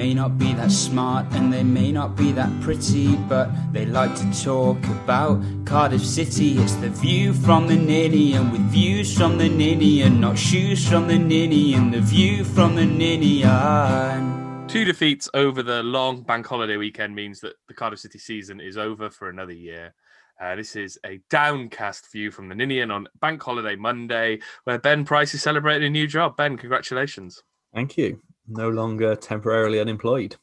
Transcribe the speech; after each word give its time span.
may 0.00 0.14
not 0.14 0.38
be 0.38 0.54
that 0.54 0.72
smart 0.72 1.26
and 1.32 1.52
they 1.52 1.62
may 1.62 1.92
not 1.92 2.16
be 2.16 2.32
that 2.32 2.50
pretty, 2.62 3.16
but 3.28 3.50
they 3.70 3.84
like 3.84 4.14
to 4.14 4.42
talk 4.42 4.82
about 4.84 5.38
Cardiff 5.66 6.02
City. 6.02 6.56
It's 6.56 6.74
the 6.76 6.88
view 6.88 7.34
from 7.34 7.66
the 7.66 7.76
ninny, 7.76 8.32
and 8.32 8.50
with 8.50 8.62
views 8.70 9.14
from 9.14 9.36
the 9.36 9.50
ninny, 9.50 10.00
and 10.00 10.18
not 10.18 10.38
shoes 10.38 10.88
from 10.88 11.06
the 11.06 11.18
ninny, 11.18 11.74
and 11.74 11.92
the 11.92 12.00
view 12.00 12.44
from 12.44 12.76
the 12.76 12.86
ninny. 12.86 13.42
And... 13.44 14.70
Two 14.70 14.86
defeats 14.86 15.28
over 15.34 15.62
the 15.62 15.82
long 15.82 16.22
bank 16.22 16.46
holiday 16.46 16.78
weekend 16.78 17.14
means 17.14 17.40
that 17.40 17.56
the 17.68 17.74
Cardiff 17.74 18.00
City 18.00 18.18
season 18.18 18.58
is 18.58 18.78
over 18.78 19.10
for 19.10 19.28
another 19.28 19.52
year. 19.52 19.92
Uh, 20.40 20.56
this 20.56 20.76
is 20.76 20.98
a 21.04 21.20
downcast 21.28 22.10
view 22.10 22.30
from 22.30 22.48
the 22.48 22.54
Ninian 22.54 22.90
on 22.90 23.06
Bank 23.20 23.42
Holiday 23.42 23.76
Monday, 23.76 24.38
where 24.64 24.78
Ben 24.78 25.04
Price 25.04 25.34
is 25.34 25.42
celebrating 25.42 25.88
a 25.88 25.90
new 25.90 26.06
job. 26.06 26.38
Ben, 26.38 26.56
congratulations. 26.56 27.42
Thank 27.74 27.98
you. 27.98 28.22
No 28.50 28.68
longer 28.68 29.14
temporarily 29.14 29.80
unemployed. 29.80 30.36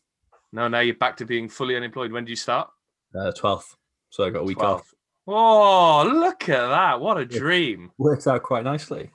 No, 0.53 0.67
now 0.67 0.79
you're 0.79 0.95
back 0.95 1.17
to 1.17 1.25
being 1.25 1.49
fully 1.49 1.75
unemployed. 1.75 2.11
When 2.11 2.23
do 2.25 2.29
you 2.29 2.37
start? 2.37 2.69
Uh, 3.13 3.31
12th. 3.37 3.75
So 4.09 4.23
I 4.23 4.29
got 4.29 4.41
a 4.41 4.45
week 4.45 4.57
12th. 4.57 4.75
off. 4.75 4.93
Oh, 5.27 6.09
look 6.11 6.47
at 6.47 6.67
that. 6.67 7.01
What 7.01 7.17
a 7.17 7.25
dream. 7.25 7.91
Works 7.97 8.27
out 8.27 8.43
quite 8.43 8.63
nicely. 8.63 9.11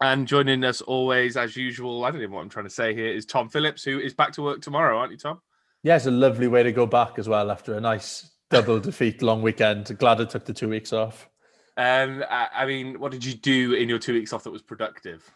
And 0.00 0.26
joining 0.26 0.64
us 0.64 0.80
always, 0.80 1.36
as 1.36 1.56
usual, 1.56 2.04
I 2.04 2.10
don't 2.10 2.20
even 2.20 2.30
know 2.30 2.36
what 2.36 2.42
I'm 2.42 2.48
trying 2.48 2.64
to 2.64 2.70
say 2.70 2.94
here, 2.94 3.08
is 3.08 3.26
Tom 3.26 3.48
Phillips, 3.50 3.84
who 3.84 4.00
is 4.00 4.14
back 4.14 4.32
to 4.32 4.42
work 4.42 4.62
tomorrow, 4.62 4.98
aren't 4.98 5.12
you, 5.12 5.18
Tom? 5.18 5.40
Yeah, 5.82 5.96
it's 5.96 6.06
a 6.06 6.10
lovely 6.10 6.48
way 6.48 6.62
to 6.62 6.72
go 6.72 6.86
back 6.86 7.18
as 7.18 7.28
well 7.28 7.50
after 7.50 7.74
a 7.74 7.80
nice 7.80 8.30
double 8.50 8.80
defeat 8.80 9.20
long 9.20 9.42
weekend. 9.42 9.96
Glad 9.98 10.22
I 10.22 10.24
took 10.24 10.46
the 10.46 10.54
two 10.54 10.70
weeks 10.70 10.94
off. 10.94 11.28
Um, 11.76 12.24
I, 12.30 12.48
I 12.54 12.66
mean, 12.66 12.98
what 12.98 13.12
did 13.12 13.24
you 13.24 13.34
do 13.34 13.74
in 13.74 13.88
your 13.88 13.98
two 13.98 14.14
weeks 14.14 14.32
off 14.32 14.44
that 14.44 14.50
was 14.50 14.62
productive? 14.62 15.30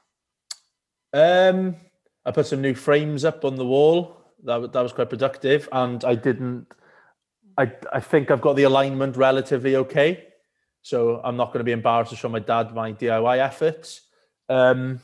Um, 1.13 1.77
I 2.29 2.31
put 2.31 2.47
some 2.47 2.61
new 2.61 2.75
frames 2.75 3.25
up 3.25 3.45
on 3.45 3.57
the 3.57 3.65
wall. 3.65 4.17
That 4.45 4.73
that 4.73 4.83
was 4.83 4.93
quite 4.93 5.11
productive, 5.11 5.69
and 5.73 6.05
I 6.05 6.15
didn't. 6.15 6.67
I 7.57 7.73
I 7.93 8.01
think 8.01 8.31
I've 8.31 8.41
got 8.43 8.57
the 8.57 8.65
alignment 8.65 9.17
relatively 9.17 9.77
okay, 9.77 10.29
so 10.83 11.21
I'm 11.25 11.37
not 11.37 11.47
going 11.47 11.61
to 11.61 11.65
be 11.65 11.73
embarrassed 11.73 12.11
to 12.11 12.17
show 12.17 12.29
my 12.29 12.39
dad 12.39 12.75
my 12.75 12.93
DIY 12.93 13.39
efforts. 13.39 14.03
Um, 14.49 15.01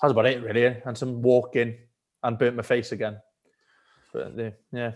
that's 0.00 0.12
about 0.12 0.26
it 0.26 0.42
really, 0.42 0.64
and 0.64 0.96
some 0.96 1.22
walking 1.22 1.76
and 2.22 2.38
burnt 2.38 2.56
my 2.56 2.62
face 2.62 2.90
again. 2.90 3.20
But 4.12 4.38
uh, 4.38 4.50
yeah, 4.72 4.92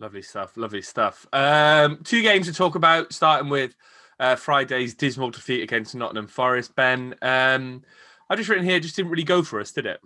Lovely 0.00 0.22
stuff. 0.22 0.56
Lovely 0.56 0.82
stuff. 0.82 1.26
Um, 1.32 1.98
two 2.04 2.22
games 2.22 2.46
to 2.46 2.52
talk 2.52 2.76
about, 2.76 3.12
starting 3.12 3.48
with 3.48 3.74
uh, 4.20 4.36
Friday's 4.36 4.94
dismal 4.94 5.30
defeat 5.30 5.62
against 5.62 5.96
Nottingham 5.96 6.28
Forest. 6.28 6.76
Ben, 6.76 7.16
um, 7.20 7.82
I 8.30 8.36
just 8.36 8.48
written 8.48 8.64
here, 8.64 8.78
just 8.78 8.94
didn't 8.94 9.10
really 9.10 9.24
go 9.24 9.42
for 9.42 9.60
us, 9.60 9.72
did 9.72 9.86
it? 9.86 10.00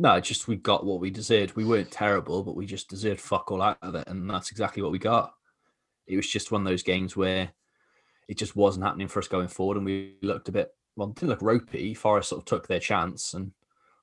No, 0.00 0.14
it's 0.14 0.28
just 0.28 0.48
we 0.48 0.56
got 0.56 0.86
what 0.86 0.98
we 0.98 1.10
deserved. 1.10 1.56
We 1.56 1.66
weren't 1.66 1.90
terrible, 1.90 2.42
but 2.42 2.56
we 2.56 2.64
just 2.64 2.88
deserved 2.88 3.20
fuck 3.20 3.52
all 3.52 3.60
out 3.60 3.76
of 3.82 3.94
it. 3.94 4.08
And 4.08 4.30
that's 4.30 4.50
exactly 4.50 4.82
what 4.82 4.92
we 4.92 4.98
got. 4.98 5.34
It 6.06 6.16
was 6.16 6.26
just 6.26 6.50
one 6.50 6.62
of 6.62 6.66
those 6.66 6.82
games 6.82 7.18
where 7.18 7.50
it 8.26 8.38
just 8.38 8.56
wasn't 8.56 8.86
happening 8.86 9.08
for 9.08 9.18
us 9.18 9.28
going 9.28 9.48
forward. 9.48 9.76
And 9.76 9.84
we 9.84 10.14
looked 10.22 10.48
a 10.48 10.52
bit, 10.52 10.72
well, 10.96 11.08
didn't 11.08 11.28
look 11.28 11.42
ropey. 11.42 11.92
Forest 11.92 12.30
sort 12.30 12.40
of 12.40 12.46
took 12.46 12.66
their 12.66 12.80
chance 12.80 13.34
and 13.34 13.52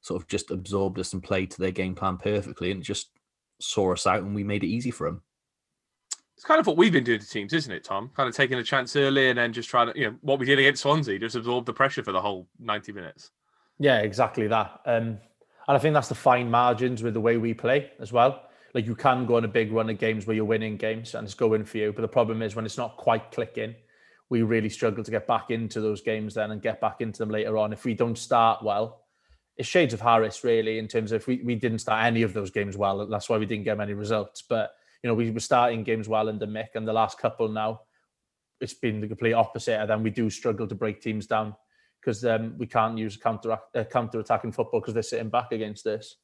sort 0.02 0.22
of 0.22 0.28
just 0.28 0.52
absorbed 0.52 1.00
us 1.00 1.14
and 1.14 1.24
played 1.24 1.50
to 1.50 1.60
their 1.60 1.72
game 1.72 1.96
plan 1.96 2.18
perfectly 2.18 2.70
and 2.70 2.84
just 2.84 3.10
saw 3.60 3.92
us 3.92 4.06
out 4.06 4.22
and 4.22 4.36
we 4.36 4.44
made 4.44 4.64
it 4.64 4.68
easy 4.68 4.92
for 4.92 5.08
them. 5.08 5.24
It's 6.36 6.46
kind 6.46 6.60
of 6.60 6.68
what 6.68 6.78
we've 6.78 6.94
been 6.94 7.06
doing 7.06 7.22
to 7.22 7.28
teams, 7.28 7.54
isn't 7.54 7.74
it, 7.74 7.84
Tom? 7.84 8.12
Kind 8.16 8.30
of 8.30 8.36
taking 8.36 8.60
a 8.60 8.64
chance 8.64 8.96
early 8.96 9.30
and 9.30 9.40
then 9.40 9.52
just 9.52 9.68
trying 9.68 9.92
to, 9.92 10.00
you 10.00 10.12
know, 10.12 10.16
what 10.22 10.38
we 10.38 10.46
did 10.46 10.60
against 10.60 10.84
Swansea, 10.84 11.18
just 11.18 11.36
absorb 11.36 11.66
the 11.66 11.74
pressure 11.74 12.04
for 12.04 12.12
the 12.12 12.22
whole 12.22 12.48
90 12.60 12.92
minutes. 12.92 13.32
Yeah, 13.80 14.02
exactly 14.02 14.46
that. 14.48 14.80
Um, 14.86 15.18
and 15.68 15.76
I 15.76 15.80
think 15.80 15.94
that's 15.94 16.10
the 16.10 16.16
fine 16.16 16.50
margins 16.50 17.04
with 17.04 17.14
the 17.14 17.22
way 17.22 17.38
we 17.38 17.54
play 17.54 17.92
as 18.00 18.14
well. 18.14 18.44
Like 18.74 18.86
you 18.86 18.96
can 18.96 19.26
go 19.26 19.38
on 19.38 19.46
a 19.46 19.50
big 19.50 19.72
run 19.72 19.90
of 19.90 19.98
games 19.98 20.26
where 20.26 20.36
you're 20.36 20.46
winning 20.46 20.78
games 20.78 21.14
and 21.16 21.26
it's 21.26 21.34
going 21.34 21.66
for 21.66 21.78
you. 21.78 21.92
But 21.92 22.04
the 22.04 22.08
problem 22.08 22.42
is 22.42 22.56
when 22.56 22.66
it's 22.66 22.78
not 22.78 22.96
quite 22.98 23.32
clicking, 23.32 23.76
we 24.30 24.42
really 24.44 24.70
struggle 24.70 25.04
to 25.04 25.12
get 25.12 25.28
back 25.28 25.52
into 25.52 25.82
those 25.82 26.02
games 26.02 26.34
then 26.34 26.52
and 26.52 26.62
get 26.62 26.80
back 26.80 27.02
into 27.02 27.20
them 27.20 27.30
later 27.30 27.58
on. 27.58 27.74
If 27.74 27.86
we 27.86 27.94
don't 27.94 28.18
start 28.18 28.64
well, 28.64 29.04
it's 29.58 29.68
shades 29.68 29.94
of 29.94 30.02
Harris 30.02 30.44
really 30.44 30.78
in 30.78 30.88
terms 30.88 31.12
of 31.12 31.22
if 31.22 31.28
we, 31.28 31.42
we 31.44 31.56
didn't 31.56 31.80
start 31.80 32.06
any 32.06 32.22
of 32.22 32.34
those 32.34 32.52
games 32.52 32.78
well. 32.78 33.06
That's 33.08 33.28
why 33.28 33.38
we 33.38 33.46
didn't 33.46 33.66
get 33.66 33.78
many 33.78 33.94
results. 33.94 34.44
But 34.48 34.72
you 35.04 35.08
know, 35.10 35.16
we 35.16 35.32
were 35.32 35.40
starting 35.40 35.84
games 35.84 36.08
well 36.08 36.30
under 36.30 36.48
Mick 36.48 36.76
and 36.76 36.88
the 36.88 36.94
last 36.94 37.20
couple 37.20 37.50
now, 37.50 37.82
it's 38.60 38.74
been 38.74 39.02
the 39.02 39.08
complete 39.08 39.34
opposite. 39.34 39.80
And 39.80 39.90
then 39.90 40.04
we 40.04 40.12
do 40.12 40.30
struggle 40.30 40.68
to 40.68 40.76
break 40.76 41.02
teams 41.02 41.28
down 41.28 41.56
because 42.08 42.24
um, 42.24 42.58
we 42.58 42.66
can't 42.66 42.98
use 42.98 43.18
counter 43.18 43.58
uh, 43.76 43.84
counter 43.84 44.22
attacking 44.22 44.54
football 44.54 44.80
because 44.80 44.94
they're 44.94 45.04
sitting 45.04 45.28
back 45.28 45.52
against 45.52 45.84
this. 45.84 46.16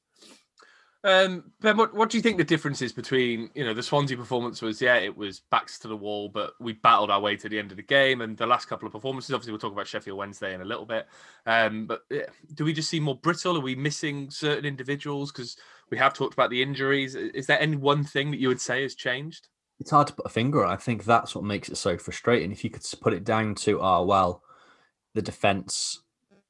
Um, 1.03 1.51
Ben, 1.59 1.75
what, 1.75 1.93
what 1.93 2.09
do 2.09 2.15
you 2.15 2.21
think 2.23 2.37
the 2.37 2.45
difference 2.45 2.81
is 2.81 2.93
between, 2.93 3.49
you 3.53 3.65
know, 3.65 3.73
the 3.73 3.83
Swansea 3.83 4.15
performance 4.15 4.61
was, 4.61 4.81
yeah, 4.81 4.95
it 4.95 5.17
was 5.17 5.41
backs 5.51 5.77
to 5.79 5.89
the 5.89 5.97
wall, 5.97 6.29
but 6.29 6.53
we 6.61 6.71
battled 6.71 7.11
our 7.11 7.19
way 7.19 7.35
to 7.35 7.49
the 7.49 7.59
end 7.59 7.71
of 7.71 7.75
the 7.75 7.83
game. 7.83 8.21
And 8.21 8.37
the 8.37 8.47
last 8.47 8.69
couple 8.69 8.85
of 8.85 8.93
performances, 8.93 9.33
obviously, 9.33 9.51
we'll 9.51 9.59
talk 9.59 9.73
about 9.73 9.85
Sheffield 9.87 10.17
Wednesday 10.17 10.53
in 10.53 10.61
a 10.61 10.65
little 10.65 10.85
bit. 10.85 11.07
Um, 11.45 11.87
but 11.87 12.03
yeah, 12.09 12.27
do 12.53 12.63
we 12.63 12.71
just 12.71 12.89
seem 12.89 13.03
more 13.03 13.17
brittle? 13.17 13.57
Are 13.57 13.59
we 13.59 13.75
missing 13.75 14.29
certain 14.29 14.63
individuals? 14.63 15.33
Because 15.33 15.57
we 15.89 15.97
have 15.97 16.13
talked 16.13 16.35
about 16.35 16.51
the 16.51 16.63
injuries. 16.63 17.15
Is 17.15 17.47
there 17.47 17.59
any 17.59 17.75
one 17.75 18.05
thing 18.05 18.31
that 18.31 18.39
you 18.39 18.47
would 18.47 18.61
say 18.61 18.83
has 18.83 18.95
changed? 18.95 19.49
It's 19.81 19.91
hard 19.91 20.07
to 20.07 20.13
put 20.13 20.25
a 20.25 20.29
finger 20.29 20.63
on. 20.63 20.71
I 20.71 20.77
think 20.77 21.03
that's 21.03 21.35
what 21.35 21.43
makes 21.43 21.67
it 21.67 21.75
so 21.75 21.97
frustrating. 21.97 22.53
If 22.53 22.63
you 22.63 22.69
could 22.69 22.85
put 23.01 23.11
it 23.11 23.25
down 23.25 23.55
to, 23.55 23.81
oh, 23.81 24.05
well, 24.05 24.41
the 25.13 25.21
defense 25.21 26.01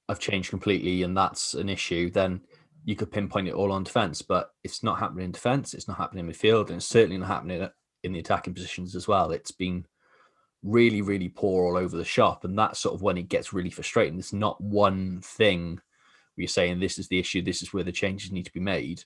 have 0.09 0.19
changed 0.19 0.49
completely 0.49 1.03
and 1.03 1.15
that's 1.15 1.53
an 1.53 1.69
issue, 1.69 2.09
then 2.09 2.41
you 2.85 2.95
could 2.95 3.11
pinpoint 3.11 3.47
it 3.47 3.53
all 3.53 3.71
on 3.71 3.83
defense. 3.83 4.21
But 4.21 4.51
it's 4.63 4.83
not 4.83 4.99
happening 4.99 5.25
in 5.25 5.31
defense, 5.31 5.73
it's 5.73 5.87
not 5.87 5.97
happening 5.97 6.27
in 6.27 6.31
midfield, 6.31 6.67
and 6.67 6.77
it's 6.77 6.85
certainly 6.85 7.17
not 7.17 7.27
happening 7.27 7.67
in 8.03 8.13
the 8.13 8.19
attacking 8.19 8.53
positions 8.53 8.95
as 8.95 9.07
well. 9.07 9.31
It's 9.31 9.51
been 9.51 9.85
really, 10.63 11.01
really 11.01 11.29
poor 11.29 11.65
all 11.65 11.77
over 11.77 11.95
the 11.95 12.05
shop. 12.05 12.43
And 12.43 12.57
that's 12.57 12.79
sort 12.79 12.95
of 12.95 13.01
when 13.01 13.17
it 13.17 13.29
gets 13.29 13.53
really 13.53 13.69
frustrating. 13.69 14.17
It's 14.17 14.33
not 14.33 14.59
one 14.61 15.21
thing 15.21 15.75
where 15.75 16.43
you're 16.43 16.47
saying 16.47 16.79
this 16.79 16.97
is 16.97 17.07
the 17.07 17.19
issue, 17.19 17.41
this 17.41 17.61
is 17.61 17.73
where 17.73 17.83
the 17.83 17.91
changes 17.91 18.31
need 18.31 18.45
to 18.45 18.53
be 18.53 18.59
made. 18.59 19.03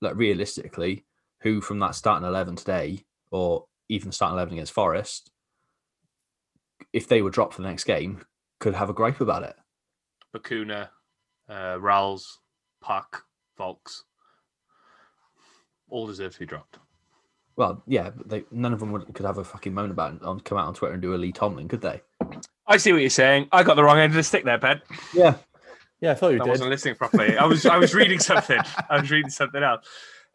Like 0.00 0.16
realistically, 0.16 1.04
who 1.40 1.60
from 1.60 1.78
that 1.80 1.94
starting 1.94 2.26
11 2.26 2.56
today, 2.56 3.04
or 3.30 3.66
even 3.88 4.12
starting 4.12 4.34
11 4.34 4.54
against 4.54 4.72
Forest, 4.72 5.30
if 6.92 7.08
they 7.08 7.22
were 7.22 7.30
dropped 7.30 7.54
for 7.54 7.62
the 7.62 7.68
next 7.68 7.84
game, 7.84 8.22
could 8.60 8.74
have 8.74 8.90
a 8.90 8.92
gripe 8.94 9.20
about 9.20 9.42
it. 9.42 9.54
Bacuna, 10.34 10.88
uh, 11.48 11.78
Ralls, 11.80 12.38
Pack, 12.82 13.22
Vaulks, 13.58 14.02
all 15.88 16.06
deserve 16.06 16.32
to 16.34 16.38
be 16.40 16.46
dropped. 16.46 16.78
Well, 17.56 17.82
yeah, 17.86 18.10
but 18.10 18.28
they, 18.28 18.44
none 18.52 18.72
of 18.72 18.78
them 18.80 18.92
would, 18.92 19.12
could 19.14 19.26
have 19.26 19.38
a 19.38 19.44
fucking 19.44 19.74
moan 19.74 19.90
about 19.90 20.14
it 20.14 20.22
on 20.22 20.38
come 20.40 20.58
out 20.58 20.68
on 20.68 20.74
Twitter 20.74 20.92
and 20.94 21.02
do 21.02 21.14
a 21.14 21.16
Lee 21.16 21.32
Tomlin, 21.32 21.66
could 21.68 21.80
they? 21.80 22.00
I 22.66 22.76
see 22.76 22.92
what 22.92 23.00
you're 23.00 23.10
saying. 23.10 23.48
I 23.50 23.62
got 23.62 23.74
the 23.74 23.82
wrong 23.82 23.98
end 23.98 24.12
of 24.12 24.16
the 24.16 24.22
stick 24.22 24.44
there, 24.44 24.58
Ben. 24.58 24.80
Yeah. 25.14 25.34
Yeah, 26.00 26.12
I 26.12 26.14
thought 26.14 26.28
you 26.28 26.40
I 26.40 26.44
did. 26.44 26.50
wasn't 26.50 26.70
listening 26.70 26.94
properly. 26.94 27.36
I 27.36 27.44
was 27.46 27.66
I 27.66 27.76
was 27.78 27.92
reading 27.94 28.20
something. 28.20 28.60
I 28.88 29.00
was 29.00 29.10
reading 29.10 29.30
something 29.30 29.60
else. 29.60 29.84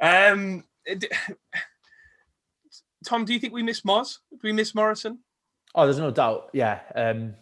Um, 0.01 0.65
d- 0.85 1.07
Tom, 3.05 3.23
do 3.23 3.33
you 3.33 3.39
think 3.39 3.53
we 3.53 3.63
miss 3.63 3.81
Moz? 3.81 4.17
Do 4.31 4.39
we 4.43 4.51
miss 4.51 4.75
Morrison? 4.75 5.19
Oh, 5.75 5.85
there's 5.85 5.99
no 5.99 6.11
doubt. 6.11 6.49
Yeah. 6.53 6.79
Um, 6.95 7.35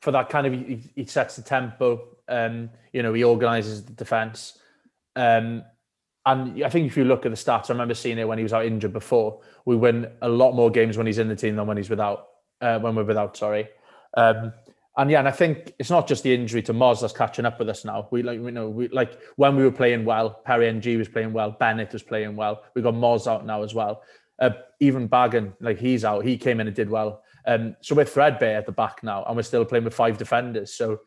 for 0.00 0.12
that 0.12 0.28
kind 0.28 0.46
of, 0.46 0.52
he, 0.52 0.82
he 0.94 1.04
sets 1.06 1.36
the 1.36 1.42
tempo. 1.42 2.16
Um, 2.28 2.70
you 2.92 3.02
know, 3.02 3.12
he 3.12 3.24
organises 3.24 3.84
the 3.84 3.92
defence. 3.92 4.58
Um, 5.16 5.64
and 6.26 6.62
I 6.62 6.68
think 6.68 6.86
if 6.86 6.96
you 6.96 7.04
look 7.04 7.24
at 7.24 7.32
the 7.32 7.36
stats, 7.36 7.70
I 7.70 7.72
remember 7.72 7.94
seeing 7.94 8.18
it 8.18 8.28
when 8.28 8.38
he 8.38 8.44
was 8.44 8.52
out 8.52 8.66
injured 8.66 8.92
before. 8.92 9.40
We 9.64 9.76
win 9.76 10.10
a 10.20 10.28
lot 10.28 10.52
more 10.52 10.70
games 10.70 10.96
when 10.96 11.06
he's 11.06 11.18
in 11.18 11.28
the 11.28 11.36
team 11.36 11.56
than 11.56 11.66
when 11.66 11.76
he's 11.76 11.90
without. 11.90 12.26
Uh, 12.60 12.78
when 12.80 12.94
we're 12.94 13.04
without, 13.04 13.36
sorry. 13.36 13.68
Um, 14.16 14.52
and 14.96 15.10
yeah, 15.10 15.20
and 15.20 15.28
I 15.28 15.30
think 15.30 15.74
it's 15.78 15.90
not 15.90 16.08
just 16.08 16.24
the 16.24 16.34
injury 16.34 16.60
to 16.62 16.74
Moz 16.74 17.00
that's 17.00 17.12
catching 17.12 17.46
up 17.46 17.60
with 17.60 17.68
us 17.68 17.84
now. 17.84 18.08
We 18.10 18.24
like, 18.24 18.40
you 18.40 18.50
know, 18.50 18.68
we 18.68 18.88
like 18.88 19.16
when 19.36 19.54
we 19.54 19.62
were 19.62 19.70
playing 19.70 20.04
well, 20.04 20.30
Perry 20.44 20.68
Ng 20.68 20.98
was 20.98 21.08
playing 21.08 21.32
well, 21.32 21.52
Bennett 21.52 21.92
was 21.92 22.02
playing 22.02 22.34
well. 22.34 22.64
We 22.74 22.82
got 22.82 22.94
Moz 22.94 23.28
out 23.28 23.46
now 23.46 23.62
as 23.62 23.74
well. 23.74 24.02
Uh, 24.40 24.50
even 24.80 25.08
Bagan, 25.08 25.54
like 25.60 25.78
he's 25.78 26.04
out, 26.04 26.24
he 26.24 26.36
came 26.36 26.58
in 26.58 26.66
and 26.66 26.74
did 26.74 26.90
well. 26.90 27.22
Um, 27.48 27.76
so 27.80 27.94
we're 27.94 28.04
threadbare 28.04 28.58
at 28.58 28.66
the 28.66 28.72
back 28.72 29.02
now, 29.02 29.24
and 29.24 29.34
we're 29.34 29.42
still 29.42 29.64
playing 29.64 29.84
with 29.84 29.94
five 29.94 30.18
defenders. 30.18 30.74
So 30.74 31.00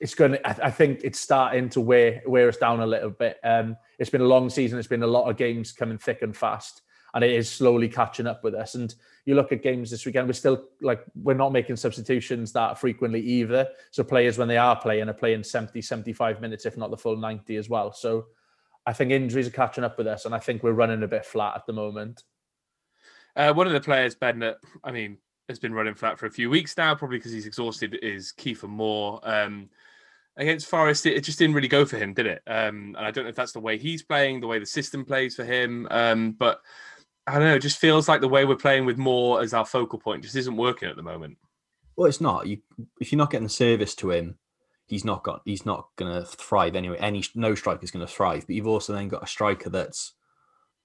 it's 0.00 0.14
going 0.14 0.32
to, 0.32 0.48
I, 0.48 0.68
I 0.68 0.70
think 0.70 1.02
it's 1.04 1.20
starting 1.20 1.68
to 1.70 1.80
wear 1.80 2.22
wear 2.26 2.48
us 2.48 2.56
down 2.56 2.80
a 2.80 2.86
little 2.86 3.10
bit. 3.10 3.36
Um, 3.44 3.76
it's 3.98 4.08
been 4.08 4.22
a 4.22 4.26
long 4.26 4.48
season. 4.48 4.78
It's 4.78 4.88
been 4.88 5.02
a 5.02 5.06
lot 5.06 5.28
of 5.28 5.36
games 5.36 5.72
coming 5.72 5.98
thick 5.98 6.22
and 6.22 6.34
fast, 6.34 6.80
and 7.12 7.22
it 7.22 7.32
is 7.32 7.50
slowly 7.50 7.86
catching 7.86 8.26
up 8.26 8.42
with 8.42 8.54
us. 8.54 8.76
And 8.76 8.94
you 9.26 9.34
look 9.34 9.52
at 9.52 9.62
games 9.62 9.90
this 9.90 10.06
weekend, 10.06 10.26
we're 10.26 10.32
still 10.32 10.64
like 10.80 11.04
we're 11.14 11.34
not 11.34 11.52
making 11.52 11.76
substitutions 11.76 12.50
that 12.54 12.78
frequently 12.78 13.20
either. 13.20 13.68
So 13.90 14.02
players, 14.02 14.38
when 14.38 14.48
they 14.48 14.56
are 14.56 14.80
playing, 14.80 15.10
are 15.10 15.12
playing 15.12 15.44
70, 15.44 15.82
75 15.82 16.40
minutes, 16.40 16.64
if 16.64 16.78
not 16.78 16.90
the 16.90 16.96
full 16.96 17.18
90 17.18 17.56
as 17.56 17.68
well. 17.68 17.92
So 17.92 18.28
I 18.86 18.94
think 18.94 19.10
injuries 19.10 19.48
are 19.48 19.50
catching 19.50 19.84
up 19.84 19.98
with 19.98 20.06
us, 20.06 20.24
and 20.24 20.34
I 20.34 20.38
think 20.38 20.62
we're 20.62 20.72
running 20.72 21.02
a 21.02 21.08
bit 21.08 21.26
flat 21.26 21.56
at 21.56 21.66
the 21.66 21.74
moment. 21.74 22.22
Uh, 23.36 23.52
one 23.52 23.66
of 23.66 23.74
the 23.74 23.80
players, 23.80 24.14
Ben, 24.14 24.38
that 24.38 24.56
I 24.82 24.92
mean, 24.92 25.18
has 25.48 25.58
been 25.58 25.74
running 25.74 25.94
flat 25.94 26.18
for 26.18 26.26
a 26.26 26.30
few 26.30 26.50
weeks 26.50 26.76
now, 26.76 26.94
probably 26.94 27.18
because 27.18 27.32
he's 27.32 27.46
exhausted, 27.46 27.98
is 28.02 28.32
Kiefer 28.36 28.68
Moore. 28.68 29.20
Um, 29.22 29.68
against 30.36 30.68
Forest, 30.68 31.06
it, 31.06 31.16
it, 31.16 31.24
just 31.24 31.38
didn't 31.38 31.54
really 31.54 31.68
go 31.68 31.84
for 31.84 31.96
him, 31.96 32.14
did 32.14 32.26
it? 32.26 32.42
Um, 32.46 32.94
and 32.96 33.06
I 33.06 33.10
don't 33.10 33.24
know 33.24 33.30
if 33.30 33.36
that's 33.36 33.52
the 33.52 33.60
way 33.60 33.78
he's 33.78 34.02
playing, 34.02 34.40
the 34.40 34.46
way 34.46 34.58
the 34.58 34.66
system 34.66 35.04
plays 35.04 35.34
for 35.34 35.44
him. 35.44 35.88
Um, 35.90 36.32
but 36.32 36.60
I 37.26 37.32
don't 37.34 37.44
know, 37.44 37.54
it 37.54 37.62
just 37.62 37.78
feels 37.78 38.08
like 38.08 38.20
the 38.20 38.28
way 38.28 38.44
we're 38.44 38.56
playing 38.56 38.84
with 38.84 38.98
Moore 38.98 39.42
as 39.42 39.54
our 39.54 39.66
focal 39.66 39.98
point 39.98 40.22
just 40.22 40.36
isn't 40.36 40.56
working 40.56 40.88
at 40.88 40.96
the 40.96 41.02
moment. 41.02 41.36
Well, 41.96 42.08
it's 42.08 42.20
not. 42.20 42.46
You 42.46 42.58
if 43.00 43.10
you're 43.10 43.18
not 43.18 43.30
getting 43.30 43.46
the 43.46 43.50
service 43.50 43.94
to 43.96 44.12
him, 44.12 44.38
he's 44.86 45.04
not 45.04 45.24
got 45.24 45.42
he's 45.44 45.66
not 45.66 45.88
gonna 45.96 46.24
thrive 46.24 46.76
anyway. 46.76 46.96
Any 47.00 47.24
no 47.34 47.56
striker's 47.56 47.90
gonna 47.90 48.06
thrive. 48.06 48.46
But 48.46 48.54
you've 48.54 48.68
also 48.68 48.92
then 48.92 49.08
got 49.08 49.24
a 49.24 49.26
striker 49.26 49.68
that's 49.68 50.12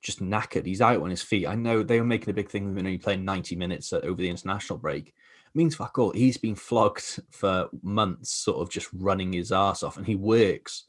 just 0.04 0.22
knackered. 0.22 0.66
He's 0.66 0.82
out 0.82 1.02
on 1.02 1.10
his 1.10 1.22
feet. 1.22 1.48
I 1.48 1.56
know 1.56 1.82
they 1.82 2.00
were 2.00 2.06
making 2.06 2.30
a 2.30 2.34
big 2.34 2.50
thing 2.50 2.66
of 2.66 2.72
him 2.72 2.78
only 2.78 2.98
playing 2.98 3.26
90 3.26 3.56
minutes 3.56 3.92
over 3.94 4.22
the 4.22 4.30
international 4.30 4.78
break. 4.78 5.08
It 5.08 5.56
means 5.56 5.76
fuck 5.76 5.98
all. 5.98 6.12
He's 6.12 6.38
been 6.38 6.56
flogged 6.56 7.22
for 7.32 7.70
months, 7.82 8.32
sort 8.32 8.58
of 8.58 8.70
just 8.70 8.90
running 8.94 9.34
his 9.34 9.52
ass 9.52 9.82
off, 9.82 9.98
and 9.98 10.06
he 10.06 10.16
works. 10.16 10.86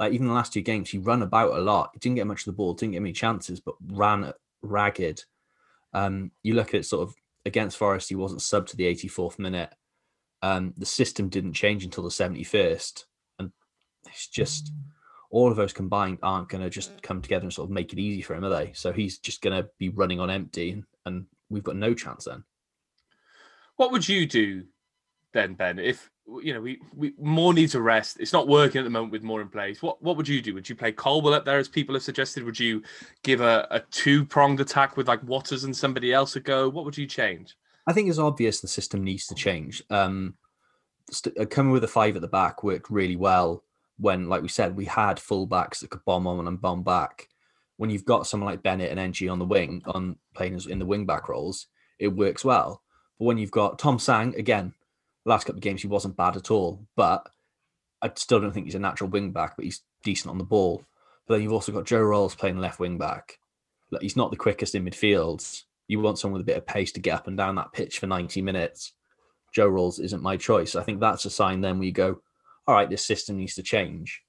Like 0.00 0.12
even 0.12 0.26
the 0.26 0.34
last 0.34 0.52
two 0.52 0.62
games, 0.62 0.90
he 0.90 0.98
ran 0.98 1.22
about 1.22 1.56
a 1.56 1.60
lot. 1.60 1.90
He 1.92 1.98
didn't 1.98 2.16
get 2.16 2.26
much 2.26 2.40
of 2.40 2.46
the 2.46 2.52
ball, 2.52 2.74
didn't 2.74 2.92
get 2.92 3.02
many 3.02 3.12
chances, 3.12 3.60
but 3.60 3.74
ran 3.86 4.32
ragged. 4.62 5.24
Um, 5.92 6.32
you 6.42 6.54
look 6.54 6.74
at 6.74 6.84
sort 6.84 7.08
of 7.08 7.14
against 7.44 7.76
Forest, 7.76 8.08
he 8.08 8.14
wasn't 8.14 8.42
sub 8.42 8.66
to 8.68 8.76
the 8.76 8.84
84th 8.84 9.38
minute. 9.38 9.72
Um, 10.42 10.74
the 10.76 10.86
system 10.86 11.28
didn't 11.28 11.54
change 11.54 11.84
until 11.84 12.04
the 12.04 12.10
71st, 12.10 13.04
and 13.38 13.52
it's 14.06 14.28
just 14.28 14.72
all 15.30 15.50
of 15.50 15.56
those 15.56 15.72
combined 15.72 16.18
aren't 16.22 16.48
going 16.48 16.62
to 16.62 16.70
just 16.70 17.02
come 17.02 17.20
together 17.20 17.44
and 17.44 17.52
sort 17.52 17.68
of 17.68 17.72
make 17.72 17.92
it 17.92 17.98
easy 17.98 18.22
for 18.22 18.34
him, 18.34 18.44
are 18.44 18.50
they? 18.50 18.72
So 18.74 18.92
he's 18.92 19.18
just 19.18 19.42
going 19.42 19.60
to 19.60 19.68
be 19.78 19.88
running 19.88 20.20
on 20.20 20.30
empty, 20.30 20.70
and, 20.70 20.84
and 21.04 21.26
we've 21.48 21.64
got 21.64 21.76
no 21.76 21.94
chance 21.94 22.24
then. 22.24 22.44
What 23.76 23.92
would 23.92 24.08
you 24.08 24.26
do 24.26 24.64
then, 25.32 25.54
Ben, 25.54 25.78
if 25.78 26.10
you 26.42 26.54
know 26.54 26.60
we, 26.60 26.80
we 26.94 27.12
Moore 27.18 27.52
needs 27.52 27.74
a 27.74 27.80
rest? 27.80 28.18
It's 28.18 28.32
not 28.32 28.48
working 28.48 28.78
at 28.78 28.84
the 28.84 28.90
moment 28.90 29.12
with 29.12 29.22
Moore 29.22 29.42
in 29.42 29.48
place. 29.48 29.82
What 29.82 30.02
what 30.02 30.16
would 30.16 30.26
you 30.26 30.40
do? 30.40 30.54
Would 30.54 30.68
you 30.68 30.74
play 30.74 30.92
Colwill 30.92 31.34
up 31.34 31.44
there 31.44 31.58
as 31.58 31.68
people 31.68 31.94
have 31.94 32.02
suggested? 32.02 32.42
Would 32.44 32.58
you 32.58 32.82
give 33.22 33.40
a, 33.40 33.66
a 33.70 33.80
two 33.90 34.24
pronged 34.24 34.60
attack 34.60 34.96
with 34.96 35.08
like 35.08 35.22
Watters 35.22 35.64
and 35.64 35.76
somebody 35.76 36.12
else 36.12 36.36
a 36.36 36.40
go? 36.40 36.68
What 36.68 36.84
would 36.84 36.96
you 36.96 37.06
change? 37.06 37.56
I 37.86 37.92
think 37.92 38.08
it's 38.08 38.18
obvious 38.18 38.60
the 38.60 38.68
system 38.68 39.04
needs 39.04 39.26
to 39.26 39.34
change. 39.34 39.82
Um, 39.90 40.34
st- 41.10 41.38
uh, 41.38 41.44
coming 41.44 41.72
with 41.72 41.84
a 41.84 41.88
five 41.88 42.16
at 42.16 42.22
the 42.22 42.28
back 42.28 42.64
worked 42.64 42.90
really 42.90 43.16
well 43.16 43.62
when, 43.98 44.28
like 44.28 44.42
we 44.42 44.48
said, 44.48 44.76
we 44.76 44.84
had 44.84 45.16
fullbacks 45.16 45.80
that 45.80 45.90
could 45.90 46.04
bomb 46.04 46.26
on 46.26 46.46
and 46.46 46.60
bomb 46.60 46.82
back. 46.82 47.28
When 47.76 47.90
you've 47.90 48.04
got 48.04 48.26
someone 48.26 48.50
like 48.50 48.62
Bennett 48.62 48.90
and 48.90 49.00
Ng 49.00 49.28
on 49.28 49.38
the 49.38 49.44
wing, 49.44 49.82
on 49.86 50.16
playing 50.34 50.60
in 50.68 50.78
the 50.78 50.86
wing 50.86 51.06
back 51.06 51.28
roles, 51.28 51.66
it 51.98 52.08
works 52.08 52.44
well. 52.44 52.82
But 53.18 53.24
when 53.24 53.38
you've 53.38 53.50
got 53.50 53.78
Tom 53.78 53.98
Sang, 53.98 54.34
again, 54.36 54.74
last 55.24 55.44
couple 55.44 55.58
of 55.58 55.62
games 55.62 55.82
he 55.82 55.88
wasn't 55.88 56.16
bad 56.16 56.36
at 56.36 56.50
all, 56.50 56.86
but 56.94 57.28
I 58.02 58.10
still 58.14 58.40
don't 58.40 58.52
think 58.52 58.66
he's 58.66 58.74
a 58.74 58.78
natural 58.78 59.10
wing 59.10 59.32
back, 59.32 59.56
but 59.56 59.64
he's 59.64 59.82
decent 60.02 60.30
on 60.30 60.38
the 60.38 60.44
ball. 60.44 60.84
But 61.26 61.34
then 61.34 61.42
you've 61.42 61.52
also 61.52 61.72
got 61.72 61.86
Joe 61.86 62.02
Ralls 62.02 62.34
playing 62.34 62.58
left 62.58 62.78
wing 62.78 62.98
back. 62.98 63.38
He's 64.00 64.16
not 64.16 64.30
the 64.30 64.36
quickest 64.36 64.74
in 64.74 64.84
midfield. 64.84 65.64
You 65.88 66.00
want 66.00 66.18
someone 66.18 66.38
with 66.38 66.46
a 66.46 66.52
bit 66.52 66.58
of 66.58 66.66
pace 66.66 66.92
to 66.92 67.00
get 67.00 67.14
up 67.14 67.26
and 67.26 67.36
down 67.36 67.54
that 67.56 67.72
pitch 67.72 67.98
for 67.98 68.06
90 68.06 68.42
minutes. 68.42 68.92
Joe 69.52 69.68
Ralls 69.68 69.98
isn't 69.98 70.22
my 70.22 70.36
choice. 70.36 70.76
I 70.76 70.82
think 70.82 71.00
that's 71.00 71.24
a 71.24 71.30
sign 71.30 71.60
then 71.60 71.78
we 71.78 71.90
go, 71.92 72.20
all 72.66 72.74
right, 72.74 72.90
this 72.90 73.04
system 73.04 73.36
needs 73.36 73.54
to 73.54 73.62
change. 73.62 74.22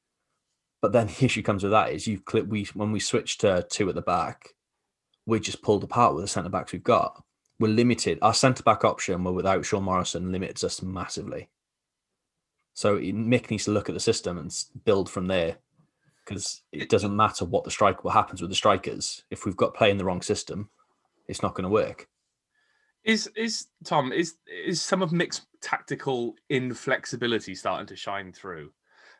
But 0.82 0.92
then 0.92 1.08
the 1.20 1.26
issue 1.26 1.44
comes 1.44 1.64
with 1.64 1.72
that 1.72 1.92
is 1.92 2.08
you 2.08 2.20
clip 2.20 2.48
we 2.48 2.66
when 2.74 2.92
we 2.92 3.00
switch 3.00 3.38
to 3.40 3.66
two 3.70 3.90
at 3.90 3.96
the 3.96 4.02
back, 4.02 4.56
we're 5.26 5.40
just 5.40 5.62
pulled 5.62 5.84
apart 5.84 6.16
with 6.16 6.24
the 6.24 6.28
centre 6.28 6.50
backs 6.50 6.72
we've 6.72 6.84
got. 6.84 7.24
We're 7.60 7.70
limited. 7.70 8.20
Our 8.22 8.34
centre 8.34 8.64
back 8.64 8.86
option, 8.86 9.24
we're 9.24 9.32
without 9.32 9.66
Sean 9.66 9.84
Morrison, 9.84 10.32
limits 10.32 10.64
us 10.64 10.82
massively. 10.82 11.50
So 12.76 13.00
Mick 13.00 13.50
needs 13.50 13.66
to 13.66 13.72
look 13.72 13.90
at 13.90 13.96
the 13.96 14.00
system 14.00 14.38
and 14.38 14.56
build 14.86 15.10
from 15.10 15.26
there, 15.26 15.58
because 16.24 16.62
it 16.72 16.90
doesn't 16.90 17.16
matter 17.16 17.46
what 17.46 17.64
the 17.64 17.72
strike 17.72 18.04
what 18.04 18.14
happens 18.14 18.42
with 18.42 18.52
the 18.52 18.56
strikers. 18.56 19.24
If 19.32 19.46
we've 19.46 19.58
got 19.58 19.74
play 19.74 19.90
in 19.90 19.98
the 19.98 20.06
wrong 20.06 20.22
system, 20.22 20.70
it's 21.28 21.42
not 21.42 21.56
going 21.56 21.64
to 21.64 21.70
work. 21.70 22.08
Is 23.08 23.28
is 23.38 23.68
Tom 23.86 24.12
is 24.12 24.36
is 24.46 24.82
some 24.82 25.02
of 25.02 25.14
Mick's 25.14 25.48
tactical 25.62 26.36
inflexibility 26.50 27.56
starting 27.56 27.88
to 27.88 27.96
shine 27.96 28.34
through? 28.34 28.72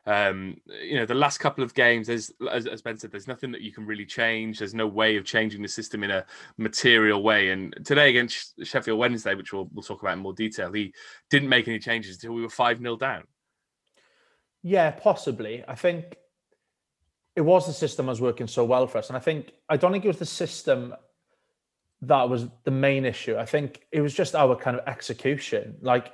Um, 0.04 0.58
you 0.66 0.96
know, 0.96 1.06
the 1.06 1.14
last 1.14 1.38
couple 1.38 1.62
of 1.62 1.74
games, 1.74 2.08
as, 2.08 2.32
as, 2.50 2.80
Ben 2.80 2.96
said, 2.96 3.10
there's 3.10 3.28
nothing 3.28 3.52
that 3.52 3.60
you 3.60 3.72
can 3.72 3.84
really 3.84 4.06
change. 4.06 4.58
There's 4.58 4.72
no 4.72 4.86
way 4.86 5.16
of 5.16 5.26
changing 5.26 5.60
the 5.60 5.68
system 5.68 6.02
in 6.02 6.10
a 6.10 6.24
material 6.56 7.22
way. 7.22 7.50
And 7.50 7.74
today 7.84 8.08
against 8.08 8.54
Sheffield 8.64 8.98
Wednesday, 8.98 9.34
which 9.34 9.52
we'll, 9.52 9.68
we'll 9.74 9.82
talk 9.82 10.00
about 10.00 10.14
in 10.14 10.20
more 10.20 10.32
detail, 10.32 10.72
he 10.72 10.94
didn't 11.28 11.50
make 11.50 11.68
any 11.68 11.78
changes 11.78 12.14
until 12.14 12.32
we 12.32 12.40
were 12.40 12.48
five 12.48 12.78
0 12.78 12.96
down. 12.96 13.24
Yeah, 14.62 14.92
possibly. 14.92 15.62
I 15.68 15.74
think 15.74 16.16
it 17.36 17.42
was 17.42 17.66
the 17.66 17.74
system 17.74 18.06
that 18.06 18.10
was 18.12 18.20
working 18.22 18.46
so 18.46 18.64
well 18.64 18.86
for 18.86 18.98
us, 18.98 19.08
and 19.08 19.16
I 19.16 19.20
think 19.20 19.52
I 19.68 19.76
don't 19.76 19.92
think 19.92 20.06
it 20.06 20.08
was 20.08 20.18
the 20.18 20.26
system 20.26 20.94
that 22.02 22.28
was 22.28 22.46
the 22.64 22.70
main 22.70 23.04
issue. 23.04 23.36
I 23.36 23.44
think 23.44 23.86
it 23.92 24.00
was 24.00 24.14
just 24.14 24.34
our 24.34 24.54
kind 24.54 24.78
of 24.78 24.86
execution. 24.86 25.76
Like, 25.80 26.12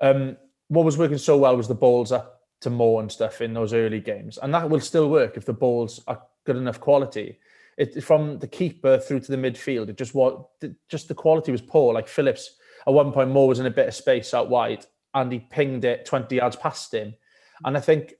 um, 0.00 0.36
what 0.68 0.84
was 0.84 0.98
working 0.98 1.18
so 1.18 1.36
well 1.36 1.56
was 1.56 1.68
the 1.68 1.74
balls 1.74 2.12
up 2.12 2.40
to 2.62 2.70
Moore 2.70 3.00
and 3.00 3.10
stuff 3.10 3.40
in 3.40 3.54
those 3.54 3.72
early 3.72 4.00
games, 4.00 4.38
and 4.38 4.52
that 4.54 4.68
will 4.68 4.80
still 4.80 5.08
work 5.08 5.36
if 5.36 5.44
the 5.44 5.52
balls 5.52 6.00
are 6.06 6.22
good 6.44 6.56
enough 6.56 6.80
quality. 6.80 7.38
It 7.76 8.02
from 8.02 8.38
the 8.38 8.48
keeper 8.48 8.98
through 8.98 9.20
to 9.20 9.32
the 9.32 9.38
midfield. 9.38 9.88
It 9.88 9.96
just 9.96 10.14
what 10.14 10.48
just 10.88 11.08
the 11.08 11.14
quality 11.14 11.52
was 11.52 11.62
poor. 11.62 11.94
Like 11.94 12.08
Phillips 12.08 12.56
at 12.86 12.92
one 12.92 13.12
point, 13.12 13.30
Moore 13.30 13.48
was 13.48 13.60
in 13.60 13.66
a 13.66 13.70
bit 13.70 13.88
of 13.88 13.94
space 13.94 14.34
out 14.34 14.50
wide, 14.50 14.84
and 15.14 15.32
he 15.32 15.38
pinged 15.38 15.84
it 15.84 16.04
twenty 16.04 16.36
yards 16.36 16.56
past 16.56 16.92
him. 16.92 17.14
And 17.64 17.76
I 17.76 17.80
think 17.80 18.14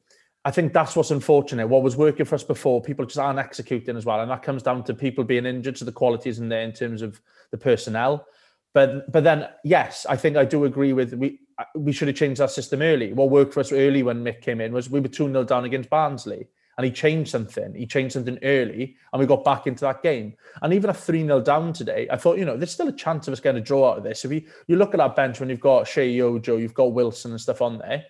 I 0.44 0.50
think 0.50 0.72
that's 0.72 0.96
what's 0.96 1.10
unfortunate. 1.10 1.66
What 1.66 1.82
was 1.82 1.96
working 1.96 2.24
for 2.24 2.34
us 2.34 2.44
before, 2.44 2.80
people 2.80 3.04
just 3.04 3.18
aren't 3.18 3.38
executing 3.38 3.96
as 3.96 4.06
well, 4.06 4.20
and 4.20 4.30
that 4.30 4.42
comes 4.42 4.62
down 4.62 4.84
to 4.84 4.94
people 4.94 5.22
being 5.22 5.44
injured. 5.44 5.76
So 5.76 5.84
the 5.84 5.92
quality 5.92 6.30
isn't 6.30 6.48
there 6.48 6.62
in 6.62 6.72
terms 6.72 7.02
of 7.02 7.20
the 7.50 7.58
personnel. 7.58 8.26
But 8.72 9.10
but 9.12 9.24
then 9.24 9.48
yes, 9.64 10.06
I 10.08 10.16
think 10.16 10.36
I 10.36 10.44
do 10.44 10.64
agree 10.64 10.92
with 10.92 11.12
we 11.14 11.40
uh, 11.58 11.64
we 11.74 11.92
should 11.92 12.08
have 12.08 12.16
changed 12.16 12.40
our 12.40 12.48
system 12.48 12.80
early. 12.80 13.12
What 13.12 13.28
worked 13.28 13.52
for 13.52 13.60
us 13.60 13.72
early 13.72 14.02
when 14.02 14.24
Mick 14.24 14.40
came 14.40 14.60
in 14.60 14.72
was 14.72 14.88
we 14.88 15.00
were 15.00 15.08
two 15.08 15.26
0 15.26 15.44
down 15.44 15.64
against 15.64 15.90
Barnsley, 15.90 16.48
and 16.78 16.86
he 16.86 16.92
changed 16.92 17.30
something. 17.30 17.74
He 17.74 17.84
changed 17.84 18.14
something 18.14 18.38
early, 18.42 18.96
and 19.12 19.20
we 19.20 19.26
got 19.26 19.44
back 19.44 19.66
into 19.66 19.82
that 19.82 20.02
game. 20.02 20.34
And 20.62 20.72
even 20.72 20.88
a 20.88 20.94
three 20.94 21.22
0 21.22 21.42
down 21.42 21.74
today, 21.74 22.08
I 22.10 22.16
thought 22.16 22.38
you 22.38 22.46
know 22.46 22.56
there's 22.56 22.72
still 22.72 22.88
a 22.88 22.92
chance 22.92 23.28
of 23.28 23.32
us 23.32 23.40
getting 23.40 23.60
a 23.60 23.64
draw 23.64 23.90
out 23.90 23.98
of 23.98 24.04
this. 24.04 24.24
If 24.24 24.32
you 24.32 24.42
you 24.68 24.76
look 24.76 24.94
at 24.94 24.98
that 24.98 25.16
bench 25.16 25.38
when 25.38 25.50
you've 25.50 25.60
got 25.60 25.84
Sheyi 25.84 26.22
Ojo, 26.22 26.56
you've 26.56 26.72
got 26.72 26.94
Wilson 26.94 27.32
and 27.32 27.40
stuff 27.40 27.60
on 27.60 27.76
there 27.76 28.06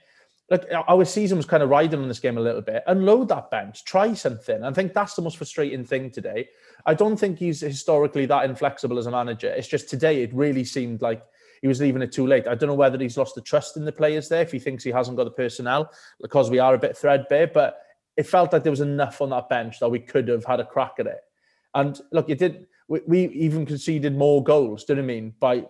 like 0.50 0.67
our 0.89 1.05
season 1.05 1.36
was 1.36 1.46
kind 1.46 1.63
of 1.63 1.70
riding 1.70 2.01
on 2.01 2.08
this 2.08 2.19
game 2.19 2.36
a 2.36 2.41
little 2.41 2.60
bit. 2.60 2.82
Unload 2.89 3.29
that 3.29 3.51
bench, 3.51 3.84
try 3.84 4.13
something. 4.15 4.65
I 4.65 4.72
think 4.72 4.93
that's 4.93 5.15
the 5.15 5.22
most 5.22 5.36
frustrating 5.36 5.84
thing 5.84 6.10
today. 6.10 6.48
I 6.84 6.94
don't 6.94 7.17
think 7.17 7.39
he's 7.39 7.60
historically 7.60 8.27
that 8.27 8.44
inflexible 8.44 8.98
as 8.98 9.06
a 9.06 9.13
manager. 9.13 9.48
It's 9.48 9.69
just 9.69 9.89
today 9.89 10.22
it 10.24 10.34
really 10.34 10.65
seemed 10.65 11.03
like 11.03 11.22
he 11.63 11.69
was 11.69 11.81
leaving 11.81 12.03
it 12.03 12.10
too 12.10 12.27
late. 12.27 12.48
I 12.48 12.56
don't 12.56 12.69
know 12.69 12.74
whether 12.74 12.98
he's 12.98 13.17
lost 13.17 13.36
the 13.36 13.43
trust 13.43 13.77
in 13.77 13.84
the 13.84 13.93
players 13.93 14.29
there, 14.29 14.43
if 14.43 14.51
he 14.51 14.58
thinks 14.58 14.82
he 14.82 14.91
hasn't 14.91 15.17
got 15.17 15.24
the 15.24 15.31
personnel, 15.31 15.93
because 16.20 16.51
we 16.51 16.58
are 16.58 16.74
a 16.74 16.79
bit 16.79 16.96
threadbare. 16.96 17.46
But 17.46 17.79
it 18.17 18.27
felt 18.27 18.53
like 18.53 18.65
there 18.65 18.72
was 18.72 18.81
enough 18.81 19.20
on 19.20 19.31
that 19.31 19.48
bench 19.48 19.79
that 19.79 19.91
we 19.91 20.01
could 20.01 20.27
have 20.29 20.44
had 20.44 20.58
a 20.58 20.65
crack 20.65 20.94
at 20.98 21.06
it. 21.06 21.20
And 21.74 22.01
look, 22.13 22.29
it 22.29 22.39
did 22.39 22.67
we, 22.91 23.01
we 23.06 23.20
even 23.29 23.65
conceded 23.65 24.17
more 24.17 24.43
goals. 24.43 24.87
Know 24.89 24.99
I 24.99 25.03
mean? 25.03 25.32
By 25.39 25.65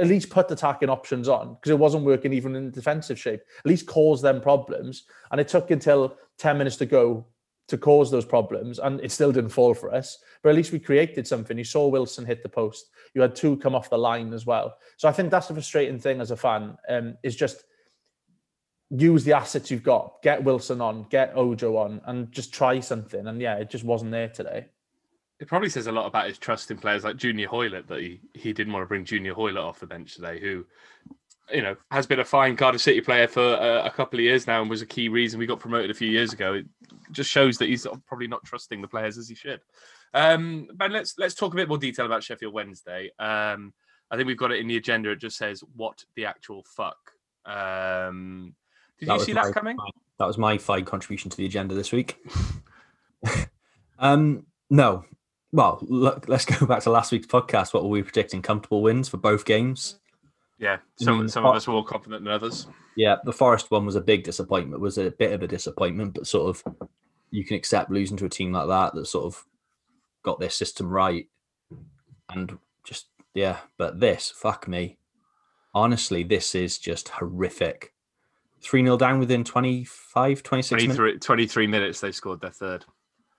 at 0.00 0.06
least 0.06 0.30
put 0.30 0.50
attacking 0.50 0.88
options 0.88 1.28
on 1.28 1.54
because 1.54 1.70
it 1.70 1.78
wasn't 1.78 2.04
working 2.04 2.32
even 2.32 2.56
in 2.56 2.70
defensive 2.70 3.18
shape. 3.18 3.42
At 3.58 3.66
least 3.66 3.86
cause 3.86 4.22
them 4.22 4.40
problems. 4.40 5.04
And 5.30 5.40
it 5.40 5.48
took 5.48 5.70
until 5.70 6.16
10 6.38 6.56
minutes 6.56 6.76
to 6.76 6.86
go 6.86 7.26
to 7.68 7.76
cause 7.76 8.10
those 8.10 8.24
problems. 8.24 8.78
And 8.78 9.00
it 9.00 9.12
still 9.12 9.32
didn't 9.32 9.50
fall 9.50 9.74
for 9.74 9.94
us. 9.94 10.18
But 10.42 10.48
at 10.48 10.54
least 10.56 10.72
we 10.72 10.78
created 10.78 11.26
something. 11.26 11.58
You 11.58 11.64
saw 11.64 11.88
Wilson 11.88 12.24
hit 12.24 12.42
the 12.42 12.48
post. 12.48 12.88
You 13.14 13.20
had 13.20 13.36
two 13.36 13.58
come 13.58 13.74
off 13.74 13.90
the 13.90 13.98
line 13.98 14.32
as 14.32 14.46
well. 14.46 14.78
So 14.96 15.08
I 15.10 15.12
think 15.12 15.30
that's 15.30 15.48
the 15.48 15.54
frustrating 15.54 15.98
thing 15.98 16.22
as 16.22 16.30
a 16.30 16.36
fan, 16.36 16.78
um, 16.88 17.18
is 17.22 17.36
just 17.36 17.64
use 18.88 19.24
the 19.24 19.34
assets 19.34 19.70
you've 19.70 19.82
got. 19.82 20.22
Get 20.22 20.42
Wilson 20.42 20.80
on, 20.80 21.06
get 21.10 21.36
Ojo 21.36 21.76
on, 21.76 22.00
and 22.06 22.32
just 22.32 22.54
try 22.54 22.80
something. 22.80 23.26
And 23.26 23.42
yeah, 23.42 23.56
it 23.56 23.68
just 23.68 23.84
wasn't 23.84 24.12
there 24.12 24.28
today 24.28 24.68
it 25.38 25.48
probably 25.48 25.68
says 25.68 25.86
a 25.86 25.92
lot 25.92 26.06
about 26.06 26.28
his 26.28 26.38
trust 26.38 26.70
in 26.70 26.78
players 26.78 27.04
like 27.04 27.16
Junior 27.16 27.48
Hoilett 27.48 27.86
that 27.88 28.00
he, 28.00 28.20
he 28.32 28.52
didn't 28.52 28.72
want 28.72 28.84
to 28.84 28.88
bring 28.88 29.04
Junior 29.04 29.34
Hoilett 29.34 29.62
off 29.62 29.80
the 29.80 29.86
bench 29.86 30.14
today, 30.14 30.40
who, 30.40 30.64
you 31.52 31.62
know, 31.62 31.76
has 31.90 32.06
been 32.06 32.20
a 32.20 32.24
fine 32.24 32.56
Cardiff 32.56 32.80
City 32.80 33.02
player 33.02 33.28
for 33.28 33.42
a, 33.42 33.84
a, 33.84 33.90
couple 33.90 34.18
of 34.18 34.24
years 34.24 34.46
now 34.46 34.62
and 34.62 34.70
was 34.70 34.82
a 34.82 34.86
key 34.86 35.08
reason 35.08 35.38
we 35.38 35.46
got 35.46 35.60
promoted 35.60 35.90
a 35.90 35.94
few 35.94 36.08
years 36.08 36.32
ago. 36.32 36.54
It 36.54 36.66
just 37.12 37.30
shows 37.30 37.58
that 37.58 37.68
he's 37.68 37.86
probably 38.06 38.28
not 38.28 38.44
trusting 38.44 38.80
the 38.80 38.88
players 38.88 39.18
as 39.18 39.28
he 39.28 39.34
should. 39.34 39.60
Um, 40.14 40.68
but 40.74 40.90
let's 40.90 41.14
let's 41.18 41.34
talk 41.34 41.52
a 41.52 41.56
bit 41.56 41.68
more 41.68 41.78
detail 41.78 42.06
about 42.06 42.22
Sheffield 42.22 42.54
Wednesday. 42.54 43.10
Um, 43.18 43.74
I 44.10 44.16
think 44.16 44.26
we've 44.26 44.38
got 44.38 44.52
it 44.52 44.60
in 44.60 44.68
the 44.68 44.76
agenda. 44.76 45.10
It 45.10 45.20
just 45.20 45.36
says 45.36 45.62
what 45.74 46.02
the 46.14 46.24
actual 46.24 46.64
fuck. 46.64 46.96
Um, 47.44 48.54
did 48.98 49.10
that 49.10 49.18
you 49.18 49.24
see 49.24 49.32
my, 49.34 49.44
that 49.44 49.52
coming? 49.54 49.76
My, 49.76 49.90
that 50.18 50.26
was 50.26 50.38
my 50.38 50.56
fine 50.56 50.86
contribution 50.86 51.30
to 51.30 51.36
the 51.36 51.44
agenda 51.44 51.74
this 51.74 51.92
week. 51.92 52.16
um, 53.98 54.46
no, 54.70 55.04
well, 55.56 55.78
look, 55.80 56.28
let's 56.28 56.44
go 56.44 56.66
back 56.66 56.82
to 56.82 56.90
last 56.90 57.10
week's 57.10 57.26
podcast. 57.26 57.72
What 57.72 57.82
were 57.82 57.88
we 57.88 58.02
predicting? 58.02 58.42
Comfortable 58.42 58.82
wins 58.82 59.08
for 59.08 59.16
both 59.16 59.46
games. 59.46 59.98
Yeah, 60.58 60.78
some 60.96 61.22
Mm, 61.22 61.30
some 61.30 61.46
of 61.46 61.56
us 61.56 61.66
were 61.66 61.72
more 61.74 61.84
confident 61.84 62.24
than 62.24 62.32
others. 62.32 62.66
Yeah, 62.94 63.16
the 63.24 63.32
Forest 63.32 63.70
one 63.70 63.86
was 63.86 63.96
a 63.96 64.00
big 64.00 64.24
disappointment. 64.24 64.80
Was 64.80 64.98
a 64.98 65.10
bit 65.10 65.32
of 65.32 65.42
a 65.42 65.48
disappointment, 65.48 66.14
but 66.14 66.26
sort 66.26 66.48
of 66.48 66.76
you 67.30 67.44
can 67.44 67.56
accept 67.56 67.90
losing 67.90 68.16
to 68.18 68.26
a 68.26 68.30
team 68.30 68.52
like 68.52 68.68
that 68.68 68.94
that 68.94 69.06
sort 69.06 69.24
of 69.24 69.44
got 70.22 70.38
their 70.40 70.50
system 70.50 70.88
right 70.88 71.26
and 72.30 72.58
just 72.84 73.06
yeah. 73.34 73.58
But 73.78 73.98
this, 74.00 74.30
fuck 74.30 74.68
me, 74.68 74.98
honestly, 75.74 76.22
this 76.22 76.54
is 76.54 76.78
just 76.78 77.08
horrific. 77.08 77.94
Three 78.62 78.82
0 78.82 78.96
down 78.98 79.20
within 79.20 79.44
25, 79.44 80.42
26 80.42 80.82
minutes. 80.82 80.96
23, 80.96 81.18
23 81.18 81.66
minutes 81.66 82.00
they 82.00 82.12
scored 82.12 82.40
their 82.40 82.50
third. 82.50 82.84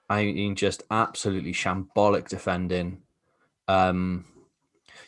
I 0.10 0.26
mean, 0.26 0.56
just 0.56 0.84
absolutely 0.90 1.54
shambolic 1.54 2.30
defending. 2.30 3.02
Um, 3.68 4.26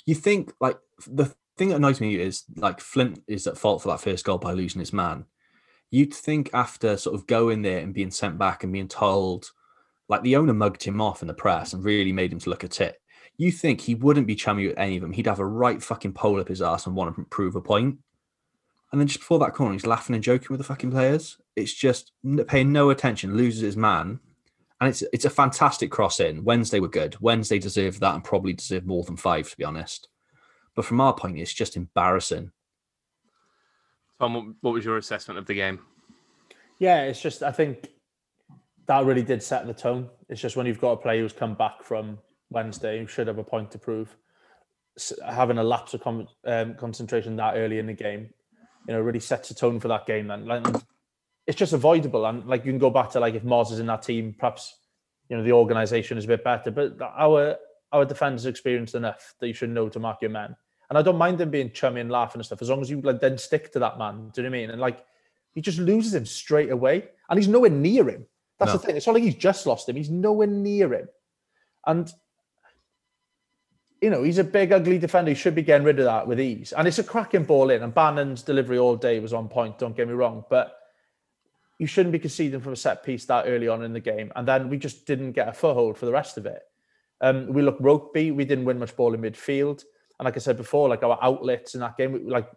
you 0.06 0.16
think 0.16 0.54
like 0.60 0.78
the 1.08 1.34
thing 1.58 1.70
that 1.70 1.76
annoys 1.76 2.02
me 2.02 2.16
is 2.16 2.44
like 2.56 2.80
Flint 2.80 3.22
is 3.28 3.48
at 3.48 3.58
fault 3.58 3.82
for 3.82 3.90
that 3.90 4.02
first 4.02 4.26
goal 4.26 4.38
by 4.38 4.54
losing 4.54 4.80
his 4.80 4.94
man. 4.94 5.26
You'd 5.92 6.14
think 6.14 6.50
after 6.54 6.98
sort 6.98 7.16
of 7.16 7.28
going 7.28 7.62
there 7.62 7.80
and 7.80 7.94
being 7.94 8.12
sent 8.12 8.38
back 8.38 8.64
and 8.64 8.74
being 8.74 8.88
told, 8.88 9.50
like 10.08 10.22
the 10.24 10.36
owner 10.36 10.54
mugged 10.54 10.84
him 10.84 11.02
off 11.02 11.22
in 11.22 11.28
the 11.28 11.34
press 11.34 11.74
and 11.74 11.84
really 11.84 12.12
made 12.12 12.32
him 12.32 12.40
to 12.40 12.50
look 12.50 12.64
a 12.64 12.68
tit. 12.68 13.02
You 13.38 13.52
think 13.52 13.82
he 13.82 13.96
wouldn't 13.96 14.28
be 14.28 14.36
chummy 14.36 14.68
with 14.68 14.78
any 14.78 14.98
of 14.98 15.02
them? 15.02 15.14
He'd 15.14 15.28
have 15.28 15.40
a 15.40 15.46
right 15.46 15.82
fucking 15.82 16.14
pole 16.14 16.40
up 16.40 16.50
his 16.50 16.62
ass 16.62 16.86
and 16.86 16.96
want 16.96 17.16
to 17.16 17.24
prove 17.26 17.56
a 17.56 17.62
point. 17.62 17.98
And 18.92 19.00
then 19.00 19.08
just 19.08 19.20
before 19.20 19.40
that 19.40 19.54
corner, 19.54 19.74
he's 19.74 19.86
laughing 19.86 20.16
and 20.16 20.24
joking 20.24 20.48
with 20.50 20.58
the 20.58 20.64
fucking 20.66 20.92
players. 20.92 21.38
It's 21.56 21.74
just 21.74 22.12
paying 22.48 22.72
no 22.72 22.90
attention, 22.90 23.38
loses 23.38 23.62
his 23.62 23.78
man, 23.78 24.20
and 24.82 24.90
it's 24.90 25.04
it's 25.14 25.26
a 25.26 25.30
fantastic 25.30 25.92
cross 25.92 26.20
in. 26.20 26.44
Wednesday 26.44 26.80
were 26.80 26.88
good. 26.88 27.18
Wednesday 27.20 27.60
deserved 27.60 28.00
that 28.00 28.16
and 28.16 28.24
probably 28.24 28.54
deserved 28.54 28.88
more 28.88 29.04
than 29.04 29.18
five, 29.18 29.50
to 29.50 29.58
be 29.58 29.64
honest. 29.64 30.08
But 30.76 30.86
from 30.86 31.02
our 31.02 31.14
point, 31.14 31.38
it's 31.40 31.54
just 31.54 31.76
embarrassing. 31.76 32.52
Tom, 34.20 34.34
what- 34.34 34.56
what 34.62 34.74
was 34.74 34.86
your 34.86 34.98
assessment 34.98 35.38
of 35.38 35.46
the 35.46 35.54
game? 35.56 35.80
Yeah, 36.80 37.04
it's 37.04 37.22
just 37.22 37.44
I 37.44 37.52
think 37.52 37.90
that 38.88 39.06
really 39.06 39.24
did 39.24 39.44
set 39.44 39.68
the 39.68 39.74
tone. 39.74 40.10
It's 40.30 40.42
just 40.42 40.56
when 40.56 40.66
you've 40.66 40.80
got 40.82 40.92
a 40.94 40.98
player 40.98 41.22
who's 41.22 41.34
come 41.34 41.56
back 41.56 41.84
from 41.84 42.20
Wednesday 42.50 43.00
who 43.00 43.08
should 43.08 43.28
have 43.28 43.38
a 43.38 43.44
point 43.44 43.72
to 43.72 43.78
prove, 43.80 44.16
having 45.26 45.58
a 45.58 45.64
lapse 45.64 45.94
of 45.94 46.02
con- 46.02 46.28
um, 46.46 46.76
concentration 46.76 47.36
that 47.36 47.56
early 47.56 47.80
in 47.80 47.86
the 47.88 47.94
game, 47.94 48.34
you 48.88 48.94
know, 48.94 49.02
really 49.02 49.20
sets 49.20 49.52
a 49.52 49.56
tone 49.56 49.80
for 49.80 49.88
that 49.90 50.06
game. 50.08 50.28
Then, 50.28 50.46
like, 50.46 50.66
it's 51.50 51.58
just 51.58 51.74
avoidable. 51.74 52.28
And 52.28 52.46
like 52.46 52.64
you 52.64 52.72
can 52.72 52.78
go 52.78 52.92
back 52.92 53.10
to 53.12 53.20
like 53.20 53.34
if 53.34 53.44
Moz 53.44 53.72
is 53.72 53.80
in 53.80 53.88
that 53.88 54.04
team, 54.04 54.36
perhaps 54.38 54.76
you 55.30 55.36
know 55.36 55.42
the 55.42 55.52
organisation 55.52 56.16
is 56.16 56.26
a 56.26 56.28
bit 56.28 56.44
better. 56.44 56.70
But 56.70 57.02
our 57.02 57.56
our 57.92 58.06
defenders 58.06 58.46
experienced 58.46 58.94
enough 58.94 59.34
that 59.40 59.48
you 59.48 59.54
should 59.56 59.72
know 59.72 59.90
to 59.90 60.00
mark 60.00 60.22
your 60.22 60.30
men. 60.30 60.56
And 60.90 60.98
I 60.98 61.02
don't 61.02 61.18
mind 61.18 61.40
them 61.40 61.50
being 61.50 61.72
chummy 61.72 62.02
and 62.02 62.12
laughing 62.12 62.40
and 62.40 62.46
stuff 62.46 62.62
as 62.62 62.70
long 62.70 62.82
as 62.82 62.90
you 62.92 63.02
like 63.02 63.20
then 63.20 63.40
stick 63.40 63.74
to 63.74 63.80
that 63.80 63.98
man. 63.98 64.30
Do 64.32 64.42
you 64.42 64.48
know 64.48 64.52
what 64.52 64.58
I 64.58 64.62
mean? 64.62 64.70
And 64.70 64.80
like 64.80 65.04
he 65.56 65.62
just 65.62 65.80
loses 65.80 66.14
him 66.14 66.28
straight 66.28 66.70
away, 66.70 67.06
and 67.30 67.40
he's 67.40 67.48
nowhere 67.48 67.72
near 67.72 68.08
him. 68.08 68.28
That's 68.60 68.74
No. 68.74 68.78
the 68.78 68.86
thing. 68.86 68.96
It's 68.96 69.08
not 69.08 69.14
like 69.14 69.24
he's 69.24 69.34
just 69.34 69.66
lost 69.66 69.90
him; 69.90 69.96
he's 69.96 70.12
nowhere 70.12 70.46
near 70.46 70.94
him. 70.94 71.10
And 71.88 72.14
you 74.04 74.12
know, 74.12 74.22
he's 74.22 74.38
a 74.38 74.44
big, 74.44 74.72
ugly 74.72 75.00
defender. 75.00 75.30
He 75.30 75.36
should 75.36 75.56
be 75.56 75.64
getting 75.64 75.84
rid 75.84 75.98
of 75.98 76.06
that 76.06 76.28
with 76.28 76.40
ease. 76.40 76.74
And 76.74 76.88
it's 76.88 77.00
a 77.00 77.04
cracking 77.04 77.44
ball 77.44 77.72
in. 77.72 77.82
And 77.82 77.94
Bannan's 77.94 78.44
delivery 78.44 78.78
all 78.78 78.96
day 78.96 79.20
was 79.20 79.34
on 79.34 79.50
point. 79.50 79.80
Don't 79.80 79.98
get 79.98 80.08
me 80.08 80.14
wrong, 80.14 80.46
but 80.48 80.79
you 81.80 81.88
shouldn't 81.88 82.12
be 82.12 82.20
conceding 82.20 82.60
from 82.60 82.74
a 82.74 82.76
set 82.76 83.04
piece 83.04 83.26
that 83.26 83.46
early 83.48 83.68
on 83.68 83.84
in 83.84 83.94
the 83.94 84.00
game. 84.00 84.32
And 84.36 84.48
then 84.48 84.70
we 84.70 84.78
just 84.78 85.08
didn't 85.08 85.32
get 85.32 85.48
a 85.48 85.54
foothold 85.54 85.98
for 85.98 86.06
the 86.06 86.12
rest 86.12 86.38
of 86.38 86.46
it. 86.46 86.62
Um, 87.22 87.48
we 87.52 87.62
looked 87.62 87.82
ropey. 87.82 88.32
We 88.32 88.46
didn't 88.46 88.66
win 88.66 88.78
much 88.80 88.96
ball 88.96 89.14
in 89.14 89.22
midfield. 89.22 89.84
And 90.20 90.26
like 90.26 90.36
I 90.36 90.40
said 90.40 90.58
before, 90.58 90.90
like 90.90 91.04
our 91.04 91.18
outlets 91.22 91.74
in 91.76 91.80
that 91.82 91.98
game, 91.98 92.12
we- 92.12 92.20
like 92.20 92.50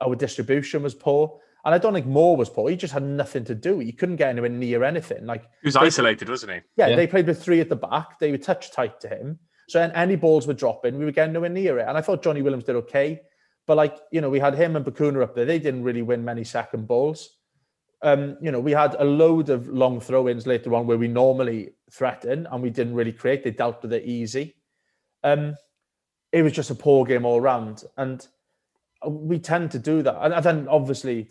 our 0.00 0.14
distribution 0.14 0.82
was 0.82 0.94
poor. 0.94 1.40
And 1.64 1.74
I 1.74 1.78
don't 1.78 1.92
think 1.92 2.06
Moore 2.06 2.36
was 2.36 2.48
poor. 2.48 2.70
He 2.70 2.76
just 2.76 2.94
had 2.94 3.02
nothing 3.02 3.44
to 3.44 3.54
do. 3.54 3.78
He 3.80 3.92
couldn't 3.92 4.16
get 4.16 4.28
anywhere 4.30 4.48
near 4.50 4.82
anything. 4.84 5.26
Like 5.26 5.42
He 5.62 5.66
was 5.66 5.74
They- 5.74 5.80
isolated, 5.80 6.28
wasn't 6.28 6.52
he? 6.52 6.60
yeah, 6.76 6.88
Yeah. 6.88 6.96
they 6.96 7.06
played 7.06 7.26
with 7.26 7.42
three 7.42 7.60
at 7.60 7.68
the 7.68 7.76
back. 7.76 8.18
They 8.18 8.30
were 8.30 8.38
touch 8.38 8.70
tight 8.72 9.00
to 9.00 9.08
him. 9.08 9.38
So 9.68 9.78
then 9.78 9.92
any 9.92 10.16
balls 10.16 10.46
were 10.46 10.54
dropping, 10.54 10.98
we 10.98 11.04
were 11.04 11.12
getting 11.12 11.32
nowhere 11.32 11.48
near 11.50 11.78
it. 11.78 11.86
And 11.88 11.96
I 11.96 12.00
thought 12.00 12.22
Johnny 12.22 12.42
Williams 12.42 12.64
did 12.64 12.76
okay. 12.76 13.20
But 13.66 13.76
like, 13.76 13.96
you 14.10 14.20
know, 14.20 14.28
we 14.30 14.40
had 14.40 14.54
him 14.54 14.74
and 14.76 14.84
Bacuna 14.84 15.22
up 15.22 15.34
there. 15.34 15.44
They 15.44 15.58
didn't 15.58 15.82
really 15.84 16.02
win 16.02 16.24
many 16.24 16.44
second 16.44 16.86
balls. 16.88 17.36
Um, 18.02 18.38
you 18.40 18.50
know, 18.50 18.60
we 18.60 18.72
had 18.72 18.96
a 18.98 19.04
load 19.04 19.50
of 19.50 19.68
long 19.68 20.00
throw-ins 20.00 20.46
later 20.46 20.74
on 20.74 20.86
where 20.86 20.96
we 20.96 21.08
normally 21.08 21.74
threaten 21.90 22.46
and 22.50 22.62
we 22.62 22.70
didn't 22.70 22.94
really 22.94 23.12
create. 23.12 23.44
They 23.44 23.50
dealt 23.50 23.82
with 23.82 23.92
it 23.92 24.04
easy. 24.04 24.56
Um, 25.22 25.54
it 26.32 26.42
was 26.42 26.52
just 26.52 26.70
a 26.70 26.74
poor 26.74 27.04
game 27.04 27.24
all 27.26 27.40
round. 27.40 27.84
And 27.96 28.26
we 29.06 29.38
tend 29.38 29.70
to 29.72 29.78
do 29.78 30.02
that. 30.02 30.16
And 30.20 30.44
then 30.44 30.68
obviously 30.68 31.30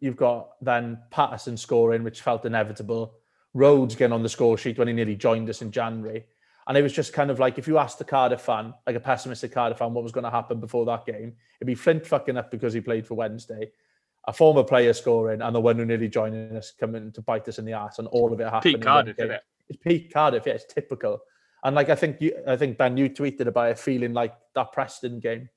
you've 0.00 0.16
got 0.16 0.50
then 0.60 0.98
Paterson 1.10 1.56
scoring, 1.56 2.02
which 2.02 2.22
felt 2.22 2.44
inevitable. 2.44 3.14
Rhodes 3.54 3.94
getting 3.94 4.12
on 4.12 4.22
the 4.22 4.28
score 4.28 4.56
sheet 4.58 4.78
when 4.78 4.88
he 4.88 4.94
nearly 4.94 5.16
joined 5.16 5.48
us 5.50 5.62
in 5.62 5.70
January. 5.70 6.24
And 6.68 6.76
it 6.76 6.82
was 6.82 6.92
just 6.92 7.12
kind 7.12 7.30
of 7.30 7.38
like 7.38 7.58
if 7.58 7.68
you 7.68 7.78
asked 7.78 7.98
the 7.98 8.04
Cardiff 8.04 8.40
fan, 8.40 8.74
like 8.86 8.96
a 8.96 9.00
pessimistic 9.00 9.52
Cardiff 9.52 9.78
fan, 9.78 9.94
what 9.94 10.02
was 10.02 10.12
going 10.12 10.24
to 10.24 10.30
happen 10.30 10.60
before 10.60 10.84
that 10.86 11.06
game, 11.06 11.34
it'd 11.60 11.66
be 11.66 11.74
Flint 11.74 12.04
fucking 12.06 12.36
up 12.36 12.50
because 12.50 12.72
he 12.72 12.80
played 12.80 13.06
for 13.06 13.14
Wednesday, 13.14 13.70
a 14.26 14.32
former 14.32 14.64
player 14.64 14.92
scoring, 14.92 15.40
and 15.42 15.54
the 15.54 15.60
one 15.60 15.76
who 15.76 15.84
nearly 15.84 16.08
joining 16.08 16.56
us 16.56 16.72
coming 16.78 17.12
to 17.12 17.22
bite 17.22 17.48
us 17.48 17.58
in 17.58 17.64
the 17.64 17.72
ass, 17.72 17.98
and 17.98 18.08
all 18.08 18.32
of 18.32 18.40
it 18.40 18.44
happening. 18.44 18.74
Pete 18.74 18.82
Cardiff, 18.82 19.18
isn't 19.18 19.30
it? 19.30 19.42
It's 19.68 19.78
Pete 19.82 20.12
Cardiff, 20.12 20.44
yeah, 20.46 20.54
it's 20.54 20.72
typical. 20.72 21.20
And 21.64 21.74
like 21.74 21.88
I 21.88 21.94
think 21.94 22.20
you, 22.20 22.36
I 22.46 22.56
think 22.56 22.78
Ben, 22.78 22.96
you 22.96 23.08
tweeted 23.08 23.46
about 23.46 23.70
it 23.70 23.78
feeling 23.78 24.12
like 24.12 24.34
that 24.54 24.72
Preston 24.72 25.20
game, 25.20 25.48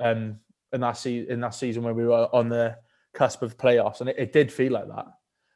um, 0.00 0.38
in 0.72 0.80
that 0.80 0.96
se- 0.96 1.26
in 1.28 1.40
that 1.40 1.54
season 1.54 1.82
when 1.82 1.94
we 1.94 2.06
were 2.06 2.28
on 2.34 2.48
the 2.48 2.76
cusp 3.14 3.42
of 3.42 3.58
playoffs, 3.58 4.00
and 4.00 4.08
it, 4.08 4.16
it 4.18 4.32
did 4.32 4.52
feel 4.52 4.72
like 4.72 4.88
that. 4.88 5.06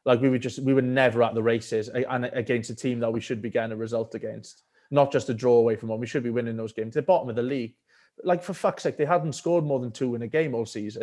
Like 0.04 0.20
we 0.20 0.30
were 0.30 0.38
just 0.38 0.58
we 0.60 0.74
were 0.74 0.82
never 0.82 1.22
at 1.22 1.34
the 1.34 1.42
races 1.42 1.88
and 1.88 2.24
against 2.32 2.70
a 2.70 2.74
team 2.74 3.00
that 3.00 3.12
we 3.12 3.20
should 3.20 3.42
be 3.42 3.50
getting 3.50 3.72
a 3.72 3.76
result 3.76 4.14
against, 4.14 4.62
not 4.90 5.12
just 5.12 5.28
a 5.28 5.34
draw 5.34 5.56
away 5.56 5.76
from 5.76 5.90
one. 5.90 6.00
We 6.00 6.06
should 6.06 6.22
be 6.22 6.30
winning 6.30 6.56
those 6.56 6.72
games. 6.72 6.94
They're 6.94 7.02
bottom 7.02 7.28
of 7.28 7.36
the 7.36 7.42
league. 7.42 7.74
Like 8.24 8.42
for 8.42 8.54
fuck's 8.54 8.82
sake, 8.82 8.96
they 8.96 9.04
hadn't 9.04 9.34
scored 9.34 9.64
more 9.64 9.78
than 9.78 9.92
two 9.92 10.14
in 10.14 10.22
a 10.22 10.26
game 10.26 10.54
all 10.54 10.66
season, 10.66 11.02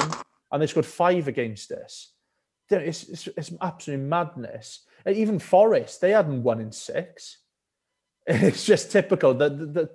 and 0.51 0.61
they 0.61 0.67
scored 0.67 0.85
five 0.85 1.27
against 1.27 1.71
us. 1.71 2.11
It's, 2.69 3.03
it's, 3.03 3.27
it's 3.27 3.51
absolute 3.61 3.99
madness. 3.99 4.81
And 5.05 5.15
Even 5.15 5.39
Forest, 5.39 6.01
they 6.01 6.11
hadn't 6.11 6.43
won 6.43 6.59
in 6.59 6.71
six. 6.71 7.39
It's 8.29 8.65
just 8.65 8.91
typical. 8.91 9.33
The, 9.33 9.49
the, 9.49 9.65
the, 9.65 9.89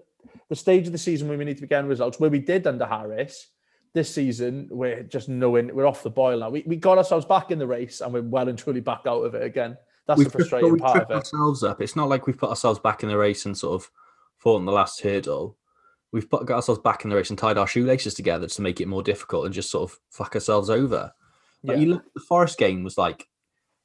the 0.49 0.57
stage 0.57 0.87
of 0.87 0.93
the 0.93 0.99
season 0.99 1.29
where 1.29 1.37
we 1.37 1.45
need 1.45 1.57
to 1.57 1.63
be 1.63 1.69
getting 1.69 1.89
results, 1.89 2.19
where 2.19 2.31
we 2.31 2.39
did 2.39 2.67
under 2.67 2.87
Harris, 2.87 3.49
this 3.93 4.15
season 4.15 4.69
we're 4.71 5.03
just 5.03 5.29
knowing 5.29 5.75
we're 5.75 5.85
off 5.87 6.03
the 6.03 6.09
boil 6.09 6.39
now. 6.39 6.49
We, 6.49 6.63
we 6.67 6.77
got 6.77 6.97
ourselves 6.97 7.27
back 7.27 7.51
in 7.51 7.59
the 7.59 7.67
race 7.67 8.01
and 8.01 8.11
we're 8.11 8.23
well 8.23 8.49
and 8.49 8.59
truly 8.59 8.81
back 8.81 9.03
out 9.07 9.21
of 9.23 9.35
it 9.35 9.43
again. 9.43 9.77
That's 10.07 10.17
We've 10.17 10.25
the 10.29 10.31
tripped- 10.39 10.49
frustrating 10.49 10.73
we've 10.73 10.81
part 10.81 10.95
tripped 10.97 11.11
of 11.11 11.17
it. 11.17 11.19
ourselves 11.21 11.63
up. 11.63 11.83
It's 11.83 11.95
not 11.95 12.09
like 12.09 12.27
we've 12.27 12.39
put 12.39 12.49
ourselves 12.49 12.79
back 12.79 13.03
in 13.03 13.11
the 13.11 13.19
race 13.19 13.45
and 13.45 13.55
sort 13.57 13.75
of 13.83 13.91
fought 14.39 14.61
in 14.61 14.65
the 14.65 14.73
last 14.73 15.03
hurdle. 15.03 15.59
We've 16.13 16.29
put, 16.29 16.47
got 16.47 16.57
ourselves 16.57 16.81
back 16.83 17.05
in 17.05 17.11
the 17.11 17.17
race 17.17 17.31
and 17.31 17.39
tied 17.39 17.59
our 17.59 17.67
shoelaces 17.67 18.15
together 18.15 18.47
to 18.47 18.63
make 18.63 18.81
it 18.81 18.89
more 18.89 19.03
difficult 19.03 19.47
and 19.47 19.55
just 19.55 19.71
sort 19.71 19.91
of 19.91 19.99
fuck 20.11 20.35
ourselves 20.35 20.69
over. 20.71 21.13
But 21.65 21.77
Yeah. 21.77 21.83
you 21.83 21.91
look, 21.95 22.05
the 22.15 22.21
Forest 22.21 22.59
game 22.59 22.83
was 22.85 22.99
like, 22.99 23.29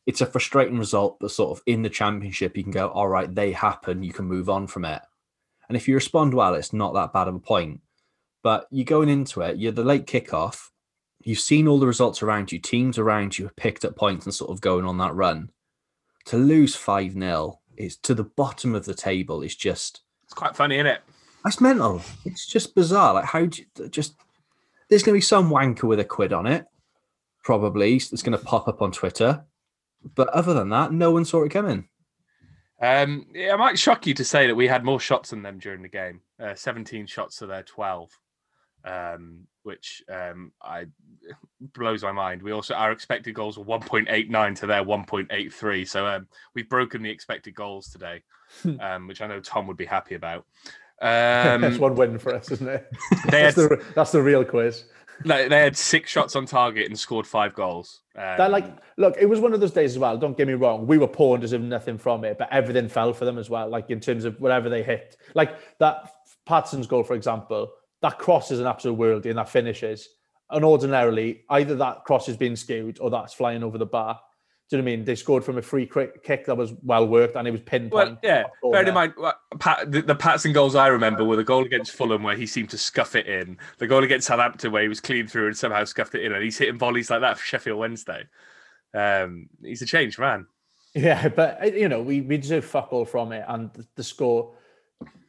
it's 0.06 0.22
a 0.22 0.26
frustrating 0.26 0.78
result, 0.78 1.18
but 1.20 1.32
sort 1.32 1.58
of 1.58 1.64
in 1.66 1.82
the 1.84 1.90
championship, 1.90 2.56
you 2.58 2.64
can 2.64 2.72
go, 2.72 2.88
all 2.90 3.08
right, 3.08 3.34
they 3.34 3.52
happen, 3.52 4.04
you 4.04 4.14
can 4.14 4.26
move 4.26 4.50
on 4.50 4.68
from 4.68 4.86
it. 4.86 5.02
And 5.68 5.76
if 5.76 5.88
you 5.88 5.96
respond 5.96 6.34
well, 6.34 6.54
it's 6.56 6.72
not 6.74 6.94
that 6.94 7.12
bad 7.14 7.28
of 7.28 7.36
a 7.36 7.40
point. 7.40 7.82
But 8.44 8.68
you're 8.72 8.86
going 8.86 9.10
into 9.10 9.42
it, 9.42 9.58
you're 9.58 9.72
the 9.74 9.84
late 9.84 10.06
kickoff, 10.06 10.70
you've 11.24 11.40
seen 11.40 11.68
all 11.68 11.80
the 11.80 11.88
results 11.88 12.22
around 12.24 12.52
you, 12.52 12.60
teams 12.60 12.98
around 12.98 13.38
you 13.38 13.46
have 13.46 13.56
picked 13.58 13.84
up 13.84 13.96
points 13.98 14.26
and 14.26 14.34
sort 14.34 14.52
of 14.52 14.62
going 14.62 14.86
on 14.86 14.98
that 15.00 15.14
run. 15.16 15.50
To 16.26 16.38
lose 16.38 16.76
5 16.76 17.14
0 17.14 17.60
is 17.76 17.98
to 17.98 18.14
the 18.14 18.24
bottom 18.24 18.76
of 18.76 18.86
the 18.86 18.94
table, 18.94 19.42
is 19.42 19.56
just 19.56 20.02
It's 20.24 20.34
quite 20.34 20.56
funny, 20.56 20.76
isn't 20.76 20.88
it? 20.88 21.02
That's 21.44 21.62
mental. 21.62 22.02
It's 22.26 22.46
just 22.46 22.76
bizarre. 22.76 23.16
Like 23.16 23.26
how 23.26 23.46
do 23.46 23.62
you, 23.62 23.90
just 23.90 24.16
there's 24.90 25.04
going 25.04 25.14
to 25.14 25.18
be 25.18 25.22
some 25.22 25.50
wanker 25.50 25.84
with 25.84 26.00
a 26.00 26.06
quid 26.06 26.34
on 26.34 26.48
it, 26.48 26.66
probably 27.44 28.00
that's 28.00 28.24
going 28.24 28.38
to 28.38 28.44
pop 28.44 28.68
up 28.68 28.82
on 28.82 28.92
Twitter. 28.92 29.46
But 30.16 30.30
other 30.30 30.54
than 30.54 30.70
that, 30.70 30.94
no 30.94 31.12
one 31.12 31.26
saw 31.26 31.44
it 31.44 31.50
coming. 31.50 31.88
Um, 32.80 33.26
yeah, 33.34 33.56
it 33.56 33.58
might 33.58 33.80
shock 33.80 34.06
you 34.06 34.14
to 34.14 34.24
say 34.24 34.48
that 34.48 34.56
we 34.56 34.68
had 34.68 34.86
more 34.86 35.00
shots 35.00 35.32
than 35.32 35.42
them 35.42 35.60
during 35.60 35.82
the 35.82 35.88
game. 35.88 36.22
Uh, 36.40 36.54
17 36.54 37.08
shots 37.08 37.38
to 37.38 37.48
their 37.48 37.64
12, 37.64 38.12
um, 38.86 39.48
which 39.64 40.04
um, 40.10 40.52
I 40.62 40.86
blows 41.74 42.04
my 42.04 42.12
mind. 42.12 42.44
We 42.44 42.52
also 42.52 42.76
our 42.76 42.92
expected 42.92 43.34
goals 43.34 43.58
were 43.58 43.66
1.89 43.66 44.56
to 44.60 44.68
their 44.68 44.84
1.83. 44.84 45.88
So 45.88 46.06
um, 46.06 46.28
we've 46.54 46.70
broken 46.70 47.02
the 47.02 47.10
expected 47.10 47.56
goals 47.56 47.90
today, 47.90 48.22
um, 48.80 49.08
which 49.08 49.22
I 49.22 49.28
know 49.28 49.40
Tom 49.40 49.66
would 49.68 49.78
be 49.78 49.86
happy 49.86 50.16
about. 50.16 50.46
that's 51.02 51.76
Um, 51.76 51.80
one 51.82 51.96
win 51.96 52.18
for 52.18 52.34
us, 52.36 52.52
isn't 52.52 52.68
it? 52.68 52.88
they, 53.30 53.44
That's 53.44 53.56
had, 53.56 53.70
the, 53.70 53.86
that's 53.96 54.12
the 54.12 54.22
real 54.22 54.44
quiz. 54.44 54.86
they 55.26 55.48
they 55.48 55.60
had 55.60 55.76
six 55.78 56.10
shots 56.12 56.36
on 56.36 56.46
target 56.46 56.88
and 56.88 56.98
scored 56.98 57.26
five 57.28 57.54
goals. 57.54 58.02
Um, 58.16 58.38
That 58.38 58.52
like, 58.52 58.66
look, 58.98 59.16
it 59.20 59.26
was 59.28 59.40
one 59.40 59.54
of 59.54 59.60
those 59.60 59.72
days 59.72 59.92
as 59.94 60.00
well. 60.00 60.18
Don't 60.18 60.38
get 60.38 60.48
me 60.48 60.54
wrong. 60.54 60.88
We 60.88 60.98
were 60.98 61.08
poor 61.08 61.36
and 61.36 61.42
deserved 61.42 61.64
nothing 61.64 61.98
from 61.98 62.24
it, 62.24 62.38
but 62.38 62.52
everything 62.52 62.88
fell 62.90 63.14
for 63.14 63.26
them 63.26 63.38
as 63.38 63.50
well. 63.50 63.70
Like 63.70 63.90
in 63.90 64.00
terms 64.00 64.26
of 64.26 64.40
whatever 64.42 64.70
they 64.70 64.84
hit, 64.84 65.18
like 65.36 65.58
that 65.80 66.14
Paterson's 66.46 66.88
goal, 66.88 67.04
for 67.04 67.14
example, 67.16 67.72
that 68.02 68.18
cross 68.20 68.52
is 68.52 68.60
an 68.60 68.68
absolute 68.68 68.98
worldie 68.98 69.30
and 69.30 69.38
that 69.38 69.50
finishes. 69.50 70.08
And 70.50 70.64
ordinarily, 70.64 71.42
either 71.50 71.76
that 71.76 72.06
cross 72.06 72.30
is 72.30 72.38
being 72.38 72.56
skewed 72.56 73.00
or 73.02 73.10
that's 73.10 73.34
flying 73.34 73.64
over 73.64 73.78
the 73.78 73.86
bar. 73.86 74.20
Do 74.70 74.76
you 74.76 74.82
know 74.82 74.86
what 74.86 74.92
I 74.92 74.96
mean? 74.98 75.06
They 75.06 75.16
scored 75.16 75.46
from 75.46 75.58
a 75.58 75.62
free 75.62 75.86
kick 75.86 76.46
that 76.46 76.58
was 76.58 76.74
well 76.84 77.08
worked 77.08 77.38
and 77.38 77.48
it 77.48 77.52
was 77.52 77.62
pinpoint. 77.62 77.92
Well, 77.92 78.18
yeah. 78.22 78.44
Bear 78.62 78.86
in 78.86 78.94
mind, 78.94 79.14
Pat, 79.60 79.90
the, 79.90 80.02
the 80.02 80.16
Paterson 80.16 80.52
goals 80.52 80.76
I 80.76 80.88
remember 80.88 81.24
were 81.24 81.38
the 81.38 81.44
goal 81.44 81.64
against 81.64 81.94
Fulham 81.94 82.22
where 82.22 82.36
he 82.36 82.46
seemed 82.46 82.70
to 82.72 82.78
scuff 82.78 83.16
it 83.16 83.28
in, 83.28 83.58
the 83.78 83.88
goal 83.88 84.04
against 84.04 84.28
Southampton 84.28 84.74
where 84.74 84.82
he 84.82 84.90
was 84.90 85.00
clean 85.00 85.26
through 85.26 85.48
and 85.48 85.58
somehow 85.58 85.86
scuffed 85.86 86.16
it 86.16 86.26
in, 86.26 86.34
and 86.34 86.44
he's 86.44 86.58
hitting 86.58 86.78
volleys 86.78 87.10
like 87.10 87.22
that 87.22 87.38
for 87.38 87.46
Sheffield 87.46 87.80
Wednesday. 87.80 88.26
Um, 88.94 89.48
he's 89.64 89.82
a 89.82 89.86
changed 89.86 90.20
man. 90.20 90.48
Yeah, 90.94 91.30
but 91.30 91.62
uh, 91.62 91.68
you 91.68 91.88
know, 91.88 92.02
we, 92.02 92.22
we 92.22 92.38
deserve 92.38 92.66
fuck 92.66 92.92
all 92.92 93.06
from 93.06 93.32
it, 93.32 93.46
and 93.48 93.72
the, 93.74 93.86
the 93.96 94.04
score, 94.04 94.56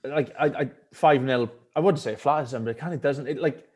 like 0.02 0.34
I, 0.38 0.70
five 0.92 1.24
0 1.24 1.50
I 1.76 1.80
wouldn't 1.80 2.02
say 2.02 2.12
it 2.12 2.20
flatters 2.20 2.50
them, 2.50 2.64
but 2.64 2.70
it 2.70 2.78
kind 2.78 2.92
of 2.92 3.00
doesn't. 3.00 3.28
It 3.28 3.38
like 3.40 3.68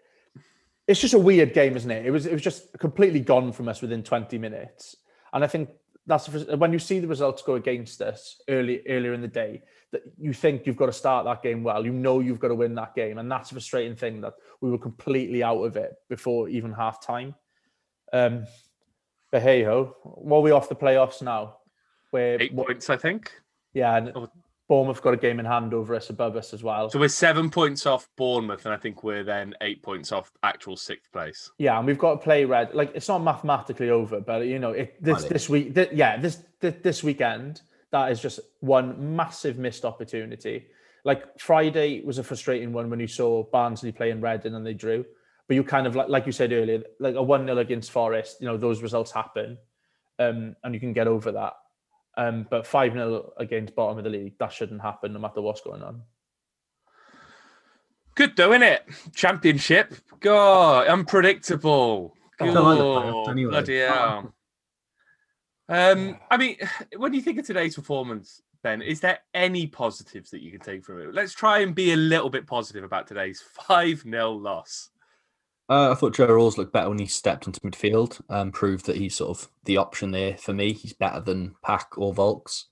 it's 0.88 1.00
just 1.00 1.14
a 1.14 1.18
weird 1.18 1.54
game, 1.54 1.76
isn't 1.76 1.90
it? 1.90 2.04
It 2.04 2.10
was 2.10 2.26
it 2.26 2.32
was 2.32 2.42
just 2.42 2.76
completely 2.78 3.20
gone 3.20 3.52
from 3.52 3.68
us 3.68 3.80
within 3.80 4.02
twenty 4.02 4.38
minutes, 4.38 4.96
and 5.32 5.44
I 5.44 5.46
think 5.46 5.70
that's 6.06 6.28
when 6.28 6.72
you 6.72 6.78
see 6.78 6.98
the 6.98 7.06
results 7.06 7.42
go 7.42 7.54
against 7.54 8.02
us 8.02 8.40
early 8.48 8.82
earlier 8.88 9.14
in 9.14 9.20
the 9.20 9.28
day 9.28 9.62
that 9.92 10.02
you 10.18 10.32
think 10.32 10.66
you've 10.66 10.76
got 10.76 10.86
to 10.86 10.92
start 10.92 11.24
that 11.26 11.42
game 11.42 11.62
well. 11.62 11.84
You 11.84 11.92
know 11.92 12.20
you've 12.20 12.40
got 12.40 12.48
to 12.48 12.54
win 12.54 12.74
that 12.74 12.94
game, 12.94 13.18
and 13.18 13.30
that's 13.30 13.50
a 13.50 13.54
frustrating 13.54 13.94
thing 13.94 14.20
that 14.22 14.34
we 14.60 14.70
were 14.70 14.78
completely 14.78 15.42
out 15.42 15.62
of 15.62 15.76
it 15.76 15.94
before 16.08 16.48
even 16.48 16.72
half 16.72 17.04
time. 17.04 17.34
Um, 18.12 18.46
but 19.30 19.42
hey 19.42 19.62
ho, 19.62 19.96
what 20.02 20.38
are 20.38 20.42
we 20.42 20.50
off 20.50 20.68
the 20.68 20.76
playoffs 20.76 21.22
now? 21.22 21.58
Where 22.10 22.40
eight 22.40 22.54
points, 22.54 22.90
I 22.90 22.96
think. 22.96 23.32
Yeah, 23.72 23.96
and 23.96 24.12
oh. 24.14 24.28
Bournemouth 24.72 25.02
got 25.02 25.12
a 25.12 25.18
game 25.18 25.38
in 25.38 25.44
hand 25.44 25.74
over 25.74 25.94
us 25.94 26.08
above 26.08 26.34
us 26.34 26.54
as 26.54 26.62
well. 26.62 26.88
So 26.88 26.98
we're 26.98 27.08
seven 27.08 27.50
points 27.50 27.84
off 27.84 28.08
Bournemouth, 28.16 28.64
and 28.64 28.72
I 28.72 28.78
think 28.78 29.04
we're 29.04 29.22
then 29.22 29.52
eight 29.60 29.82
points 29.82 30.12
off 30.12 30.32
actual 30.42 30.78
sixth 30.78 31.12
place. 31.12 31.50
Yeah, 31.58 31.76
and 31.76 31.86
we've 31.86 31.98
got 31.98 32.12
to 32.12 32.16
play 32.16 32.46
red. 32.46 32.72
Like 32.72 32.90
it's 32.94 33.06
not 33.06 33.18
mathematically 33.18 33.90
over, 33.90 34.22
but 34.22 34.46
you 34.46 34.58
know, 34.58 34.70
it 34.70 34.96
this 34.98 35.24
this 35.24 35.46
week, 35.50 35.74
this, 35.74 35.90
yeah, 35.92 36.16
this, 36.16 36.38
this 36.60 36.76
this 36.82 37.04
weekend, 37.04 37.60
that 37.90 38.10
is 38.10 38.18
just 38.18 38.40
one 38.60 39.14
massive 39.14 39.58
missed 39.58 39.84
opportunity. 39.84 40.68
Like 41.04 41.38
Friday 41.38 42.00
was 42.02 42.16
a 42.16 42.24
frustrating 42.24 42.72
one 42.72 42.88
when 42.88 42.98
you 42.98 43.08
saw 43.08 43.42
Barnsley 43.42 43.92
playing 43.92 44.22
red 44.22 44.46
and 44.46 44.54
then 44.54 44.64
they 44.64 44.72
drew. 44.72 45.04
But 45.48 45.56
you 45.56 45.64
kind 45.64 45.86
of 45.86 45.96
like 45.96 46.08
like 46.08 46.24
you 46.24 46.32
said 46.32 46.50
earlier, 46.50 46.82
like 46.98 47.14
a 47.14 47.22
one 47.22 47.44
0 47.44 47.58
against 47.58 47.90
Forest, 47.90 48.38
you 48.40 48.46
know, 48.46 48.56
those 48.56 48.80
results 48.80 49.12
happen, 49.12 49.58
um, 50.18 50.56
and 50.64 50.72
you 50.72 50.80
can 50.80 50.94
get 50.94 51.08
over 51.08 51.30
that. 51.32 51.52
Um, 52.16 52.46
but 52.50 52.66
5 52.66 52.92
0 52.92 53.32
against 53.38 53.74
bottom 53.74 53.98
of 53.98 54.04
the 54.04 54.10
league, 54.10 54.38
that 54.38 54.52
shouldn't 54.52 54.82
happen 54.82 55.14
no 55.14 55.18
matter 55.18 55.40
what's 55.40 55.62
going 55.62 55.82
on. 55.82 56.02
Good 58.14 58.36
though, 58.36 58.50
isn't 58.52 58.62
it? 58.62 58.84
Championship. 59.14 59.94
God, 60.20 60.86
unpredictable. 60.88 62.14
God, 62.38 63.28
anyway. 63.30 63.50
bloody 63.50 63.78
hell. 63.78 64.34
Um, 65.68 66.18
I 66.30 66.36
mean, 66.36 66.56
what 66.96 67.12
do 67.12 67.16
you 67.16 67.22
think 67.22 67.38
of 67.38 67.46
today's 67.46 67.74
performance, 67.74 68.42
Ben? 68.62 68.82
Is 68.82 69.00
there 69.00 69.20
any 69.32 69.66
positives 69.66 70.30
that 70.30 70.42
you 70.42 70.50
can 70.50 70.60
take 70.60 70.84
from 70.84 71.00
it? 71.00 71.14
Let's 71.14 71.32
try 71.32 71.60
and 71.60 71.74
be 71.74 71.92
a 71.92 71.96
little 71.96 72.28
bit 72.28 72.46
positive 72.46 72.84
about 72.84 73.06
today's 73.06 73.40
5 73.66 74.02
0 74.02 74.32
loss. 74.32 74.90
Uh, 75.72 75.90
I 75.90 75.94
thought 75.94 76.14
Joe 76.14 76.26
Ralls 76.26 76.58
looked 76.58 76.74
better 76.74 76.90
when 76.90 76.98
he 76.98 77.06
stepped 77.06 77.46
into 77.46 77.58
midfield, 77.60 78.20
um, 78.28 78.52
proved 78.52 78.84
that 78.84 78.96
he's 78.96 79.14
sort 79.14 79.38
of 79.38 79.48
the 79.64 79.78
option 79.78 80.10
there 80.10 80.36
for 80.36 80.52
me. 80.52 80.74
He's 80.74 80.92
better 80.92 81.18
than 81.18 81.54
Pack 81.62 81.96
or 81.96 82.12
Volks 82.12 82.66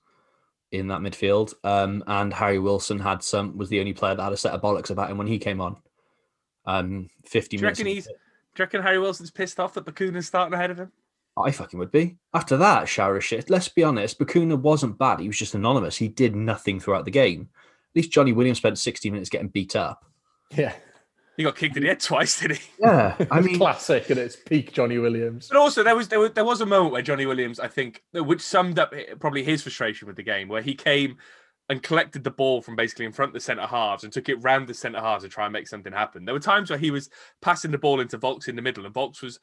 in 0.71 0.87
that 0.89 0.99
midfield. 0.99 1.55
Um, 1.63 2.03
and 2.05 2.31
Harry 2.31 2.59
Wilson 2.59 2.99
had 2.99 3.23
some 3.23 3.57
was 3.57 3.69
the 3.69 3.79
only 3.79 3.93
player 3.93 4.13
that 4.13 4.21
had 4.21 4.33
a 4.33 4.37
set 4.37 4.53
of 4.53 4.61
bollocks 4.61 4.91
about 4.91 5.09
him 5.09 5.17
when 5.17 5.25
he 5.25 5.39
came 5.39 5.59
on. 5.61 5.77
Um, 6.67 7.09
fifty 7.25 7.57
do 7.57 7.61
you 7.61 7.65
minutes. 7.65 7.79
Reckon 7.79 7.91
he's, 7.91 8.05
do 8.05 8.11
you 8.11 8.65
reckon 8.65 8.83
Harry 8.83 8.99
Wilson's 8.99 9.31
pissed 9.31 9.59
off 9.59 9.73
that 9.73 9.85
Bacuna's 9.85 10.27
starting 10.27 10.53
ahead 10.53 10.69
of 10.69 10.77
him? 10.77 10.91
I 11.35 11.49
fucking 11.49 11.79
would 11.79 11.91
be. 11.91 12.17
After 12.35 12.55
that 12.57 12.87
shower 12.87 13.17
of 13.17 13.25
shit, 13.25 13.49
let's 13.49 13.67
be 13.67 13.83
honest, 13.83 14.19
Bacuna 14.19 14.59
wasn't 14.59 14.99
bad. 14.99 15.21
He 15.21 15.27
was 15.27 15.39
just 15.39 15.55
anonymous. 15.55 15.97
He 15.97 16.07
did 16.07 16.35
nothing 16.35 16.79
throughout 16.79 17.05
the 17.05 17.11
game. 17.11 17.49
At 17.55 17.95
least 17.95 18.11
Johnny 18.11 18.31
Williams 18.31 18.59
spent 18.59 18.77
60 18.77 19.09
minutes 19.09 19.31
getting 19.31 19.47
beat 19.47 19.75
up. 19.75 20.05
Yeah. 20.55 20.75
He 21.37 21.43
got 21.43 21.55
kicked 21.55 21.77
in 21.77 21.83
the 21.83 21.89
head 21.89 21.99
twice, 21.99 22.39
did 22.39 22.51
he? 22.51 22.63
Yeah, 22.79 23.15
I 23.31 23.41
mean, 23.41 23.57
classic 23.57 24.09
and 24.09 24.19
its 24.19 24.35
peak 24.35 24.73
Johnny 24.73 24.97
Williams. 24.97 25.47
But 25.47 25.57
also, 25.57 25.83
there 25.83 25.95
was, 25.95 26.09
there 26.09 26.19
was 26.19 26.31
there 26.31 26.45
was 26.45 26.61
a 26.61 26.65
moment 26.65 26.91
where 26.91 27.01
Johnny 27.01 27.25
Williams, 27.25 27.59
I 27.59 27.67
think, 27.67 28.03
which 28.13 28.41
summed 28.41 28.77
up 28.77 28.93
probably 29.19 29.43
his 29.43 29.61
frustration 29.61 30.07
with 30.07 30.17
the 30.17 30.23
game, 30.23 30.49
where 30.49 30.61
he 30.61 30.75
came 30.75 31.17
and 31.69 31.81
collected 31.81 32.23
the 32.23 32.31
ball 32.31 32.61
from 32.61 32.75
basically 32.75 33.05
in 33.05 33.13
front 33.13 33.29
of 33.29 33.33
the 33.33 33.39
centre 33.39 33.65
halves 33.65 34.03
and 34.03 34.11
took 34.11 34.27
it 34.27 34.41
round 34.43 34.67
the 34.67 34.73
centre 34.73 34.99
halves 34.99 35.23
to 35.23 35.29
try 35.29 35.45
and 35.45 35.53
make 35.53 35.69
something 35.69 35.93
happen. 35.93 36.25
There 36.25 36.33
were 36.33 36.39
times 36.39 36.69
where 36.69 36.79
he 36.79 36.91
was 36.91 37.09
passing 37.41 37.71
the 37.71 37.77
ball 37.77 38.01
into 38.01 38.17
Vaulks 38.17 38.49
in 38.49 38.57
the 38.57 38.61
middle, 38.61 38.85
and 38.85 38.93
Vaulks 38.93 39.21
was 39.21 39.39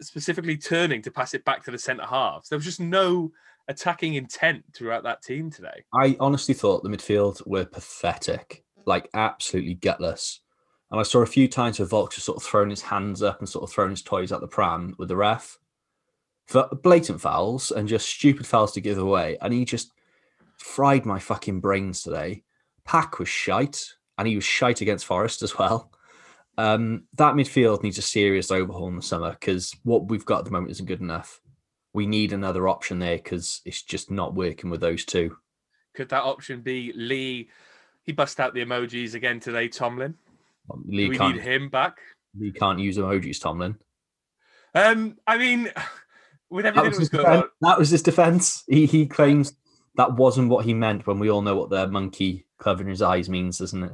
specifically 0.00 0.56
turning 0.56 1.02
to 1.02 1.10
pass 1.10 1.34
it 1.34 1.44
back 1.44 1.64
to 1.64 1.70
the 1.70 1.78
centre 1.78 2.06
halves. 2.06 2.48
There 2.48 2.56
was 2.56 2.64
just 2.64 2.80
no 2.80 3.32
attacking 3.68 4.14
intent 4.14 4.64
throughout 4.74 5.02
that 5.02 5.22
team 5.22 5.50
today. 5.50 5.84
I 5.94 6.16
honestly 6.20 6.54
thought 6.54 6.82
the 6.82 6.88
midfield 6.88 7.46
were 7.46 7.64
pathetic, 7.64 8.64
like 8.86 9.08
absolutely 9.12 9.74
gutless. 9.74 10.40
And 10.90 11.00
I 11.00 11.02
saw 11.02 11.20
a 11.20 11.26
few 11.26 11.48
times 11.48 11.78
where 11.78 11.88
Vaulks 11.88 12.14
just 12.14 12.26
sort 12.26 12.36
of 12.36 12.44
throwing 12.44 12.70
his 12.70 12.82
hands 12.82 13.22
up 13.22 13.40
and 13.40 13.48
sort 13.48 13.64
of 13.64 13.70
throwing 13.70 13.90
his 13.90 14.02
toys 14.02 14.30
at 14.30 14.40
the 14.40 14.46
pram 14.46 14.94
with 14.98 15.08
the 15.08 15.16
ref 15.16 15.58
for 16.46 16.68
blatant 16.82 17.20
fouls 17.20 17.70
and 17.72 17.88
just 17.88 18.08
stupid 18.08 18.46
fouls 18.46 18.72
to 18.72 18.80
give 18.80 18.98
away. 18.98 19.36
And 19.40 19.52
he 19.52 19.64
just 19.64 19.92
fried 20.56 21.04
my 21.04 21.18
fucking 21.18 21.60
brains 21.60 22.02
today. 22.02 22.44
Pack 22.84 23.18
was 23.18 23.28
shite, 23.28 23.94
and 24.16 24.28
he 24.28 24.36
was 24.36 24.44
shite 24.44 24.80
against 24.80 25.06
Forest 25.06 25.42
as 25.42 25.58
well. 25.58 25.90
Um, 26.58 27.04
that 27.14 27.34
midfield 27.34 27.82
needs 27.82 27.98
a 27.98 28.02
serious 28.02 28.50
overhaul 28.50 28.88
in 28.88 28.96
the 28.96 29.02
summer 29.02 29.32
because 29.32 29.74
what 29.82 30.08
we've 30.08 30.24
got 30.24 30.38
at 30.40 30.44
the 30.46 30.50
moment 30.52 30.70
isn't 30.70 30.86
good 30.86 31.00
enough. 31.00 31.40
We 31.92 32.06
need 32.06 32.32
another 32.32 32.68
option 32.68 32.98
there 32.98 33.16
because 33.16 33.60
it's 33.64 33.82
just 33.82 34.10
not 34.10 34.34
working 34.34 34.70
with 34.70 34.80
those 34.80 35.04
two. 35.04 35.36
Could 35.94 36.08
that 36.10 36.22
option 36.22 36.60
be 36.60 36.92
Lee? 36.94 37.48
He 38.02 38.12
bust 38.12 38.38
out 38.38 38.54
the 38.54 38.64
emojis 38.64 39.14
again 39.14 39.40
today, 39.40 39.68
Tomlin. 39.68 40.14
Lee 40.86 41.08
we 41.08 41.18
need 41.18 41.40
him 41.40 41.68
back. 41.68 41.98
Lee 42.38 42.52
can't 42.52 42.78
use 42.78 42.96
emojis, 42.98 43.40
Tomlin. 43.40 43.76
Um, 44.74 45.16
I 45.26 45.38
mean, 45.38 45.70
with 46.50 46.66
everything 46.66 46.90
that 46.92 46.98
was, 46.98 47.10
that 47.10 47.18
was 47.18 47.24
going 47.24 47.42
on, 47.42 47.48
that 47.62 47.78
was 47.78 47.90
his 47.90 48.02
defense. 48.02 48.64
He 48.68 48.86
he 48.86 49.06
claims 49.06 49.54
that 49.96 50.14
wasn't 50.14 50.50
what 50.50 50.64
he 50.64 50.74
meant 50.74 51.06
when 51.06 51.18
we 51.18 51.30
all 51.30 51.42
know 51.42 51.56
what 51.56 51.70
the 51.70 51.88
monkey 51.88 52.46
covering 52.58 52.88
his 52.88 53.02
eyes 53.02 53.28
means, 53.28 53.58
doesn't 53.58 53.82
it? 53.82 53.92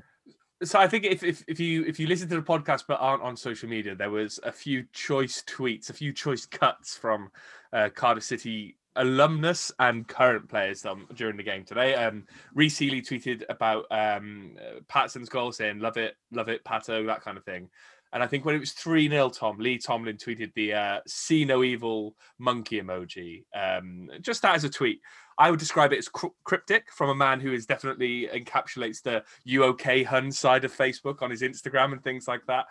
So 0.64 0.78
I 0.78 0.86
think 0.86 1.04
if, 1.04 1.22
if 1.22 1.44
if 1.48 1.58
you 1.58 1.84
if 1.84 1.98
you 1.98 2.06
listen 2.06 2.28
to 2.28 2.36
the 2.36 2.42
podcast 2.42 2.84
but 2.86 3.00
aren't 3.00 3.22
on 3.22 3.36
social 3.36 3.68
media, 3.68 3.94
there 3.94 4.10
was 4.10 4.38
a 4.42 4.52
few 4.52 4.84
choice 4.92 5.42
tweets, 5.42 5.90
a 5.90 5.92
few 5.92 6.12
choice 6.12 6.46
cuts 6.46 6.96
from 6.96 7.30
uh, 7.72 7.88
Cardiff 7.94 8.24
City 8.24 8.76
alumnus 8.96 9.72
and 9.78 10.06
current 10.06 10.48
players 10.48 10.84
um, 10.84 11.06
during 11.14 11.36
the 11.36 11.42
game 11.42 11.64
today. 11.64 11.94
Um, 11.94 12.24
Rhys 12.54 12.78
Healey 12.78 13.02
tweeted 13.02 13.42
about 13.48 13.86
um, 13.90 14.56
Paterson's 14.88 15.28
goal, 15.28 15.52
saying 15.52 15.78
"Love 15.78 15.96
it, 15.96 16.14
love 16.30 16.48
it, 16.48 16.64
Pato," 16.64 17.06
that 17.06 17.22
kind 17.22 17.36
of 17.36 17.44
thing. 17.44 17.68
And 18.12 18.22
I 18.22 18.26
think 18.26 18.44
when 18.44 18.54
it 18.54 18.60
was 18.60 18.72
3 18.72 19.08
0 19.08 19.30
Tom, 19.30 19.58
Lee 19.58 19.78
Tomlin 19.78 20.18
tweeted 20.18 20.52
the 20.54 20.74
uh, 20.74 21.00
see 21.06 21.44
no 21.44 21.64
evil 21.64 22.14
monkey 22.38 22.80
emoji. 22.80 23.44
Um, 23.54 24.10
just 24.20 24.42
that 24.42 24.54
as 24.54 24.64
a 24.64 24.70
tweet. 24.70 25.00
I 25.38 25.50
would 25.50 25.58
describe 25.58 25.94
it 25.94 25.98
as 25.98 26.10
cryptic 26.44 26.92
from 26.92 27.08
a 27.08 27.14
man 27.14 27.40
who 27.40 27.54
is 27.54 27.64
definitely 27.64 28.28
encapsulates 28.32 29.02
the 29.02 29.24
UK 29.60 30.06
Hun 30.06 30.30
side 30.30 30.64
of 30.64 30.76
Facebook 30.76 31.22
on 31.22 31.30
his 31.30 31.40
Instagram 31.40 31.92
and 31.92 32.04
things 32.04 32.28
like 32.28 32.44
that. 32.46 32.66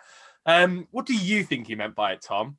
Um, 0.46 0.86
what 0.92 1.04
do 1.06 1.14
you 1.14 1.42
think 1.42 1.66
he 1.66 1.74
meant 1.74 1.96
by 1.96 2.12
it, 2.12 2.22
Tom? 2.22 2.56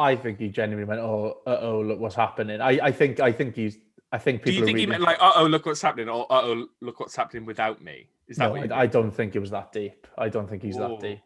I 0.00 0.16
think 0.16 0.38
he 0.38 0.48
genuinely 0.48 0.88
went, 0.88 1.00
"Oh, 1.00 1.38
oh, 1.46 1.80
look 1.80 2.00
what's 2.00 2.14
happening." 2.14 2.60
I, 2.60 2.78
I 2.82 2.92
think, 2.92 3.20
I 3.20 3.32
think 3.32 3.54
he's, 3.54 3.78
I 4.10 4.18
think 4.18 4.42
people. 4.42 4.52
Do 4.52 4.58
you 4.58 4.64
think 4.64 4.78
he 4.78 4.86
meant 4.86 5.02
like, 5.02 5.18
uh 5.20 5.32
"Oh, 5.36 5.46
look 5.46 5.66
what's 5.66 5.82
happening," 5.82 6.08
or 6.08 6.26
uh 6.32 6.42
"Oh, 6.42 6.66
look 6.80 7.00
what's 7.00 7.14
happening 7.14 7.44
without 7.44 7.82
me"? 7.82 8.08
Is 8.26 8.38
that? 8.38 8.54
No, 8.54 8.74
I, 8.74 8.82
I, 8.82 8.86
don't 8.86 9.10
think 9.10 9.36
it 9.36 9.40
was 9.40 9.50
that 9.50 9.72
deep. 9.72 10.06
I 10.16 10.28
don't 10.28 10.48
think 10.48 10.62
he's 10.62 10.76
that 10.78 11.00
deep. 11.00 11.20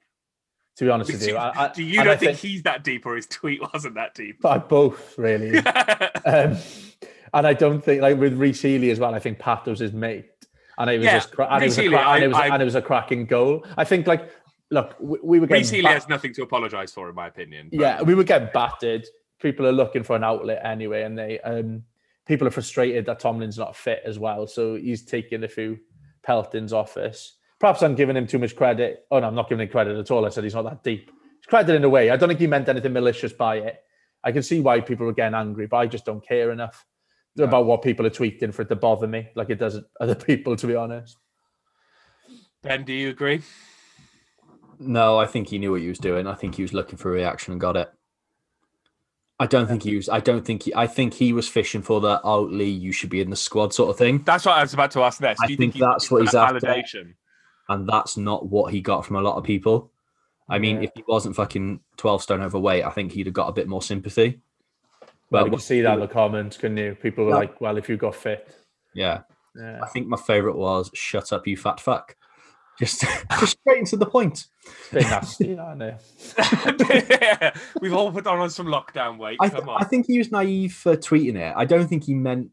To 0.78 0.84
be 0.84 0.90
honest 0.90 1.12
with 1.12 1.26
you, 1.26 1.38
I, 1.38 1.70
do 1.72 1.84
you 1.84 2.02
don't 2.02 2.18
think, 2.18 2.32
think, 2.32 2.38
he's 2.38 2.64
that 2.64 2.82
deep, 2.82 3.06
or 3.06 3.14
his 3.14 3.26
tweet 3.26 3.60
wasn't 3.72 3.94
that 3.94 4.14
deep? 4.14 4.40
But 4.40 4.68
both, 4.68 5.16
really. 5.16 5.58
um, 6.26 6.56
and 7.32 7.46
I 7.46 7.52
don't 7.52 7.80
think, 7.80 8.02
like 8.02 8.18
with 8.18 8.34
Rhys 8.34 8.60
Healey 8.60 8.90
as 8.90 8.98
well. 8.98 9.14
I 9.14 9.20
think 9.20 9.38
Pat 9.38 9.66
was 9.66 9.78
his 9.78 9.92
mate, 9.92 10.26
and 10.76 10.90
it 10.90 10.98
was 10.98 11.04
yeah, 11.04 11.18
just, 11.18 11.34
and 11.38 11.62
it 11.62 11.66
was, 11.66 11.78
and, 11.78 12.24
it 12.24 12.28
was 12.28 12.36
and 12.38 12.62
it 12.62 12.64
was 12.64 12.74
a 12.74 12.82
cracking 12.82 13.26
goal. 13.26 13.64
I 13.76 13.84
think, 13.84 14.08
like, 14.08 14.30
look, 14.74 14.96
we, 15.00 15.18
we 15.22 15.40
were 15.40 15.46
getting. 15.46 15.62
Rhys 15.62 15.70
Healey 15.70 15.92
has 15.92 16.08
nothing 16.08 16.34
to 16.34 16.42
apologise 16.42 16.92
for, 16.92 17.08
in 17.08 17.14
my 17.14 17.28
opinion. 17.28 17.70
But... 17.70 17.80
Yeah, 17.80 18.02
we 18.02 18.14
were 18.14 18.24
getting 18.24 18.48
battered. 18.52 19.06
People 19.40 19.66
are 19.66 19.72
looking 19.72 20.02
for 20.02 20.16
an 20.16 20.24
outlet 20.24 20.60
anyway, 20.64 21.02
and 21.04 21.16
they 21.16 21.40
um, 21.40 21.84
people 22.26 22.46
are 22.46 22.50
frustrated 22.50 23.06
that 23.06 23.20
Tomlin's 23.20 23.58
not 23.58 23.76
fit 23.76 24.02
as 24.04 24.18
well. 24.18 24.46
So 24.46 24.76
he's 24.76 25.04
taking 25.04 25.44
a 25.44 25.48
few 25.48 25.78
peltings 26.22 26.72
off 26.72 26.96
us. 26.96 27.36
Perhaps 27.58 27.82
I'm 27.82 27.94
giving 27.94 28.16
him 28.16 28.26
too 28.26 28.38
much 28.38 28.56
credit. 28.56 29.06
Oh 29.10 29.20
no, 29.20 29.28
I'm 29.28 29.34
not 29.34 29.48
giving 29.48 29.66
him 29.66 29.72
credit 29.72 29.96
at 29.96 30.10
all. 30.10 30.26
I 30.26 30.28
said 30.28 30.44
he's 30.44 30.54
not 30.54 30.64
that 30.64 30.82
deep. 30.82 31.10
He's 31.40 31.46
credited 31.46 31.76
in 31.76 31.84
a 31.84 31.88
way. 31.88 32.10
I 32.10 32.16
don't 32.16 32.28
think 32.28 32.40
he 32.40 32.46
meant 32.46 32.68
anything 32.68 32.92
malicious 32.92 33.32
by 33.32 33.56
it. 33.56 33.80
I 34.22 34.32
can 34.32 34.42
see 34.42 34.60
why 34.60 34.80
people 34.80 35.08
are 35.08 35.12
getting 35.12 35.34
angry, 35.34 35.66
but 35.66 35.76
I 35.76 35.86
just 35.86 36.06
don't 36.06 36.26
care 36.26 36.50
enough 36.50 36.84
no. 37.36 37.44
about 37.44 37.66
what 37.66 37.82
people 37.82 38.06
are 38.06 38.10
tweeting 38.10 38.52
for 38.54 38.62
it 38.62 38.68
to 38.70 38.76
bother 38.76 39.06
me, 39.06 39.28
like 39.34 39.50
it 39.50 39.58
does 39.58 39.78
other 40.00 40.14
people, 40.14 40.56
to 40.56 40.66
be 40.66 40.74
honest. 40.74 41.18
Ben, 42.62 42.84
do 42.84 42.94
you 42.94 43.10
agree? 43.10 43.42
No, 44.78 45.18
I 45.18 45.26
think 45.26 45.48
he 45.48 45.58
knew 45.58 45.72
what 45.72 45.80
he 45.80 45.88
was 45.88 45.98
doing. 45.98 46.26
I 46.26 46.34
think 46.34 46.54
he 46.56 46.62
was 46.62 46.72
looking 46.72 46.96
for 46.98 47.10
a 47.10 47.14
reaction 47.14 47.52
and 47.52 47.60
got 47.60 47.76
it. 47.76 47.90
I 49.40 49.46
don't 49.46 49.66
think 49.66 49.82
he 49.82 49.96
was. 49.96 50.08
I 50.08 50.20
don't 50.20 50.44
think 50.44 50.62
he. 50.62 50.74
I 50.74 50.86
think 50.86 51.14
he 51.14 51.32
was 51.32 51.48
fishing 51.48 51.82
for 51.82 52.00
the 52.00 52.20
"Oh, 52.22 52.42
Lee, 52.42 52.70
you 52.70 52.92
should 52.92 53.10
be 53.10 53.20
in 53.20 53.30
the 53.30 53.36
squad" 53.36 53.74
sort 53.74 53.90
of 53.90 53.96
thing, 53.98 54.22
That's 54.24 54.46
what 54.46 54.56
I 54.56 54.62
was 54.62 54.74
about 54.74 54.92
to 54.92 55.02
ask 55.02 55.20
next. 55.20 55.40
I 55.42 55.46
Do 55.46 55.52
you 55.52 55.56
think 55.56 55.74
he's 55.74 55.80
that's 55.80 56.10
what 56.10 56.22
he's 56.22 56.30
that 56.32 56.54
after. 56.54 56.66
validation? 56.66 57.14
and 57.68 57.88
that's 57.88 58.16
not 58.18 58.46
what 58.46 58.72
he 58.72 58.80
got 58.82 59.04
from 59.06 59.16
a 59.16 59.22
lot 59.22 59.36
of 59.36 59.42
people. 59.44 59.90
I 60.48 60.58
mean, 60.58 60.76
Yeah. 60.76 60.82
if 60.84 60.90
he 60.94 61.02
wasn't 61.08 61.34
fucking 61.34 61.80
twelve 61.96 62.22
stone 62.22 62.42
overweight, 62.42 62.84
I 62.84 62.90
think 62.90 63.12
he'd 63.12 63.26
have 63.26 63.34
got 63.34 63.48
a 63.48 63.52
bit 63.52 63.66
more 63.66 63.82
sympathy. 63.82 64.40
Well, 65.30 65.42
But 65.42 65.46
you 65.46 65.50
can 65.52 65.60
see 65.60 65.80
that 65.80 65.94
in 65.94 66.00
the 66.00 66.06
comments, 66.08 66.56
couldn't 66.56 66.76
you? 66.76 66.94
People 66.94 67.24
were 67.24 67.30
Yeah. 67.30 67.36
like, 67.36 67.60
"Well, 67.60 67.76
if 67.76 67.88
you 67.88 67.96
got 67.96 68.14
fit." 68.14 68.54
yeah, 68.94 69.22
Yeah. 69.56 69.80
I 69.82 69.86
think 69.88 70.06
my 70.06 70.16
favorite 70.18 70.56
was 70.56 70.90
"Shut 70.94 71.32
up, 71.32 71.46
you 71.48 71.56
fat 71.56 71.80
fuck." 71.80 72.14
Just, 72.78 73.02
just 73.40 73.58
straight 73.60 73.78
into 73.78 73.96
the 73.96 74.06
point. 74.06 74.46
It's 74.66 74.90
a 74.90 74.94
bit 74.94 75.02
nasty, 75.04 75.54
that, 75.54 75.76
isn't 75.76 76.80
it? 76.80 77.18
yeah, 77.22 77.54
we've 77.80 77.94
all 77.94 78.10
put 78.10 78.26
on 78.26 78.50
some 78.50 78.66
lockdown 78.66 79.18
weight. 79.18 79.38
I, 79.40 79.48
Come 79.48 79.68
on. 79.68 79.80
I 79.80 79.84
think 79.84 80.06
he 80.06 80.18
was 80.18 80.32
naive 80.32 80.72
for 80.74 80.96
tweeting 80.96 81.36
it. 81.36 81.54
I 81.56 81.64
don't 81.64 81.86
think 81.86 82.04
he 82.04 82.14
meant. 82.14 82.50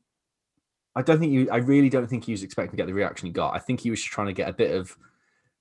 I 0.96 1.02
don't 1.02 1.20
think 1.20 1.32
he. 1.32 1.50
I 1.50 1.58
really 1.58 1.90
don't 1.90 2.08
think 2.08 2.26
he 2.26 2.34
was 2.34 2.44
expecting 2.44 2.72
to 2.72 2.78
get 2.78 2.88
the 2.88 2.94
reaction 2.94 3.26
he 3.28 3.32
got. 3.32 3.56
I 3.56 3.60
think 3.60 3.80
he 3.80 3.90
was 3.90 4.00
just 4.00 4.12
trying 4.12 4.28
to 4.28 4.34
get 4.34 4.50
a 4.50 4.54
bit 4.54 4.76
of 4.76 4.96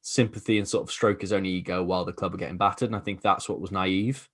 sympathy 0.03 0.59
and 0.59 0.67
sort 0.69 0.83
of 0.83 0.91
stroke 0.91 1.21
his 1.21 1.33
own 1.33 1.47
ego 1.47 1.83
while 1.83 2.05
the 2.05 2.13
club 2.13 2.33
were 2.33 2.39
getting 2.39 2.57
battered. 2.57 2.89
And 2.89 2.97
I 2.97 3.01
think 3.01 3.21
that's 3.23 3.49
what 3.49 3.61
was 3.61 3.71
naive. 3.71 4.29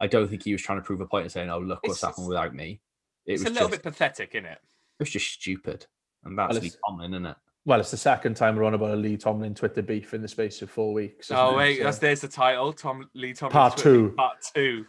I 0.00 0.06
don't 0.06 0.28
think 0.28 0.42
he 0.42 0.52
was 0.52 0.62
trying 0.62 0.78
to 0.78 0.84
prove 0.84 1.00
a 1.00 1.06
point 1.06 1.24
and 1.24 1.32
saying, 1.32 1.48
"Oh, 1.48 1.58
look 1.60 1.78
what's 1.82 1.98
It's- 1.98 2.10
happened 2.10 2.28
without 2.28 2.54
me." 2.54 2.80
It 3.24 3.34
it's 3.34 3.44
was 3.44 3.50
a 3.52 3.54
little 3.54 3.68
just, 3.68 3.82
bit 3.82 3.92
pathetic, 3.92 4.30
isn't 4.34 4.46
it? 4.46 4.58
it 4.58 4.98
was 4.98 5.10
just 5.10 5.30
stupid, 5.32 5.86
and 6.24 6.36
that's 6.36 6.54
Well, 6.54 6.60
Lee 6.60 6.66
it's- 6.68 7.04
isn't 7.04 7.26
it? 7.26 7.36
Well, 7.64 7.78
it's 7.78 7.92
the 7.92 7.96
second 7.96 8.34
time 8.34 8.56
we're 8.56 8.64
on 8.64 8.74
about 8.74 8.90
a 8.90 8.96
Lee 8.96 9.16
Tomlin 9.16 9.54
Twitter 9.54 9.82
beef 9.82 10.14
in 10.14 10.20
the 10.22 10.26
space 10.26 10.62
of 10.62 10.70
four 10.70 10.92
weeks. 10.92 11.30
Oh 11.30 11.56
wait, 11.56 11.78
So- 11.78 11.84
that's 11.84 11.98
there's 11.98 12.20
the 12.20 12.26
title. 12.28 12.72
Tom 12.72 13.08
Lee 13.14 13.32
Tom 13.34 13.52
Part 13.52 13.76
two. 13.76 14.14
Part 14.16 14.38
two. 14.54 14.84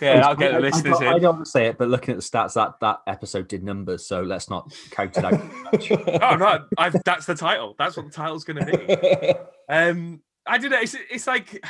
Yeah, 0.00 0.26
I'll 0.26 0.34
get 0.34 0.50
the 0.50 0.56
I- 0.56 0.60
listeners 0.60 0.96
I, 0.96 1.04
don't, 1.04 1.12
I 1.12 1.16
in. 1.16 1.22
don't 1.22 1.34
want 1.36 1.44
to 1.44 1.50
say 1.52 1.66
it, 1.66 1.78
but 1.78 1.88
looking 1.88 2.14
at 2.14 2.20
the 2.20 2.24
stats, 2.28 2.54
that 2.54 2.80
that 2.80 2.98
episode 3.06 3.46
did 3.46 3.62
numbers, 3.62 4.06
so 4.08 4.22
let's 4.22 4.50
not 4.50 4.72
count 4.90 5.16
it 5.16 5.24
out. 5.24 5.34
Oh 6.22 6.36
no, 6.36 6.64
I've, 6.78 6.96
that's 7.04 7.26
the 7.26 7.34
title. 7.36 7.76
That's 7.78 7.96
what 7.96 8.06
the 8.06 8.12
title's 8.12 8.42
going 8.44 8.64
to 8.66 8.76
be. 8.76 9.34
Um, 9.68 10.20
I 10.46 10.58
don't 10.58 10.70
know. 10.70 10.78
It's, 10.80 10.94
it's 11.10 11.26
like 11.26 11.64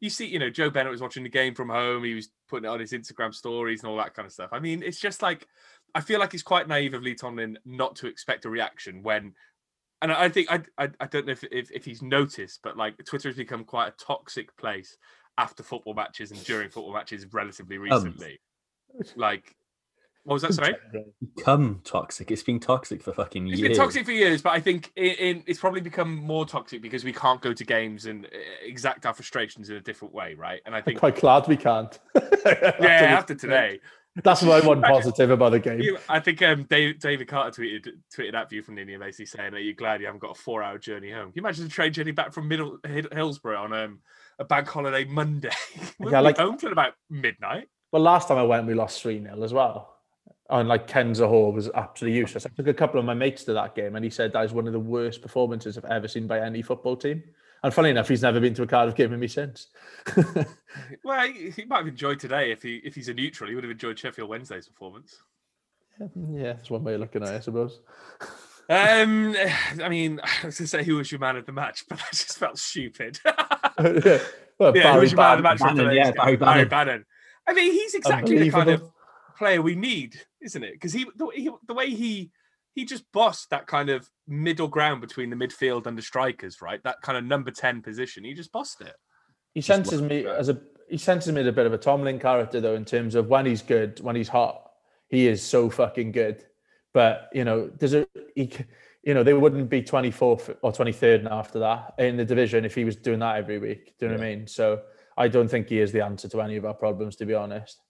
you 0.00 0.10
see, 0.10 0.26
you 0.26 0.38
know, 0.40 0.50
Joe 0.50 0.70
Bennett 0.70 0.90
was 0.90 1.00
watching 1.00 1.22
the 1.22 1.28
game 1.28 1.54
from 1.54 1.68
home. 1.68 2.02
He 2.04 2.14
was 2.14 2.28
putting 2.48 2.64
it 2.64 2.68
on 2.72 2.80
his 2.80 2.92
Instagram 2.92 3.32
stories 3.34 3.82
and 3.82 3.90
all 3.90 3.96
that 3.98 4.14
kind 4.14 4.26
of 4.26 4.32
stuff. 4.32 4.50
I 4.52 4.58
mean, 4.58 4.82
it's 4.82 4.98
just 5.00 5.22
like 5.22 5.46
I 5.94 6.00
feel 6.00 6.18
like 6.18 6.34
it's 6.34 6.42
quite 6.42 6.66
naive 6.66 6.94
of 6.94 7.02
Lee 7.02 7.14
Tomlin 7.14 7.56
not 7.64 7.94
to 7.96 8.08
expect 8.08 8.44
a 8.46 8.50
reaction 8.50 9.02
when. 9.04 9.34
And 10.02 10.12
I 10.12 10.24
I 10.24 10.28
think 10.28 10.50
I, 10.50 10.62
I 10.76 10.90
I 11.00 11.06
don't 11.06 11.26
know 11.26 11.32
if, 11.32 11.44
if 11.44 11.70
if 11.70 11.84
he's 11.84 12.02
noticed, 12.02 12.60
but 12.62 12.76
like 12.76 13.02
Twitter 13.04 13.28
has 13.28 13.36
become 13.36 13.64
quite 13.64 13.88
a 13.88 14.04
toxic 14.04 14.54
place 14.56 14.98
after 15.38 15.62
football 15.62 15.94
matches 15.94 16.30
and 16.30 16.44
during 16.44 16.68
football 16.68 16.92
matches 16.92 17.26
relatively 17.32 17.78
recently. 17.78 18.40
Like, 19.16 19.56
what 20.24 20.34
was 20.34 20.42
that? 20.42 20.54
Sorry. 20.54 20.74
Become 21.36 21.80
toxic. 21.84 22.30
It's 22.30 22.42
been 22.42 22.60
toxic 22.60 23.02
for 23.02 23.12
fucking 23.12 23.48
It's 23.48 23.58
years. 23.58 23.70
It's 23.70 23.78
been 23.78 23.84
toxic 23.84 24.04
for 24.04 24.12
years, 24.12 24.42
but 24.42 24.50
I 24.50 24.60
think 24.60 24.92
in, 24.94 25.12
in 25.12 25.44
it's 25.46 25.58
probably 25.58 25.80
become 25.80 26.14
more 26.14 26.46
toxic 26.46 26.82
because 26.82 27.02
we 27.02 27.12
can't 27.12 27.40
go 27.40 27.52
to 27.52 27.64
games 27.64 28.06
and 28.06 28.26
uh, 28.26 28.28
exact 28.62 29.06
our 29.06 29.14
frustrations 29.14 29.70
in 29.70 29.76
a 29.76 29.80
different 29.80 30.14
way, 30.14 30.34
right? 30.34 30.60
And 30.64 30.74
I 30.74 30.78
I'm 30.78 30.84
think, 30.84 30.98
quite 30.98 31.16
glad 31.16 31.48
we 31.48 31.56
can't. 31.56 31.98
yeah, 32.44 33.16
after 33.18 33.34
today, 33.34 33.80
That's 34.16 34.42
I 34.42 34.60
want 34.60 34.82
positive 34.84 35.30
about 35.30 35.52
the 35.52 35.58
game. 35.58 35.96
I 36.08 36.20
think 36.20 36.42
um, 36.42 36.64
Dave, 36.64 36.98
David 36.98 37.28
Carter 37.28 37.62
tweeted 37.62 37.88
tweeted 38.14 38.34
at 38.34 38.52
you 38.52 38.62
from 38.62 38.74
Nini 38.74 38.96
basically 38.98 39.26
saying 39.26 39.52
that 39.52 39.62
you're 39.62 39.72
glad 39.72 40.00
you 40.00 40.06
haven't 40.06 40.20
got 40.20 40.32
a 40.32 40.40
four 40.40 40.62
hour 40.62 40.78
journey 40.78 41.10
home. 41.10 41.32
Can 41.32 41.32
you 41.36 41.42
imagine 41.42 41.64
the 41.64 41.70
train 41.70 41.92
journey 41.92 42.10
back 42.10 42.32
from 42.32 42.46
Middle 42.46 42.78
Hillsborough 42.84 43.62
on 43.62 43.72
um, 43.72 44.00
a 44.38 44.44
bank 44.44 44.68
holiday 44.68 45.04
Monday? 45.04 45.50
we'll 45.98 46.12
Yeah, 46.12 46.20
like- 46.20 46.36
home 46.36 46.58
till 46.58 46.72
about 46.72 46.92
midnight. 47.08 47.68
Well, 47.90 48.02
last 48.02 48.28
time 48.28 48.38
I 48.38 48.42
went, 48.42 48.66
we 48.66 48.74
lost 48.74 49.02
3 49.02 49.22
0 49.22 49.42
as 49.42 49.52
well. 49.52 49.96
And 50.50 50.68
like 50.68 50.86
Ken 50.86 51.12
Zohore 51.12 51.52
was 51.52 51.70
absolutely 51.74 52.18
useless. 52.18 52.44
I 52.44 52.50
took 52.50 52.66
a 52.66 52.74
couple 52.74 52.98
of 52.98 53.06
my 53.06 53.14
mates 53.14 53.44
to 53.44 53.54
that 53.54 53.74
game 53.74 53.96
and 53.96 54.04
he 54.04 54.10
said 54.10 54.32
that 54.32 54.44
is 54.44 54.52
one 54.52 54.66
of 54.66 54.72
the 54.74 54.80
worst 54.80 55.22
performances 55.22 55.78
I've 55.78 55.84
ever 55.86 56.08
seen 56.08 56.26
by 56.26 56.40
any 56.40 56.60
football 56.60 56.96
team. 56.96 57.22
And 57.62 57.72
funny 57.72 57.90
enough, 57.90 58.08
he's 58.08 58.22
never 58.22 58.40
been 58.40 58.54
to 58.54 58.62
a 58.62 58.66
Cardiff 58.66 58.96
game 58.96 59.10
with 59.10 59.20
me 59.20 59.28
since. 59.28 59.68
Well, 61.04 61.26
he, 61.26 61.50
he 61.50 61.64
might 61.64 61.78
have 61.78 61.86
enjoyed 61.86 62.18
today 62.18 62.50
if 62.50 62.62
he 62.62 62.76
if 62.76 62.94
he's 62.94 63.08
a 63.08 63.14
neutral. 63.14 63.48
He 63.48 63.54
would 63.54 63.64
have 63.64 63.70
enjoyed 63.70 63.98
Sheffield 63.98 64.28
Wednesday's 64.28 64.68
performance. 64.68 65.16
yeah, 65.98 66.54
that's 66.54 66.70
one 66.70 66.82
way 66.82 66.94
of 66.94 67.00
looking 67.00 67.22
at 67.22 67.28
it, 67.28 67.36
I 67.36 67.40
suppose. 67.40 67.80
Um, 68.70 69.36
I 69.82 69.88
mean, 69.88 70.20
I 70.42 70.46
was 70.46 70.56
going 70.56 70.64
to 70.64 70.66
say 70.66 70.84
who 70.84 70.96
was 70.96 71.10
your 71.10 71.18
man 71.18 71.36
of 71.36 71.46
the 71.46 71.52
match, 71.52 71.84
but 71.88 71.98
that 71.98 72.12
just 72.12 72.38
felt 72.38 72.58
stupid. 72.58 73.18
yeah, 73.24 73.32
well, 73.76 74.74
yeah, 74.74 74.82
who 74.82 74.82
Barry 74.82 75.00
was 75.00 75.12
your 75.12 75.20
man 75.20 75.32
of 75.32 75.38
the 75.38 75.42
match? 75.42 75.58
Bannan, 75.58 75.94
yeah? 75.94 76.10
Barry 76.12 76.36
Barry 76.36 76.64
Bannan. 76.64 76.68
Bannan. 76.68 77.04
I 77.46 77.54
mean, 77.54 77.72
he's 77.72 77.94
exactly 77.94 78.38
the 78.38 78.50
kind 78.50 78.70
of 78.70 78.88
player 79.36 79.60
we 79.60 79.74
need, 79.74 80.20
isn't 80.40 80.62
it? 80.62 80.74
Because 80.74 80.92
he, 80.92 81.06
the, 81.16 81.26
he, 81.34 81.50
the 81.66 81.74
way 81.74 81.90
he 81.90 82.30
he 82.74 82.84
just 82.84 83.04
bossed 83.12 83.50
that 83.50 83.66
kind 83.66 83.90
of 83.90 84.08
middle 84.26 84.68
ground 84.68 85.00
between 85.00 85.30
the 85.30 85.36
midfield 85.36 85.86
and 85.86 85.96
the 85.96 86.02
strikers, 86.02 86.62
right? 86.62 86.82
That 86.84 87.02
kind 87.02 87.18
of 87.18 87.24
number 87.24 87.50
ten 87.50 87.82
position. 87.82 88.24
He 88.24 88.34
just 88.34 88.52
bossed 88.52 88.80
it. 88.80 88.94
He 89.54 89.60
senses 89.60 90.00
me 90.00 90.26
as 90.26 90.48
a 90.48 90.60
he 90.88 90.98
senses 90.98 91.32
me 91.32 91.40
as 91.40 91.46
a 91.46 91.52
bit 91.52 91.66
of 91.66 91.72
a 91.72 91.78
Tomlin 91.78 92.18
character 92.18 92.60
though, 92.60 92.74
in 92.74 92.84
terms 92.84 93.14
of 93.14 93.28
when 93.28 93.46
he's 93.46 93.62
good, 93.62 94.00
when 94.00 94.16
he's 94.16 94.28
hot, 94.28 94.70
he 95.08 95.26
is 95.26 95.42
so 95.42 95.70
fucking 95.70 96.12
good. 96.12 96.44
But 96.94 97.28
you 97.32 97.44
know, 97.44 97.70
there's 97.78 97.94
a 97.94 98.06
he, 98.34 98.50
you 99.02 99.14
know, 99.14 99.22
they 99.22 99.32
wouldn't 99.32 99.68
be 99.68 99.82
24th 99.82 100.56
or 100.62 100.72
23rd 100.72 101.24
now 101.24 101.38
after 101.38 101.58
that 101.60 101.94
in 101.98 102.16
the 102.16 102.24
division 102.24 102.64
if 102.64 102.74
he 102.74 102.84
was 102.84 102.96
doing 102.96 103.18
that 103.18 103.36
every 103.36 103.58
week. 103.58 103.94
Do 103.98 104.06
you 104.06 104.12
know 104.12 104.18
what 104.18 104.24
I 104.24 104.36
mean? 104.36 104.46
So 104.46 104.82
I 105.16 105.28
don't 105.28 105.48
think 105.48 105.68
he 105.68 105.80
is 105.80 105.92
the 105.92 106.04
answer 106.04 106.28
to 106.28 106.40
any 106.40 106.56
of 106.56 106.64
our 106.64 106.74
problems, 106.74 107.16
to 107.16 107.26
be 107.26 107.34
honest. 107.34 107.80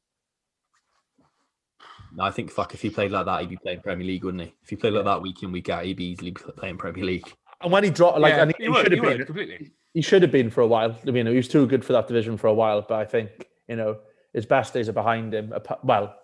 No, 2.14 2.25
I 2.25 2.31
think 2.31 2.51
fuck 2.51 2.75
if 2.75 2.83
he 2.83 2.90
played 2.90 3.11
like 3.11 3.25
that, 3.27 3.40
he'd 3.40 3.48
be 3.51 3.57
playing 3.57 3.81
Premier 3.81 4.07
League, 4.07 4.25
wouldn't 4.25 4.42
he? 4.42 4.55
If 4.62 4.68
he 4.70 4.77
played 4.77 4.92
like 4.92 5.05
that 5.05 5.22
week 5.22 5.42
in 5.42 5.51
week 5.53 5.68
out, 5.70 5.85
he'd 5.85 5.96
be 5.96 6.05
easily 6.11 6.33
playing 6.33 6.77
Premier 6.79 7.05
League. 7.05 7.33
And 7.62 7.72
when 7.72 7.85
he 7.85 7.90
dropped, 7.90 8.18
like, 8.18 8.35
Yeah, 8.35 8.42
and 8.42 8.55
he, 8.59 8.64
he 8.64 8.70
he 8.70 8.75
should 8.83 8.92
have 8.92 9.03
been, 9.03 9.25
completely. 9.25 9.70
he 9.94 10.03
should 10.03 10.22
have 10.22 10.33
been 10.33 10.51
for 10.51 10.61
a 10.62 10.66
while. 10.66 10.96
I 11.07 11.11
mean, 11.11 11.27
he 11.27 11.37
was 11.37 11.48
too 11.48 11.66
good 11.66 11.85
for 11.85 11.92
that 11.94 12.09
division 12.09 12.37
for 12.37 12.48
a 12.48 12.55
while. 12.55 12.83
But 12.83 12.96
I 12.98 13.05
think 13.05 13.31
you 13.68 13.77
know 13.77 13.98
his 14.35 14.44
best 14.46 14.75
days 14.75 14.88
are 14.88 14.92
behind 14.92 15.33
him. 15.33 15.53
Well, 15.85 16.14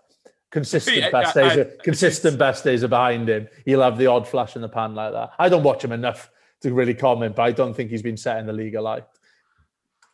consistent 0.50 0.96
Yeah, 0.96 1.10
best 1.10 1.36
I- 1.36 1.42
days, 1.48 1.56
I- 1.58 1.60
are, 1.60 1.64
consistent 1.84 2.38
best 2.46 2.64
days 2.64 2.82
are 2.84 2.88
behind 2.88 3.28
him. 3.28 3.48
He'll 3.64 3.82
have 3.82 3.98
the 3.98 4.06
odd 4.08 4.26
flash 4.26 4.56
in 4.56 4.62
the 4.62 4.68
pan 4.68 4.94
like 4.94 5.12
that. 5.12 5.30
I 5.38 5.48
don't 5.48 5.62
watch 5.62 5.84
him 5.84 5.92
enough 5.92 6.30
to 6.62 6.72
really 6.74 6.94
comment, 6.94 7.36
but 7.36 7.42
I 7.42 7.52
don't 7.52 7.74
think 7.74 7.90
he's 7.90 8.02
been 8.02 8.16
set 8.16 8.38
in 8.38 8.46
the 8.46 8.52
league 8.52 8.74
alight. 8.74 9.04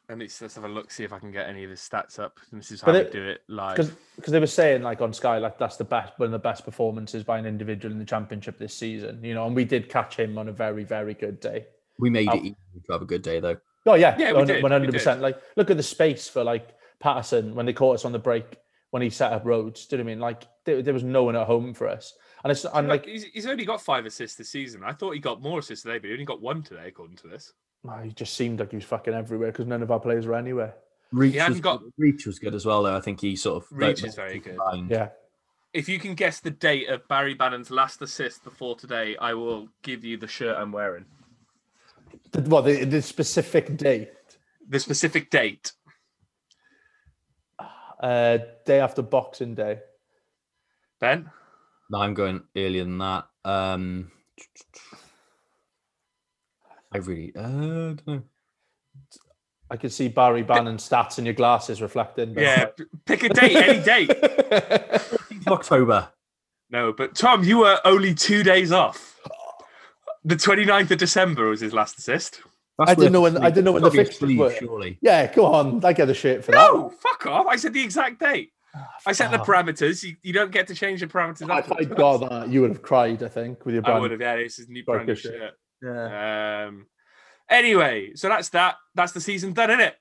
Let 0.08 0.18
me 0.18 0.28
let's 0.40 0.54
have 0.54 0.64
a 0.64 0.68
look, 0.68 0.90
see 0.90 1.02
if 1.02 1.12
I 1.14 1.18
can 1.18 1.32
get 1.32 1.48
any 1.48 1.64
of 1.64 1.70
his 1.70 1.80
stats 1.80 2.18
up. 2.18 2.38
This 2.52 2.70
is 2.70 2.82
how 2.82 2.86
But 2.88 2.94
we 2.94 3.00
it- 3.00 3.12
do 3.12 3.22
it 3.26 3.42
live. 3.48 3.76
Because 3.76 3.92
because 4.16 4.32
they 4.32 4.40
were 4.40 4.46
saying 4.46 4.82
like 4.82 5.00
on 5.00 5.12
Sky, 5.14 5.38
like 5.38 5.58
that's 5.58 5.76
the 5.76 5.84
best 5.84 6.12
one 6.18 6.26
of 6.26 6.32
the 6.32 6.38
best 6.38 6.64
performances 6.64 7.24
by 7.24 7.38
an 7.38 7.46
individual 7.46 7.90
in 7.92 7.98
the 7.98 8.04
championship 8.04 8.58
this 8.58 8.74
season. 8.74 9.24
You 9.24 9.32
know, 9.34 9.46
and 9.46 9.56
we 9.56 9.64
did 9.64 9.88
catch 9.88 10.16
him 10.16 10.36
on 10.36 10.48
a 10.48 10.52
very 10.52 10.84
very 10.84 11.14
good 11.14 11.40
day. 11.40 11.66
We 11.98 12.10
made 12.10 12.28
Oh. 12.30 12.36
it 12.36 12.42
easy 12.44 12.56
to 12.86 12.92
have 12.92 13.02
a 13.02 13.06
good 13.06 13.22
day 13.22 13.40
though. 13.40 13.56
Oh 13.86 13.94
yeah, 13.94 14.16
Yeah, 14.18 14.32
we 14.32 14.44
did, 14.44 14.62
one 14.62 14.72
hundred 14.72 14.92
percent. 14.92 15.20
Like, 15.20 15.40
look 15.56 15.70
at 15.70 15.76
the 15.76 15.82
space 15.82 16.28
for 16.28 16.42
like 16.44 16.68
Paterson 17.00 17.54
when 17.54 17.66
they 17.66 17.72
caught 17.72 17.94
us 17.94 18.04
on 18.04 18.12
the 18.12 18.18
break 18.18 18.58
when 18.90 19.02
he 19.02 19.10
set 19.10 19.32
up 19.32 19.44
Rhodes. 19.44 19.86
Do 19.86 19.96
you 19.96 20.02
know 20.02 20.06
what 20.06 20.10
I 20.10 20.14
mean? 20.14 20.20
Like, 20.20 20.42
there, 20.64 20.82
there 20.82 20.94
was 20.94 21.02
no 21.04 21.24
one 21.24 21.36
at 21.36 21.46
home 21.46 21.74
for 21.74 21.88
us, 21.88 22.14
and 22.42 22.50
it's 22.50 22.64
and 22.64 22.88
Look, 22.88 23.02
like 23.02 23.06
he's, 23.06 23.24
he's 23.24 23.46
only 23.46 23.64
got 23.64 23.80
five 23.82 24.06
assists 24.06 24.36
this 24.38 24.48
season. 24.50 24.82
I 24.84 24.92
thought 24.92 25.12
he 25.12 25.20
got 25.20 25.42
more 25.42 25.58
assists 25.60 25.82
today, 25.82 25.98
but 25.98 26.06
he 26.06 26.12
only 26.12 26.24
got 26.24 26.40
one 26.40 26.62
today, 26.62 26.88
according 26.88 27.16
to 27.16 27.28
this. 27.28 27.52
Oh, 27.86 27.98
he 28.02 28.10
just 28.12 28.34
seemed 28.34 28.60
like 28.60 28.70
he 28.70 28.76
was 28.76 28.84
fucking 28.84 29.12
everywhere 29.14 29.52
because 29.52 29.66
none 29.66 29.82
of 29.82 29.90
our 29.90 30.00
players 30.00 30.26
were 30.26 30.34
anywhere. 30.36 30.74
Reach, 31.12 31.34
hadn't 31.34 31.52
was, 31.54 31.60
got- 31.60 31.80
good. 31.82 31.92
Reach 31.98 32.26
was 32.26 32.38
good 32.38 32.54
as 32.54 32.64
well, 32.66 32.82
though. 32.82 32.96
I 32.96 33.00
think 33.00 33.20
he 33.20 33.36
sort 33.36 33.62
of 33.62 33.68
Reach 33.70 34.00
both- 34.00 34.08
is 34.08 34.14
very 34.14 34.38
good. 34.38 34.56
combined. 34.56 34.90
Yeah, 34.90 35.08
If 35.72 35.88
you 35.88 35.98
can 35.98 36.14
guess 36.14 36.40
the 36.40 36.50
date 36.50 36.88
of 36.88 37.06
Barry 37.08 37.34
Bannan's 37.34 37.70
last 37.70 38.00
assist 38.02 38.42
before 38.42 38.74
today, 38.76 39.16
I 39.18 39.34
will 39.34 39.68
give 39.82 40.02
you 40.04 40.16
the 40.16 40.26
shirt 40.26 40.56
I'm 40.56 40.72
wearing. 40.72 41.04
the, 42.32 42.40
what 42.42 42.62
the, 42.64 42.84
the 42.84 43.02
specific 43.02 43.76
date? 43.76 44.10
The 44.68 44.80
specific 44.80 45.30
date. 45.30 45.72
Uh, 48.02 48.38
day 48.66 48.80
after 48.80 49.02
Boxing 49.02 49.54
Day. 49.54 49.78
Ben? 51.00 51.30
No, 51.90 51.98
I'm 51.98 52.14
going 52.14 52.42
earlier 52.56 52.84
than 52.84 52.98
that. 52.98 53.26
Um, 53.44 54.10
I 56.94 56.98
really, 56.98 57.32
uh, 57.36 57.40
I 57.40 57.44
don't 57.44 58.06
know. 58.06 58.22
I 59.70 59.76
could 59.76 59.92
see 59.92 60.08
Barry 60.08 60.42
Bannan 60.42 60.76
stats 60.76 61.18
in 61.18 61.24
your 61.24 61.34
glasses 61.34 61.82
reflecting. 61.82 62.34
but- 62.34 62.42
Yeah, 62.42 62.66
pick 63.06 63.24
a 63.24 63.28
date, 63.30 63.56
any 63.56 63.82
date. 63.82 64.10
October. 65.48 66.08
No, 66.70 66.92
but 66.92 67.14
Tom, 67.14 67.42
you 67.44 67.58
were 67.58 67.78
only 67.84 68.14
two 68.14 68.42
days 68.42 68.72
off. 68.72 69.18
The 70.24 70.36
29th 70.36 70.90
of 70.92 70.98
December 70.98 71.48
was 71.48 71.60
his 71.60 71.72
last 71.72 71.98
assist. 71.98 72.40
That's 72.78 72.90
I 72.90 72.94
didn't 72.94 73.12
know 73.12 73.20
when- 73.22 73.38
I 73.38 73.50
didn't 73.50 73.64
know 73.64 73.72
when 73.72 73.82
the 73.82 73.90
Gotta 73.90 74.04
fixtures 74.04 74.36
were. 74.36 74.52
Surely. 74.54 74.98
yeah, 75.02 75.32
go 75.32 75.46
on. 75.46 75.84
I 75.84 75.92
get 75.92 76.06
the 76.06 76.14
shit 76.14 76.44
for 76.44 76.52
that. 76.52 76.58
No, 76.72 76.90
fuck 76.90 77.26
off. 77.26 77.46
I 77.46 77.56
said 77.56 77.72
the 77.72 77.82
exact 77.82 78.20
date. 78.20 78.50
I 79.06 79.12
set 79.12 79.30
the 79.30 79.38
parameters. 79.38 80.02
You, 80.02 80.16
you 80.22 80.32
don't 80.32 80.50
get 80.50 80.66
to 80.68 80.74
change 80.74 81.00
the 81.00 81.06
parameters. 81.06 81.46
that. 81.46 81.64
If 81.64 81.72
I 81.72 81.76
afterwards. 81.82 81.94
got 81.94 82.18
that, 82.30 82.48
you 82.48 82.60
would 82.62 82.70
have 82.70 82.82
cried. 82.82 83.22
I 83.22 83.28
think 83.28 83.64
with 83.64 83.74
your 83.76 83.86
I 83.86 83.98
would 84.00 84.10
have. 84.10 84.20
Yeah, 84.20 84.36
this 84.36 84.58
is 84.58 84.68
new 84.68 84.84
brand 84.84 85.06
new 85.06 85.14
shirt. 85.14 85.52
Shirt. 85.84 86.10
Yeah. 86.10 86.66
Um, 86.68 86.86
Anyway, 87.48 88.12
so 88.14 88.28
that's 88.28 88.48
that. 88.50 88.76
That's 88.94 89.12
the 89.12 89.20
season 89.20 89.52
done, 89.52 89.70
isn't 89.70 89.80
it? 89.80 89.96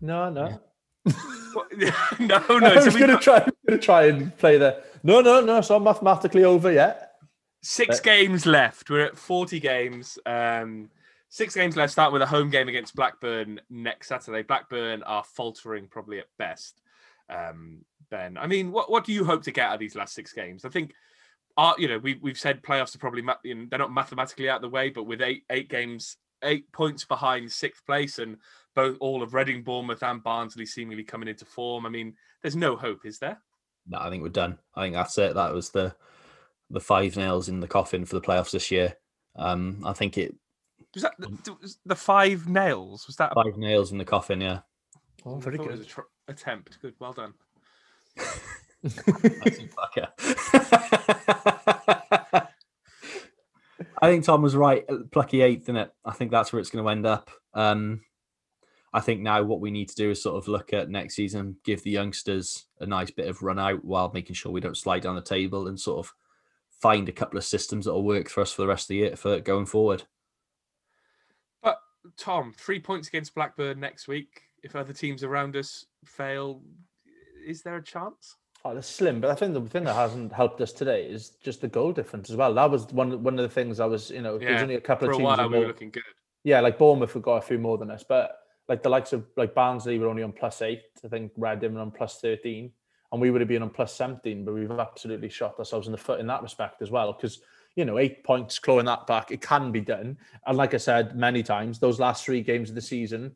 No, 0.00 0.30
no. 0.30 0.60
no, 1.06 1.92
no. 2.20 2.36
I 2.46 2.74
was 2.76 2.84
we've 2.86 2.98
going 2.98 3.08
to 3.08 3.14
got 3.14 3.22
try, 3.22 3.48
gonna 3.68 3.80
try 3.80 4.06
and 4.06 4.36
play 4.38 4.58
the. 4.58 4.82
No, 5.02 5.20
no, 5.20 5.40
no. 5.40 5.58
It's 5.58 5.70
not 5.70 5.82
mathematically 5.82 6.44
over 6.44 6.72
yet. 6.72 7.12
six 7.62 7.98
Uh, 7.98 8.02
games 8.02 8.46
left. 8.46 8.88
We're 8.88 9.06
at 9.06 9.18
40 9.18 9.60
games. 9.60 10.18
Um, 10.26 10.90
six 11.28 11.54
games 11.54 11.76
left. 11.76 11.92
Start 11.92 12.12
with 12.12 12.22
a 12.22 12.26
home 12.26 12.50
game 12.50 12.68
against 12.68 12.94
Blackburn 12.94 13.60
next 13.68 14.08
Saturday. 14.08 14.42
Blackburn 14.42 15.02
are 15.02 15.24
faltering 15.24 15.88
probably 15.88 16.20
at 16.20 16.26
best. 16.38 16.80
Um, 17.28 17.84
ben, 18.10 18.38
I 18.38 18.46
mean, 18.46 18.70
what 18.70 18.90
what 18.90 19.04
do 19.04 19.12
you 19.12 19.24
hope 19.24 19.42
to 19.44 19.50
get 19.50 19.66
out 19.66 19.74
of 19.74 19.80
these 19.80 19.96
last 19.96 20.14
six 20.14 20.32
games? 20.32 20.64
I 20.64 20.68
think, 20.68 20.92
uh, 21.56 21.74
you 21.78 21.88
know, 21.88 21.98
we 21.98 22.14
we've 22.20 22.38
said 22.38 22.62
playoffs 22.62 22.94
are 22.94 22.98
probably 22.98 23.22
ma- 23.22 23.36
you 23.44 23.54
know, 23.54 23.66
they're 23.70 23.78
not 23.78 23.92
mathematically 23.92 24.48
out 24.48 24.56
of 24.56 24.62
the 24.62 24.68
way, 24.68 24.90
but 24.90 25.04
with 25.04 25.22
eight 25.22 25.44
eight 25.50 25.68
games, 25.68 26.16
eight 26.42 26.70
points 26.72 27.04
behind 27.04 27.50
sixth 27.52 27.84
place, 27.86 28.18
and 28.18 28.36
both 28.74 28.96
all 29.00 29.22
of 29.22 29.34
Reading, 29.34 29.62
Bournemouth, 29.62 30.02
and 30.02 30.22
Barnsley 30.22 30.66
seemingly 30.66 31.04
coming 31.04 31.28
into 31.28 31.44
form. 31.44 31.86
I 31.86 31.88
mean, 31.90 32.14
there's 32.42 32.56
no 32.56 32.76
hope, 32.76 33.06
is 33.06 33.18
there? 33.18 33.40
No, 33.86 33.98
I 33.98 34.10
think 34.10 34.22
we're 34.22 34.30
done. 34.30 34.58
I 34.74 34.82
think 34.82 34.94
that's 34.94 35.16
it. 35.18 35.34
That 35.34 35.52
was 35.52 35.70
the 35.70 35.94
the 36.70 36.80
five 36.80 37.16
nails 37.16 37.48
in 37.48 37.60
the 37.60 37.68
coffin 37.68 38.04
for 38.04 38.14
the 38.16 38.22
playoffs 38.26 38.50
this 38.50 38.70
year. 38.70 38.96
Um, 39.36 39.82
I 39.84 39.92
think 39.92 40.16
it 40.18 40.34
Was 40.94 41.02
that 41.02 41.14
the, 41.18 41.56
was 41.60 41.78
the 41.84 41.94
five 41.94 42.48
nails? 42.48 43.06
Was 43.06 43.16
that 43.16 43.32
a 43.32 43.34
five 43.34 43.56
nails 43.58 43.92
in 43.92 43.98
the 43.98 44.04
coffin. 44.04 44.40
Yeah, 44.40 44.60
Oh, 45.26 45.36
very 45.36 45.56
thought 45.58 45.66
it 45.66 45.70
was 45.70 45.80
good. 45.80 45.86
a 45.86 45.90
tr- 45.90 46.00
attempt. 46.28 46.78
Good, 46.82 46.94
well 46.98 47.12
done. 47.12 47.34
Fucker. 48.84 50.08
I 54.00 54.08
think 54.10 54.24
Tom 54.24 54.42
was 54.42 54.54
right. 54.54 54.84
uh, 54.88 54.98
Plucky 55.10 55.40
eighth, 55.40 55.68
in 55.68 55.76
it. 55.76 55.92
I 56.04 56.12
think 56.12 56.30
that's 56.30 56.52
where 56.52 56.60
it's 56.60 56.70
going 56.70 56.84
to 56.84 56.90
end 56.90 57.06
up. 57.06 57.30
Um, 57.54 58.02
I 58.92 59.00
think 59.00 59.20
now 59.20 59.42
what 59.42 59.60
we 59.60 59.70
need 59.70 59.88
to 59.88 59.96
do 59.96 60.10
is 60.10 60.22
sort 60.22 60.36
of 60.36 60.46
look 60.46 60.72
at 60.72 60.88
next 60.88 61.16
season, 61.16 61.56
give 61.64 61.82
the 61.82 61.90
youngsters 61.90 62.66
a 62.80 62.86
nice 62.86 63.10
bit 63.10 63.28
of 63.28 63.42
run 63.42 63.58
out 63.58 63.84
while 63.84 64.10
making 64.14 64.34
sure 64.34 64.52
we 64.52 64.60
don't 64.60 64.76
slide 64.76 65.02
down 65.02 65.16
the 65.16 65.22
table 65.22 65.66
and 65.66 65.80
sort 65.80 66.06
of 66.06 66.12
find 66.80 67.08
a 67.08 67.12
couple 67.12 67.38
of 67.38 67.44
systems 67.44 67.86
that 67.86 67.92
will 67.92 68.04
work 68.04 68.28
for 68.28 68.40
us 68.40 68.52
for 68.52 68.62
the 68.62 68.68
rest 68.68 68.84
of 68.84 68.88
the 68.88 68.96
year 68.96 69.16
for 69.16 69.40
going 69.40 69.66
forward. 69.66 70.04
But 71.62 71.78
Tom, 72.16 72.54
three 72.56 72.78
points 72.78 73.08
against 73.08 73.34
Blackburn 73.34 73.80
next 73.80 74.06
week. 74.06 74.42
If 74.62 74.76
other 74.76 74.92
teams 74.92 75.24
around 75.24 75.56
us 75.56 75.86
fail, 76.04 76.62
is 77.44 77.62
there 77.62 77.76
a 77.76 77.82
chance? 77.82 78.36
Oh, 78.66 78.74
that's 78.74 78.88
slim, 78.88 79.20
but 79.20 79.30
I 79.30 79.34
think 79.34 79.52
the 79.52 79.60
thing 79.60 79.84
that 79.84 79.94
hasn't 79.94 80.32
helped 80.32 80.58
us 80.62 80.72
today 80.72 81.04
is 81.04 81.30
just 81.42 81.60
the 81.60 81.68
goal 81.68 81.92
difference 81.92 82.30
as 82.30 82.36
well. 82.36 82.54
That 82.54 82.70
was 82.70 82.86
one 82.86 83.22
one 83.22 83.38
of 83.38 83.42
the 83.42 83.48
things 83.54 83.78
I 83.78 83.84
was, 83.84 84.10
you 84.10 84.22
know, 84.22 84.38
there's 84.38 84.52
Yeah, 84.56 84.62
only 84.62 84.76
a 84.76 84.80
couple 84.80 85.06
For 85.06 85.12
of 85.12 85.16
teams. 85.18 85.24
while, 85.26 85.50
we 85.50 85.58
were 85.58 85.66
looking 85.66 85.90
good. 85.90 86.02
yeah, 86.44 86.60
like 86.60 86.78
Bournemouth 86.78 87.12
have 87.12 87.22
got 87.22 87.36
a 87.36 87.42
few 87.42 87.58
more 87.58 87.76
than 87.76 87.90
us, 87.90 88.04
but 88.08 88.38
like 88.68 88.82
the 88.82 88.88
likes 88.88 89.12
of 89.12 89.26
like 89.36 89.54
Barnsley 89.54 89.98
were 89.98 90.08
only 90.08 90.22
on 90.22 90.32
plus 90.32 90.62
eight. 90.62 90.80
I 91.04 91.08
think 91.08 91.32
Reading 91.36 91.74
were 91.74 91.80
on 91.82 91.90
plus 91.90 92.20
thirteen, 92.22 92.72
and 93.12 93.20
we 93.20 93.30
would 93.30 93.42
have 93.42 93.48
been 93.48 93.62
on 93.62 93.68
plus 93.68 93.94
seventeen. 93.94 94.46
But 94.46 94.54
we've 94.54 94.70
absolutely 94.70 95.28
shot 95.28 95.58
ourselves 95.58 95.86
in 95.86 95.92
the 95.92 95.98
foot 95.98 96.18
in 96.20 96.26
that 96.28 96.42
respect 96.42 96.80
as 96.80 96.90
well, 96.90 97.12
because 97.12 97.42
you 97.76 97.84
know 97.84 97.98
eight 97.98 98.24
points 98.24 98.58
clawing 98.58 98.86
that 98.86 99.06
back, 99.06 99.30
it 99.30 99.42
can 99.42 99.72
be 99.72 99.82
done. 99.82 100.16
And 100.46 100.56
like 100.56 100.72
I 100.72 100.78
said 100.78 101.14
many 101.14 101.42
times, 101.42 101.78
those 101.78 102.00
last 102.00 102.24
three 102.24 102.40
games 102.40 102.70
of 102.70 102.76
the 102.76 102.80
season 102.80 103.34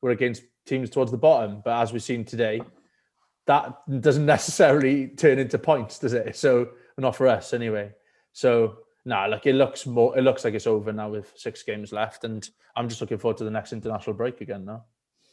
were 0.00 0.12
against 0.12 0.44
teams 0.64 0.88
towards 0.88 1.10
the 1.10 1.18
bottom. 1.18 1.60
But 1.62 1.82
as 1.82 1.92
we've 1.92 2.02
seen 2.02 2.24
today, 2.24 2.62
that 3.50 4.00
doesn't 4.00 4.26
necessarily 4.36 5.08
turn 5.08 5.38
into 5.38 5.58
points, 5.58 5.98
does 5.98 6.12
it? 6.12 6.36
So 6.36 6.70
not 6.96 7.16
for 7.16 7.26
us 7.26 7.52
anyway. 7.52 7.90
So 8.32 8.78
nah, 9.04 9.26
like 9.26 9.46
it 9.46 9.54
looks 9.54 9.86
more. 9.86 10.16
It 10.16 10.22
looks 10.22 10.44
like 10.44 10.54
it's 10.54 10.66
over 10.66 10.92
now 10.92 11.10
with 11.10 11.32
six 11.36 11.62
games 11.62 11.92
left, 11.92 12.24
and 12.24 12.48
I'm 12.76 12.88
just 12.88 13.00
looking 13.00 13.18
forward 13.18 13.38
to 13.38 13.44
the 13.44 13.50
next 13.50 13.72
international 13.72 14.14
break 14.14 14.40
again 14.40 14.64
now. 14.64 14.84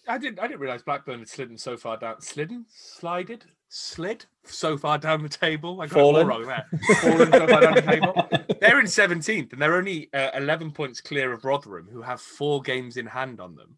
I 0.07 0.17
didn't. 0.17 0.39
I 0.39 0.47
didn't 0.47 0.61
realize 0.61 0.81
Blackburn 0.81 1.19
had 1.19 1.29
slidden 1.29 1.57
so 1.57 1.77
far 1.77 1.97
down. 1.97 2.21
Slidden, 2.21 2.65
slided, 2.69 3.45
slid 3.69 4.25
so 4.43 4.77
far 4.77 4.97
down 4.97 5.21
the 5.21 5.29
table. 5.29 5.81
I 5.81 5.87
got 5.87 5.99
it 5.99 6.01
all 6.01 6.25
wrong 6.25 6.45
there. 6.47 6.65
Fallen 7.01 7.31
so 7.31 7.47
far 7.47 7.61
down 7.61 7.75
the 7.75 7.81
table. 7.81 8.55
They're 8.61 8.79
in 8.79 8.87
17th, 8.87 9.53
and 9.53 9.61
they're 9.61 9.75
only 9.75 10.09
uh, 10.13 10.31
11 10.33 10.71
points 10.71 11.01
clear 11.01 11.31
of 11.31 11.45
Rotherham, 11.45 11.87
who 11.91 12.01
have 12.01 12.19
four 12.19 12.61
games 12.61 12.97
in 12.97 13.05
hand 13.05 13.39
on 13.39 13.55
them. 13.55 13.77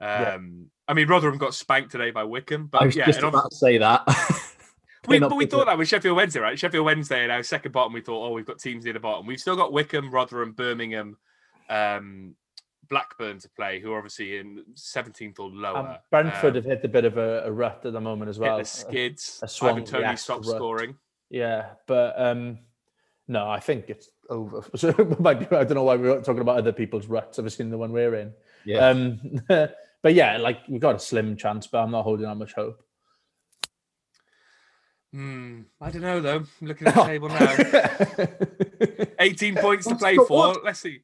Yeah. 0.00 0.34
Um, 0.34 0.66
I 0.86 0.94
mean, 0.94 1.08
Rotherham 1.08 1.38
got 1.38 1.54
spanked 1.54 1.90
today 1.92 2.10
by 2.10 2.24
Wycombe, 2.24 2.70
I 2.72 2.78
but 2.78 2.86
was 2.86 2.96
yeah, 2.96 3.06
just 3.06 3.18
and 3.18 3.28
about 3.28 3.50
to 3.50 3.56
say 3.56 3.78
that. 3.78 4.04
We, 5.06 5.18
but 5.20 5.34
we 5.36 5.46
thought 5.46 5.60
at- 5.62 5.66
that 5.68 5.78
with 5.78 5.88
Sheffield 5.88 6.16
Wednesday, 6.16 6.40
right? 6.40 6.58
Sheffield 6.58 6.84
Wednesday 6.84 7.22
and 7.22 7.32
our 7.32 7.42
second 7.42 7.72
bottom, 7.72 7.94
we 7.94 8.02
thought, 8.02 8.26
oh, 8.26 8.32
we've 8.32 8.44
got 8.44 8.58
teams 8.58 8.84
near 8.84 8.92
the 8.92 9.00
bottom. 9.00 9.24
We've 9.26 9.40
still 9.40 9.56
got 9.56 9.72
Wycombe, 9.72 10.10
Rotherham, 10.10 10.52
Birmingham, 10.52 11.16
um, 11.70 12.34
Blackburn 12.90 13.38
to 13.38 13.48
play, 13.50 13.80
who 13.80 13.92
are 13.92 13.96
obviously 13.96 14.36
in 14.36 14.64
17th 14.74 15.38
or 15.38 15.48
lower. 15.48 15.78
Um, 15.78 15.96
Brentford 16.10 16.50
Um, 16.50 16.54
have 16.56 16.64
hit 16.66 16.84
a 16.84 16.88
bit 16.88 17.04
of 17.06 17.16
a, 17.16 17.44
a 17.46 17.50
rut 17.50 17.80
at 17.86 17.94
the 17.94 18.00
moment 18.02 18.28
as 18.28 18.36
hit 18.36 18.42
well. 18.42 18.56
the 18.56 18.62
Uh, 18.62 18.64
skids. 18.64 19.38
a 19.42 19.46
Ivan 19.46 19.48
Swansea 19.48 19.86
Toney 19.86 20.04
esque 20.04 20.24
stopped 20.24 20.46
rut. 20.46 20.56
scoring. 20.56 20.96
Yeah, 21.30 21.66
but 21.86 22.20
um, 22.20 22.58
no, 23.28 23.48
I 23.48 23.60
think 23.60 23.86
it's 23.88 24.10
over. 24.28 24.62
So 24.76 24.88
I 24.90 25.34
don't 25.34 25.70
know 25.74 25.84
why 25.84 25.96
we're 25.96 26.20
talking 26.20 26.42
about 26.42 26.58
other 26.58 26.72
people's 26.72 27.06
ruts. 27.06 27.38
I've 27.38 27.50
seen 27.52 27.70
the 27.70 27.78
one 27.78 27.92
we're 27.92 28.14
in. 28.14 28.32
yeah. 28.66 28.90
But 30.02 30.14
yeah, 30.14 30.36
like 30.38 30.60
we 30.68 30.78
got 30.78 30.96
a 30.96 30.98
slim 30.98 31.36
chance, 31.36 31.66
but 31.66 31.78
I'm 31.78 31.90
not 31.90 32.02
holding 32.04 32.26
that 32.26 32.36
much 32.36 32.54
hope. 32.54 32.82
Hmm, 35.12 35.62
I 35.80 35.90
don't 35.90 36.02
know 36.02 36.20
though. 36.20 36.36
I'm 36.36 36.48
looking 36.68 36.86
at 36.88 36.94
the 36.94 37.04
table 37.04 37.28
now. 37.28 39.06
18 39.18 39.54
points 39.60 39.86
to 39.86 39.96
play 39.96 40.16
for. 40.16 40.54
Let's 40.62 40.80
see. 40.80 41.00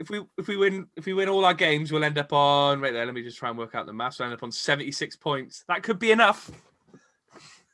If 0.00 0.10
we 0.10 0.24
if 0.36 0.48
we 0.48 0.56
win 0.56 0.86
if 0.96 1.06
we 1.06 1.14
win 1.14 1.28
all 1.28 1.44
our 1.44 1.54
games, 1.54 1.90
we'll 1.90 2.04
end 2.04 2.18
up 2.18 2.32
on 2.32 2.80
right 2.80 2.92
there. 2.92 3.06
Let 3.06 3.14
me 3.14 3.22
just 3.22 3.38
try 3.38 3.48
and 3.48 3.58
work 3.58 3.74
out 3.74 3.86
the 3.86 3.92
maths. 3.92 4.18
We'll 4.18 4.26
end 4.26 4.34
up 4.34 4.42
on 4.42 4.52
76 4.52 5.16
points. 5.16 5.64
That 5.68 5.82
could 5.82 5.98
be 5.98 6.10
enough. 6.10 6.50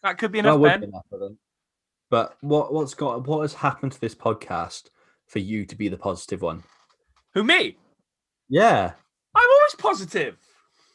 That 0.02 0.18
could 0.18 0.32
be 0.32 0.40
That 0.40 0.48
enough, 0.48 0.60
would 0.60 0.68
Ben. 0.70 0.80
be 0.80 0.86
enough 0.86 1.06
for 1.08 1.18
them. 1.18 1.38
But 2.10 2.36
what 2.42 2.72
what's 2.72 2.94
got 2.94 3.26
what 3.26 3.40
has 3.40 3.54
happened 3.54 3.92
to 3.92 4.00
this 4.00 4.14
podcast 4.14 4.84
for 5.26 5.38
you 5.38 5.64
to 5.66 5.74
be 5.76 5.88
the 5.88 5.96
positive 5.96 6.42
one? 6.42 6.62
Who 7.32 7.42
me? 7.42 7.76
Yeah. 8.48 8.92
I'm 9.34 9.48
always 9.50 9.74
positive. 9.76 10.36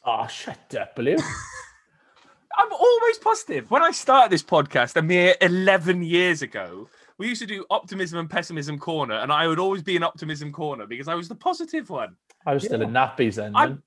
Oh, 0.04 0.26
shut 0.26 0.74
up, 0.78 0.96
will 0.96 1.08
you? 1.08 1.18
I'm 2.58 2.72
always 2.72 3.18
positive. 3.18 3.70
When 3.70 3.82
I 3.82 3.90
started 3.92 4.30
this 4.30 4.42
podcast 4.42 4.96
a 4.96 5.02
mere 5.02 5.34
11 5.40 6.02
years 6.02 6.42
ago, 6.42 6.88
we 7.18 7.28
used 7.28 7.40
to 7.42 7.46
do 7.46 7.64
optimism 7.70 8.18
and 8.18 8.28
pessimism 8.28 8.78
corner, 8.78 9.14
and 9.14 9.32
I 9.32 9.46
would 9.46 9.58
always 9.58 9.82
be 9.82 9.96
in 9.96 10.02
optimism 10.02 10.52
corner 10.52 10.86
because 10.86 11.08
I 11.08 11.14
was 11.14 11.28
the 11.28 11.34
positive 11.34 11.88
one. 11.90 12.16
I 12.46 12.54
was 12.54 12.64
still 12.64 12.82
in 12.82 12.90
nappies 12.90 13.36
then. 13.36 13.54
I'm- 13.54 13.82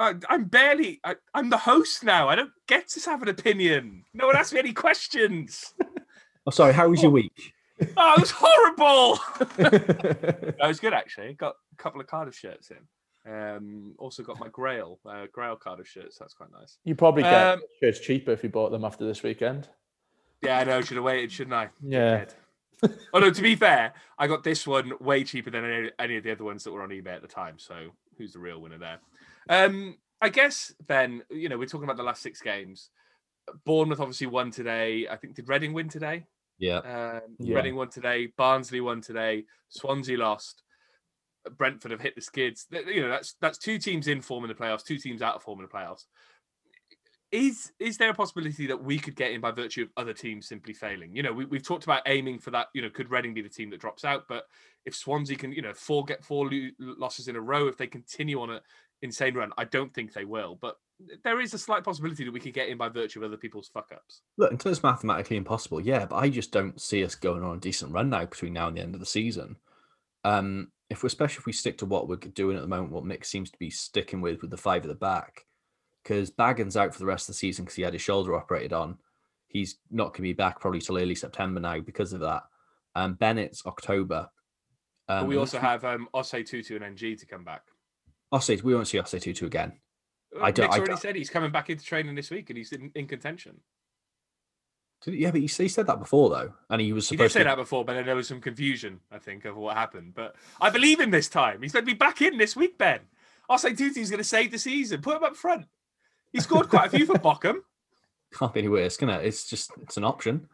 I, 0.00 0.14
I'm 0.28 0.44
barely. 0.44 1.00
I, 1.02 1.16
I'm 1.34 1.50
the 1.50 1.58
host 1.58 2.04
now. 2.04 2.28
I 2.28 2.36
don't 2.36 2.52
get 2.68 2.88
to 2.90 3.10
have 3.10 3.20
an 3.20 3.28
opinion. 3.28 4.04
No 4.14 4.28
one 4.28 4.36
asks 4.36 4.52
me 4.52 4.60
any 4.60 4.72
questions. 4.72 5.74
Oh, 6.46 6.50
sorry. 6.50 6.72
How 6.72 6.88
was 6.88 7.02
your 7.02 7.10
week? 7.10 7.52
Oh, 7.98 8.14
it 8.14 8.20
was 8.20 8.30
horrible. 8.34 9.18
that 9.58 10.56
was 10.62 10.80
good 10.80 10.94
actually. 10.94 11.34
Got 11.34 11.56
a 11.74 11.76
couple 11.76 12.00
of 12.00 12.06
Cardiff 12.06 12.34
shirts 12.36 12.70
in. 12.70 12.78
Um, 13.28 13.94
also 13.98 14.22
got 14.22 14.38
my 14.40 14.48
Grail, 14.48 14.98
uh, 15.04 15.26
Grail 15.32 15.56
Cardiff 15.56 15.86
shirts. 15.86 16.16
That's 16.18 16.34
quite 16.34 16.50
nice. 16.52 16.78
you 16.84 16.94
probably 16.94 17.22
get 17.24 17.32
Um, 17.54 17.60
shirts 17.82 18.00
cheaper 18.00 18.32
if 18.32 18.42
you 18.42 18.48
bought 18.48 18.70
them 18.70 18.84
after 18.84 19.06
this 19.06 19.22
weekend. 19.22 19.68
Yeah, 20.42 20.58
I 20.60 20.64
know. 20.64 20.80
Should 20.80 20.96
have 20.96 21.04
waited, 21.04 21.32
shouldn't 21.32 21.54
I? 21.54 21.68
Yeah. 21.82 22.24
Dead. 22.24 22.34
oh 23.12 23.18
no, 23.18 23.30
to 23.30 23.42
be 23.42 23.56
fair, 23.56 23.92
I 24.18 24.28
got 24.28 24.44
this 24.44 24.66
one 24.66 24.92
way 25.00 25.24
cheaper 25.24 25.50
than 25.50 25.64
any, 25.64 25.90
any 25.98 26.16
of 26.16 26.22
the 26.24 26.30
other 26.32 26.44
ones 26.44 26.62
that 26.64 26.72
were 26.72 26.82
on 26.82 26.90
eBay 26.90 27.08
at 27.16 27.22
the 27.22 27.28
time. 27.28 27.58
So 27.58 27.90
who's 28.16 28.32
the 28.32 28.38
real 28.38 28.60
winner 28.60 28.78
there? 28.78 28.98
Um, 29.48 29.96
I 30.22 30.28
guess 30.28 30.72
then 30.86 31.22
you 31.30 31.48
know 31.48 31.58
we're 31.58 31.66
talking 31.66 31.84
about 31.84 31.96
the 31.96 32.02
last 32.04 32.22
six 32.22 32.40
games. 32.40 32.90
Bournemouth 33.64 34.00
obviously 34.00 34.28
won 34.28 34.50
today. 34.52 35.08
I 35.10 35.16
think 35.16 35.34
did 35.34 35.48
Reading 35.48 35.72
win 35.72 35.88
today? 35.88 36.26
Yeah. 36.58 36.78
Um, 36.78 37.36
Yeah. 37.40 37.56
Reading 37.56 37.74
won 37.76 37.88
today. 37.90 38.28
Barnsley 38.36 38.80
won 38.80 39.00
today. 39.00 39.44
Swansea 39.68 40.16
lost. 40.18 40.62
Brentford 41.56 41.90
have 41.90 42.00
hit 42.00 42.14
the 42.14 42.20
skids. 42.20 42.66
You 42.70 43.02
know 43.02 43.08
that's 43.08 43.34
that's 43.40 43.58
two 43.58 43.78
teams 43.78 44.08
in 44.08 44.20
form 44.20 44.44
in 44.44 44.48
the 44.48 44.54
playoffs, 44.54 44.84
two 44.84 44.98
teams 44.98 45.22
out 45.22 45.36
of 45.36 45.42
form 45.42 45.60
in 45.60 45.66
the 45.66 45.72
playoffs. 45.72 46.04
Is 47.30 47.72
is 47.78 47.98
there 47.98 48.10
a 48.10 48.14
possibility 48.14 48.66
that 48.68 48.82
we 48.82 48.98
could 48.98 49.14
get 49.14 49.32
in 49.32 49.40
by 49.40 49.50
virtue 49.50 49.82
of 49.82 49.90
other 49.96 50.14
teams 50.14 50.48
simply 50.48 50.72
failing? 50.72 51.14
You 51.14 51.22
know, 51.22 51.32
we, 51.32 51.44
we've 51.44 51.62
talked 51.62 51.84
about 51.84 52.02
aiming 52.06 52.38
for 52.38 52.50
that. 52.52 52.68
You 52.72 52.82
know, 52.82 52.90
could 52.90 53.10
Reading 53.10 53.34
be 53.34 53.42
the 53.42 53.48
team 53.48 53.70
that 53.70 53.80
drops 53.80 54.04
out? 54.04 54.24
But 54.28 54.44
if 54.86 54.94
Swansea 54.94 55.36
can, 55.36 55.52
you 55.52 55.60
know, 55.60 55.74
four 55.74 56.04
get 56.04 56.24
four 56.24 56.48
lo- 56.50 56.70
losses 56.78 57.28
in 57.28 57.36
a 57.36 57.40
row, 57.40 57.68
if 57.68 57.76
they 57.76 57.86
continue 57.86 58.40
on 58.40 58.50
an 58.50 58.60
insane 59.02 59.34
run, 59.34 59.52
I 59.58 59.64
don't 59.64 59.92
think 59.92 60.14
they 60.14 60.24
will. 60.24 60.58
But 60.60 60.76
there 61.22 61.40
is 61.40 61.54
a 61.54 61.58
slight 61.58 61.84
possibility 61.84 62.24
that 62.24 62.32
we 62.32 62.40
could 62.40 62.54
get 62.54 62.68
in 62.68 62.78
by 62.78 62.88
virtue 62.88 63.20
of 63.20 63.26
other 63.26 63.36
people's 63.36 63.68
fuck 63.68 63.90
ups. 63.94 64.22
Look, 64.36 64.50
until 64.50 64.72
it's 64.72 64.82
mathematically 64.82 65.36
impossible, 65.36 65.80
yeah, 65.80 66.06
but 66.06 66.16
I 66.16 66.28
just 66.28 66.50
don't 66.50 66.80
see 66.80 67.04
us 67.04 67.14
going 67.14 67.42
on 67.42 67.56
a 67.56 67.60
decent 67.60 67.92
run 67.92 68.10
now 68.10 68.24
between 68.24 68.54
now 68.54 68.68
and 68.68 68.76
the 68.76 68.80
end 68.80 68.94
of 68.94 69.00
the 69.00 69.06
season. 69.06 69.56
Um, 70.24 70.72
if 70.90 71.02
we 71.02 71.06
especially 71.08 71.40
if 71.40 71.46
we 71.46 71.52
stick 71.52 71.78
to 71.78 71.86
what 71.86 72.08
we're 72.08 72.16
doing 72.16 72.56
at 72.56 72.62
the 72.62 72.68
moment, 72.68 72.92
what 72.92 73.04
Mick 73.04 73.24
seems 73.24 73.50
to 73.50 73.58
be 73.58 73.70
sticking 73.70 74.20
with 74.20 74.40
with 74.40 74.50
the 74.50 74.56
five 74.56 74.82
at 74.82 74.88
the 74.88 74.94
back, 74.94 75.44
because 76.02 76.30
Bagan's 76.30 76.76
out 76.76 76.92
for 76.92 76.98
the 76.98 77.06
rest 77.06 77.28
of 77.28 77.34
the 77.34 77.38
season 77.38 77.64
because 77.64 77.76
he 77.76 77.82
had 77.82 77.92
his 77.92 78.02
shoulder 78.02 78.34
operated 78.34 78.72
on. 78.72 78.98
He's 79.48 79.76
not 79.90 80.08
going 80.08 80.14
to 80.16 80.22
be 80.22 80.32
back 80.34 80.60
probably 80.60 80.80
till 80.80 80.98
early 80.98 81.14
September 81.14 81.60
now 81.60 81.80
because 81.80 82.12
of 82.12 82.20
that. 82.20 82.42
Um, 82.94 83.14
Bennett's 83.14 83.64
October. 83.66 84.28
But 85.06 85.22
Um, 85.22 85.26
we 85.26 85.36
also 85.36 85.58
have 85.58 85.84
um, 85.84 86.08
Osei 86.14 86.44
Tutu 86.46 86.76
and 86.76 86.84
Ng 86.84 87.16
to 87.16 87.26
come 87.26 87.44
back. 87.44 87.62
Osei, 88.32 88.62
we 88.62 88.74
won't 88.74 88.88
see 88.88 88.98
Osei 88.98 89.20
Tutu 89.22 89.46
again. 89.46 89.72
I 90.38 90.50
don't- 90.50 90.66
Nick's 90.66 90.74
I 90.74 90.78
already 90.78 90.90
don't- 90.92 91.00
said 91.00 91.16
he's 91.16 91.30
coming 91.30 91.50
back 91.50 91.70
into 91.70 91.82
training 91.84 92.14
this 92.14 92.30
week 92.30 92.50
and 92.50 92.58
he's 92.58 92.72
in, 92.72 92.90
in 92.94 93.06
contention. 93.06 93.58
Did 95.02 95.14
he- 95.14 95.20
Yeah, 95.20 95.30
but 95.30 95.40
he, 95.40 95.46
he 95.46 95.68
said 95.68 95.86
that 95.86 95.98
before 95.98 96.30
though, 96.30 96.52
and 96.70 96.80
he 96.80 96.92
was 96.92 97.08
He 97.08 97.16
supposed 97.16 97.32
did 97.34 97.38
say 97.40 97.44
to. 97.44 97.50
that 97.50 97.56
before, 97.56 97.84
but 97.84 97.94
then 97.94 98.06
there 98.06 98.16
was 98.16 98.28
some 98.28 98.40
confusion, 98.40 99.00
I 99.12 99.18
think, 99.18 99.46
over 99.46 99.58
what 99.58 99.76
happened. 99.76 100.14
But 100.14 100.34
I 100.60 100.70
believe 100.70 101.00
him 101.00 101.10
this 101.10 101.28
time. 101.28 101.62
He's 101.62 101.72
going 101.72 101.84
to 101.84 101.90
be 101.90 101.96
back 101.96 102.20
in 102.22 102.36
this 102.38 102.56
week, 102.56 102.76
Ben. 102.78 103.00
Osei 103.50 103.76
Tutu's 103.76 104.10
going 104.10 104.18
to 104.18 104.24
save 104.24 104.50
the 104.50 104.58
season. 104.58 105.00
Put 105.00 105.16
him 105.16 105.24
up 105.24 105.36
front. 105.36 105.66
He 106.32 106.40
scored 106.40 106.68
quite 106.68 106.86
a 106.92 106.96
few 106.96 107.06
for 107.06 107.14
Bochum. 107.14 107.60
Can't 108.34 108.52
be 108.52 108.60
any 108.60 108.68
worse, 108.68 108.96
can 108.98 109.08
it? 109.08 109.24
It's 109.24 109.48
just 109.48 109.70
it's 109.82 109.96
an 109.96 110.04
option. 110.04 110.48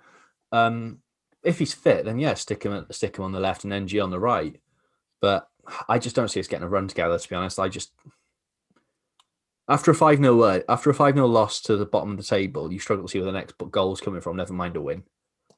Um, 0.53 0.99
if 1.43 1.59
he's 1.59 1.75
fit, 1.75 2.05
then 2.05 2.19
yeah, 2.21 2.35
stick 2.35 2.63
him 2.63 2.87
stick 2.93 3.17
him 3.19 3.25
on 3.25 3.33
the 3.33 3.41
left 3.41 3.65
and 3.65 3.73
Ng 3.73 4.01
on 4.01 4.11
the 4.11 4.21
right. 4.21 4.61
But 5.21 5.49
I 5.89 5.99
just 5.99 6.15
don't 6.15 6.29
see 6.29 6.39
us 6.39 6.47
getting 6.47 6.65
a 6.67 6.69
run 6.69 6.87
together. 6.87 7.19
To 7.19 7.29
be 7.29 7.35
honest, 7.35 7.59
I 7.59 7.69
just 7.69 7.91
after 9.69 9.91
a 9.91 9.95
five 9.95 10.19
0 10.19 10.41
uh, 10.41 10.61
after 10.69 10.91
a 10.91 10.95
five 10.95 11.15
0 11.15 11.27
loss 11.27 11.61
to 11.63 11.77
the 11.77 11.87
bottom 11.87 12.13
of 12.13 12.17
the 12.17 12.23
table, 12.23 12.73
you 12.73 12.79
struggle 12.79 13.07
to 13.07 13.11
see 13.11 13.19
where 13.19 13.31
the 13.31 13.39
next 13.39 13.55
goal's 13.71 14.01
coming 14.01 14.21
from. 14.21 14.37
Never 14.37 14.53
mind 14.53 14.77
a 14.77 14.81
win. 14.81 15.05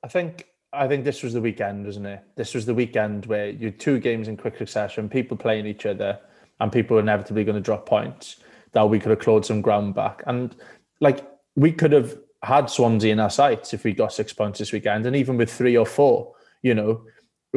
I 0.02 0.08
think 0.08 0.46
I 0.72 0.86
think 0.86 1.04
this 1.04 1.22
was 1.22 1.32
the 1.32 1.40
weekend, 1.40 1.86
wasn't 1.86 2.06
it? 2.06 2.22
This 2.36 2.54
was 2.54 2.66
the 2.66 2.74
weekend 2.74 3.26
where 3.26 3.48
you 3.48 3.66
had 3.66 3.80
two 3.80 3.98
games 3.98 4.28
in 4.28 4.36
quick 4.36 4.58
succession, 4.58 5.08
people 5.08 5.36
playing 5.36 5.66
each 5.66 5.86
other, 5.86 6.18
and 6.60 6.70
people 6.70 6.98
inevitably 6.98 7.44
going 7.44 7.56
to 7.56 7.60
drop 7.60 7.86
points. 7.86 8.36
That 8.72 8.88
we 8.88 8.98
could 8.98 9.10
have 9.10 9.20
clawed 9.20 9.46
some 9.46 9.62
ground 9.62 9.94
back, 9.94 10.22
and 10.26 10.54
like 11.00 11.26
we 11.54 11.72
could 11.72 11.92
have 11.92 12.16
had 12.42 12.70
Swansea 12.70 13.12
in 13.12 13.20
our 13.20 13.30
sights 13.30 13.74
if 13.74 13.84
we 13.84 13.92
got 13.92 14.12
six 14.12 14.32
points 14.32 14.58
this 14.58 14.72
weekend, 14.72 15.06
and 15.06 15.16
even 15.16 15.36
with 15.36 15.50
three 15.50 15.76
or 15.76 15.86
four, 15.86 16.34
you 16.62 16.74
know, 16.74 17.02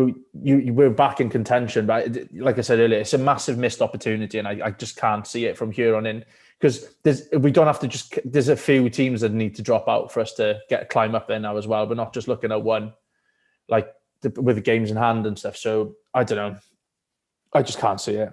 you, 0.07 0.57
you 0.57 0.73
we're 0.73 0.89
back 0.89 1.21
in 1.21 1.29
contention. 1.29 1.85
But 1.85 2.17
like 2.33 2.57
I 2.57 2.62
said 2.62 2.79
earlier, 2.79 2.99
it's 2.99 3.13
a 3.13 3.17
massive 3.17 3.57
missed 3.57 3.81
opportunity, 3.81 4.39
and 4.39 4.47
I, 4.47 4.59
I 4.65 4.71
just 4.71 4.95
can't 4.95 5.25
see 5.25 5.45
it 5.45 5.57
from 5.57 5.71
here 5.71 5.95
on 5.95 6.05
in 6.05 6.25
because 6.59 6.95
there's 7.03 7.23
we 7.31 7.51
don't 7.51 7.67
have 7.67 7.79
to 7.79 7.88
just 7.88 8.19
there's 8.25 8.49
a 8.49 8.55
few 8.55 8.89
teams 8.89 9.21
that 9.21 9.31
need 9.31 9.55
to 9.55 9.62
drop 9.62 9.88
out 9.88 10.12
for 10.12 10.19
us 10.19 10.33
to 10.33 10.59
get 10.69 10.89
climb 10.89 11.15
up 11.15 11.27
there 11.27 11.39
now 11.39 11.57
as 11.57 11.67
well. 11.67 11.88
We're 11.88 11.95
not 11.95 12.13
just 12.13 12.27
looking 12.27 12.51
at 12.51 12.62
one 12.62 12.93
like 13.67 13.93
the, 14.21 14.29
with 14.41 14.55
the 14.55 14.62
games 14.62 14.91
in 14.91 14.97
hand 14.97 15.25
and 15.25 15.38
stuff. 15.38 15.57
So 15.57 15.95
I 16.13 16.23
don't 16.23 16.38
know. 16.38 16.59
I 17.53 17.63
just 17.63 17.79
can't 17.79 18.01
see 18.01 18.15
it. 18.15 18.31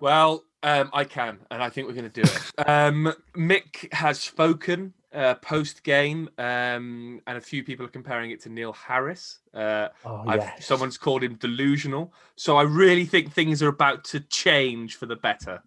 Well, 0.00 0.44
um, 0.62 0.90
I 0.92 1.04
can, 1.04 1.38
and 1.50 1.62
I 1.62 1.68
think 1.68 1.86
we're 1.86 1.94
going 1.94 2.10
to 2.10 2.22
do 2.22 2.28
it. 2.28 2.68
Um, 2.68 3.12
Mick 3.36 3.92
has 3.92 4.18
spoken 4.18 4.94
uh, 5.14 5.34
post 5.36 5.82
game, 5.84 6.28
um, 6.38 7.20
and 7.26 7.38
a 7.38 7.40
few 7.40 7.62
people 7.62 7.86
are 7.86 7.90
comparing 7.90 8.30
it 8.30 8.40
to 8.42 8.48
Neil 8.48 8.72
Harris. 8.72 9.38
Uh, 9.52 9.88
Oh 10.04 10.24
yes. 10.26 10.66
Someone's 10.66 10.98
called 10.98 11.22
him 11.22 11.36
delusional. 11.36 12.12
So 12.36 12.56
I 12.56 12.62
really 12.62 13.04
think 13.04 13.32
things 13.32 13.62
are 13.62 13.68
about 13.68 14.04
to 14.04 14.20
change 14.20 14.96
for 14.96 15.06
the 15.06 15.16
better. 15.16 15.62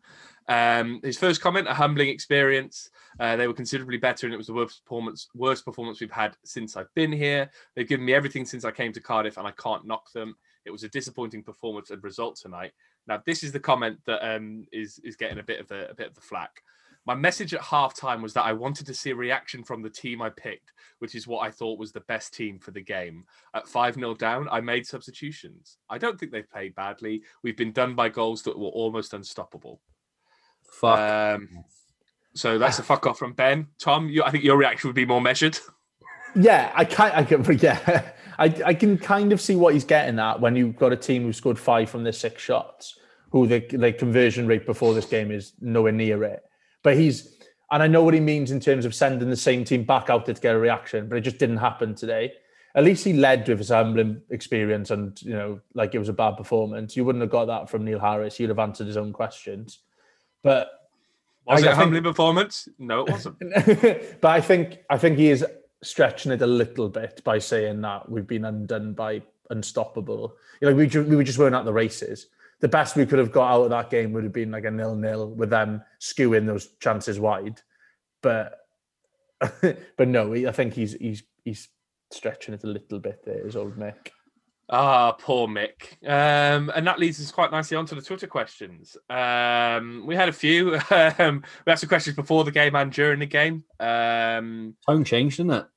Um, 0.50 1.02
his 1.04 1.18
first 1.18 1.42
comment, 1.42 1.68
a 1.68 1.74
humbling 1.74 2.10
experience. 2.10 2.90
Uh, 3.20 3.36
they 3.36 3.48
were 3.48 3.54
considerably 3.54 3.98
better, 3.98 4.28
and 4.28 4.34
it 4.34 4.38
was 4.38 4.48
the 4.48 4.54
worst 4.54 4.84
performance, 4.84 5.28
worst 5.34 5.66
performance 5.66 6.00
we've 6.00 6.12
had 6.12 6.38
since 6.44 6.78
I've 6.78 6.94
been 6.94 7.12
here. 7.12 7.50
They've 7.76 7.88
given 7.88 8.06
me 8.06 8.14
everything 8.14 8.46
since 8.46 8.64
I 8.64 8.72
came 8.72 8.94
to 8.94 9.02
Cardiff, 9.02 9.38
and 9.38 9.48
I 9.48 9.52
can't 9.52 9.86
knock 9.86 10.12
them. 10.14 10.36
It 10.66 10.72
was 10.72 10.84
a 10.84 10.90
disappointing 10.90 11.44
performance 11.44 11.90
and 11.90 12.04
result 12.04 12.36
tonight. 12.36 12.74
Now, 13.08 13.22
this 13.26 13.44
is 13.44 13.52
the 13.52 13.60
comment 13.60 14.00
that 14.06 14.24
um, 14.24 14.68
is 14.72 15.00
is 15.04 15.16
getting 15.16 15.40
a 15.40 15.44
bit 15.44 15.60
of 15.60 15.68
the, 15.68 15.90
a 15.90 15.96
bit 15.96 16.08
of 16.08 16.16
the 16.16 16.22
flack. 16.22 16.62
My 17.08 17.16
message 17.16 17.54
at 17.54 17.62
halftime 17.62 18.22
was 18.22 18.34
that 18.34 18.44
I 18.44 18.52
wanted 18.52 18.86
to 18.88 18.94
see 18.94 19.12
a 19.12 19.16
reaction 19.16 19.64
from 19.64 19.82
the 19.82 19.90
team 19.90 20.22
I 20.22 20.30
picked, 20.30 20.74
which 21.00 21.16
is 21.16 21.26
what 21.26 21.40
I 21.40 21.50
thought 21.50 21.80
was 21.80 21.94
the 21.94 22.02
best 22.02 22.34
team 22.34 22.60
for 22.60 22.72
the 22.72 22.82
game. 22.82 23.24
At 23.54 23.66
5 23.66 23.96
0 23.96 24.14
down, 24.16 24.50
I 24.52 24.60
made 24.60 24.86
substitutions. 24.86 25.78
I 25.90 26.00
don't 26.00 26.20
think 26.20 26.34
they've 26.34 26.50
played 26.50 26.76
badly. 26.76 27.24
We've 27.44 27.56
been 27.56 27.72
done 27.72 27.96
by 27.96 28.10
goals 28.10 28.44
that 28.44 28.60
were 28.60 28.68
almost 28.68 29.14
unstoppable. 29.14 29.80
Fuck. 30.70 31.00
Um, 31.00 31.64
so 32.34 32.58
that's 32.58 32.80
a 32.80 32.84
fuck 32.84 33.08
off 33.08 33.18
from 33.18 33.32
Ben. 33.32 33.68
Tom, 33.80 34.10
you, 34.10 34.24
I 34.24 34.30
think 34.30 34.44
your 34.44 34.58
reaction 34.58 34.90
would 34.90 34.96
be 34.96 35.06
more 35.06 35.22
measured. 35.22 35.58
Yeah, 36.36 36.74
I 36.76 36.84
can 36.84 37.12
I 37.14 37.24
can 37.24 37.58
yeah. 37.62 38.12
I, 38.38 38.54
I 38.66 38.74
can 38.74 38.98
kind 38.98 39.32
of 39.32 39.40
see 39.40 39.56
what 39.56 39.74
he's 39.74 39.86
getting 39.86 40.20
at 40.20 40.42
when 40.42 40.58
you've 40.58 40.76
got 40.76 40.92
a 40.92 40.98
team 40.98 41.24
who 41.24 41.32
scored 41.32 41.58
five 41.58 41.90
from 41.90 42.04
their 42.04 42.12
six 42.12 42.44
shots, 42.44 43.00
who 43.32 43.48
the 43.48 43.60
the 43.60 43.94
conversion 43.94 44.46
rate 44.46 44.66
before 44.66 44.94
this 44.94 45.06
game 45.06 45.32
is 45.32 45.54
nowhere 45.62 45.94
near 45.94 46.26
it. 46.26 46.44
But 46.84 46.98
he's 46.98 47.36
and 47.72 47.84
I 47.84 47.88
know 47.88 48.02
what 48.04 48.14
he 48.14 48.20
means 48.22 48.52
in 48.52 48.60
terms 48.62 48.86
of 48.86 48.96
sending 48.96 49.30
the 49.30 49.36
same 49.36 49.66
team 49.66 49.84
back 49.84 50.10
out 50.10 50.26
there 50.26 50.36
to 50.36 50.42
get 50.42 50.56
a 50.56 50.60
reaction, 50.60 51.10
but 51.10 51.18
it 51.18 51.22
just 51.22 51.38
didn't 51.38 51.58
happen 51.58 51.96
today. 51.96 52.32
At 52.76 52.84
least 52.86 53.04
he 53.04 53.12
led 53.14 53.48
with 53.48 53.58
his 53.58 53.70
humbling 53.70 54.22
experience 54.30 54.92
and 54.92 55.20
you 55.22 55.34
know, 55.34 55.60
like 55.74 55.94
it 55.96 56.00
was 56.00 56.10
a 56.10 56.14
bad 56.14 56.38
performance. 56.38 56.96
You 56.96 57.04
wouldn't 57.04 57.22
have 57.24 57.32
got 57.32 57.46
that 57.46 57.70
from 57.70 57.84
Neil 57.84 58.00
Harris. 58.00 58.38
He'd 58.38 58.50
have 58.50 58.60
answered 58.60 58.88
his 58.88 58.98
own 58.98 59.12
questions. 59.12 59.80
But 60.44 60.70
Was 61.46 61.64
I- 61.64 61.68
it 61.68 61.72
a 61.74 61.76
humbling 61.76 62.04
performance? 62.04 62.70
No, 62.80 63.06
it 63.06 63.12
wasn't. 63.12 63.40
but 64.22 64.30
I 64.30 64.40
think 64.40 64.80
I 64.90 64.98
think 64.98 65.18
he 65.18 65.30
is 65.30 65.46
stretching 65.84 66.32
it 66.32 66.42
a 66.42 66.48
little 66.48 66.88
bit 66.90 67.22
by 67.24 67.40
saying 67.40 67.82
that 67.82 68.10
we've 68.10 68.28
been 68.28 68.46
undone 68.46 68.94
by 68.94 69.22
unstoppable. 69.50 70.36
You 70.62 70.70
know, 70.70 70.76
we 70.76 70.88
ju- 70.88 71.04
we 71.04 71.24
just 71.24 71.38
weren't 71.40 71.56
at 71.56 71.66
the 71.66 71.74
races. 71.74 72.28
The 72.60 72.68
best 72.68 72.96
we 72.96 73.06
could 73.06 73.20
have 73.20 73.32
got 73.32 73.52
out 73.52 73.64
of 73.64 73.70
that 73.70 73.90
game 73.90 74.14
would 74.14 74.24
have 74.24 74.34
been 74.34 74.52
like 74.52 74.66
a 74.66 74.72
nil 74.72 74.96
nil 74.96 75.30
with 75.30 75.50
them 75.50 75.84
skewing 76.02 76.48
those 76.48 76.68
chances 76.80 77.20
wide. 77.20 77.62
But 78.22 78.58
but 79.62 80.08
no, 80.08 80.34
I 80.34 80.52
think 80.52 80.74
he's 80.74 80.94
he's 80.94 81.24
he's 81.44 81.70
stretching 82.12 82.54
it 82.54 82.64
a 82.64 82.68
little 82.68 83.00
bit 83.00 83.24
there, 83.26 83.46
his 83.46 83.56
old 83.56 83.78
Mick. 83.78 84.10
Ah, 84.70 85.14
poor 85.14 85.48
Mick. 85.48 85.94
Um, 86.04 86.72
and 86.76 86.86
that 86.88 87.00
leads 87.00 87.22
us 87.22 87.32
quite 87.32 87.52
nicely 87.52 87.78
onto 87.78 87.96
the 87.96 88.02
Twitter 88.02 88.28
questions. 88.28 88.98
Um, 89.10 90.04
we 90.06 90.16
had 90.16 90.28
a 90.28 90.34
few. 90.34 90.76
um, 90.90 91.44
we 91.66 91.70
had 91.70 91.80
some 91.80 91.88
questions 91.88 92.16
before 92.16 92.44
the 92.44 92.52
game 92.52 92.76
and 92.76 92.92
during 92.92 93.20
the 93.20 93.28
game. 93.28 93.64
Um, 93.80 94.76
Tone 94.86 95.06
changed, 95.06 95.38
didn't 95.38 95.54
it? 95.54 95.68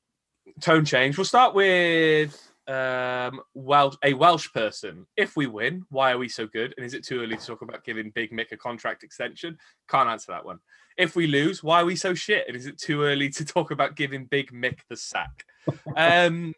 tone 0.61 0.85
change. 0.85 1.17
We'll 1.17 1.25
start 1.25 1.55
with 1.55 2.50
um, 2.71 3.41
Welsh, 3.55 3.97
a 4.05 4.15
Welsh 4.15 4.53
person. 4.53 5.07
If 5.17 5.37
we 5.37 5.47
win, 5.47 5.85
why 5.91 6.13
are 6.13 6.19
we 6.19 6.29
so 6.29 6.47
good? 6.47 6.73
And 6.77 6.87
is 6.87 6.95
it 6.95 7.05
too 7.05 7.21
early 7.21 7.37
to 7.37 7.47
talk 7.47 7.63
about 7.63 7.85
giving 7.85 8.11
Big 8.11 8.31
Mick 8.31 8.53
a 8.53 8.57
contract 8.57 9.03
extension? 9.03 9.59
Can't 9.89 10.09
answer 10.09 10.33
that 10.33 10.45
one. 10.45 10.59
If 10.97 11.17
we 11.17 11.27
lose, 11.27 11.63
why 11.63 11.81
are 11.81 11.85
we 11.85 11.97
so 11.97 12.15
shit? 12.15 12.45
And 12.47 12.57
is 12.57 12.67
it 12.67 12.79
too 12.79 13.03
early 13.03 13.29
to 13.31 13.45
talk 13.45 13.71
about 13.71 13.97
giving 13.97 14.27
Big 14.27 14.53
Mick 14.53 14.81
the 14.89 14.97
sack? 14.97 15.45
Um, 15.97 16.55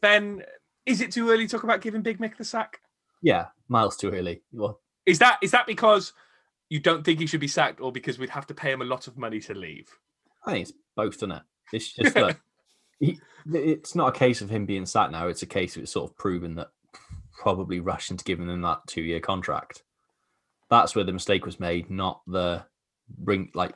ben, 0.00 0.42
is 0.86 1.00
it 1.00 1.12
too 1.12 1.30
early 1.30 1.46
to 1.46 1.56
talk 1.56 1.64
about 1.64 1.80
giving 1.80 2.02
Big 2.02 2.18
Mick 2.18 2.36
the 2.36 2.44
sack? 2.44 2.80
Yeah, 3.22 3.46
miles 3.68 3.96
too 3.96 4.10
early. 4.10 4.42
Well, 4.52 4.80
Is 5.04 5.18
that 5.18 5.38
is 5.42 5.50
that 5.50 5.66
because 5.66 6.12
you 6.68 6.78
don't 6.78 7.04
think 7.04 7.18
he 7.18 7.26
should 7.26 7.40
be 7.40 7.48
sacked, 7.48 7.80
or 7.80 7.90
because 7.90 8.18
we'd 8.18 8.30
have 8.30 8.46
to 8.46 8.54
pay 8.54 8.70
him 8.70 8.82
a 8.82 8.86
lot 8.86 9.08
of 9.08 9.18
money 9.18 9.40
to 9.40 9.54
leave? 9.54 9.88
I 10.46 10.52
think 10.52 10.68
it's 10.68 10.78
both, 10.96 11.16
isn't 11.16 11.32
it? 11.32 11.42
It's 11.72 11.92
just 11.92 12.14
that 12.14 12.38
he, 13.00 13.18
it's 13.52 13.94
not 13.94 14.14
a 14.14 14.18
case 14.18 14.40
of 14.40 14.50
him 14.50 14.66
being 14.66 14.86
sacked 14.86 15.12
now. 15.12 15.26
It's 15.26 15.42
a 15.42 15.46
case 15.46 15.76
of 15.76 15.82
it's 15.82 15.92
sort 15.92 16.10
of 16.10 16.16
proven 16.16 16.54
that 16.56 16.68
probably 17.32 17.80
rushing 17.80 18.16
to 18.18 18.24
giving 18.24 18.48
him 18.48 18.60
that 18.62 18.80
two 18.86 19.02
year 19.02 19.20
contract. 19.20 19.82
That's 20.68 20.94
where 20.94 21.04
the 21.04 21.12
mistake 21.12 21.44
was 21.44 21.58
made, 21.58 21.90
not 21.90 22.20
the 22.26 22.64
bring 23.08 23.50
like 23.54 23.74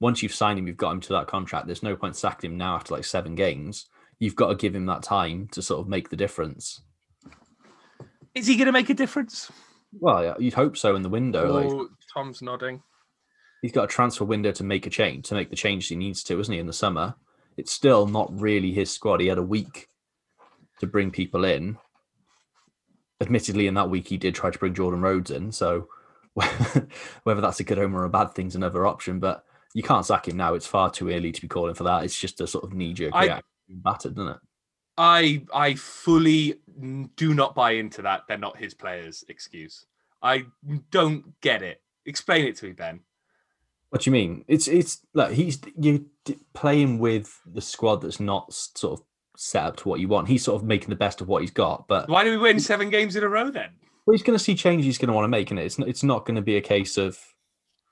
once 0.00 0.22
you've 0.22 0.34
signed 0.34 0.58
him, 0.58 0.66
you've 0.66 0.76
got 0.76 0.90
him 0.90 1.00
to 1.00 1.12
that 1.14 1.26
contract. 1.28 1.66
There's 1.66 1.82
no 1.82 1.96
point 1.96 2.16
sacking 2.16 2.50
him 2.50 2.58
now 2.58 2.74
after 2.74 2.92
like 2.94 3.04
seven 3.04 3.34
games. 3.34 3.86
You've 4.18 4.36
got 4.36 4.48
to 4.48 4.54
give 4.54 4.74
him 4.74 4.86
that 4.86 5.02
time 5.02 5.48
to 5.52 5.62
sort 5.62 5.80
of 5.80 5.88
make 5.88 6.10
the 6.10 6.16
difference. 6.16 6.82
Is 8.34 8.46
he 8.46 8.56
going 8.56 8.66
to 8.66 8.72
make 8.72 8.90
a 8.90 8.94
difference? 8.94 9.50
Well, 9.98 10.22
yeah, 10.22 10.34
you'd 10.38 10.52
hope 10.54 10.76
so 10.76 10.94
in 10.96 11.02
the 11.02 11.08
window. 11.08 11.50
Like, 11.52 11.70
Oh, 11.72 11.88
Tom's 12.12 12.42
nodding. 12.42 12.82
he's 13.62 13.72
got 13.72 13.84
a 13.84 13.88
transfer 13.88 14.24
window 14.24 14.52
to 14.52 14.64
make 14.64 14.86
a 14.86 14.90
change, 14.90 15.26
to 15.28 15.34
make 15.34 15.48
the 15.48 15.56
change 15.56 15.88
he 15.88 15.96
needs 15.96 16.22
to, 16.24 16.38
isn't 16.38 16.52
he? 16.52 16.58
In 16.60 16.66
the 16.66 16.72
summer, 16.74 17.14
it's 17.56 17.72
still 17.72 18.06
not 18.06 18.28
really 18.38 18.72
his 18.72 18.90
squad. 18.90 19.20
He 19.20 19.28
had 19.28 19.38
a 19.38 19.42
week 19.42 19.88
to 20.80 20.86
bring 20.86 21.10
people 21.10 21.44
in. 21.44 21.78
Admittedly, 23.20 23.66
in 23.66 23.74
that 23.74 23.90
week, 23.90 24.08
he 24.08 24.18
did 24.18 24.34
try 24.34 24.50
to 24.50 24.58
bring 24.58 24.74
Jordan 24.74 25.00
Rhodes 25.00 25.30
in. 25.30 25.52
So 25.52 25.88
whether 27.22 27.40
that's 27.40 27.60
a 27.60 27.64
good 27.64 27.78
home 27.78 27.96
or 27.96 28.04
a 28.04 28.10
bad 28.10 28.34
thing 28.34 28.46
is 28.46 28.56
another 28.56 28.86
option. 28.86 29.18
But 29.20 29.44
you 29.74 29.82
can't 29.82 30.06
sack 30.06 30.28
him 30.28 30.36
now. 30.36 30.54
It's 30.54 30.66
far 30.66 30.90
too 30.90 31.10
early 31.10 31.32
to 31.32 31.40
be 31.40 31.48
calling 31.48 31.74
for 31.74 31.84
that. 31.84 32.04
It's 32.04 32.18
just 32.18 32.40
a 32.40 32.46
sort 32.46 32.64
of 32.64 32.74
knee 32.74 32.92
jerk 32.92 33.14
reaction. 33.14 33.44
Battered, 33.68 34.14
doesn't 34.14 34.32
it? 34.32 34.38
I 34.98 35.42
I 35.52 35.74
fully 35.74 36.60
do 37.16 37.34
not 37.34 37.54
buy 37.54 37.72
into 37.72 38.02
that. 38.02 38.22
They're 38.28 38.38
not 38.38 38.56
his 38.56 38.74
players. 38.74 39.24
Excuse. 39.28 39.86
I 40.22 40.46
don't 40.90 41.38
get 41.40 41.62
it. 41.62 41.82
Explain 42.06 42.46
it 42.46 42.56
to 42.56 42.66
me, 42.66 42.72
Ben. 42.72 43.00
What 43.90 44.02
do 44.02 44.10
you 44.10 44.12
mean? 44.12 44.44
It's 44.48 44.68
it's 44.68 45.00
like 45.14 45.32
he's 45.32 45.60
you 45.78 46.06
playing 46.54 46.98
with 46.98 47.40
the 47.46 47.60
squad 47.60 48.02
that's 48.02 48.20
not 48.20 48.52
sort 48.52 49.00
of 49.00 49.06
set 49.36 49.64
up 49.64 49.76
to 49.76 49.88
what 49.88 50.00
you 50.00 50.08
want. 50.08 50.28
He's 50.28 50.44
sort 50.44 50.60
of 50.60 50.66
making 50.66 50.90
the 50.90 50.96
best 50.96 51.20
of 51.20 51.28
what 51.28 51.42
he's 51.42 51.50
got, 51.50 51.86
but 51.88 52.08
Why 52.08 52.24
do 52.24 52.30
we 52.30 52.36
win 52.36 52.58
seven 52.58 52.90
games 52.90 53.16
in 53.16 53.22
a 53.22 53.28
row 53.28 53.50
then? 53.50 53.70
Well, 54.04 54.14
he's 54.14 54.22
going 54.22 54.38
to 54.38 54.44
see 54.44 54.54
changes 54.54 54.86
he's 54.86 54.98
going 54.98 55.08
to 55.08 55.14
want 55.14 55.24
to 55.24 55.28
make, 55.28 55.50
and 55.50 55.58
it's 55.58 55.78
not, 55.78 55.88
it's 55.88 56.02
not 56.02 56.24
going 56.24 56.36
to 56.36 56.42
be 56.42 56.56
a 56.56 56.60
case 56.60 56.96
of 56.96 57.18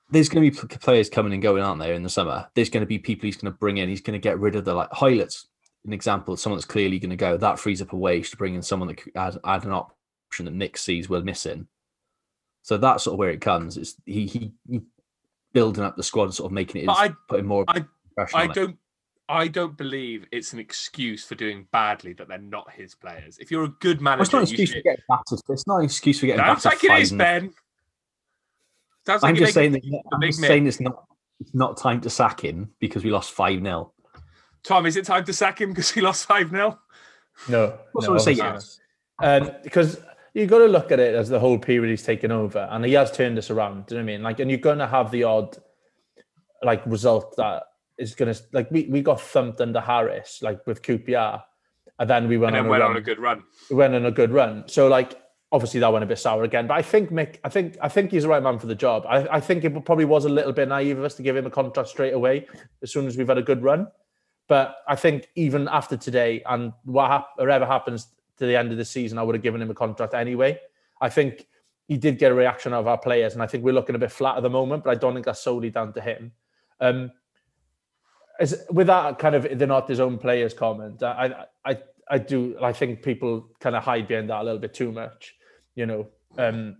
there's 0.09 0.29
going 0.29 0.51
to 0.51 0.67
be 0.67 0.77
players 0.77 1.09
coming 1.09 1.33
and 1.33 1.41
going, 1.41 1.63
aren't 1.63 1.81
there, 1.81 1.93
in 1.93 2.03
the 2.03 2.09
summer? 2.09 2.47
There's 2.55 2.69
going 2.69 2.81
to 2.81 2.87
be 2.87 2.99
people 2.99 3.25
he's 3.25 3.37
going 3.37 3.51
to 3.51 3.57
bring 3.57 3.77
in. 3.77 3.89
He's 3.89 4.01
going 4.01 4.19
to 4.19 4.23
get 4.23 4.39
rid 4.39 4.55
of 4.55 4.65
the 4.65 4.73
like 4.73 4.89
Hoylett's 4.91 5.47
an 5.85 5.93
example 5.93 6.33
of 6.33 6.39
someone 6.39 6.57
that's 6.57 6.65
clearly 6.65 6.99
going 6.99 7.09
to 7.09 7.15
go. 7.15 7.37
That 7.37 7.59
frees 7.59 7.81
up 7.81 7.93
a 7.93 7.97
wage 7.97 8.31
to 8.31 8.37
bring 8.37 8.55
in 8.55 8.61
someone 8.61 8.87
that 8.87 8.97
could 8.97 9.15
add, 9.15 9.37
add 9.45 9.65
an 9.65 9.71
option 9.71 10.45
that 10.45 10.55
Mick 10.55 10.77
sees 10.77 11.09
we're 11.09 11.21
missing. 11.21 11.67
So 12.63 12.77
that's 12.77 13.03
sort 13.03 13.13
of 13.13 13.19
where 13.19 13.29
it 13.29 13.41
comes. 13.41 13.77
It's 13.77 13.95
he 14.05 14.25
he, 14.25 14.51
he 14.67 14.81
building 15.55 15.83
up 15.83 15.95
the 15.95 16.03
squad, 16.03 16.31
sort 16.35 16.49
of 16.49 16.53
making 16.53 16.81
it, 16.83 16.85
But 16.85 16.97
his- 17.01 17.09
I- 17.11 17.15
putting 17.27 17.45
more 17.47 17.65
I- 17.67 17.83
pressure 18.13 18.37
I 18.37 18.43
on 18.43 18.51
it. 18.51 18.53
don't. 18.53 18.77
I 19.27 19.47
don't 19.47 19.75
believe 19.75 20.27
it's 20.31 20.53
an 20.53 20.59
excuse 20.59 21.25
for 21.25 21.33
doing 21.33 21.67
badly 21.71 22.13
that 22.13 22.27
they're 22.27 22.37
not 22.37 22.69
his 22.71 22.93
players. 22.93 23.39
If 23.39 23.49
you're 23.49 23.63
a 23.63 23.69
good 23.69 23.99
Well, 23.99 24.21
it's 24.21 24.31
not 24.31 24.43
an 24.43 24.47
you 24.49 24.51
excuse 24.51 24.69
for 24.69 24.75
should. 24.75 24.83
getting 24.83 25.03
battered. 25.09 25.39
It's 25.49 25.65
not 25.65 25.77
an 25.77 25.85
excuse 25.85 26.19
for 26.19 26.27
getting 26.27 26.45
Sounds 26.45 26.63
battered. 26.63 26.83
like 26.89 26.99
it 26.99 27.01
is. 27.01 27.11
Ben. 27.11 27.53
Sounds 29.07 29.23
like 29.23 29.29
I'm 29.31 29.35
you're 29.35 29.45
just 29.45 29.55
saying 29.55 29.71
that 29.71 29.81
I'm 30.13 30.21
just 30.21 30.39
miss. 30.41 30.47
saying 30.47 30.67
it's 30.67 30.79
not 30.79 31.05
it's 31.39 31.53
not 31.55 31.75
time 31.77 32.01
to 32.01 32.09
sack 32.09 32.39
him 32.43 32.71
because 32.79 33.03
we 33.03 33.09
lost 33.09 33.31
five 33.31 33.59
0 33.61 33.91
Tom, 34.63 34.85
is 34.85 34.95
it 34.95 35.05
time 35.05 35.23
to 35.25 35.33
sack 35.33 35.59
him 35.59 35.69
because 35.69 35.89
he 35.91 36.01
lost 36.01 36.25
5 36.27 36.49
0? 36.49 36.79
No, 37.49 37.79
What's 37.93 38.07
no, 38.07 38.13
I 38.15 38.17
say 38.17 38.31
obviously 38.39 38.43
yes? 38.43 38.79
Um, 39.23 39.51
because 39.63 40.01
you've 40.35 40.49
got 40.49 40.59
to 40.59 40.67
look 40.67 40.91
at 40.91 40.99
it 40.99 41.15
as 41.15 41.29
the 41.29 41.39
whole 41.39 41.57
period 41.57 41.89
he's 41.89 42.03
taken 42.03 42.31
over, 42.31 42.67
and 42.71 42.85
he 42.85 42.93
has 42.93 43.11
turned 43.11 43.37
us 43.39 43.49
around. 43.49 43.87
Do 43.87 43.95
you 43.95 44.01
know 44.01 44.05
what 44.05 44.11
I 44.11 44.15
mean? 44.17 44.23
Like, 44.23 44.39
and 44.39 44.51
you're 44.51 44.59
going 44.59 44.77
to 44.79 44.87
have 44.87 45.09
the 45.09 45.23
odd 45.23 45.57
like 46.61 46.85
result 46.85 47.35
that 47.37 47.63
is 47.97 48.13
going 48.15 48.33
to 48.33 48.39
like 48.51 48.69
we, 48.71 48.83
we 48.89 49.01
got 49.01 49.21
thumped 49.21 49.61
under 49.61 49.79
Harris 49.79 50.39
like 50.41 50.65
with 50.67 50.81
QPR, 50.83 51.41
and 51.99 52.09
then 52.09 52.27
we 52.27 52.37
went 52.37 52.55
And 52.55 52.61
on 52.61 52.67
a 52.67 52.69
went 52.69 52.83
on 52.83 52.97
a 52.97 53.01
good 53.01 53.19
run. 53.19 53.43
we 53.69 53.75
went 53.77 53.95
on 53.95 54.05
a 54.05 54.11
good 54.11 54.31
run. 54.31 54.63
So 54.67 54.87
like 54.87 55.19
obviously 55.51 55.79
that 55.79 55.93
went 55.93 56.03
a 56.03 56.07
bit 56.07 56.19
sour 56.19 56.43
again. 56.43 56.67
But 56.67 56.73
I 56.73 56.81
think 56.81 57.11
Mick, 57.11 57.37
I 57.45 57.49
think 57.49 57.77
I 57.81 57.87
think 57.87 58.11
he's 58.11 58.23
the 58.23 58.29
right 58.29 58.43
man 58.43 58.59
for 58.59 58.67
the 58.67 58.75
job. 58.75 59.05
I, 59.07 59.27
I 59.37 59.39
think 59.39 59.63
it 59.63 59.85
probably 59.85 60.05
was 60.05 60.25
a 60.25 60.29
little 60.29 60.51
bit 60.51 60.67
naive 60.67 60.97
of 60.97 61.05
us 61.05 61.15
to 61.15 61.23
give 61.23 61.37
him 61.37 61.45
a 61.45 61.51
contract 61.51 61.87
straight 61.89 62.13
away 62.13 62.47
as 62.83 62.91
soon 62.91 63.07
as 63.07 63.15
we've 63.15 63.27
had 63.27 63.37
a 63.37 63.43
good 63.43 63.63
run. 63.63 63.87
But 64.47 64.75
I 64.87 64.95
think 64.95 65.29
even 65.35 65.67
after 65.69 65.95
today 65.97 66.43
and 66.45 66.73
what 66.83 67.09
hap- 67.09 67.29
whatever 67.37 67.65
happens 67.65 68.07
to 68.37 68.45
the 68.45 68.55
end 68.55 68.71
of 68.71 68.77
the 68.77 68.85
season, 68.85 69.17
I 69.17 69.23
would 69.23 69.35
have 69.35 69.43
given 69.43 69.61
him 69.61 69.71
a 69.71 69.75
contract 69.75 70.13
anyway. 70.13 70.59
I 71.01 71.09
think 71.09 71.47
he 71.87 71.97
did 71.97 72.17
get 72.17 72.31
a 72.31 72.35
reaction 72.35 72.73
out 72.73 72.81
of 72.81 72.87
our 72.87 72.97
players, 72.97 73.33
and 73.33 73.43
I 73.43 73.47
think 73.47 73.63
we're 73.63 73.73
looking 73.73 73.95
a 73.95 73.99
bit 73.99 74.11
flat 74.11 74.37
at 74.37 74.43
the 74.43 74.49
moment. 74.49 74.83
But 74.83 74.91
I 74.91 74.95
don't 74.95 75.13
think 75.13 75.25
that's 75.25 75.41
solely 75.41 75.69
down 75.69 75.93
to 75.93 76.01
him. 76.01 76.31
Um, 76.79 77.11
as, 78.39 78.65
with 78.69 78.87
that 78.87 79.19
kind 79.19 79.35
of 79.35 79.47
they're 79.57 79.67
not 79.67 79.87
his 79.87 79.99
own 79.99 80.17
players 80.17 80.53
comment, 80.53 81.01
I 81.03 81.45
I 81.63 81.77
I 82.09 82.17
do 82.17 82.57
I 82.61 82.73
think 82.73 83.03
people 83.03 83.49
kind 83.59 83.75
of 83.75 83.83
hide 83.83 84.07
behind 84.07 84.29
that 84.29 84.41
a 84.41 84.43
little 84.43 84.59
bit 84.59 84.73
too 84.73 84.91
much, 84.91 85.35
you 85.75 85.85
know. 85.85 86.07
Um, 86.37 86.77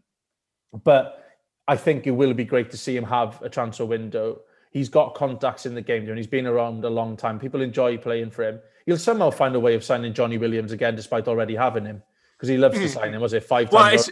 but 0.83 1.23
I 1.67 1.77
think 1.77 2.05
it 2.07 2.11
will 2.11 2.33
be 2.33 2.45
great 2.45 2.71
to 2.71 2.77
see 2.77 2.95
him 2.95 3.05
have 3.05 3.41
a 3.41 3.49
transfer 3.49 3.85
window. 3.85 4.41
He's 4.71 4.89
got 4.89 5.15
contacts 5.15 5.65
in 5.65 5.73
the 5.73 5.81
game, 5.81 6.07
and 6.07 6.17
he's 6.17 6.27
been 6.27 6.47
around 6.47 6.83
a 6.83 6.89
long 6.89 7.15
time. 7.15 7.39
People 7.39 7.61
enjoy 7.61 7.97
playing 7.97 8.31
for 8.31 8.43
him. 8.43 8.59
He'll 8.85 8.97
somehow 8.97 9.31
find 9.31 9.55
a 9.55 9.59
way 9.59 9.73
of 9.75 9.83
signing 9.83 10.13
Johnny 10.13 10.37
Williams 10.37 10.71
again, 10.71 10.95
despite 10.95 11.27
already 11.27 11.55
having 11.55 11.85
him, 11.85 12.03
because 12.37 12.49
he 12.49 12.57
loves 12.57 12.77
to 12.77 12.87
sign 12.87 13.13
him. 13.13 13.21
Was 13.21 13.33
it 13.33 13.43
five 13.43 13.71
Well, 13.71 13.83
times? 13.83 14.11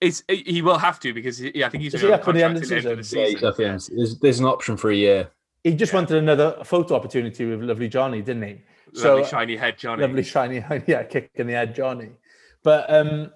it's, 0.00 0.22
it's 0.28 0.46
he 0.48 0.60
will 0.62 0.78
have 0.78 1.00
to 1.00 1.12
because 1.14 1.38
he, 1.38 1.52
yeah, 1.54 1.66
I 1.66 1.70
think 1.70 1.82
he's 1.84 1.94
Is 1.94 2.02
going 2.02 2.12
he 2.12 2.16
to 2.18 2.22
up 2.22 2.28
at 2.28 2.34
the 2.34 2.42
end 2.42 2.56
of 2.56 2.62
the 2.62 2.68
the 2.68 2.76
end 2.76 2.86
of 2.86 2.90
the 3.08 3.16
Yeah, 3.18 3.24
season. 3.26 3.36
he's 3.36 3.42
up 3.44 3.58
against- 3.58 3.90
There's, 3.96 4.18
there's 4.18 4.40
an 4.40 4.46
option 4.46 4.76
for 4.76 4.90
a 4.90 4.94
year. 4.94 5.30
he 5.64 5.74
just 5.74 5.92
yeah. 5.92 5.98
wanted 6.00 6.16
another 6.18 6.56
photo 6.64 6.94
opportunity 6.94 7.44
with 7.46 7.62
lovely 7.62 7.88
Johnny, 7.88 8.20
didn't 8.22 8.42
he? 8.42 8.60
Lovely 8.94 9.24
So- 9.24 9.30
shiny 9.30 9.56
head, 9.56 9.78
Johnny. 9.78 10.02
lovely 10.02 10.22
shiny 10.22 10.64
yeah 10.86 11.02
kick 11.04 11.30
in 11.36 11.46
the 11.46 11.52
head 11.52 11.74
johnny 11.76 12.08
but 12.64 12.92
um 12.92 13.30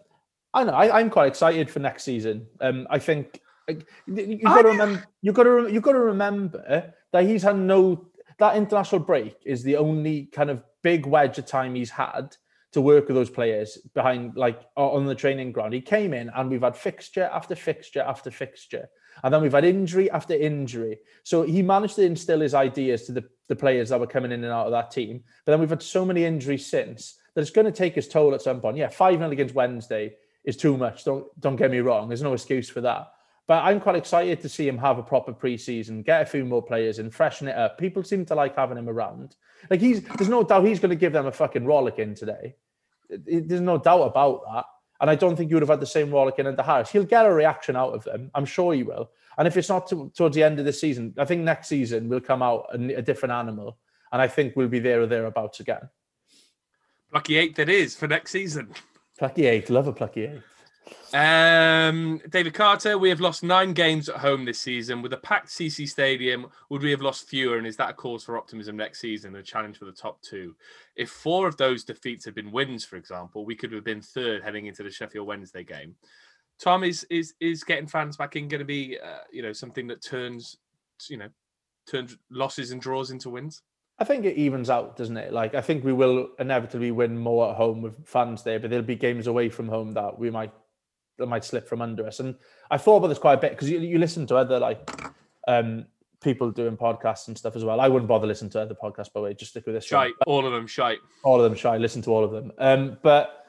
i 0.53 0.65
know 0.65 0.73
I, 0.73 0.99
i'm 0.99 1.09
quite 1.11 1.29
excited 1.29 1.71
for 1.71 1.79
next 1.79 2.03
season 2.05 2.47
um 2.61 2.87
i 2.91 2.99
think 2.99 3.41
like, 3.69 3.87
you- 4.07 4.25
you've 4.41 4.43
got 4.43 4.63
to 4.63 4.69
remember 4.69 5.05
you've 5.23 5.35
got 5.37 5.45
to 5.45 5.51
rem- 5.51 5.73
you've 5.73 5.83
got 5.85 5.93
to 5.93 6.01
remember 6.01 6.93
that 7.13 7.25
he's 7.25 7.43
had 7.45 7.57
no 7.57 8.07
that 8.39 8.57
international 8.57 9.01
break 9.01 9.37
is 9.47 9.63
the 9.63 9.77
only 9.77 10.25
kind 10.27 10.51
of 10.51 10.63
big 10.85 11.07
wedge 11.07 11.39
of 11.39 11.47
time 11.47 11.75
he's 11.75 11.91
had 11.91 12.37
to 12.71 12.81
work 12.81 13.09
with 13.09 13.17
those 13.17 13.31
players 13.31 13.79
behind 13.95 14.37
like 14.37 14.61
on 14.77 15.07
the 15.07 15.15
training 15.15 15.51
ground 15.51 15.75
he 15.75 15.81
came 15.81 16.15
in 16.15 16.31
and 16.37 16.49
we've 16.49 16.63
had 16.63 16.77
fixture 16.77 17.29
after 17.33 17.57
fixture 17.57 18.03
after 18.03 18.31
fixture 18.31 18.89
and 19.25 19.35
then 19.35 19.43
we've 19.43 19.53
had 19.53 19.65
injury 19.65 20.09
after 20.11 20.35
injury 20.35 20.99
so 21.25 21.43
he 21.43 21.63
managed 21.63 21.97
to 21.97 22.05
instill 22.05 22.41
his 22.41 22.55
ideas 22.55 23.05
to 23.05 23.13
the, 23.13 23.25
the 23.49 23.57
players 23.57 23.89
that 23.89 23.99
were 23.99 24.07
coming 24.07 24.31
in 24.31 24.45
and 24.45 24.53
out 24.53 24.67
of 24.67 24.73
that 24.73 24.93
team 24.93 25.23
but 25.45 25.53
then 25.53 25.61
we've 25.61 25.71
had 25.71 25.83
so 25.83 26.05
many 26.05 26.25
injuries 26.25 26.67
since 26.67 27.19
that 27.35 27.41
it's 27.41 27.51
going 27.51 27.67
to 27.67 27.73
take 27.73 27.95
his 27.95 28.09
toll 28.09 28.35
at 28.35 28.43
some 28.43 28.61
point. 28.61 28.77
Yeah, 28.77 28.89
5 28.89 29.19
0 29.19 29.31
against 29.31 29.55
Wednesday 29.55 30.15
is 30.45 30.57
too 30.57 30.77
much. 30.77 31.05
Don't 31.05 31.27
don't 31.41 31.57
get 31.57 31.71
me 31.71 31.81
wrong. 31.81 32.09
There's 32.09 32.23
no 32.23 32.33
excuse 32.33 32.69
for 32.69 32.81
that. 32.83 33.09
But 33.47 33.65
I'm 33.65 33.81
quite 33.81 33.97
excited 33.97 34.41
to 34.41 34.49
see 34.49 34.67
him 34.67 34.79
have 34.79 34.99
a 34.99 35.03
proper 35.03 35.33
preseason, 35.33 36.05
get 36.05 36.23
a 36.23 36.27
few 36.27 36.47
more 36.47 36.63
players 36.63 36.99
and 36.99 37.13
freshen 37.13 37.47
it 37.47 37.57
up. 37.57 37.77
People 37.77 38.03
seem 38.03 38.25
to 38.27 38.35
like 38.35 38.57
having 38.57 38.79
him 38.79 38.89
around. 38.89 39.37
Like 39.71 39.81
he's 39.81 40.03
there's 40.03 40.29
no 40.29 40.43
doubt 40.43 40.65
he's 40.65 40.81
going 40.81 40.91
to 40.91 40.97
give 40.97 41.13
them 41.13 41.27
a 41.27 41.33
fucking 41.33 41.65
rollicking 41.65 42.15
today. 42.15 42.57
There's 43.09 43.61
no 43.61 43.79
doubt 43.79 44.03
about 44.03 44.43
that. 44.53 44.65
And 45.01 45.11
I 45.11 45.15
don't 45.17 45.37
think 45.37 45.51
you 45.51 45.57
would 45.57 45.63
have 45.63 45.69
had 45.69 45.81
the 45.81 45.87
same 45.87 46.11
rollicking 46.11 46.47
under 46.47 46.63
Harris. 46.63 46.91
He'll 46.91 47.05
get 47.05 47.27
a 47.27 47.33
reaction 47.33 47.77
out 47.77 47.93
of 47.93 48.05
them. 48.05 48.31
I'm 48.35 48.45
sure 48.45 48.73
he 48.73 48.83
will. 48.83 49.11
And 49.37 49.49
if 49.49 49.57
it's 49.57 49.69
not 49.69 49.89
to, 49.89 50.11
towards 50.17 50.37
the 50.37 50.43
end 50.43 50.59
of 50.61 50.65
the 50.65 50.73
season, 50.73 51.13
I 51.19 51.25
think 51.25 51.43
next 51.43 51.69
season 51.69 52.09
we'll 52.09 52.21
come 52.21 52.43
out 52.43 52.67
a, 52.73 52.95
a 52.95 53.03
different 53.03 53.33
animal. 53.33 53.79
And 54.13 54.23
I 54.23 54.29
think 54.29 54.55
we'll 54.55 54.69
be 54.69 54.79
there 54.79 55.03
or 55.03 55.07
thereabouts 55.07 55.61
again. 55.61 55.89
Lucky 57.13 57.37
eight 57.37 57.57
that 57.57 57.69
is 57.69 57.97
for 57.97 58.07
next 58.07 58.31
season. 58.31 58.73
Plucky 59.19 59.47
eight, 59.47 59.71
love 59.71 59.87
a 59.89 59.93
plucky 59.93 60.25
eight. 60.25 60.43
Um, 61.13 62.21
David 62.29 62.55
Carter, 62.55 62.99
we 62.99 63.09
have 63.09 63.21
lost 63.21 63.43
nine 63.43 63.73
games 63.73 64.09
at 64.09 64.17
home 64.17 64.45
this 64.45 64.59
season. 64.59 65.01
With 65.01 65.13
a 65.13 65.19
packed 65.19 65.49
CC 65.49 65.89
Stadium, 65.89 66.47
would 66.71 66.83
we 66.83 66.91
have 66.91 67.01
lost 67.01 67.29
fewer? 67.29 67.57
And 67.57 67.67
is 67.67 67.77
that 67.77 67.91
a 67.91 67.95
cause 67.95 68.25
for 68.25 68.37
optimism 68.37 68.77
next 68.77 69.01
season? 69.01 69.37
A 69.37 69.43
challenge 69.43 69.79
for 69.79 69.85
the 69.85 69.93
top 69.93 70.21
two? 70.23 70.57
If 70.97 71.11
four 71.11 71.47
of 71.47 71.57
those 71.57 71.85
defeats 71.85 72.25
had 72.25 72.35
been 72.35 72.51
wins, 72.51 72.85
for 72.85 72.97
example, 72.97 73.45
we 73.45 73.55
could 73.55 73.73
have 73.73 73.85
been 73.85 74.03
third 74.03 74.43
heading 74.43 74.67
into 74.67 74.83
the 74.83 74.91
Sheffield 74.91 75.27
Wednesday 75.27 75.65
game. 75.65 75.95
Tom 76.59 76.85
is 76.85 77.05
is 77.11 77.35
is 77.41 77.65
getting 77.65 77.87
fans 77.87 78.17
back 78.17 78.37
in 78.37 78.49
going 78.49 78.61
to 78.61 78.65
be 78.65 78.99
uh, 79.03 79.19
you 79.33 79.43
know 79.43 79.53
something 79.53 79.87
that 79.89 80.03
turns 80.03 80.57
you 81.09 81.17
know 81.17 81.29
turns 81.87 82.17
losses 82.31 82.71
and 82.71 82.81
draws 82.81 83.11
into 83.11 83.31
wins. 83.31 83.63
I 83.99 84.05
think 84.05 84.25
it 84.25 84.37
evens 84.37 84.71
out, 84.71 84.97
doesn't 84.97 85.17
it? 85.17 85.33
Like 85.33 85.55
I 85.55 85.61
think 85.61 85.85
we 85.85 85.93
will 85.93 86.29
inevitably 86.39 86.91
win 86.91 87.17
more 87.17 87.51
at 87.51 87.57
home 87.57 87.83
with 87.83 88.07
fans 88.07 88.43
there, 88.43 88.59
but 88.59 88.71
there'll 88.71 88.85
be 88.85 88.97
games 88.97 89.27
away 89.27 89.49
from 89.49 89.69
home 89.69 89.93
that 89.93 90.19
we 90.19 90.31
might 90.31 90.53
that 91.19 91.27
might 91.27 91.45
slip 91.45 91.69
from 91.69 91.81
under 91.83 92.07
us. 92.07 92.21
And 92.21 92.35
I 92.71 92.77
thought 92.79 92.97
about 92.97 93.09
this 93.09 93.19
quite 93.19 93.35
a 93.35 93.41
bit 93.41 93.53
because 93.53 93.71
you, 93.71 93.79
you 93.81 93.99
listen 93.99 94.27
to 94.29 94.37
other 94.37 94.59
like 94.59 94.91
um 95.47 95.87
people 96.23 96.51
doing 96.51 96.77
podcasts 96.77 97.29
and 97.29 97.37
stuff 97.37 97.55
as 97.55 97.65
well. 97.65 97.81
I 97.81 97.89
wouldn't 97.89 98.09
bother 98.09 98.27
listening 98.27 98.51
to 98.53 98.61
other 98.61 98.75
podcasts 98.75 99.13
by 99.13 99.21
the 99.21 99.25
way, 99.25 99.35
just 99.35 99.51
stick 99.51 99.67
with 99.67 99.75
this 99.75 99.91
one. 99.91 100.07
Shite, 100.07 100.15
all 100.27 100.47
of 100.47 100.53
them 100.53 100.67
shite. 100.67 100.99
all 101.23 101.37
of 101.39 101.45
them 101.45 101.55
shy 101.55 101.77
listen 101.77 102.01
to 102.03 102.11
all 102.11 102.25
of 102.25 102.31
them 102.33 102.51
um 102.59 102.97
but 103.03 103.45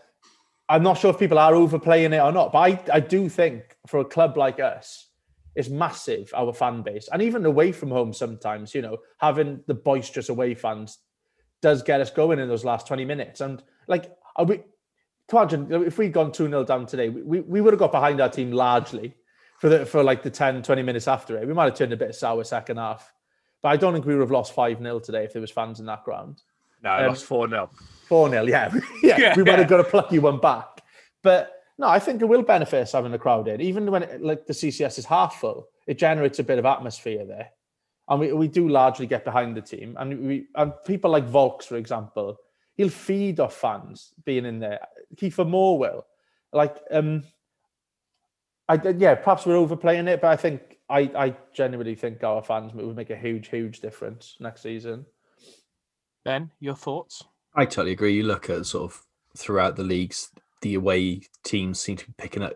i'm 0.68 0.84
not 0.84 0.98
sure 0.98 1.12
if 1.12 1.20
people 1.20 1.38
are 1.40 1.54
overplaying 1.56 2.12
it 2.12 2.20
or 2.20 2.32
not 2.32 2.52
but 2.52 2.60
i 2.60 2.84
i 2.94 3.00
do 3.00 3.30
think 3.30 3.78
for 3.88 4.00
a 4.00 4.06
club 4.06 4.36
like 4.36 4.60
us 4.60 5.08
it's 5.56 5.70
massive 5.70 6.34
our 6.36 6.52
fan 6.52 6.82
base 6.82 7.08
and 7.14 7.22
even 7.22 7.46
away 7.46 7.72
from 7.72 7.90
home 7.90 8.12
sometimes 8.12 8.74
you 8.76 8.82
know 8.82 8.98
having 9.20 9.62
the 9.68 9.74
boisterous 9.74 10.30
away 10.30 10.54
fans 10.56 10.98
does 11.62 11.82
get 11.84 12.02
us 12.02 12.10
going 12.10 12.40
in 12.40 12.48
those 12.50 12.66
last 12.66 12.88
20 12.88 13.06
minutes 13.06 13.42
and 13.42 13.64
like 13.88 14.12
are 14.36 14.46
we 14.46 14.62
imagine 15.32 15.72
if 15.86 15.98
we'd 15.98 16.14
gone 16.14 16.32
2-0 16.32 16.66
down 16.66 16.86
today 16.86 17.10
we, 17.10 17.40
we, 17.42 17.62
would 17.62 17.74
have 17.74 17.80
got 17.80 17.92
behind 17.92 18.22
our 18.22 18.30
team 18.30 18.52
largely 18.52 19.16
for 19.60 19.70
the 19.70 19.86
for 19.86 20.04
like 20.04 20.22
the 20.22 20.30
10 20.30 20.62
20 20.62 20.82
minutes 20.84 21.08
after 21.08 21.38
it 21.38 21.48
we 21.48 21.54
might 21.54 21.66
have 21.66 21.76
turned 21.76 21.94
a 21.94 21.98
bit 21.98 22.14
sour 22.14 22.44
second 22.44 22.78
half 22.78 23.14
but 23.62 23.70
i 23.70 23.78
don't 23.78 23.94
think 23.94 24.06
we 24.06 24.14
would 24.14 24.22
have 24.22 24.32
lost 24.32 24.56
5-0 24.56 25.04
today 25.04 25.24
if 25.24 25.34
there 25.34 25.42
was 25.42 25.52
fans 25.52 25.80
in 25.80 25.86
that 25.88 26.04
ground 26.04 26.42
No, 26.84 26.92
I 26.92 27.04
Um, 27.04 27.10
lost 27.10 27.26
four 27.26 27.50
0 27.50 27.70
Four 28.08 28.30
0 28.30 28.44
yeah, 28.46 28.72
yeah. 29.04 29.18
Yeah, 29.18 29.36
we 29.36 29.44
might 29.44 29.54
yeah. 29.54 29.58
have 29.58 29.68
got 29.68 29.80
a 29.80 29.84
plucky 29.84 30.20
one 30.20 30.40
back, 30.40 30.84
but 31.24 31.56
no, 31.78 31.88
I 31.88 32.00
think 32.00 32.22
it 32.22 32.26
will 32.26 32.44
benefit 32.44 32.84
us 32.84 32.94
having 32.94 33.14
a 33.14 33.20
crowd 33.20 33.48
in, 33.48 33.60
even 33.60 33.92
when 33.92 34.04
it, 34.04 34.22
like 34.22 34.46
the 34.46 34.54
CCS 34.54 34.98
is 34.98 35.06
half 35.06 35.40
full. 35.40 35.68
It 35.88 35.98
generates 35.98 36.40
a 36.40 36.44
bit 36.44 36.58
of 36.58 36.66
atmosphere 36.66 37.26
there, 37.26 37.50
and 38.08 38.20
we, 38.20 38.32
we 38.32 38.48
do 38.48 38.70
largely 38.70 39.08
get 39.08 39.26
behind 39.26 39.58
the 39.58 39.62
team. 39.62 39.96
And 40.00 40.26
we 40.26 40.48
and 40.56 40.72
people 40.86 41.12
like 41.12 41.28
Vaulks, 41.28 41.64
for 41.64 41.76
example, 41.76 42.38
he'll 42.76 42.90
feed 42.90 43.40
off 43.40 43.56
fans 43.56 44.14
being 44.24 44.46
in 44.46 44.60
there. 44.60 44.80
Kiefer 45.16 45.48
Moore 45.48 45.78
will, 45.78 46.06
like, 46.54 46.78
um, 46.92 47.24
I 48.68 48.80
yeah, 48.98 49.16
perhaps 49.16 49.46
we're 49.46 49.56
overplaying 49.56 50.08
it, 50.08 50.22
but 50.22 50.32
I 50.32 50.36
think 50.36 50.78
I 50.90 51.00
I 51.16 51.36
genuinely 51.54 51.96
think 51.96 52.24
our 52.24 52.42
fans 52.42 52.74
would 52.74 52.96
make 52.96 53.10
a 53.10 53.16
huge 53.16 53.50
huge 53.50 53.80
difference 53.80 54.38
next 54.40 54.62
season. 54.62 55.06
Ben, 56.24 56.52
your 56.60 56.76
thoughts? 56.76 57.24
I 57.54 57.66
totally 57.66 57.92
agree. 57.92 58.16
You 58.16 58.24
look 58.24 58.50
at 58.50 58.66
sort 58.66 58.92
of 58.92 59.06
throughout 59.38 59.76
the 59.76 59.84
leagues, 59.84 60.32
the 60.62 60.74
away 60.74 61.22
teams 61.44 61.80
seem 61.80 61.98
to 61.98 62.08
be 62.08 62.14
picking 62.18 62.42
up. 62.42 62.54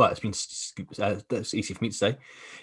Well, 0.00 0.08
it's 0.10 0.20
been 0.20 0.30
s- 0.30 0.72
s- 0.92 0.98
uh, 0.98 1.20
that's 1.28 1.52
easy 1.52 1.74
for 1.74 1.84
me 1.84 1.90
to 1.90 1.94
say. 1.94 2.16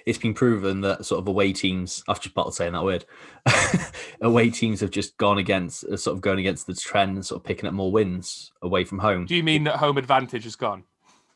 It's 0.07 0.17
been 0.17 0.33
proven 0.33 0.81
that 0.81 1.05
sort 1.05 1.19
of 1.21 1.27
away 1.27 1.53
teams. 1.53 2.03
I've 2.07 2.19
just 2.19 2.33
bottled 2.33 2.55
saying 2.55 2.73
that 2.73 2.83
word. 2.83 3.05
away 4.21 4.49
teams 4.49 4.79
have 4.79 4.89
just 4.89 5.15
gone 5.17 5.37
against, 5.37 5.83
uh, 5.83 5.97
sort 5.97 6.15
of 6.15 6.21
going 6.21 6.39
against 6.39 6.65
the 6.65 6.73
trend, 6.73 7.23
sort 7.27 7.39
of 7.41 7.45
picking 7.45 7.67
up 7.67 7.75
more 7.75 7.91
wins 7.91 8.51
away 8.63 8.85
from 8.85 8.97
home. 8.97 9.27
Do 9.27 9.35
you 9.35 9.43
mean 9.43 9.65
that 9.65 9.75
home 9.75 9.99
advantage 9.99 10.45
has 10.45 10.55
gone? 10.55 10.83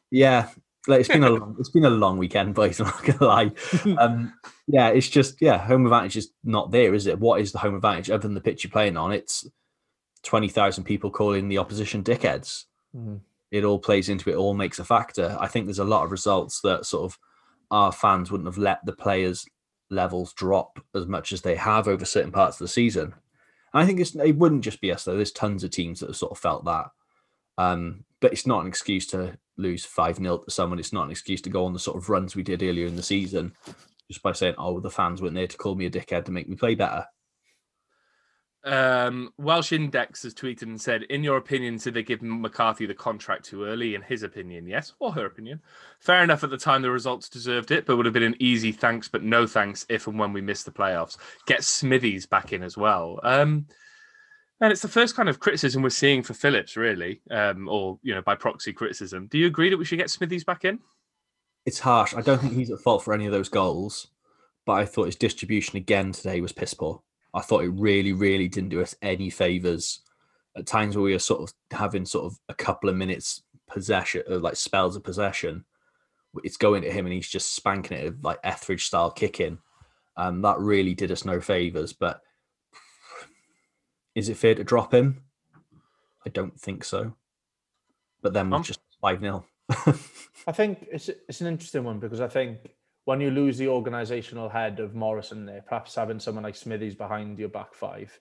Yeah, 0.09 0.49
like 0.87 1.01
it's 1.01 1.09
been 1.09 1.23
a 1.23 1.29
long, 1.39 1.55
it's 1.59 1.69
been 1.69 1.85
a 1.85 1.89
long 1.91 2.17
weekend, 2.17 2.55
boys. 2.55 2.79
I'm 2.79 2.87
not 2.87 3.03
gonna 3.05 3.23
lie. 3.25 3.51
Um, 3.99 4.33
yeah, 4.65 4.87
it's 4.87 5.07
just 5.07 5.39
yeah, 5.39 5.59
home 5.59 5.85
advantage 5.85 6.17
is 6.17 6.31
not 6.43 6.71
there, 6.71 6.95
is 6.95 7.05
it? 7.05 7.19
What 7.19 7.41
is 7.41 7.51
the 7.51 7.59
home 7.59 7.75
advantage 7.75 8.09
other 8.09 8.23
than 8.23 8.33
the 8.33 8.41
pitch 8.41 8.63
you're 8.63 8.71
playing 8.71 8.97
on? 8.97 9.11
It's 9.11 9.47
twenty 10.23 10.49
thousand 10.49 10.85
people 10.85 11.11
calling 11.11 11.47
the 11.47 11.59
opposition 11.59 12.03
dickheads. 12.03 12.65
Mhm. 12.97 13.19
It 13.51 13.63
all 13.63 13.79
plays 13.79 14.09
into 14.09 14.29
it, 14.29 14.35
all 14.35 14.53
makes 14.53 14.79
a 14.79 14.85
factor. 14.85 15.37
I 15.39 15.47
think 15.47 15.65
there's 15.65 15.79
a 15.79 15.83
lot 15.83 16.03
of 16.03 16.11
results 16.11 16.61
that 16.61 16.85
sort 16.85 17.11
of 17.11 17.19
our 17.69 17.91
fans 17.91 18.31
wouldn't 18.31 18.47
have 18.47 18.57
let 18.57 18.85
the 18.85 18.93
players' 18.93 19.45
levels 19.89 20.33
drop 20.33 20.79
as 20.95 21.05
much 21.05 21.33
as 21.33 21.41
they 21.41 21.55
have 21.55 21.87
over 21.87 22.05
certain 22.05 22.31
parts 22.31 22.55
of 22.59 22.65
the 22.65 22.71
season. 22.71 23.13
And 23.73 23.83
I 23.83 23.85
think 23.85 23.99
it 23.99 24.37
wouldn't 24.37 24.63
just 24.63 24.81
be 24.81 24.91
us 24.91 25.03
though. 25.03 25.15
There's 25.15 25.31
tons 25.31 25.63
of 25.63 25.71
teams 25.71 25.99
that 25.99 26.07
have 26.07 26.15
sort 26.15 26.31
of 26.31 26.39
felt 26.39 26.65
that. 26.65 26.87
Um, 27.57 28.05
but 28.21 28.31
it's 28.31 28.47
not 28.47 28.61
an 28.61 28.67
excuse 28.67 29.05
to 29.07 29.37
lose 29.57 29.85
5 29.85 30.17
0 30.17 30.37
to 30.39 30.51
someone. 30.51 30.79
It's 30.79 30.93
not 30.93 31.05
an 31.05 31.11
excuse 31.11 31.41
to 31.41 31.49
go 31.49 31.65
on 31.65 31.73
the 31.73 31.79
sort 31.79 31.97
of 31.97 32.09
runs 32.09 32.35
we 32.35 32.43
did 32.43 32.63
earlier 32.63 32.87
in 32.87 32.95
the 32.95 33.03
season 33.03 33.53
just 34.09 34.23
by 34.23 34.31
saying, 34.33 34.55
oh, 34.57 34.79
the 34.79 34.89
fans 34.89 35.21
weren't 35.21 35.35
there 35.35 35.47
to 35.47 35.57
call 35.57 35.75
me 35.75 35.85
a 35.85 35.89
dickhead 35.89 36.25
to 36.25 36.31
make 36.31 36.49
me 36.49 36.55
play 36.55 36.75
better. 36.75 37.05
Um, 38.63 39.33
Welsh 39.37 39.71
Index 39.71 40.21
has 40.23 40.35
tweeted 40.35 40.63
and 40.63 40.79
said, 40.79 41.03
"In 41.03 41.23
your 41.23 41.37
opinion, 41.37 41.77
did 41.77 41.95
they 41.95 42.03
give 42.03 42.21
McCarthy 42.21 42.85
the 42.85 42.93
contract 42.93 43.45
too 43.45 43.63
early? 43.63 43.95
In 43.95 44.03
his 44.03 44.21
opinion, 44.21 44.67
yes, 44.67 44.93
or 44.99 45.11
her 45.13 45.25
opinion. 45.25 45.61
Fair 45.99 46.23
enough. 46.23 46.43
At 46.43 46.51
the 46.51 46.57
time, 46.57 46.83
the 46.83 46.91
results 46.91 47.27
deserved 47.27 47.71
it, 47.71 47.85
but 47.85 47.97
would 47.97 48.05
have 48.05 48.13
been 48.13 48.21
an 48.23 48.35
easy 48.39 48.71
thanks, 48.71 49.07
but 49.07 49.23
no 49.23 49.47
thanks 49.47 49.85
if 49.89 50.05
and 50.05 50.19
when 50.19 50.31
we 50.31 50.41
miss 50.41 50.63
the 50.63 50.71
playoffs. 50.71 51.17
Get 51.47 51.63
Smithies 51.63 52.27
back 52.27 52.53
in 52.53 52.61
as 52.61 52.77
well. 52.77 53.19
Um, 53.23 53.65
and 54.59 54.71
it's 54.71 54.83
the 54.83 54.87
first 54.87 55.15
kind 55.15 55.27
of 55.27 55.39
criticism 55.39 55.81
we're 55.81 55.89
seeing 55.89 56.21
for 56.21 56.35
Phillips, 56.35 56.77
really, 56.77 57.21
um, 57.31 57.67
or 57.67 57.97
you 58.03 58.13
know, 58.13 58.21
by 58.21 58.35
proxy 58.35 58.73
criticism. 58.73 59.25
Do 59.25 59.39
you 59.39 59.47
agree 59.47 59.71
that 59.71 59.77
we 59.77 59.85
should 59.85 59.97
get 59.97 60.11
Smithies 60.11 60.43
back 60.43 60.65
in? 60.65 60.79
It's 61.65 61.79
harsh. 61.79 62.13
I 62.13 62.21
don't 62.21 62.39
think 62.39 62.53
he's 62.53 62.69
at 62.69 62.79
fault 62.79 63.03
for 63.03 63.13
any 63.13 63.25
of 63.25 63.31
those 63.31 63.49
goals, 63.49 64.07
but 64.67 64.73
I 64.73 64.85
thought 64.85 65.05
his 65.05 65.15
distribution 65.15 65.77
again 65.77 66.11
today 66.11 66.41
was 66.41 66.51
piss 66.51 66.75
poor. 66.75 67.01
I 67.33 67.41
thought 67.41 67.63
it 67.63 67.69
really, 67.69 68.13
really 68.13 68.47
didn't 68.47 68.69
do 68.69 68.81
us 68.81 68.95
any 69.01 69.29
favors. 69.29 70.01
At 70.55 70.65
times 70.67 70.95
where 70.95 71.03
we 71.03 71.13
were 71.13 71.19
sort 71.19 71.41
of 71.41 71.53
having 71.77 72.05
sort 72.05 72.25
of 72.25 72.37
a 72.49 72.53
couple 72.53 72.89
of 72.89 72.95
minutes 72.97 73.43
possession, 73.69 74.23
uh, 74.29 74.39
like 74.39 74.57
spells 74.57 74.95
of 74.97 75.03
possession, 75.03 75.63
it's 76.43 76.57
going 76.57 76.81
to 76.81 76.91
him 76.91 77.05
and 77.05 77.13
he's 77.13 77.29
just 77.29 77.55
spanking 77.55 77.97
it 77.97 78.21
like 78.21 78.39
Etheridge 78.43 78.85
style 78.85 79.11
kicking. 79.11 79.59
Um, 80.17 80.41
that 80.41 80.59
really 80.59 80.93
did 80.93 81.11
us 81.11 81.23
no 81.23 81.39
favors. 81.39 81.93
But 81.93 82.21
is 84.13 84.27
it 84.27 84.37
fair 84.37 84.55
to 84.55 84.63
drop 84.63 84.93
him? 84.93 85.23
I 86.25 86.29
don't 86.29 86.59
think 86.59 86.83
so. 86.83 87.15
But 88.21 88.33
then 88.33 88.49
we're 88.49 88.57
Um, 88.57 88.63
just 88.63 88.81
5 89.01 89.19
0. 89.21 89.45
I 90.47 90.51
think 90.51 90.85
it's 90.91 91.09
it's 91.09 91.41
an 91.41 91.47
interesting 91.47 91.83
one 91.85 91.99
because 91.99 92.19
I 92.19 92.27
think 92.27 92.59
when 93.05 93.21
you 93.21 93.31
lose 93.31 93.57
the 93.57 93.65
organisational 93.65 94.51
head 94.51 94.79
of 94.79 94.93
Morrison 94.93 95.45
there, 95.45 95.61
perhaps 95.61 95.95
having 95.95 96.19
someone 96.19 96.43
like 96.43 96.55
Smithies 96.55 96.95
behind 96.95 97.39
your 97.39 97.49
back 97.49 97.73
five 97.73 98.17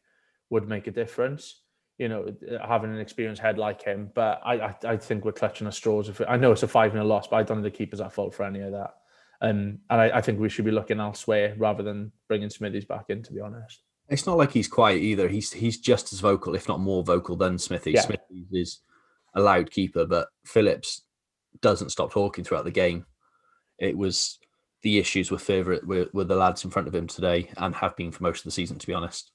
would 0.49 0.69
make 0.69 0.87
a 0.87 0.91
difference. 0.91 1.63
You 1.99 2.09
know, 2.09 2.35
having 2.67 2.91
an 2.91 2.99
experienced 2.99 3.43
head 3.43 3.59
like 3.59 3.83
him. 3.83 4.11
But 4.15 4.41
I 4.43 4.55
I, 4.55 4.75
I 4.85 4.97
think 4.97 5.25
we're 5.25 5.33
clutching 5.33 5.67
at 5.67 5.75
straws. 5.75 6.09
If 6.09 6.23
it, 6.23 6.29
I 6.31 6.39
know 6.39 6.53
it's 6.53 6.63
a 6.63 6.69
five 6.69 6.93
0 6.93 7.05
loss, 7.05 7.27
but 7.27 7.37
I 7.37 7.43
don't 7.43 7.63
think 7.63 7.73
the 7.73 7.79
keeper's 7.79 8.01
at 8.01 8.13
fault 8.13 8.35
for 8.35 8.45
any 8.45 8.61
of 8.61 8.73
that. 8.73 8.95
Um, 9.43 9.79
and 9.91 10.01
I, 10.01 10.19
I 10.19 10.21
think 10.23 10.41
we 10.41 10.49
should 10.49 10.65
be 10.65 10.71
looking 10.71 11.01
elsewhere 11.01 11.55
rather 11.59 11.83
than 11.83 12.13
bringing 12.27 12.49
Smithies 12.49 12.87
back 12.87 13.07
in. 13.11 13.23
To 13.23 13.33
be 13.33 13.41
honest. 13.41 13.83
It's 14.09 14.27
not 14.27 14.39
like 14.39 14.51
he's 14.51 14.67
quiet 14.67 15.03
either. 15.03 15.29
He's 15.29 15.53
he's 15.53 15.79
just 15.79 16.13
as 16.15 16.21
vocal, 16.21 16.55
if 16.55 16.69
not 16.69 16.81
more 16.81 17.05
vocal, 17.05 17.37
than 17.37 17.59
Smithy. 17.59 17.93
Yeah. 17.93 18.01
Smithy 18.01 18.47
is 18.51 18.81
a 19.35 19.41
loud 19.41 19.71
keeper, 19.71 20.07
but 20.07 20.29
Phillips 20.47 21.03
doesn't 21.61 21.91
stop 21.91 22.13
talking 22.13 22.45
throughout 22.45 22.65
the 22.65 22.71
game. 22.71 23.05
It 23.79 23.97
was 23.97 24.39
the 24.83 24.99
issues 24.99 25.31
were 25.31 25.39
favourite 25.39 25.87
with, 25.87 26.13
with 26.15 26.29
the 26.29 26.37
lads 26.37 26.65
in 26.65 26.71
front 26.71 26.89
of 26.89 26.95
him 26.95 27.07
today, 27.07 27.51
and 27.59 27.75
have 27.75 27.97
been 27.97 28.13
for 28.13 28.23
most 28.23 28.41
of 28.41 28.45
the 28.45 28.51
season, 28.51 28.79
to 28.79 28.87
be 28.87 28.95
honest. 28.95 29.33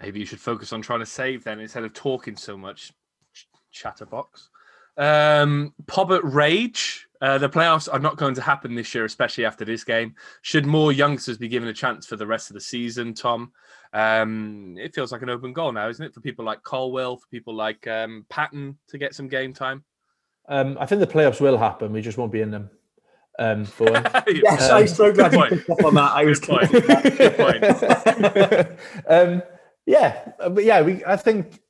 Maybe 0.00 0.20
you 0.20 0.26
should 0.26 0.40
focus 0.40 0.72
on 0.72 0.82
trying 0.82 1.00
to 1.00 1.06
save 1.06 1.44
then 1.44 1.60
instead 1.60 1.84
of 1.84 1.92
talking 1.92 2.36
so 2.36 2.56
much. 2.56 2.92
Ch- 3.32 3.48
Chatterbox. 3.72 4.48
Um, 4.96 5.74
Pobbert 5.86 6.22
Rage. 6.24 7.06
Uh, 7.20 7.38
the 7.38 7.48
playoffs 7.48 7.92
are 7.92 7.98
not 7.98 8.16
going 8.16 8.34
to 8.34 8.40
happen 8.40 8.74
this 8.74 8.94
year, 8.94 9.04
especially 9.04 9.44
after 9.44 9.64
this 9.64 9.82
game. 9.82 10.14
Should 10.42 10.66
more 10.66 10.92
youngsters 10.92 11.36
be 11.36 11.48
given 11.48 11.68
a 11.68 11.72
chance 11.72 12.06
for 12.06 12.14
the 12.14 12.26
rest 12.26 12.50
of 12.50 12.54
the 12.54 12.60
season, 12.60 13.12
Tom? 13.12 13.52
Um, 13.92 14.76
it 14.78 14.94
feels 14.94 15.10
like 15.10 15.22
an 15.22 15.30
open 15.30 15.52
goal 15.52 15.72
now, 15.72 15.88
isn't 15.88 16.04
it? 16.04 16.14
For 16.14 16.20
people 16.20 16.44
like 16.44 16.62
Colwell, 16.62 17.16
for 17.16 17.26
people 17.28 17.54
like 17.54 17.86
um, 17.88 18.24
Patton 18.28 18.78
to 18.88 18.98
get 18.98 19.14
some 19.14 19.28
game 19.28 19.52
time. 19.52 19.84
Um, 20.48 20.76
I 20.78 20.86
think 20.86 21.00
the 21.00 21.06
playoffs 21.06 21.40
will 21.40 21.58
happen. 21.58 21.92
We 21.92 22.00
just 22.00 22.18
won't 22.18 22.32
be 22.32 22.40
in 22.40 22.50
them. 22.50 22.70
Um, 23.38 23.64
for 23.64 23.88
Yes, 24.26 24.68
Um, 24.70 24.76
I'm 24.78 24.88
so 24.88 25.12
glad 25.12 25.32
you 25.32 25.44
picked 25.56 25.70
up 25.70 25.84
on 25.84 25.94
that. 25.94 26.12
I 26.12 26.24
was 26.24 26.40
Good 26.40 26.70
point. 26.70 26.72
Good 26.72 27.36
point. 27.36 28.68
um, 29.08 29.42
yeah, 29.86 30.32
but 30.50 30.64
yeah, 30.64 30.82
we. 30.82 31.04
I 31.04 31.16
think 31.16 31.60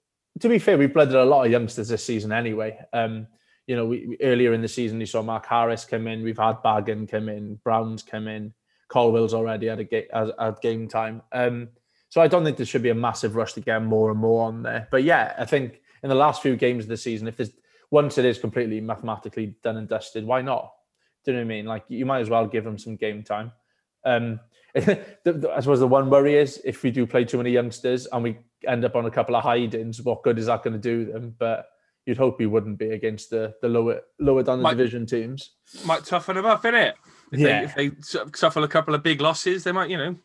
to 0.41 0.49
be 0.49 0.59
fair, 0.59 0.79
we 0.79 0.87
blooded 0.87 1.15
a 1.15 1.25
lot 1.25 1.45
of 1.45 1.53
youngsters 1.53 1.89
this 1.89 2.05
season 2.05 2.33
anyway. 2.33 2.79
Um, 2.93 3.27
you 3.67 3.77
know, 3.77 3.87
we, 3.87 4.07
we- 4.07 4.19
earlier 4.23 4.53
in 4.55 4.63
the 4.63 4.69
season, 4.69 4.99
you 5.01 5.07
saw 5.07 5.23
Mark 5.23 5.47
Harris 5.47 5.85
come 5.85 6.07
in. 6.07 6.23
We've 6.23 6.39
had 6.39 6.57
Bagan 6.65 7.09
come 7.09 7.29
in. 7.29 7.57
Brown's 7.65 8.03
come 8.03 8.29
in. 8.29 8.55
Colwell's 8.89 9.35
already 9.35 9.67
had 9.67 9.81
a 9.81 9.85
game 9.85 10.07
had, 10.13 10.33
had 10.39 10.61
game 10.63 10.89
time. 10.89 11.23
Um, 11.33 11.69
so 12.09 12.23
I 12.23 12.29
don't 12.29 12.45
think 12.45 12.57
there 12.57 12.65
should 12.65 12.83
be 12.83 12.89
a 12.89 12.95
massive 12.95 13.37
rush 13.37 13.53
to 13.53 13.61
get 13.61 13.83
more 13.83 14.11
and 14.11 14.19
more 14.19 14.47
on 14.47 14.63
there. 14.63 14.89
But 14.91 15.05
yeah, 15.05 15.35
I 15.39 15.45
think 15.45 15.83
in 16.03 16.09
the 16.09 16.15
last 16.15 16.41
few 16.41 16.57
games 16.57 16.85
of 16.85 16.89
the 16.89 16.97
season, 16.97 17.29
if 17.29 17.37
there's 17.37 17.51
once 17.91 18.17
it 18.17 18.25
is 18.25 18.39
completely 18.39 18.81
mathematically 18.81 19.57
done 19.63 19.77
and 19.77 19.87
dusted, 19.89 20.25
why 20.25 20.41
not? 20.41 20.73
Do 21.29 21.33
you 21.35 21.41
know 21.41 21.45
what 21.45 21.53
I 21.53 21.57
mean? 21.57 21.67
Like 21.67 21.85
you 21.89 22.07
might 22.07 22.21
as 22.21 22.31
well 22.31 22.47
give 22.47 22.65
them 22.65 22.79
some 22.79 22.97
game 22.97 23.23
time. 23.23 23.53
Um, 24.07 24.41
the, 24.75 25.05
the, 25.25 25.53
I 25.55 25.61
suppose 25.61 25.79
the 25.79 25.87
one 25.87 26.09
worry 26.09 26.37
is 26.37 26.59
if 26.65 26.83
we 26.83 26.91
do 26.91 27.07
play 27.07 27.27
too 27.27 27.37
many 27.37 27.51
youngsters 27.51 28.07
and 28.07 28.23
we 28.23 28.39
end 28.67 28.83
up 28.87 28.97
on 28.97 29.05
a 29.05 29.11
couple 29.11 29.37
of 29.37 29.43
hide-ins, 29.43 30.01
what 30.01 30.23
good 30.23 30.39
is 30.39 30.47
that 30.47 30.63
going 30.63 30.73
to 30.73 30.79
do 30.79 31.05
them? 31.13 31.35
But 31.39 31.67
you'd 32.07 32.17
hope 32.17 32.39
we 32.39 32.47
wouldn't 32.47 32.79
be 32.79 32.93
against 32.93 33.29
the 33.29 33.53
the 33.61 33.69
lower 33.69 34.01
lower 34.19 34.43
down 34.43 34.59
the 34.61 34.63
Might- 34.63 34.79
division 34.79 35.05
teams. 35.05 35.51
Might 35.85 36.07
toughen 36.07 36.37
them 36.37 36.47
up, 36.47 36.63
innit? 36.63 36.95
If, 37.31 37.41
Yeah. 37.41 37.67
they, 37.75 37.87
if 37.89 37.95
they 38.07 38.21
suffer 38.35 38.61
a 38.61 38.69
couple 38.69 38.95
of 38.95 39.03
big 39.03 39.21
losses, 39.21 39.65
they 39.65 39.73
might, 39.73 39.91
you 39.91 39.99
know, 39.99 40.17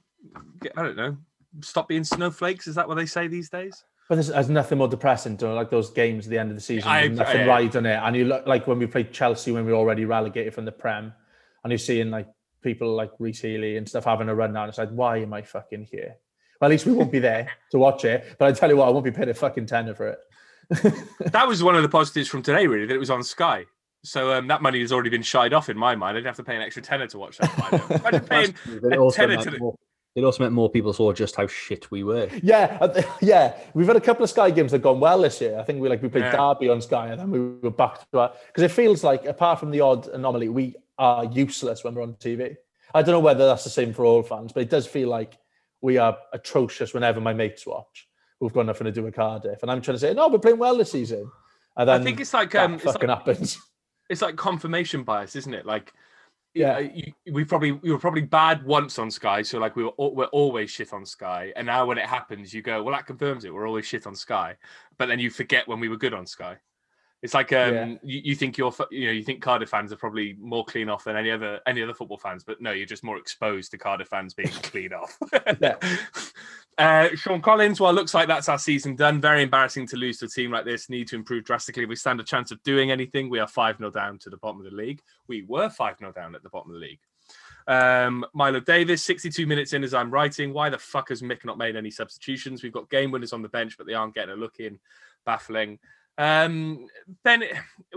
get, 0.62 0.72
I 0.78 0.84
don't 0.84 0.96
know, 0.96 1.18
stop 1.62 1.90
being 1.90 2.06
snowflakes. 2.06 2.66
Is 2.66 2.76
that 2.76 2.88
what 2.88 2.96
they 2.96 3.06
say 3.06 3.28
these 3.28 3.50
days? 3.50 3.84
But 4.10 4.16
there's, 4.16 4.28
there's 4.28 4.50
nothing 4.50 4.78
more 4.78 4.88
depressing 4.90 5.38
to 5.38 5.54
like 5.54 5.70
those 5.70 5.90
games 5.92 6.26
at 6.26 6.30
the 6.32 6.38
end 6.38 6.50
of 6.50 6.56
the 6.56 6.62
season. 6.62 6.90
I- 6.90 7.08
nothing 7.08 7.42
I- 7.42 7.48
right 7.48 7.76
on 7.76 7.86
it, 7.86 7.96
and 7.96 8.16
you 8.16 8.26
look 8.26 8.46
like 8.46 8.68
when 8.68 8.80
we 8.80 8.86
played 8.88 9.12
Chelsea 9.14 9.52
when 9.52 9.66
we 9.66 9.72
were 9.72 9.78
already 9.78 10.06
relegated 10.06 10.54
from 10.54 10.66
the 10.66 10.72
Prem, 10.72 11.14
and 11.64 11.72
you're 11.72 11.78
seeing 11.78 12.10
like 12.12 12.28
people 12.62 12.94
like 12.96 13.12
Rhys 13.20 13.40
Healey 13.42 13.78
and 13.78 13.88
stuff 13.88 14.06
having 14.06 14.30
a 14.30 14.36
run 14.36 14.54
down. 14.54 14.70
It's 14.70 14.78
like, 14.78 14.90
why 14.90 15.18
am 15.18 15.34
I 15.34 15.42
fucking 15.42 15.88
here? 15.92 16.16
Well, 16.60 16.70
at 16.70 16.72
least 16.72 16.86
we 16.86 16.94
won't 16.94 17.12
be 17.12 17.20
there 17.20 17.50
to 17.72 17.78
watch 17.78 18.06
it. 18.06 18.36
But 18.38 18.48
I 18.48 18.52
tell 18.54 18.70
you 18.70 18.78
what, 18.78 18.88
I 18.88 18.92
won't 18.92 19.04
be 19.06 19.12
paying 19.12 19.30
a 19.30 19.34
fucking 19.34 19.66
tenner 19.66 19.94
for 19.96 20.08
it. 20.10 20.20
That 21.32 21.48
was 21.48 21.62
one 21.64 21.76
of 21.76 21.84
the 21.84 21.90
positives 21.90 22.28
from 22.30 22.42
today, 22.42 22.68
really, 22.68 22.86
that 22.86 22.94
it 22.94 23.00
was 23.00 23.10
on 23.10 23.24
Sky. 23.24 23.66
So 24.04 24.34
um, 24.34 24.48
that 24.48 24.62
money 24.62 24.80
has 24.82 24.92
already 24.92 25.10
been 25.10 25.22
shied 25.22 25.54
off 25.54 25.70
in 25.70 25.78
my 25.78 25.96
mind. 25.96 26.18
I'd 26.18 26.26
have 26.26 26.36
to 26.38 26.44
pay 26.44 26.56
an 26.56 26.62
extra 26.62 26.82
tenner 26.82 27.08
to 27.08 27.18
watch 27.18 27.38
that. 27.38 28.02
Imagine 28.06 28.26
paying 28.26 28.56
a 28.94 29.12
tenner 29.12 29.38
to 29.38 29.52
the- 29.52 29.72
it 30.16 30.24
also 30.24 30.44
meant 30.44 30.54
more 30.54 30.70
people 30.70 30.94
saw 30.94 31.12
just 31.12 31.36
how 31.36 31.48
shit 31.48 31.90
we 31.90 32.04
were. 32.04 32.30
Yeah, 32.44 32.78
yeah. 33.22 33.58
We've 33.74 33.88
had 33.88 33.96
a 33.96 34.02
couple 34.02 34.24
of 34.24 34.30
Sky 34.30 34.52
games 34.52 34.72
that 34.72 34.78
have 34.78 34.84
gone 34.84 35.00
well 35.00 35.22
this 35.22 35.42
year. 35.42 35.60
I 35.60 35.64
think 35.64 35.82
we 35.82 35.90
like 35.90 36.02
we 36.02 36.10
played 36.10 36.26
Yeah. 36.26 36.54
Derby 36.54 36.70
on 36.70 36.82
Sky, 36.82 37.08
and 37.08 37.20
then 37.20 37.32
we 37.32 37.40
were 37.40 37.72
back 37.72 38.00
to 38.12 38.32
because 38.48 38.64
it 38.64 38.72
feels 38.72 39.04
like 39.04 39.26
apart 39.26 39.60
from 39.60 39.72
the 39.72 39.82
odd 39.82 40.08
anomaly, 40.08 40.50
we 40.50 40.76
are 41.00 41.26
useless 41.26 41.84
when 41.84 41.96
we're 41.96 42.04
on 42.04 42.14
TV. 42.16 42.56
I 42.94 43.02
don't 43.02 43.14
know 43.14 43.20
whether 43.20 43.46
that's 43.48 43.64
the 43.64 43.72
same 43.72 43.92
for 43.94 44.06
all 44.06 44.22
fans, 44.22 44.52
but 44.54 44.62
it 44.62 44.70
does 44.70 44.86
feel 44.86 45.10
like 45.10 45.38
we 45.82 45.98
are 45.98 46.18
atrocious 46.32 46.94
whenever 46.94 47.20
my 47.20 47.34
mates 47.34 47.66
watch. 47.66 48.08
Who've 48.40 48.54
got 48.54 48.66
nothing 48.66 48.86
to 48.86 48.92
do 48.92 49.04
with 49.04 49.16
Cardiff, 49.16 49.62
and 49.64 49.72
I'm 49.72 49.82
trying 49.82 49.96
to 49.96 50.00
say, 50.00 50.14
no, 50.14 50.28
we're 50.28 50.38
playing 50.38 50.60
well 50.60 50.78
this 50.78 50.92
season. 50.92 51.32
And 51.76 51.90
then 51.90 52.02
I 52.02 52.04
think 52.04 52.20
it's 52.20 52.34
like 52.34 52.54
um, 52.56 52.76
it's 52.76 52.86
like, 52.86 52.94
fucking 52.96 53.10
happens. 53.10 53.58
it's 54.10 54.22
like 54.22 54.36
confirmation 54.36 55.04
bias, 55.04 55.36
isn't 55.36 55.54
it? 55.54 55.66
Like, 55.66 55.94
Yeah. 56.54 56.80
you, 56.80 57.14
we 57.32 57.44
probably 57.44 57.72
we 57.72 57.92
were 57.92 57.98
probably 58.00 58.22
bad 58.22 58.64
once 58.64 59.00
on 59.00 59.10
Sky, 59.10 59.42
so 59.42 59.60
like 59.60 59.76
we 59.76 59.84
were 59.84 59.92
we're 59.98 60.26
always 60.26 60.70
shit 60.70 60.94
on 60.94 61.06
Sky, 61.06 61.52
and 61.56 61.66
now 61.66 61.86
when 61.86 61.98
it 61.98 62.06
happens, 62.06 62.54
you 62.54 62.62
go, 62.62 62.84
well, 62.84 62.94
that 62.96 63.08
confirms 63.08 63.44
it. 63.46 63.54
We're 63.54 63.68
always 63.68 63.86
shit 63.86 64.06
on 64.06 64.16
Sky, 64.16 64.56
but 64.98 65.08
then 65.08 65.20
you 65.20 65.30
forget 65.30 65.68
when 65.68 65.80
we 65.80 65.90
were 65.90 65.98
good 65.98 66.14
on 66.14 66.26
Sky. 66.28 66.58
It's 67.24 67.34
like 67.34 67.54
um, 67.54 67.74
Yeah. 67.74 67.86
you, 68.04 68.22
you 68.26 68.36
think 68.36 68.58
you're 68.58 68.74
you 68.92 69.06
know 69.08 69.14
you 69.14 69.24
think 69.24 69.42
Cardiff 69.42 69.70
fans 69.70 69.94
are 69.94 69.96
probably 69.96 70.36
more 70.40 70.66
clean 70.66 70.90
off 70.90 71.06
than 71.06 71.16
any 71.16 71.32
other 71.32 71.60
any 71.66 71.82
other 71.82 71.94
football 71.94 72.18
fans, 72.18 72.44
but 72.44 72.62
no, 72.62 72.72
you're 72.72 72.86
just 72.86 73.04
more 73.04 73.18
exposed 73.18 73.72
to 73.72 73.78
Cardiff 73.78 74.10
fans 74.10 74.34
being 74.34 74.50
clean 74.64 74.92
off. 74.94 75.18
Yeah. 75.62 75.76
Uh, 76.78 77.10
Sean 77.16 77.42
Collins, 77.42 77.80
well, 77.80 77.92
it 77.92 77.94
looks 77.94 78.14
like 78.14 78.28
that's 78.28 78.50
our 78.50 78.58
season 78.58 78.96
done. 78.96 79.22
Very 79.22 79.44
embarrassing 79.44 79.88
to 79.88 79.98
lose 79.98 80.18
to 80.20 80.26
a 80.26 80.28
team 80.30 80.52
like 80.52 80.66
this. 80.66 80.90
Need 80.90 81.08
to 81.10 81.16
improve 81.16 81.44
drastically. 81.44 81.84
If 81.84 81.90
we 81.90 81.96
stand 81.96 82.20
a 82.20 82.24
chance 82.24 82.52
of 82.52 82.62
doing 82.64 82.90
anything, 82.90 83.30
we 83.30 83.40
are 83.40 83.48
5 83.48 83.78
0 83.78 83.92
down 83.92 84.18
to 84.20 84.30
the 84.30 84.38
bottom 84.38 84.60
of 84.60 84.70
the 84.70 84.76
league. 84.76 85.02
We 85.28 85.44
were 85.44 85.70
5 85.70 85.98
0 86.00 86.12
down 86.14 86.36
at 86.36 86.42
the 86.42 86.50
bottom 86.50 86.72
of 86.72 86.76
the 86.76 86.86
league. 86.86 87.00
Um, 87.68 88.26
Milo 88.34 88.60
Davis, 88.60 89.04
62 89.04 89.46
minutes 89.46 89.74
in 89.74 89.84
as 89.84 89.94
I'm 89.94 90.12
writing. 90.12 90.52
Why 90.52 90.70
the 90.70 90.78
fuck 90.78 91.10
has 91.10 91.22
Mick 91.22 91.46
not 91.46 91.58
made 91.58 91.76
any 91.76 91.92
substitutions? 91.92 92.64
We've 92.64 92.74
got 92.74 92.90
game 92.90 93.12
winners 93.12 93.34
on 93.34 93.42
the 93.42 93.50
bench, 93.50 93.78
but 93.78 93.88
they 93.88 93.94
aren't 93.94 94.16
getting 94.16 94.34
a 94.34 94.38
look 94.38 94.60
in. 94.60 94.80
Baffling. 95.26 95.80
Um, 96.18 96.86
ben, 97.24 97.44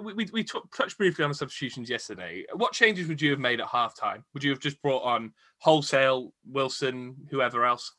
we, 0.01 0.15
we, 0.15 0.29
we 0.33 0.45
touched 0.45 0.97
briefly 0.97 1.25
on 1.25 1.31
the 1.31 1.35
substitutions 1.35 1.91
yesterday. 1.91 2.45
What 2.55 2.73
changes 2.73 3.09
would 3.09 3.21
you 3.21 3.31
have 3.31 3.41
made 3.41 3.61
at 3.61 3.69
halftime? 3.69 4.23
Would 4.33 4.45
you 4.45 4.51
have 4.51 4.61
just 4.61 4.81
brought 4.83 5.03
on 5.03 5.33
wholesale 5.59 6.33
Wilson, 6.47 7.17
whoever 7.31 7.65
else? 7.65 7.95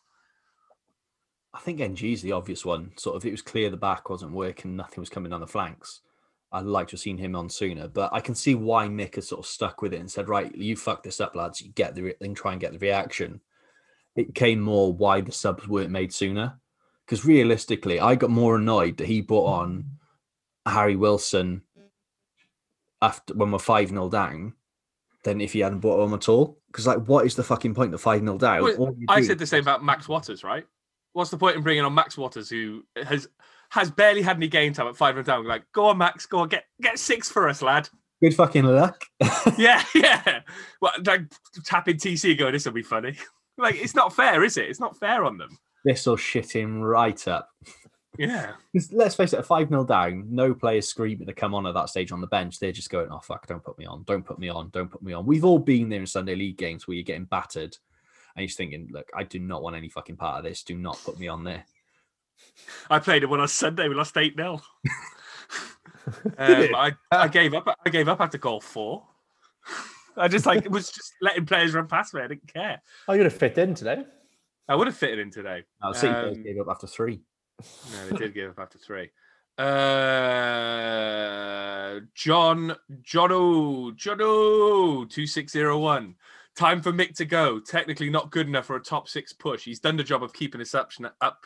I 1.57 1.59
think 1.61 1.79
Ng 1.79 1.97
is 1.97 2.21
the 2.21 2.33
obvious 2.33 2.63
one. 2.63 2.91
Sort 2.97 3.15
of, 3.15 3.25
it 3.25 3.31
was 3.31 3.41
clear 3.41 3.71
the 3.71 3.77
back 3.77 4.09
wasn't 4.11 4.31
working, 4.31 4.75
nothing 4.75 5.01
was 5.01 5.09
coming 5.09 5.31
down 5.31 5.39
the 5.39 5.47
flanks. 5.47 6.01
I'd 6.51 6.65
like 6.65 6.87
to 6.89 6.93
have 6.93 7.01
seen 7.01 7.17
him 7.17 7.35
on 7.35 7.49
sooner. 7.49 7.87
But 7.87 8.13
I 8.13 8.21
can 8.21 8.35
see 8.35 8.53
why 8.53 8.87
Mick 8.87 9.15
has 9.15 9.27
sort 9.27 9.39
of 9.39 9.47
stuck 9.47 9.81
with 9.81 9.93
it 9.93 9.99
and 9.99 10.09
said, 10.09 10.29
"Right, 10.29 10.55
you 10.55 10.75
fuck 10.75 11.03
this 11.03 11.19
up, 11.19 11.35
lads. 11.35 11.61
You 11.61 11.71
get 11.71 11.95
the 11.95 12.03
re- 12.03 12.15
then 12.21 12.35
try 12.35 12.51
and 12.51 12.61
get 12.61 12.73
the 12.73 12.79
reaction." 12.79 13.41
It 14.15 14.35
came 14.35 14.61
more 14.61 14.93
why 14.93 15.21
the 15.21 15.31
subs 15.31 15.67
weren't 15.67 15.91
made 15.91 16.13
sooner. 16.13 16.59
Because 17.05 17.25
realistically, 17.25 17.99
I 17.99 18.15
got 18.15 18.29
more 18.29 18.57
annoyed 18.57 18.97
that 18.97 19.07
he 19.07 19.21
brought 19.21 19.47
on 19.47 19.85
Harry 20.65 20.95
Wilson 20.95 21.63
after 23.01 23.33
when 23.33 23.51
we're 23.51 23.59
five 23.59 23.89
0 23.89 24.09
down 24.09 24.53
than 25.23 25.41
if 25.41 25.53
he 25.53 25.59
hadn't 25.59 25.79
brought 25.79 26.03
him 26.03 26.13
at 26.13 26.29
all. 26.29 26.59
Because 26.67 26.85
like, 26.85 27.07
what 27.07 27.25
is 27.25 27.35
the 27.35 27.43
fucking 27.43 27.73
point 27.73 27.93
of 27.93 28.01
five 28.01 28.21
0 28.21 28.37
down? 28.37 28.63
Well, 28.63 28.95
I 29.07 29.21
said 29.21 29.39
the 29.39 29.47
same 29.47 29.63
about 29.63 29.83
Max 29.83 30.07
Watters, 30.07 30.43
right? 30.43 30.65
What's 31.17 31.31
the 31.31 31.37
point 31.37 31.55
in 31.55 31.63
bringing 31.63 31.83
on 31.83 31.95
Max 31.95 32.15
Watters, 32.15 32.47
who 32.47 32.85
has 33.03 33.27
has 33.69 33.89
barely 33.89 34.21
had 34.21 34.35
any 34.35 34.47
game 34.47 34.71
time 34.71 34.85
at 34.85 34.95
five 34.95 35.17
and 35.17 35.25
down? 35.25 35.47
Like, 35.47 35.63
go 35.71 35.85
on, 35.87 35.97
Max, 35.97 36.27
go 36.27 36.37
on, 36.37 36.47
get 36.47 36.65
get 36.79 36.99
six 36.99 37.27
for 37.27 37.49
us, 37.49 37.63
lad. 37.63 37.89
Good 38.21 38.35
fucking 38.35 38.65
luck. 38.65 39.03
Yeah, 39.57 39.83
yeah. 39.95 40.41
Well, 40.79 40.91
like 41.03 41.21
tapping 41.65 41.97
TC, 41.97 42.37
going, 42.37 42.53
this 42.53 42.65
will 42.65 42.73
be 42.73 42.83
funny. 42.83 43.17
like, 43.57 43.77
it's 43.77 43.95
not 43.95 44.15
fair, 44.15 44.43
is 44.43 44.57
it? 44.57 44.69
It's 44.69 44.79
not 44.79 44.95
fair 44.95 45.25
on 45.25 45.39
them. 45.39 45.57
this 45.83 46.05
will 46.05 46.17
shit 46.17 46.55
him 46.55 46.83
right 46.83 47.27
up. 47.27 47.49
Yeah. 48.19 48.51
let's 48.91 49.15
face 49.15 49.33
it, 49.33 49.39
a 49.39 49.43
5 49.43 49.69
0 49.69 49.85
down, 49.85 50.27
no 50.29 50.53
players 50.53 50.87
screaming 50.87 51.25
to 51.25 51.33
come 51.33 51.55
on 51.55 51.65
at 51.65 51.73
that 51.73 51.89
stage 51.89 52.11
on 52.11 52.21
the 52.21 52.27
bench. 52.27 52.59
They're 52.59 52.71
just 52.71 52.91
going, 52.91 53.07
oh, 53.09 53.21
fuck, 53.21 53.47
don't 53.47 53.63
put 53.63 53.79
me 53.79 53.87
on, 53.87 54.03
don't 54.03 54.23
put 54.23 54.37
me 54.37 54.49
on, 54.49 54.69
don't 54.69 54.91
put 54.91 55.01
me 55.01 55.13
on. 55.13 55.25
We've 55.25 55.45
all 55.45 55.57
been 55.57 55.89
there 55.89 55.99
in 55.99 56.05
Sunday 56.05 56.35
league 56.35 56.57
games 56.57 56.87
where 56.87 56.93
you're 56.93 57.03
getting 57.03 57.25
battered 57.25 57.75
and 58.37 58.43
you're 58.43 58.53
thinking, 58.53 58.87
look, 58.91 59.09
I 59.15 59.23
do 59.23 59.39
not 59.39 59.63
want 59.63 59.75
any 59.75 59.89
fucking 59.89 60.15
part 60.15 60.37
of 60.37 60.43
this. 60.43 60.61
Do 60.61 60.77
not 60.77 60.99
put 61.03 61.17
me 61.19 61.27
on 61.27 61.43
there. 61.43 61.65
I 62.89 62.99
played 62.99 63.23
it 63.23 63.25
when 63.29 63.39
on 63.41 63.47
Sunday. 63.47 63.87
We 63.87 63.95
lost 63.95 64.15
eight 64.15 64.35
0 64.37 64.53
um, 66.37 66.75
I, 66.75 66.93
I 67.11 67.27
gave 67.27 67.55
up. 67.55 67.67
I 67.83 67.89
gave 67.89 68.07
up 68.07 68.21
after 68.21 68.37
goal 68.37 68.61
four. 68.61 69.07
I 70.17 70.27
just 70.27 70.45
like 70.45 70.65
it 70.65 70.71
was 70.71 70.91
just 70.91 71.13
letting 71.21 71.47
players 71.47 71.73
run 71.73 71.87
past 71.87 72.13
me. 72.13 72.21
I 72.21 72.27
didn't 72.27 72.47
care. 72.53 72.79
Oh, 73.07 73.13
you're 73.13 73.23
gonna 73.23 73.31
fit 73.31 73.57
in 73.57 73.73
today. 73.73 74.05
I 74.69 74.75
would 74.75 74.85
have 74.87 74.97
fitted 74.97 75.17
in 75.19 75.31
today. 75.31 75.63
Now, 75.81 75.93
City 75.93 76.13
players 76.13 76.37
Um, 76.37 76.43
gave 76.43 76.59
up 76.59 76.67
after 76.69 76.85
three. 76.85 77.21
No, 77.91 78.09
they 78.09 78.17
did 78.17 78.33
give 78.35 78.51
up 78.51 78.59
after 78.59 78.77
three. 78.77 79.09
Uh, 79.57 79.65
John, 82.13 82.75
Jono, 83.01 83.91
Jono, 83.97 85.09
2601. 85.09 86.15
Time 86.57 86.81
for 86.81 86.91
Mick 86.91 87.15
to 87.17 87.25
go. 87.25 87.59
Technically 87.59 88.09
not 88.09 88.31
good 88.31 88.47
enough 88.47 88.65
for 88.65 88.77
a 88.77 88.81
top 88.81 89.07
six 89.07 89.31
push. 89.31 89.63
He's 89.63 89.79
done 89.79 89.95
the 89.95 90.03
job 90.03 90.23
of 90.23 90.33
keeping 90.33 90.57
his 90.57 90.73
option 90.73 91.07
up, 91.21 91.45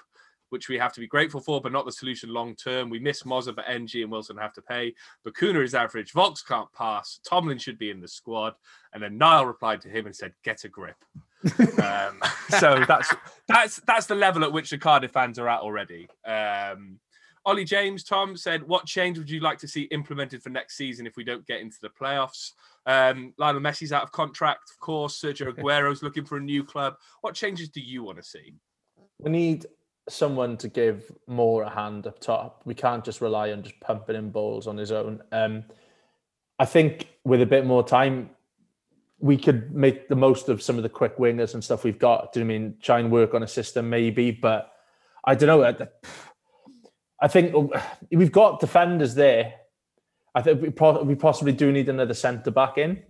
which 0.51 0.70
we 0.70 0.78
have 0.78 0.93
to 0.93 1.01
be 1.01 1.07
grateful 1.07 1.41
for, 1.41 1.59
but 1.59 1.74
not 1.74 1.86
the 1.86 1.91
solution 1.91 2.34
long 2.34 2.55
term. 2.55 2.89
We 2.89 2.97
miss 2.97 3.24
Mozza, 3.24 3.53
but 3.53 3.66
Ng 3.68 3.89
and 3.95 4.09
Wilson 4.09 4.38
have 4.38 4.53
to 4.53 4.62
pay. 4.62 4.95
Bacuna 5.28 5.66
is 5.66 5.76
average. 5.76 6.14
Vaulks 6.14 6.47
can't 6.47 6.72
pass. 6.72 7.20
Tomlin 7.26 7.57
should 7.57 7.78
be 7.78 7.89
in 7.89 7.99
the 7.99 8.07
squad. 8.07 8.53
And 8.93 9.03
then 9.03 9.18
Niall 9.18 9.47
replied 9.47 9.82
to 9.82 9.89
him 9.89 10.05
and 10.05 10.16
said, 10.16 10.32
"Get 10.45 10.64
a 10.64 10.70
grip." 10.70 10.95
um, 11.84 12.22
so 12.47 12.82
that's 12.88 13.14
that's 13.49 13.82
that's 13.82 14.05
the 14.05 14.16
level 14.16 14.45
at 14.45 14.53
which 14.53 14.70
the 14.70 14.78
Cardiff 14.78 15.12
fans 15.12 15.38
are 15.38 15.49
at 15.49 15.59
already. 15.59 16.07
Um, 16.26 17.01
Ollie 17.45 17.66
James, 17.66 18.05
Tom 18.05 18.38
said, 18.38 18.64
"What 18.64 18.86
change 18.86 19.18
would 19.18 19.30
you 19.30 19.41
like 19.41 19.57
to 19.57 19.68
see 19.68 19.84
implemented 19.84 20.41
for 20.41 20.51
next 20.51 20.78
season 20.78 21.05
if 21.05 21.18
we 21.18 21.26
don't 21.26 21.45
get 21.45 21.59
into 21.59 21.80
the 21.82 21.89
playoffs?" 21.89 22.51
Um, 22.86 23.34
Lionel 23.38 23.62
Messi's 23.62 23.92
out 23.92 24.04
of 24.04 24.12
contract, 24.12 24.72
of 24.72 24.80
course. 24.80 25.20
Sergio 25.20 25.48
Aguero's 25.58 26.04
looking 26.04 26.26
for 26.26 26.38
a 26.38 26.42
new 26.42 26.64
club. 26.64 26.96
What 27.22 27.36
changes 27.36 27.70
do 27.70 27.82
you 27.82 28.04
want 28.04 28.18
to 28.18 28.24
see? 28.24 28.56
We 29.20 29.32
need 29.32 29.66
someone 30.10 30.58
to 30.58 30.68
give 30.68 31.12
more 31.28 31.64
a 31.64 31.70
hand 31.70 32.08
up 32.08 32.20
top. 32.20 32.64
We 32.66 32.74
can't 32.74 33.04
just 33.04 33.22
rely 33.22 33.52
on 33.52 33.64
just 33.64 33.80
pumping 33.80 34.16
in 34.16 34.32
balls 34.32 34.68
on 34.68 34.78
his 34.78 34.92
own. 34.92 35.22
Um, 35.32 35.64
I 36.60 36.66
think 36.66 37.08
with 37.24 37.42
a 37.42 37.46
bit 37.46 37.66
more 37.66 37.84
time, 37.84 38.32
we 39.20 39.38
could 39.38 39.72
make 39.74 40.10
the 40.10 40.16
most 40.16 40.50
of 40.50 40.64
some 40.64 40.78
of 40.78 40.84
the 40.84 40.90
quick 40.90 41.18
wingers 41.18 41.54
and 41.54 41.64
stuff 41.64 41.84
we've 41.84 42.00
got. 42.00 42.34
Do 42.34 42.40
you 42.40 42.46
know 42.46 42.54
I 42.54 42.58
mean 42.58 42.76
try 42.82 43.00
and 43.00 43.12
work 43.12 43.36
on 43.36 43.44
a 43.44 43.48
system 43.48 43.90
maybe? 43.90 44.32
But 44.32 44.72
I 45.24 45.36
don't 45.36 45.48
know. 45.48 45.64
I- 45.64 45.88
I 47.24 47.28
think 47.28 47.54
we've 48.12 48.32
got 48.32 48.60
defenders 48.60 49.14
there. 49.14 49.54
I 50.34 50.42
think 50.42 50.62
we, 50.62 50.70
pro- 50.70 51.04
we 51.04 51.16
possibly 51.16 51.54
do 51.54 51.72
need 51.72 51.90
another 51.90 52.14
centre 52.14 52.52
back 52.52 52.78
in. 52.78 53.04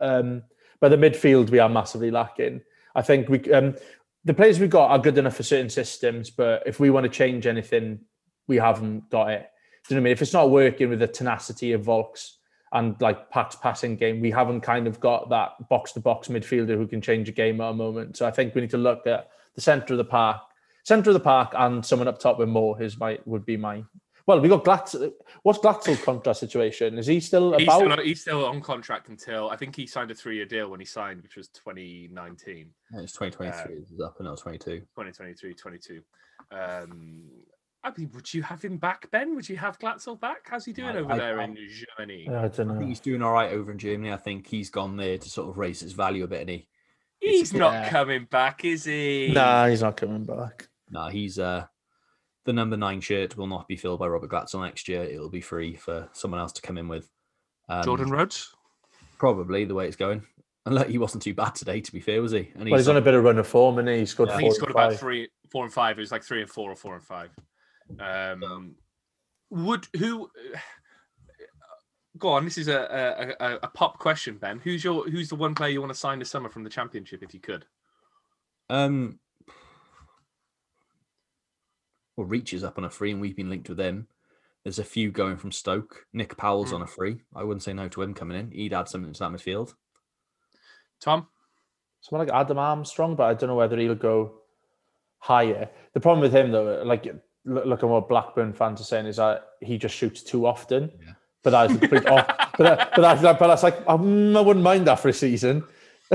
Um, 0.00 0.42
but 0.80 0.88
the 0.88 0.96
midfield 0.96 1.50
we 1.50 1.58
are 1.58 1.68
massively 1.68 2.10
lacking. 2.10 2.60
I 2.94 3.02
think 3.02 3.28
we 3.28 3.40
um, 3.52 3.74
the 4.24 4.34
players 4.34 4.58
we've 4.58 4.70
got 4.70 4.90
are 4.90 4.98
good 4.98 5.18
enough 5.18 5.36
for 5.36 5.42
certain 5.42 5.70
systems, 5.70 6.30
but 6.30 6.62
if 6.66 6.80
we 6.80 6.90
want 6.90 7.04
to 7.04 7.10
change 7.10 7.46
anything, 7.46 8.00
we 8.46 8.56
haven't 8.56 9.08
got 9.10 9.30
it. 9.30 9.50
Do 9.86 9.94
you 9.94 9.96
know 9.96 10.02
what 10.02 10.02
I 10.02 10.04
mean? 10.04 10.12
If 10.12 10.22
it's 10.22 10.32
not 10.32 10.50
working 10.50 10.88
with 10.88 10.98
the 10.98 11.06
tenacity 11.06 11.72
of 11.72 11.82
Vaulks 11.82 12.36
and 12.72 13.00
like 13.00 13.30
Pack's 13.30 13.56
passing 13.56 13.96
game, 13.96 14.20
we 14.20 14.30
haven't 14.30 14.62
kind 14.62 14.86
of 14.86 14.98
got 14.98 15.28
that 15.30 15.68
box 15.68 15.92
to 15.92 16.00
box 16.00 16.28
midfielder 16.28 16.76
who 16.76 16.86
can 16.86 17.02
change 17.02 17.28
a 17.28 17.32
game 17.32 17.60
at 17.60 17.70
a 17.70 17.74
moment. 17.74 18.16
So 18.16 18.26
I 18.26 18.30
think 18.30 18.54
we 18.54 18.62
need 18.62 18.70
to 18.70 18.78
look 18.78 19.06
at 19.06 19.28
the 19.54 19.60
centre 19.60 19.94
of 19.94 19.98
the 19.98 20.04
park, 20.04 20.40
centre 20.84 21.10
of 21.10 21.14
the 21.14 21.20
park, 21.20 21.52
and 21.56 21.84
someone 21.84 22.08
up 22.08 22.18
top 22.18 22.38
with 22.38 22.48
more. 22.48 22.80
Is 22.82 22.98
my 22.98 23.18
would 23.26 23.44
be 23.44 23.56
my. 23.56 23.84
Well, 24.26 24.40
we 24.40 24.48
got 24.48 24.64
Glatzel. 24.64 25.12
What's 25.42 25.58
Glatzel's 25.58 26.02
contract 26.02 26.38
situation? 26.38 26.96
Is 26.98 27.06
he 27.06 27.20
still 27.20 27.56
He's 27.58 27.68
about? 27.68 27.80
still, 27.92 28.04
he's 28.04 28.20
still 28.22 28.46
on 28.46 28.60
contract 28.62 29.08
until 29.10 29.50
I 29.50 29.56
think 29.56 29.76
he 29.76 29.86
signed 29.86 30.10
a 30.10 30.14
three-year 30.14 30.46
deal 30.46 30.70
when 30.70 30.80
he 30.80 30.86
signed, 30.86 31.22
which 31.22 31.36
was 31.36 31.48
2019, 31.48 32.70
Yeah, 32.94 33.00
It's 33.00 33.12
2023 33.12 33.74
is 33.82 34.00
up 34.00 34.16
and 34.18 34.26
not 34.28 34.38
22. 34.38 34.80
2023, 34.80 35.54
22. 35.54 36.02
Um, 36.50 37.24
I 37.82 37.92
mean, 37.98 38.10
would 38.14 38.32
you 38.32 38.42
have 38.42 38.62
him 38.64 38.78
back, 38.78 39.10
Ben? 39.10 39.34
Would 39.36 39.46
you 39.46 39.58
have 39.58 39.78
Glatzel 39.78 40.18
back? 40.18 40.46
How's 40.48 40.64
he 40.64 40.72
doing 40.72 40.96
I- 40.96 41.00
over 41.00 41.12
I- 41.12 41.18
there 41.18 41.40
I- 41.40 41.44
in 41.44 41.56
Germany? 41.98 42.26
I 42.28 42.48
don't 42.48 42.60
I 42.70 42.72
know. 42.72 42.78
think 42.78 42.88
he's 42.88 43.00
doing 43.00 43.20
all 43.20 43.32
right 43.34 43.52
over 43.52 43.70
in 43.72 43.78
Germany. 43.78 44.10
I 44.10 44.16
think 44.16 44.46
he's 44.46 44.70
gone 44.70 44.96
there 44.96 45.18
to 45.18 45.28
sort 45.30 45.50
of 45.50 45.58
raise 45.58 45.80
his 45.80 45.92
value 45.92 46.24
a 46.24 46.28
bit. 46.28 46.40
And 46.40 46.50
he, 46.50 46.68
He's 47.20 47.52
not 47.54 47.72
Yeah. 47.72 47.88
coming 47.90 48.24
back, 48.30 48.64
is 48.66 48.84
he? 48.84 49.32
Nah, 49.34 49.66
he's 49.68 49.80
not 49.82 49.96
coming 49.98 50.24
back. 50.24 50.68
nah, 50.90 51.08
he's 51.10 51.38
uh, 51.38 51.66
the 52.44 52.52
number 52.52 52.76
nine 52.76 53.00
shirt 53.00 53.36
will 53.36 53.46
not 53.46 53.66
be 53.68 53.76
filled 53.76 54.00
by 54.00 54.06
Robert 54.06 54.30
Glatzel 54.30 54.62
next 54.62 54.88
year. 54.88 55.02
It'll 55.02 55.30
be 55.30 55.40
free 55.40 55.74
for 55.74 56.08
someone 56.12 56.40
else 56.40 56.52
to 56.52 56.62
come 56.62 56.78
in 56.78 56.88
with. 56.88 57.10
Um, 57.68 57.82
Jordan 57.82 58.10
Rhodes. 58.10 58.54
probably 59.18 59.64
the 59.64 59.74
way 59.74 59.86
it's 59.86 59.96
going. 59.96 60.22
And 60.66 60.74
look, 60.74 60.88
he 60.88 60.98
wasn't 60.98 61.22
too 61.22 61.34
bad 61.34 61.54
today, 61.54 61.80
to 61.80 61.92
be 61.92 62.00
fair, 62.00 62.22
was 62.22 62.32
he? 62.32 62.50
And 62.54 62.68
Well, 62.68 62.78
he's 62.78 62.88
on 62.88 62.96
a 62.96 63.00
bit 63.00 63.14
of 63.14 63.24
run 63.24 63.38
of 63.38 63.46
form, 63.46 63.78
and 63.78 63.88
he 63.88 64.06
scored 64.06 64.28
Yeah. 64.30 64.34
I 64.34 64.36
think 64.38 64.44
he 64.44 64.48
and 64.48 64.56
scored 64.56 64.70
about 64.70 64.94
three, 64.94 65.28
four 65.50 65.64
and 65.64 65.72
five. 65.72 65.98
It 65.98 66.02
was 66.02 66.12
like 66.12 66.22
three 66.22 66.40
and 66.40 66.50
four 66.50 66.70
or 66.70 66.76
four 66.76 66.94
and 66.94 67.04
five. 67.04 67.30
Um, 68.00 68.74
would 69.50 69.86
who? 69.98 70.30
Go 72.16 72.28
on. 72.28 72.44
This 72.44 72.58
is 72.58 72.68
a, 72.68 73.34
a, 73.40 73.46
a, 73.46 73.58
a 73.64 73.68
pop 73.68 73.98
question, 73.98 74.38
Ben. 74.38 74.60
Who's 74.62 74.84
your 74.84 75.08
Who's 75.08 75.28
the 75.28 75.34
one 75.34 75.54
player 75.54 75.70
you 75.70 75.80
want 75.80 75.92
to 75.92 75.98
sign 75.98 76.18
this 76.18 76.30
summer 76.30 76.48
from 76.48 76.64
the 76.64 76.70
championship, 76.70 77.22
if 77.22 77.34
you 77.34 77.40
could? 77.40 77.66
Um, 78.70 79.18
well, 82.16 82.26
reaches 82.26 82.64
up 82.64 82.78
on 82.78 82.84
a 82.84 82.90
free, 82.90 83.12
and 83.12 83.20
we've 83.20 83.36
been 83.36 83.50
linked 83.50 83.68
with 83.68 83.80
him. 83.80 84.06
There's 84.62 84.78
a 84.78 84.84
few 84.84 85.10
going 85.10 85.36
from 85.36 85.52
Stoke. 85.52 86.06
Nick 86.12 86.36
Powell's 86.36 86.70
Mm. 86.70 86.76
on 86.76 86.82
a 86.82 86.86
free. 86.86 87.20
I 87.34 87.44
wouldn't 87.44 87.62
say 87.62 87.72
no 87.72 87.88
to 87.88 88.02
him 88.02 88.14
coming 88.14 88.38
in. 88.38 88.50
He'd 88.50 88.72
add 88.72 88.88
something 88.88 89.12
to 89.12 89.18
that 89.20 89.30
midfield. 89.30 89.74
Tom. 91.00 91.26
Someone 92.00 92.26
like 92.26 92.34
Adam 92.34 92.58
Armstrong, 92.58 93.14
but 93.16 93.24
I 93.24 93.34
don't 93.34 93.48
know 93.48 93.56
whether 93.56 93.78
he'll 93.78 93.94
go 93.94 94.40
higher. 95.18 95.68
The 95.92 96.00
problem 96.00 96.20
with 96.20 96.34
him, 96.34 96.52
though, 96.52 96.82
like 96.84 97.06
look, 97.44 97.64
look 97.66 97.82
at 97.82 97.88
what 97.88 98.08
Blackburn 98.08 98.52
fans 98.52 98.80
are 98.80 98.84
saying, 98.84 99.06
is 99.06 99.16
that 99.16 99.48
he 99.60 99.78
just 99.78 99.94
shoots 99.94 100.22
too 100.22 100.46
often. 100.46 100.90
Yeah. 101.02 101.12
But 101.42 101.50
that's 101.50 101.74
a 101.74 101.78
complete 101.78 102.06
off. 102.06 102.26
But, 102.56 102.64
that, 102.64 102.90
but, 102.94 103.02
that's, 103.02 103.22
but 103.22 103.46
that's 103.48 103.62
like 103.62 103.82
um, 103.88 104.36
I 104.36 104.40
wouldn't 104.40 104.62
mind 104.62 104.86
that 104.86 105.00
for 105.00 105.08
a 105.08 105.12
season. 105.12 105.64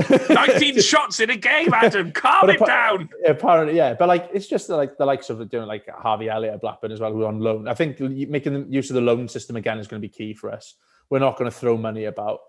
19 0.30 0.80
shots 0.80 1.20
in 1.20 1.30
a 1.30 1.36
game, 1.36 1.72
Adam. 1.72 2.12
Calm 2.14 2.46
But 2.46 2.50
it 2.50 2.62
appa- 2.62 2.66
down. 2.66 3.08
Apparently, 3.26 3.76
yeah, 3.76 3.94
but 3.94 4.08
like 4.08 4.28
it's 4.32 4.46
just 4.46 4.68
like 4.68 4.96
the 4.98 5.06
likes 5.06 5.30
of 5.30 5.48
doing 5.50 5.66
like 5.66 5.88
Harvey 5.88 6.28
Elliott 6.28 6.54
at 6.54 6.60
Blackburn 6.60 6.92
as 6.92 7.00
well, 7.00 7.12
who 7.12 7.22
are 7.22 7.28
on 7.28 7.40
loan. 7.40 7.68
I 7.68 7.74
think 7.74 8.00
making 8.00 8.52
the 8.52 8.66
use 8.68 8.90
of 8.90 8.94
the 8.94 9.00
loan 9.00 9.28
system 9.28 9.56
again 9.56 9.78
is 9.78 9.88
going 9.88 10.00
to 10.00 10.06
be 10.06 10.12
key 10.12 10.34
for 10.34 10.50
us. 10.50 10.74
We're 11.08 11.18
not 11.18 11.36
going 11.36 11.50
to 11.50 11.56
throw 11.56 11.76
money 11.76 12.04
about. 12.04 12.40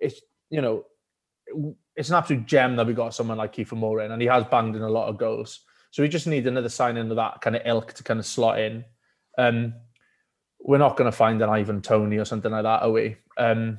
It's 0.00 0.20
you 0.50 0.60
know, 0.60 0.84
it's 1.96 2.08
an 2.08 2.14
absolute 2.16 2.46
gem 2.46 2.76
that 2.76 2.86
we 2.86 2.94
got 2.94 3.14
someone 3.14 3.38
like 3.38 3.54
Kiefer 3.54 3.72
Moore 3.72 4.00
in, 4.02 4.12
and 4.12 4.20
he 4.22 4.28
has 4.28 4.44
banged 4.44 4.76
in 4.76 4.82
a 4.82 4.88
lot 4.88 5.08
of 5.08 5.18
goals. 5.18 5.60
So 5.90 6.02
we 6.02 6.08
just 6.08 6.26
need 6.26 6.46
another 6.46 6.68
signing 6.68 7.10
of 7.10 7.16
that 7.16 7.40
kind 7.40 7.56
of 7.56 7.62
ilk 7.64 7.94
to 7.94 8.02
kind 8.04 8.20
of 8.20 8.26
slot 8.26 8.58
in. 8.60 8.84
Um, 9.36 9.74
we're 10.60 10.78
not 10.78 10.96
going 10.96 11.10
to 11.10 11.16
find 11.16 11.40
an 11.40 11.48
Ivan 11.48 11.80
Toney 11.80 12.18
or 12.18 12.24
something 12.24 12.50
like 12.50 12.64
that, 12.64 12.82
are 12.82 12.90
we? 12.90 13.16
Um, 13.38 13.78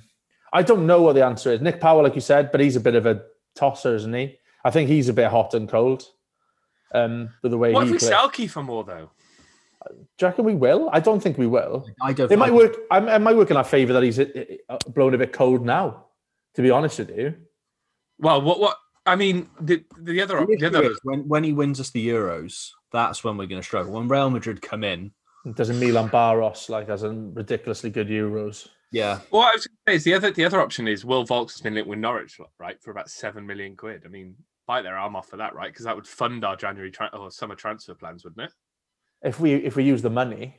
I 0.51 0.63
don't 0.63 0.87
know 0.87 1.01
what 1.01 1.13
the 1.13 1.25
answer 1.25 1.51
is. 1.51 1.61
Nick 1.61 1.79
Powell, 1.79 2.03
like 2.03 2.15
you 2.15 2.21
said, 2.21 2.51
but 2.51 2.59
he's 2.61 2.75
a 2.75 2.79
bit 2.81 2.95
of 2.95 3.05
a 3.05 3.23
tosser, 3.55 3.95
isn't 3.95 4.13
he? 4.13 4.37
I 4.63 4.71
think 4.71 4.89
he's 4.89 5.09
a 5.09 5.13
bit 5.13 5.29
hot 5.29 5.53
and 5.53 5.69
cold. 5.69 6.05
Um, 6.93 7.29
with 7.43 7.51
the 7.51 7.57
way 7.57 7.71
What 7.71 7.83
if 7.83 7.87
he 7.89 7.91
we 7.93 7.97
plays. 7.99 8.09
sell 8.09 8.29
Kiefer 8.29 8.65
Moore 8.65 8.83
though? 8.83 9.11
Do 9.87 9.95
you 10.21 10.27
reckon 10.27 10.43
we 10.45 10.55
will? 10.55 10.89
I 10.91 10.99
don't 10.99 11.21
think 11.21 11.37
we 11.37 11.47
will. 11.47 11.85
I 12.01 12.13
don't. 12.13 12.31
It 12.31 12.37
might 12.37 12.53
work. 12.53 12.75
I 12.91 13.15
it 13.15 13.19
might 13.19 13.37
work 13.37 13.51
in 13.51 13.57
our 13.57 13.63
favour 13.63 13.93
that 13.93 14.03
he's 14.03 14.19
uh, 14.19 14.25
uh, 14.67 14.77
blown 14.89 15.13
a 15.13 15.17
bit 15.17 15.31
cold 15.31 15.65
now. 15.65 16.05
To 16.55 16.61
be 16.63 16.71
honest 16.71 16.97
with 16.99 17.15
you, 17.15 17.35
Well, 18.17 18.41
what 18.41 18.59
what 18.59 18.75
I 19.05 19.15
mean, 19.15 19.49
the 19.61 19.85
the 19.99 20.19
other 20.21 20.45
The 20.45 20.57
the 20.57 20.67
other 20.67 20.83
is 20.83 20.99
when 21.03 21.27
when 21.27 21.43
he 21.43 21.53
wins 21.53 21.79
us 21.79 21.91
the 21.91 22.05
Euros, 22.09 22.71
that's 22.91 23.23
when 23.23 23.37
we're 23.37 23.45
going 23.45 23.61
to 23.61 23.65
struggle. 23.65 23.93
When 23.93 24.07
Real 24.09 24.29
Madrid 24.31 24.61
come 24.61 24.83
in, 24.83 25.11
Doesn't 25.53 25.79
Milan 25.79 26.07
Barros 26.09 26.69
like 26.69 26.89
has 26.89 27.03
a 27.03 27.11
ridiculously 27.11 27.91
good 27.91 28.07
Euros? 28.09 28.67
Yeah, 28.91 29.19
Well, 29.31 29.43
I 29.43 29.51
was 29.53 29.67
going 29.67 29.75
to 29.85 29.91
say 29.91 29.95
is 29.95 30.03
the 30.03 30.13
other 30.15 30.31
the 30.31 30.45
other 30.45 30.61
option 30.61 30.87
is 30.87 31.05
Will 31.05 31.25
Vaulks 31.25 31.51
has 31.51 31.61
been 31.61 31.75
linked 31.75 31.89
with 31.89 31.99
Norwich, 31.99 32.39
right, 32.57 32.81
for 32.81 32.89
about 32.91 33.09
seven 33.09 33.45
million 33.45 33.75
quid. 33.75 34.01
I 34.03 34.07
mean, 34.07 34.35
bite 34.65 34.81
their 34.81 34.97
arm 34.97 35.15
off 35.15 35.29
for 35.29 35.37
that, 35.37 35.53
right? 35.53 35.71
Because 35.71 35.85
that 35.85 35.95
would 35.95 36.07
fund 36.07 36.43
our 36.43 36.55
January 36.55 36.89
tra- 36.91 37.11
or 37.13 37.29
summer 37.29 37.55
transfer 37.55 37.93
plans, 37.93 38.23
wouldn't 38.23 38.47
it? 38.47 38.53
If 39.21 39.39
we 39.39 39.53
if 39.53 39.75
we 39.75 39.83
use 39.83 40.01
the 40.01 40.09
money, 40.09 40.55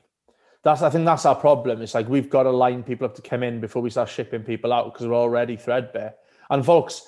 that's 0.63 0.83
I 0.83 0.91
think 0.91 1.07
that's 1.07 1.27
our 1.27 1.35
problem. 1.35 1.83
It's 1.83 1.95
like 1.95 2.09
we've 2.09 2.31
got 2.31 2.45
to 2.45 2.51
line 2.51 2.85
people 2.85 3.07
up 3.07 3.17
to 3.17 3.23
come 3.23 3.43
in 3.43 3.61
before 3.61 3.83
we 3.83 3.91
start 3.91 4.09
shipping 4.09 4.43
people 4.43 4.73
out 4.73 4.93
because 4.93 5.09
we're 5.09 5.15
already 5.15 5.57
threadbare. 5.57 6.15
And 6.51 6.63
Vaulks, 6.63 7.01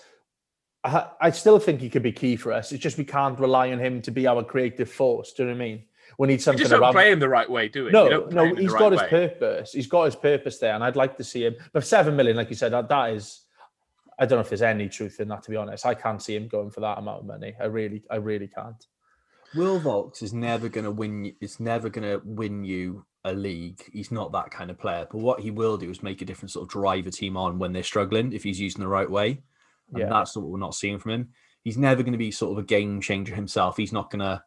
I, 0.82 1.08
I 1.20 1.30
still 1.30 1.58
think 1.58 1.80
he 1.80 1.90
could 1.90 2.02
be 2.02 2.12
key 2.12 2.34
for 2.34 2.52
us. 2.52 2.72
It's 2.72 2.82
just 2.82 2.98
we 2.98 3.04
can't 3.04 3.38
rely 3.38 3.70
on 3.70 3.78
him 3.78 4.02
to 4.02 4.10
be 4.10 4.26
our 4.26 4.42
creative 4.42 4.90
force. 4.90 5.32
Do 5.32 5.42
you 5.42 5.50
know 5.50 5.54
what 5.54 5.62
I 5.62 5.64
mean? 5.66 5.84
We 6.18 6.28
need 6.28 6.34
We 6.34 6.38
something 6.40 6.58
just 6.60 6.70
don't 6.70 6.80
around. 6.82 6.92
play 6.92 7.10
him 7.12 7.20
the 7.20 7.28
right 7.28 7.48
way, 7.50 7.68
do 7.68 7.80
we? 7.84 7.86
We 7.86 7.92
No, 7.92 8.08
don't 8.08 8.32
no, 8.32 8.44
he's 8.46 8.54
the 8.56 8.62
he's 8.62 8.72
right 8.72 8.78
got 8.78 8.92
his 8.92 9.00
way. 9.02 9.08
purpose. 9.08 9.72
He's 9.72 9.86
got 9.86 10.04
his 10.04 10.16
purpose 10.16 10.58
there, 10.58 10.74
and 10.74 10.84
I'd 10.84 10.96
like 10.96 11.16
to 11.16 11.24
see 11.24 11.44
him. 11.44 11.56
But 11.72 11.84
seven 11.84 12.16
million, 12.16 12.36
like 12.36 12.50
you 12.50 12.56
said, 12.56 12.72
that, 12.72 12.88
that 12.88 13.10
is. 13.10 13.40
I 14.18 14.26
don't 14.26 14.36
know 14.36 14.42
if 14.42 14.50
there's 14.50 14.62
any 14.62 14.88
truth 14.88 15.20
in 15.20 15.28
that. 15.28 15.42
To 15.44 15.50
be 15.50 15.56
honest, 15.56 15.86
I 15.86 15.94
can't 15.94 16.22
see 16.22 16.36
him 16.36 16.46
going 16.48 16.70
for 16.70 16.80
that 16.80 16.98
amount 16.98 17.20
of 17.20 17.26
money. 17.26 17.54
I 17.60 17.64
really, 17.64 18.02
I 18.10 18.16
really 18.16 18.46
can't. 18.46 18.86
Will 19.54 19.80
Vaulks 19.80 20.22
is 20.22 20.32
never 20.32 20.68
going 20.68 20.84
to 20.84 20.90
win. 20.90 21.24
you- 21.26 21.34
It's 21.40 21.58
never 21.60 21.88
going 21.88 22.08
to 22.08 22.20
win 22.24 22.62
you 22.64 23.04
a 23.24 23.32
league. 23.32 23.82
He's 23.92 24.10
not 24.12 24.32
that 24.32 24.50
kind 24.50 24.70
of 24.70 24.78
player. 24.78 25.06
But 25.10 25.18
what 25.18 25.40
he 25.40 25.50
will 25.50 25.76
do 25.76 25.90
is 25.90 26.02
make 26.02 26.20
a 26.22 26.24
different 26.24 26.50
sort 26.50 26.64
of 26.64 26.68
drive 26.70 27.06
a 27.06 27.10
team 27.10 27.36
on 27.36 27.58
when 27.58 27.72
they're 27.72 27.82
struggling 27.82 28.32
if 28.32 28.42
he's 28.44 28.60
using 28.60 28.80
the 28.80 28.88
right 28.88 29.10
way. 29.10 29.42
And 29.92 29.98
Yeah. 30.00 30.08
that's 30.08 30.36
what 30.36 30.46
we're 30.46 30.58
not 30.58 30.74
seeing 30.74 30.98
from 30.98 31.12
him. 31.12 31.28
He's 31.64 31.78
never 31.78 32.02
going 32.02 32.12
to 32.12 32.18
be 32.18 32.30
sort 32.30 32.52
of 32.52 32.58
a 32.64 32.66
game 32.66 33.00
changer 33.00 33.34
himself. 33.34 33.76
He's 33.76 33.92
not 33.92 34.10
going 34.10 34.20
to. 34.20 34.42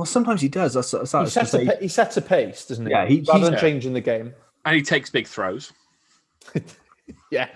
Well, 0.00 0.06
sometimes 0.06 0.40
he 0.40 0.48
does. 0.48 0.72
That's, 0.72 0.92
that's, 0.92 1.12
He 1.12 1.26
sets, 1.26 1.50
to 1.50 1.76
a, 1.76 1.76
he 1.78 1.88
sets 1.88 2.16
a 2.16 2.22
pace, 2.22 2.64
doesn't 2.64 2.86
he? 2.86 2.90
Yeah, 2.90 3.04
he- 3.06 3.20
rather 3.28 3.38
he's- 3.40 3.50
than 3.50 3.58
changing 3.60 3.92
the 3.92 4.00
game. 4.00 4.32
and 4.64 4.74
he 4.74 4.80
takes 4.80 5.10
big 5.10 5.26
throws. 5.26 5.72
Yeah, 7.30 7.48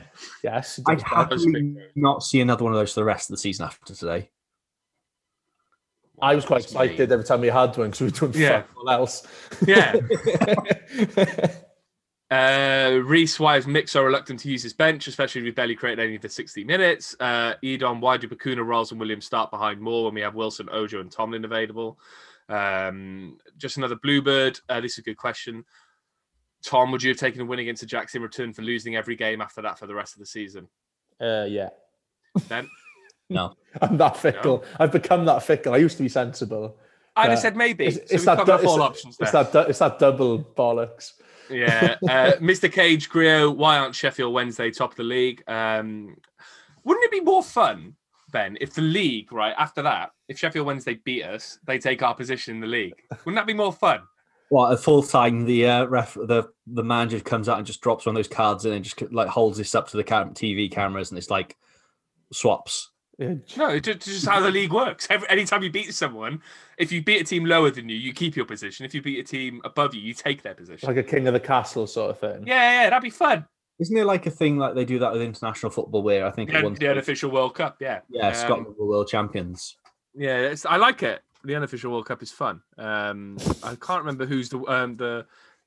yes. 0.42 0.78
I'd 0.86 0.98
does 0.98 1.04
that. 1.10 1.30
Those 1.30 1.46
big 1.46 1.54
happily 1.54 1.86
not 1.96 2.22
see 2.22 2.40
another 2.40 2.64
one 2.64 2.72
of 2.74 2.78
those 2.78 2.92
for 2.92 3.00
the 3.00 3.04
rest 3.04 3.30
of 3.30 3.34
the 3.34 3.38
season 3.38 3.64
after 3.66 3.94
today. 3.94 4.28
I 6.20 6.34
was 6.34 6.44
quite 6.44 6.62
That's 6.62 6.74
me. 6.74 6.80
excited 6.84 7.12
every 7.12 7.24
time 7.24 7.40
we 7.40 7.48
had 7.48 7.76
one 7.76 7.90
because 7.90 8.00
we 8.00 8.06
were 8.06 8.10
doing 8.32 8.32
Yeah. 8.34 8.62
fuck 8.62 8.76
all 8.76 8.90
else. 8.90 9.26
Yeah. 9.66 9.94
Uh, 12.30 13.00
Reese, 13.04 13.38
why 13.38 13.56
is 13.58 13.66
Mick 13.66 13.88
so 13.88 14.02
reluctant 14.02 14.40
to 14.40 14.50
use 14.50 14.62
his 14.62 14.72
bench, 14.72 15.06
especially 15.06 15.40
if 15.42 15.44
we 15.44 15.50
barely 15.52 15.76
created 15.76 16.02
any 16.02 16.16
of 16.16 16.22
the 16.22 16.28
60 16.28 16.64
minutes? 16.64 17.14
Uh, 17.20 17.54
Edon, 17.62 18.00
why 18.00 18.16
do 18.16 18.26
Bacuna, 18.26 18.66
Ralls, 18.66 18.90
and 18.90 18.98
Williams 18.98 19.24
start 19.26 19.50
behind 19.52 19.80
Moore 19.80 20.06
when 20.06 20.14
we 20.14 20.20
have 20.22 20.34
Wilson, 20.34 20.68
Ojo, 20.72 21.00
and 21.00 21.12
Tomlin 21.12 21.44
available? 21.44 21.98
Um, 22.48 23.38
just 23.56 23.76
another 23.76 23.96
Bluebird. 23.96 24.60
Uh, 24.68 24.80
this 24.80 24.92
is 24.92 24.98
a 24.98 25.02
good 25.02 25.16
question. 25.16 25.64
Tom, 26.64 26.90
would 26.92 27.02
you 27.02 27.10
have 27.10 27.18
taken 27.18 27.40
a 27.42 27.44
win 27.44 27.58
against 27.58 27.82
Ajax 27.82 28.14
in 28.14 28.22
return 28.22 28.52
for 28.52 28.62
losing 28.62 28.96
every 28.96 29.16
game 29.16 29.40
after 29.40 29.60
that 29.62 29.78
for 29.78 29.86
the 29.86 29.94
rest 29.94 30.14
of 30.14 30.20
the 30.20 30.26
season? 30.26 30.68
uh, 31.20 31.44
yeah, 31.48 31.68
Then 32.48 32.68
No. 33.30 33.54
I'm 33.80 33.96
that 33.98 34.16
fickle. 34.18 34.64
I've 34.78 34.92
become 34.92 35.24
that 35.26 35.42
fickle. 35.42 35.72
I 35.74 35.78
used 35.78 35.96
to 35.96 36.02
be 36.02 36.08
sensible. 36.08 36.76
I'd 37.16 37.28
Uh, 37.28 37.30
have 37.30 37.38
said 37.38 37.56
maybe. 37.56 37.86
It's, 37.86 37.96
so 37.96 38.14
it's 38.14 38.24
that. 38.26 38.38
covered 38.38 38.46
du- 38.46 38.52
off 38.54 38.60
it's, 38.62 38.68
all 38.70 38.76
that- 38.78 38.84
options 38.84 39.16
there. 39.16 39.28
it's 39.42 39.52
that. 39.52 39.68
It's 39.70 39.78
that 39.78 39.98
double 39.98 40.38
bollocks. 40.42 41.12
Yeah, 41.50 41.96
uh, 42.08 42.32
Mr. 42.40 42.70
Cage, 42.72 43.08
Grio, 43.10 43.50
why 43.50 43.78
aren't 43.78 43.94
Sheffield 43.94 44.32
Wednesday 44.32 44.70
top 44.70 44.92
of 44.92 44.96
the 44.96 45.02
league? 45.04 45.42
Um, 45.48 46.16
wouldn't 46.84 47.04
it 47.04 47.10
be 47.10 47.20
more 47.20 47.42
fun, 47.42 47.96
Ben, 48.32 48.56
if 48.60 48.72
the 48.74 48.80
league, 48.82 49.30
right 49.32 49.54
after 49.58 49.82
that, 49.82 50.10
if 50.28 50.38
Sheffield 50.38 50.66
Wednesday 50.66 50.94
beat 51.04 51.22
us, 51.24 51.58
they 51.66 51.78
take 51.78 52.02
our 52.02 52.14
position 52.14 52.54
in 52.54 52.60
the 52.60 52.66
league? 52.66 52.94
Wouldn't 53.24 53.36
that 53.36 53.46
be 53.46 53.54
more 53.54 53.72
fun? 53.72 54.00
Well, 54.50 54.70
at 54.72 54.80
full 54.80 55.02
time, 55.02 55.44
the 55.46 55.66
uh, 55.66 55.84
ref, 55.86 56.14
the 56.14 56.44
the 56.66 56.84
manager 56.84 57.18
comes 57.20 57.48
out 57.48 57.58
and 57.58 57.66
just 57.66 57.80
drops 57.80 58.06
one 58.06 58.14
of 58.14 58.18
those 58.18 58.28
cards 58.28 58.64
in 58.66 58.72
and 58.72 58.84
just 58.84 59.00
like 59.12 59.28
holds 59.28 59.58
this 59.58 59.74
up 59.74 59.88
to 59.88 59.96
the 59.96 60.04
cam- 60.04 60.34
TV 60.34 60.70
cameras, 60.70 61.10
and 61.10 61.18
it's 61.18 61.30
like 61.30 61.56
swaps. 62.32 62.90
Yeah, 63.18 63.34
No, 63.56 63.68
it's 63.68 63.86
just, 63.86 63.96
it's 63.98 64.06
just 64.06 64.26
how 64.28 64.40
the 64.40 64.50
league 64.50 64.72
works. 64.72 65.06
Every, 65.08 65.28
anytime 65.30 65.62
you 65.62 65.70
beat 65.70 65.94
someone, 65.94 66.42
if 66.78 66.90
you 66.90 67.00
beat 67.02 67.20
a 67.20 67.24
team 67.24 67.44
lower 67.44 67.70
than 67.70 67.88
you, 67.88 67.94
you 67.96 68.12
keep 68.12 68.34
your 68.34 68.44
position. 68.44 68.84
If 68.84 68.92
you 68.92 69.02
beat 69.02 69.20
a 69.20 69.22
team 69.22 69.60
above 69.64 69.94
you, 69.94 70.00
you 70.00 70.14
take 70.14 70.42
their 70.42 70.54
position. 70.54 70.88
like 70.88 70.96
a 70.96 71.02
king 71.02 71.28
of 71.28 71.32
the 71.32 71.38
castle 71.40 71.86
sort 71.86 72.10
of 72.10 72.18
thing. 72.18 72.44
yeah, 72.46 72.82
yeah, 72.82 72.90
that'd 72.90 73.02
be 73.04 73.10
fun. 73.10 73.46
Isn't 73.78 73.94
there 73.94 74.04
like 74.04 74.26
a 74.26 74.30
thing 74.30 74.58
like 74.58 74.74
they 74.74 74.84
do 74.84 74.98
that 74.98 75.12
with 75.12 75.22
international 75.22 75.70
football 75.70 76.02
where 76.02 76.26
I 76.26 76.30
think 76.32 76.50
The, 76.50 76.58
at 76.58 76.64
one 76.64 76.74
the 76.74 76.88
unofficial 76.90 77.30
World 77.30 77.54
Cup, 77.54 77.76
yeah. 77.80 78.00
yeah, 78.10 78.28
Um, 78.28 78.34
Scotland 78.34 78.74
were 78.78 78.86
world 78.86 79.08
champions. 79.08 79.76
Yeah, 80.14 80.38
it's, 80.38 80.64
I 80.66 80.76
like 80.76 81.02
it. 81.02 81.22
The 81.44 81.56
unofficial 81.56 81.92
World 81.92 82.06
Cup 82.06 82.22
is 82.22 82.32
fun. 82.32 82.62
Um, 82.78 83.36
I 83.62 83.74
can't 83.74 84.00
remember 84.00 84.24
who's 84.26 84.48
the 84.48 84.60
um, 84.66 84.96
the 84.96 85.26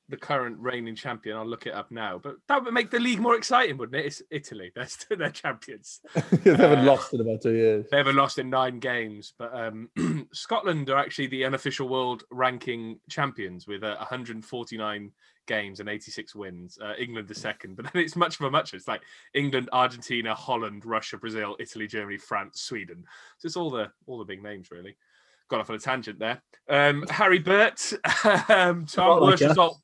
the 0.09 0.17
current 0.17 0.57
reigning 0.59 0.95
champion. 0.95 1.35
I'll 1.37 1.45
look 1.45 1.67
it 1.67 1.73
up 1.73 1.91
now. 1.91 2.17
But 2.17 2.37
that 2.47 2.63
would 2.63 2.73
make 2.73 2.89
the 2.89 2.99
league 2.99 3.19
more 3.19 3.35
exciting, 3.35 3.77
wouldn't 3.77 3.99
it? 4.01 4.05
It's 4.05 4.21
Italy. 4.31 4.71
They're 4.75 4.87
still 4.87 5.29
champions. 5.31 5.99
they 6.31 6.51
haven't 6.51 6.79
Uh, 6.79 6.83
lost 6.83 7.13
in 7.13 7.19
about 7.21 7.41
two 7.41 7.53
years. 7.53 7.85
They 7.91 7.97
haven't 7.97 8.15
lost 8.15 8.39
in 8.39 8.49
nine 8.49 8.79
games. 8.79 9.33
But 9.37 9.53
um, 9.53 9.89
Scotland 10.31 10.89
are 10.89 10.97
actually 10.97 11.27
the 11.27 11.43
unofficial 11.43 11.89
world 11.89 12.23
ranking 12.31 12.99
champions 13.09 13.67
with 13.67 13.83
uh, 13.83 13.97
149 13.97 15.11
games 15.47 15.79
and 15.79 15.89
86 15.89 16.35
wins. 16.35 16.77
Uh, 16.81 16.93
England 16.99 17.27
the 17.27 17.35
second, 17.35 17.75
but 17.75 17.85
then 17.93 18.03
it's 18.03 18.15
much 18.15 18.39
of 18.39 18.45
a 18.45 18.51
much. 18.51 18.73
It's 18.73 18.87
like 18.87 19.01
England, 19.33 19.69
Argentina, 19.73 20.35
Holland, 20.35 20.85
Russia, 20.85 21.17
Brazil, 21.17 21.55
Italy, 21.59 21.87
Germany, 21.87 22.17
France, 22.17 22.61
Sweden. 22.61 23.03
So 23.37 23.47
it's 23.47 23.57
all 23.57 23.69
the 23.71 23.91
all 24.05 24.19
the 24.19 24.25
big 24.25 24.43
names 24.43 24.69
really. 24.71 24.95
Got 25.49 25.61
off 25.61 25.69
on 25.69 25.77
a 25.77 25.79
tangent 25.79 26.19
there. 26.19 26.41
Um, 26.69 27.05
Harry 27.09 27.39
Burt, 27.39 27.93
um, 28.49 28.85
Tom, 28.85 29.07
Not 29.07 29.21
like 29.21 29.31
worst 29.31 29.43
us. 29.43 29.49
result. 29.49 29.77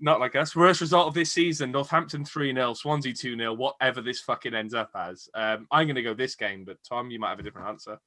Not 0.00 0.20
like 0.20 0.36
us. 0.36 0.56
Worst 0.56 0.80
result 0.80 1.08
of 1.08 1.14
this 1.14 1.32
season: 1.32 1.72
Northampton 1.72 2.24
three 2.24 2.54
0 2.54 2.74
Swansea 2.74 3.12
two 3.12 3.36
0 3.36 3.54
Whatever 3.54 4.00
this 4.00 4.20
fucking 4.20 4.54
ends 4.54 4.74
up 4.74 4.90
as. 4.94 5.28
Um, 5.34 5.66
I'm 5.70 5.86
going 5.86 5.96
to 5.96 6.02
go 6.02 6.14
this 6.14 6.34
game, 6.36 6.64
but 6.64 6.78
Tom, 6.88 7.10
you 7.10 7.18
might 7.18 7.30
have 7.30 7.40
a 7.40 7.42
different 7.42 7.68
answer. 7.68 7.98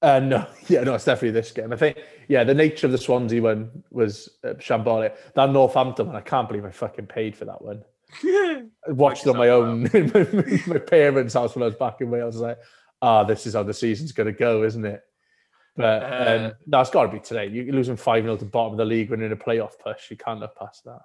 Uh, 0.00 0.20
no, 0.20 0.46
yeah, 0.68 0.82
no, 0.82 0.94
it's 0.94 1.04
definitely 1.04 1.32
this 1.32 1.50
game. 1.50 1.72
I 1.72 1.76
think, 1.76 1.98
yeah, 2.28 2.44
the 2.44 2.54
nature 2.54 2.86
of 2.86 2.92
the 2.92 2.98
Swansea 2.98 3.42
one 3.42 3.82
was 3.90 4.28
uh, 4.44 4.54
shambolic. 4.54 5.16
That 5.34 5.50
Northampton 5.50 6.06
one, 6.06 6.16
I 6.16 6.20
can't 6.20 6.48
believe 6.48 6.64
I 6.64 6.70
fucking 6.70 7.06
paid 7.06 7.36
for 7.36 7.44
that 7.46 7.62
one. 7.62 7.82
I 8.24 8.62
watched 8.88 9.26
it 9.26 9.30
on 9.30 9.36
my 9.36 9.46
yourself 9.46 9.68
own 9.68 9.86
in 9.94 10.66
my, 10.66 10.74
my 10.74 10.78
parents' 10.78 11.34
house 11.34 11.54
when 11.54 11.62
I 11.62 11.66
was 11.66 11.74
back 11.74 12.00
in 12.00 12.10
Wales. 12.10 12.36
I 12.36 12.38
was 12.38 12.40
like, 12.40 12.58
ah, 13.02 13.24
this 13.24 13.46
is 13.46 13.54
how 13.54 13.62
the 13.62 13.74
season's 13.74 14.12
going 14.12 14.28
to 14.28 14.32
go, 14.32 14.62
isn't 14.64 14.84
it? 14.84 15.02
But 15.76 16.02
Uh, 16.02 16.46
um, 16.46 16.52
no, 16.66 16.80
it's 16.80 16.90
got 16.90 17.04
to 17.04 17.12
be 17.12 17.20
today. 17.20 17.46
You're 17.46 17.72
losing 17.74 17.96
5 17.96 18.24
0 18.24 18.36
to 18.36 18.44
the 18.44 18.50
bottom 18.50 18.72
of 18.72 18.78
the 18.78 18.84
league 18.84 19.10
when 19.10 19.22
in 19.22 19.32
a 19.32 19.36
playoff 19.36 19.78
push. 19.78 20.10
You 20.10 20.16
can't 20.16 20.40
look 20.40 20.56
past 20.56 20.84
that. 20.84 21.02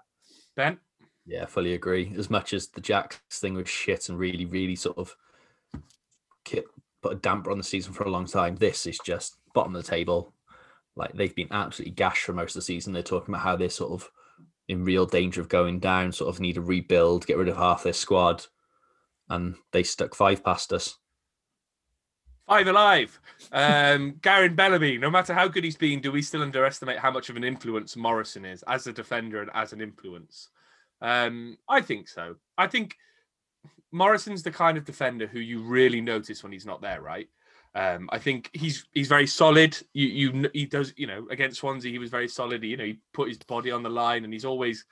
ben, 0.55 0.79
Yeah, 1.27 1.45
fully 1.45 1.73
agree. 1.73 2.13
As 2.17 2.29
much 2.29 2.53
as 2.53 2.67
the 2.67 2.81
Jacks 2.81 3.19
thing 3.31 3.53
was 3.53 3.69
shit 3.69 4.09
and 4.09 4.17
really, 4.17 4.45
really 4.45 4.75
sort 4.75 4.97
of 4.97 5.15
ki- 6.43 6.63
put 7.03 7.13
a 7.13 7.19
damper 7.19 7.51
on 7.51 7.57
the 7.57 7.63
season 7.63 7.93
for 7.93 8.05
a 8.05 8.09
long 8.09 8.25
time, 8.25 8.55
this 8.55 8.87
is 8.87 8.97
just 9.05 9.37
bottom 9.53 9.75
of 9.75 9.83
the 9.83 9.89
table. 9.89 10.33
Like 10.95 11.13
they've 11.13 11.35
been 11.35 11.51
absolutely 11.51 11.93
gashed 11.93 12.23
for 12.23 12.33
most 12.33 12.55
of 12.55 12.61
the 12.61 12.65
season. 12.65 12.93
They're 12.93 13.03
talking 13.03 13.33
about 13.33 13.43
how 13.43 13.55
they're 13.55 13.69
sort 13.69 13.91
of 13.91 14.09
in 14.67 14.85
real 14.85 15.05
danger 15.05 15.41
of 15.41 15.49
going 15.49 15.79
down, 15.79 16.11
sort 16.11 16.33
of 16.33 16.39
need 16.39 16.53
to 16.53 16.61
rebuild, 16.61 17.27
get 17.27 17.37
rid 17.37 17.49
of 17.49 17.57
half 17.57 17.83
their 17.83 17.93
squad, 17.93 18.45
and 19.29 19.55
they 19.71 19.83
stuck 19.83 20.15
five 20.15 20.43
past 20.43 20.71
us. 20.71 20.97
five 22.47 22.67
alive. 22.67 23.19
Um, 23.51 24.15
Garen 24.21 24.55
Bellamy. 24.55 24.97
No 24.97 25.09
matter 25.09 25.33
how 25.33 25.47
good 25.47 25.63
he's 25.63 25.75
been, 25.75 25.99
do 25.99 26.11
we 26.11 26.21
still 26.21 26.41
underestimate 26.41 26.99
how 26.99 27.11
much 27.11 27.29
of 27.29 27.35
an 27.35 27.43
influence 27.43 27.95
Morrison 27.95 28.45
is 28.45 28.63
as 28.63 28.87
a 28.87 28.93
defender 28.93 29.41
and 29.41 29.51
as 29.53 29.73
an 29.73 29.81
influence? 29.81 30.49
Um, 31.01 31.57
I 31.67 31.81
think 31.81 32.07
so. 32.07 32.35
I 32.57 32.67
think 32.67 32.95
Morrison's 33.93 34.43
the 34.43 34.51
kind 34.51 34.77
of 34.77 34.85
defender 34.85 35.27
who 35.27 35.39
you 35.39 35.61
really 35.61 36.01
notice 36.01 36.43
when 36.43 36.51
he's 36.51 36.65
not 36.65 36.81
there, 36.81 37.01
right? 37.01 37.29
Um, 37.75 38.09
I 38.11 38.19
think 38.19 38.49
he's 38.53 38.85
he's 38.93 39.07
very 39.07 39.27
solid. 39.27 39.77
You 39.93 40.07
you 40.07 40.49
he 40.53 40.65
does 40.65 40.93
you 40.95 41.07
know 41.07 41.25
against 41.31 41.59
Swansea 41.59 41.91
he 41.91 41.99
was 41.99 42.09
very 42.09 42.27
solid. 42.27 42.63
You 42.63 42.77
know 42.77 42.85
he 42.85 42.99
put 43.13 43.29
his 43.29 43.37
body 43.37 43.71
on 43.71 43.83
the 43.83 43.89
line 43.89 44.23
and 44.23 44.33
he's 44.33 44.45
always 44.45 44.85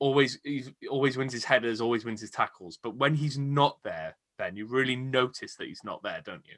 always 0.00 0.38
he's 0.44 0.70
always 0.90 1.16
wins 1.16 1.32
his 1.32 1.44
headers, 1.44 1.80
always 1.80 2.04
wins 2.04 2.20
his 2.20 2.30
tackles. 2.30 2.78
But 2.82 2.96
when 2.96 3.14
he's 3.14 3.38
not 3.38 3.78
there, 3.84 4.16
then 4.38 4.56
you 4.56 4.66
really 4.66 4.96
notice 4.96 5.54
that 5.56 5.68
he's 5.68 5.84
not 5.84 6.02
there, 6.02 6.20
don't 6.24 6.44
you? 6.46 6.56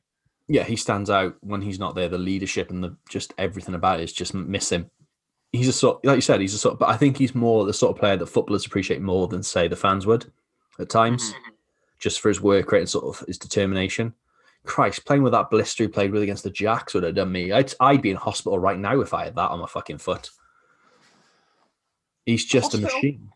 Yeah, 0.48 0.64
he 0.64 0.76
stands 0.76 1.10
out 1.10 1.36
when 1.40 1.62
he's 1.62 1.78
not 1.78 1.94
there. 1.94 2.08
The 2.08 2.18
leadership 2.18 2.70
and 2.70 2.82
the 2.82 2.96
just 3.08 3.32
everything 3.38 3.74
about 3.74 4.00
it 4.00 4.04
is 4.04 4.12
just 4.12 4.34
missing. 4.34 4.90
He's 5.52 5.68
a 5.68 5.72
sort, 5.72 6.04
like 6.04 6.16
you 6.16 6.22
said, 6.22 6.40
he's 6.40 6.54
a 6.54 6.58
sort. 6.58 6.78
But 6.78 6.88
I 6.88 6.96
think 6.96 7.18
he's 7.18 7.34
more 7.34 7.64
the 7.64 7.74
sort 7.74 7.94
of 7.94 8.00
player 8.00 8.16
that 8.16 8.26
footballers 8.26 8.66
appreciate 8.66 9.02
more 9.02 9.28
than 9.28 9.42
say 9.42 9.68
the 9.68 9.76
fans 9.76 10.06
would 10.06 10.32
at 10.78 10.88
times, 10.88 11.34
just 12.02 12.20
for 12.20 12.28
his 12.28 12.40
work 12.40 12.70
rate 12.72 12.80
and 12.80 12.88
sort 12.88 13.04
of 13.04 13.26
his 13.26 13.38
determination. 13.38 14.12
Christ, 14.64 15.04
playing 15.06 15.22
with 15.22 15.32
that 15.32 15.50
blister 15.50 15.84
he 15.84 15.88
played 15.88 16.12
with 16.12 16.22
against 16.22 16.44
the 16.44 16.50
Jacks 16.50 16.94
would 16.94 17.02
have 17.04 17.14
done 17.14 17.32
me. 17.32 17.52
I'd, 17.52 17.72
I'd 17.80 18.02
be 18.02 18.10
in 18.10 18.16
hospital 18.16 18.58
right 18.58 18.78
now 18.78 19.00
if 19.00 19.14
I 19.14 19.24
had 19.24 19.36
that 19.36 19.50
on 19.50 19.60
my 19.60 19.66
fucking 19.66 19.98
foot. 19.98 20.30
He's 22.26 22.44
just 22.44 22.72
Hospital? 22.72 22.88
a 22.88 22.94
machine. 22.94 23.28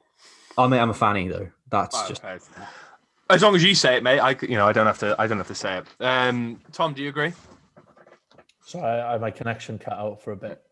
Oh 0.58 0.68
mate, 0.68 0.78
I'm 0.80 0.90
a 0.90 0.94
fanny 0.94 1.28
though. 1.28 1.48
That's 1.70 1.94
Wow, 1.96 2.08
just 2.08 2.24
okay. 2.24 2.38
As 3.28 3.42
long 3.42 3.56
as 3.56 3.64
you 3.64 3.74
say 3.74 3.96
it, 3.96 4.02
mate. 4.04 4.20
I 4.20 4.36
c- 4.36 4.46
you 4.48 4.54
know 4.56 4.66
I 4.68 4.72
don't 4.72 4.86
have 4.86 4.98
to. 5.00 5.16
I 5.18 5.26
don't 5.26 5.38
have 5.38 5.48
to 5.48 5.54
say 5.54 5.78
it. 5.78 5.86
Um, 6.00 6.60
Tom, 6.72 6.94
do 6.94 7.02
you 7.02 7.08
agree? 7.08 7.32
Sorry, 8.64 9.00
I, 9.00 9.14
I 9.14 9.18
my 9.18 9.30
connection 9.32 9.78
cut 9.78 9.94
out 9.94 10.22
for 10.22 10.32
a 10.32 10.36
bit. 10.36 10.62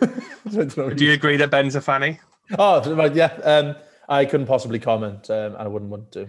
Don't 0.50 0.76
know. 0.76 0.90
Do 0.90 1.04
you 1.04 1.12
agree 1.12 1.36
that 1.38 1.50
Ben's 1.50 1.74
a 1.74 1.80
fanny? 1.80 2.20
Oh, 2.58 3.04
yeah. 3.12 3.32
Um, 3.42 3.76
I 4.08 4.24
couldn't 4.24 4.46
possibly 4.46 4.78
comment, 4.78 5.28
um, 5.30 5.52
and 5.54 5.56
I 5.56 5.66
wouldn't 5.66 5.90
want 5.90 6.12
to. 6.12 6.28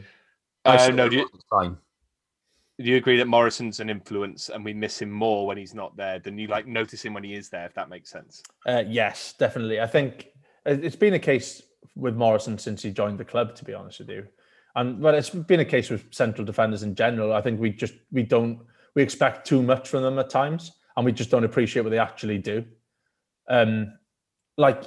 I 0.66 0.76
Uh, 0.88 0.90
no, 0.92 1.10
do 1.10 1.18
you, 1.18 1.30
do 2.80 2.84
you 2.84 2.98
agree 2.98 3.18
that 3.18 3.28
Morrison's 3.28 3.80
an 3.80 3.90
influence 3.90 4.50
and 4.50 4.66
we 4.66 4.74
miss 4.74 5.02
him 5.02 5.12
more 5.12 5.46
when 5.48 5.58
he's 5.58 5.74
not 5.74 5.96
there 5.96 6.20
than 6.20 6.38
you 6.38 6.48
like 6.48 6.68
notice 6.68 7.04
him 7.04 7.14
when 7.14 7.24
he 7.24 7.34
is 7.34 7.50
there? 7.50 7.66
If 7.66 7.74
that 7.76 7.90
makes 7.90 8.10
sense. 8.10 8.44
Uh, 8.66 8.84
yes, 8.88 9.34
definitely. 9.38 9.80
I 9.80 9.88
think 9.88 10.28
it- 10.66 10.84
it's 10.84 10.96
been 10.96 11.14
a 11.14 11.20
case 11.20 11.62
with 11.96 12.16
Morrison 12.16 12.58
since 12.58 12.82
he 12.82 12.92
joined 12.92 13.18
the 13.18 13.26
club. 13.26 13.56
To 13.56 13.64
be 13.66 13.74
honest 13.74 14.00
with 14.00 14.10
you, 14.10 14.28
and 14.76 15.00
well, 15.00 15.16
it's 15.16 15.30
been 15.30 15.62
a 15.62 15.66
case 15.66 15.90
with 15.90 16.14
central 16.14 16.46
defenders 16.46 16.84
in 16.84 16.96
general. 16.96 17.32
I 17.34 17.42
think 17.42 17.60
we 17.60 17.72
just 17.72 17.94
we 18.12 18.24
don't 18.24 18.60
we 18.96 19.04
expect 19.04 19.48
too 19.48 19.62
much 19.62 19.88
from 19.88 20.04
them 20.04 20.20
at 20.20 20.30
times, 20.30 20.72
and 20.98 21.06
we 21.06 21.12
just 21.14 21.30
don't 21.30 21.46
appreciate 21.46 21.84
what 21.84 21.92
they 21.92 22.00
actually 22.00 22.40
do. 22.40 22.66
Um, 23.48 23.98
like 24.58 24.84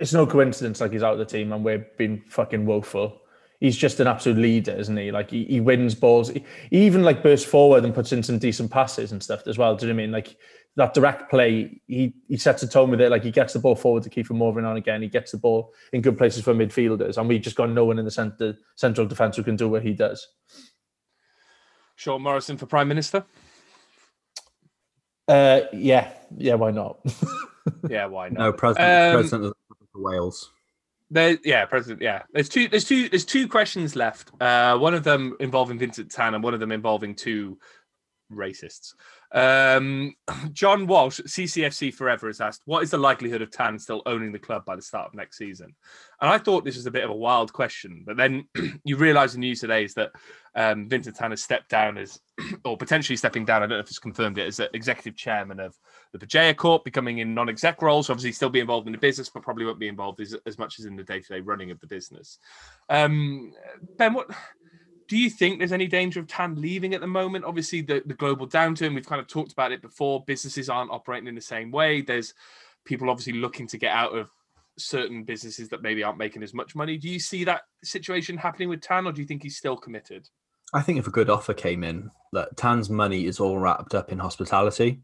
it's 0.00 0.12
no 0.12 0.26
coincidence 0.26 0.80
like 0.80 0.90
he's 0.92 1.02
out 1.04 1.12
of 1.12 1.18
the 1.20 1.24
team 1.24 1.52
and 1.52 1.64
we're 1.64 1.86
being 1.96 2.22
fucking 2.28 2.66
woeful. 2.66 3.20
He's 3.62 3.76
just 3.76 4.00
an 4.00 4.08
absolute 4.08 4.38
leader, 4.38 4.72
isn't 4.72 4.96
he? 4.96 5.12
Like 5.12 5.30
he, 5.30 5.44
he 5.44 5.60
wins 5.60 5.94
balls. 5.94 6.30
He, 6.30 6.44
he 6.70 6.84
even 6.84 7.04
like 7.04 7.22
bursts 7.22 7.48
forward 7.48 7.84
and 7.84 7.94
puts 7.94 8.12
in 8.12 8.22
some 8.22 8.38
decent 8.38 8.72
passes 8.72 9.12
and 9.12 9.22
stuff 9.22 9.46
as 9.46 9.56
well. 9.56 9.76
Do 9.76 9.86
you 9.86 9.92
know 9.92 9.96
what 9.96 10.02
I 10.02 10.06
mean? 10.06 10.12
Like 10.12 10.36
that 10.74 10.94
direct 10.94 11.30
play, 11.30 11.80
he 11.86 12.12
he 12.28 12.36
sets 12.36 12.64
a 12.64 12.68
tone 12.68 12.90
with 12.90 13.00
it. 13.00 13.10
Like 13.10 13.22
he 13.22 13.30
gets 13.30 13.52
the 13.52 13.60
ball 13.60 13.76
forward 13.76 14.02
to 14.02 14.10
keep 14.10 14.28
him 14.28 14.38
moving 14.38 14.64
on 14.64 14.76
again. 14.76 15.00
He 15.00 15.08
gets 15.08 15.30
the 15.30 15.38
ball 15.38 15.72
in 15.92 16.00
good 16.00 16.18
places 16.18 16.42
for 16.42 16.54
midfielders, 16.54 17.18
and 17.18 17.28
we 17.28 17.38
just 17.38 17.54
got 17.54 17.70
no 17.70 17.84
one 17.84 18.00
in 18.00 18.04
the 18.04 18.10
centre 18.10 18.58
central 18.74 19.06
defence 19.06 19.36
who 19.36 19.44
can 19.44 19.54
do 19.54 19.68
what 19.68 19.84
he 19.84 19.92
does. 19.92 20.26
Sean 21.94 22.22
Morrison 22.22 22.56
for 22.56 22.66
Prime 22.66 22.88
Minister? 22.88 23.24
Uh, 25.28 25.60
yeah, 25.72 26.10
yeah, 26.36 26.54
why 26.54 26.72
not? 26.72 26.98
Yeah, 27.88 28.06
why 28.06 28.28
not? 28.28 28.38
No, 28.40 28.52
president, 28.52 28.90
Um, 28.90 29.14
president 29.14 29.44
of 29.44 29.54
the 29.94 30.00
Wales. 30.00 30.50
There, 31.12 31.36
yeah, 31.44 31.66
President. 31.66 32.00
Yeah, 32.00 32.22
there's 32.32 32.48
two. 32.48 32.68
There's 32.68 32.84
two. 32.84 33.10
There's 33.10 33.26
two 33.26 33.46
questions 33.46 33.94
left. 33.94 34.32
Uh, 34.40 34.78
one 34.78 34.94
of 34.94 35.04
them 35.04 35.36
involving 35.40 35.78
Vincent 35.78 36.10
Tan, 36.10 36.32
and 36.32 36.42
one 36.42 36.54
of 36.54 36.60
them 36.60 36.72
involving 36.72 37.14
two 37.14 37.58
racists. 38.32 38.94
Um, 39.30 40.14
John 40.52 40.86
Walsh, 40.86 41.20
CCFC 41.20 41.92
Forever, 41.92 42.28
has 42.28 42.40
asked, 42.40 42.62
"What 42.64 42.82
is 42.82 42.92
the 42.92 42.96
likelihood 42.96 43.42
of 43.42 43.50
Tan 43.50 43.78
still 43.78 44.00
owning 44.06 44.32
the 44.32 44.38
club 44.38 44.64
by 44.64 44.74
the 44.74 44.80
start 44.80 45.08
of 45.08 45.14
next 45.14 45.36
season?" 45.36 45.74
And 46.22 46.30
I 46.30 46.38
thought 46.38 46.64
this 46.64 46.76
was 46.76 46.86
a 46.86 46.90
bit 46.90 47.04
of 47.04 47.10
a 47.10 47.14
wild 47.14 47.52
question, 47.52 48.04
but 48.06 48.16
then 48.16 48.48
you 48.84 48.96
realise 48.96 49.34
the 49.34 49.38
news 49.38 49.60
today 49.60 49.84
is 49.84 49.92
that 49.94 50.12
um, 50.54 50.88
Vincent 50.88 51.16
Tan 51.16 51.30
has 51.30 51.42
stepped 51.42 51.70
down 51.70 51.96
as, 51.96 52.20
or 52.64 52.76
potentially 52.76 53.16
stepping 53.16 53.44
down. 53.44 53.62
I 53.62 53.66
don't 53.66 53.76
know 53.76 53.78
if 53.78 53.88
it's 53.88 53.98
confirmed 53.98 54.38
it 54.38 54.46
as 54.46 54.60
executive 54.74 55.16
chairman 55.16 55.60
of 55.60 55.78
the 56.12 56.18
Berjaya 56.18 56.54
Corp, 56.54 56.84
becoming 56.84 57.18
in 57.18 57.34
non-exec 57.34 57.80
roles. 57.80 58.06
So 58.06 58.12
obviously, 58.12 58.32
still 58.32 58.50
be 58.50 58.60
involved 58.60 58.86
in 58.86 58.92
the 58.92 58.98
business, 58.98 59.30
but 59.30 59.42
probably 59.42 59.64
won't 59.64 59.78
be 59.78 59.88
involved 59.88 60.20
as, 60.20 60.36
as 60.46 60.58
much 60.58 60.78
as 60.78 60.84
in 60.84 60.96
the 60.96 61.04
day-to-day 61.04 61.40
running 61.40 61.70
of 61.70 61.80
the 61.80 61.86
business. 61.86 62.38
Um, 62.88 63.52
ben, 63.96 64.14
what 64.14 64.30
do 65.08 65.16
you 65.16 65.30
think? 65.30 65.58
There's 65.58 65.72
any 65.72 65.86
danger 65.86 66.20
of 66.20 66.26
Tan 66.26 66.60
leaving 66.60 66.94
at 66.94 67.00
the 67.00 67.06
moment? 67.06 67.44
Obviously, 67.44 67.80
the, 67.80 68.02
the 68.04 68.14
global 68.14 68.46
downturn. 68.46 68.94
We've 68.94 69.06
kind 69.06 69.20
of 69.20 69.28
talked 69.28 69.52
about 69.52 69.72
it 69.72 69.82
before. 69.82 70.24
Businesses 70.24 70.68
aren't 70.68 70.90
operating 70.90 71.28
in 71.28 71.34
the 71.34 71.40
same 71.40 71.70
way. 71.70 72.02
There's 72.02 72.34
people 72.84 73.10
obviously 73.10 73.34
looking 73.34 73.66
to 73.68 73.78
get 73.78 73.92
out 73.92 74.16
of 74.16 74.28
certain 74.78 75.24
businesses 75.24 75.68
that 75.68 75.82
maybe 75.82 76.02
aren't 76.02 76.18
making 76.18 76.42
as 76.42 76.54
much 76.54 76.74
money. 76.74 76.96
Do 76.96 77.08
you 77.08 77.18
see 77.18 77.44
that 77.44 77.62
situation 77.84 78.36
happening 78.36 78.68
with 78.68 78.80
Tan, 78.80 79.06
or 79.06 79.12
do 79.12 79.20
you 79.20 79.26
think 79.26 79.42
he's 79.42 79.56
still 79.56 79.76
committed? 79.76 80.28
I 80.74 80.80
think 80.80 80.98
if 80.98 81.06
a 81.06 81.10
good 81.10 81.28
offer 81.28 81.52
came 81.52 81.84
in, 81.84 82.10
that 82.32 82.56
Tan's 82.56 82.88
money 82.88 83.26
is 83.26 83.40
all 83.40 83.58
wrapped 83.58 83.94
up 83.94 84.10
in 84.10 84.18
hospitality. 84.18 85.02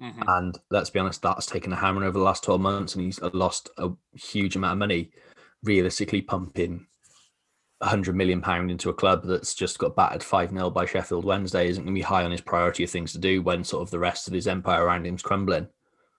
Mhm. 0.00 0.24
And 0.26 0.58
let's 0.70 0.90
be 0.90 0.98
honest, 0.98 1.22
that's 1.22 1.46
taken 1.46 1.72
a 1.72 1.76
hammer 1.76 2.04
over 2.04 2.18
the 2.18 2.24
last 2.24 2.44
12 2.44 2.60
months 2.60 2.94
and 2.94 3.04
he's 3.04 3.20
lost 3.20 3.70
a 3.78 3.90
huge 4.14 4.56
amount 4.56 4.72
of 4.72 4.78
money. 4.78 5.10
Realistically, 5.62 6.22
pumping 6.22 6.86
100 7.80 8.14
million 8.14 8.40
pound 8.40 8.70
into 8.70 8.90
a 8.90 8.94
club 8.94 9.24
that's 9.24 9.54
just 9.54 9.78
got 9.78 9.96
battered 9.96 10.22
5 10.22 10.50
0 10.50 10.70
by 10.70 10.86
Sheffield 10.86 11.24
Wednesday 11.24 11.68
isn't 11.68 11.84
going 11.84 11.94
to 11.94 11.98
be 11.98 12.02
high 12.02 12.24
on 12.24 12.30
his 12.30 12.40
priority 12.40 12.84
of 12.84 12.90
things 12.90 13.12
to 13.12 13.18
do 13.18 13.42
when 13.42 13.64
sort 13.64 13.82
of 13.82 13.90
the 13.90 13.98
rest 13.98 14.28
of 14.28 14.34
his 14.34 14.46
empire 14.46 14.84
around 14.84 15.04
him's 15.04 15.22
crumbling. 15.22 15.68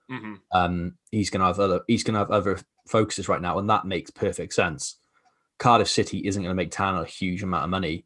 Mhm. 0.10 0.40
Um, 0.52 0.98
he's 1.12 1.30
going 1.30 1.42
to 1.42 1.48
have 1.48 1.60
other 1.60 1.82
he's 1.88 2.04
going 2.04 2.14
to 2.14 2.20
have 2.20 2.32
other 2.32 2.60
focuses 2.88 3.28
right 3.28 3.42
now, 3.42 3.60
and 3.60 3.70
that 3.70 3.86
makes 3.86 4.12
perfect 4.12 4.54
sense. 4.54 4.98
Cardiff 5.60 5.90
City 5.90 6.26
isn't 6.26 6.42
going 6.42 6.52
to 6.52 6.56
make 6.56 6.72
Tan 6.72 6.96
a 6.96 7.06
huge 7.06 7.44
amount 7.44 7.66
of 7.66 7.70
money. 7.70 8.06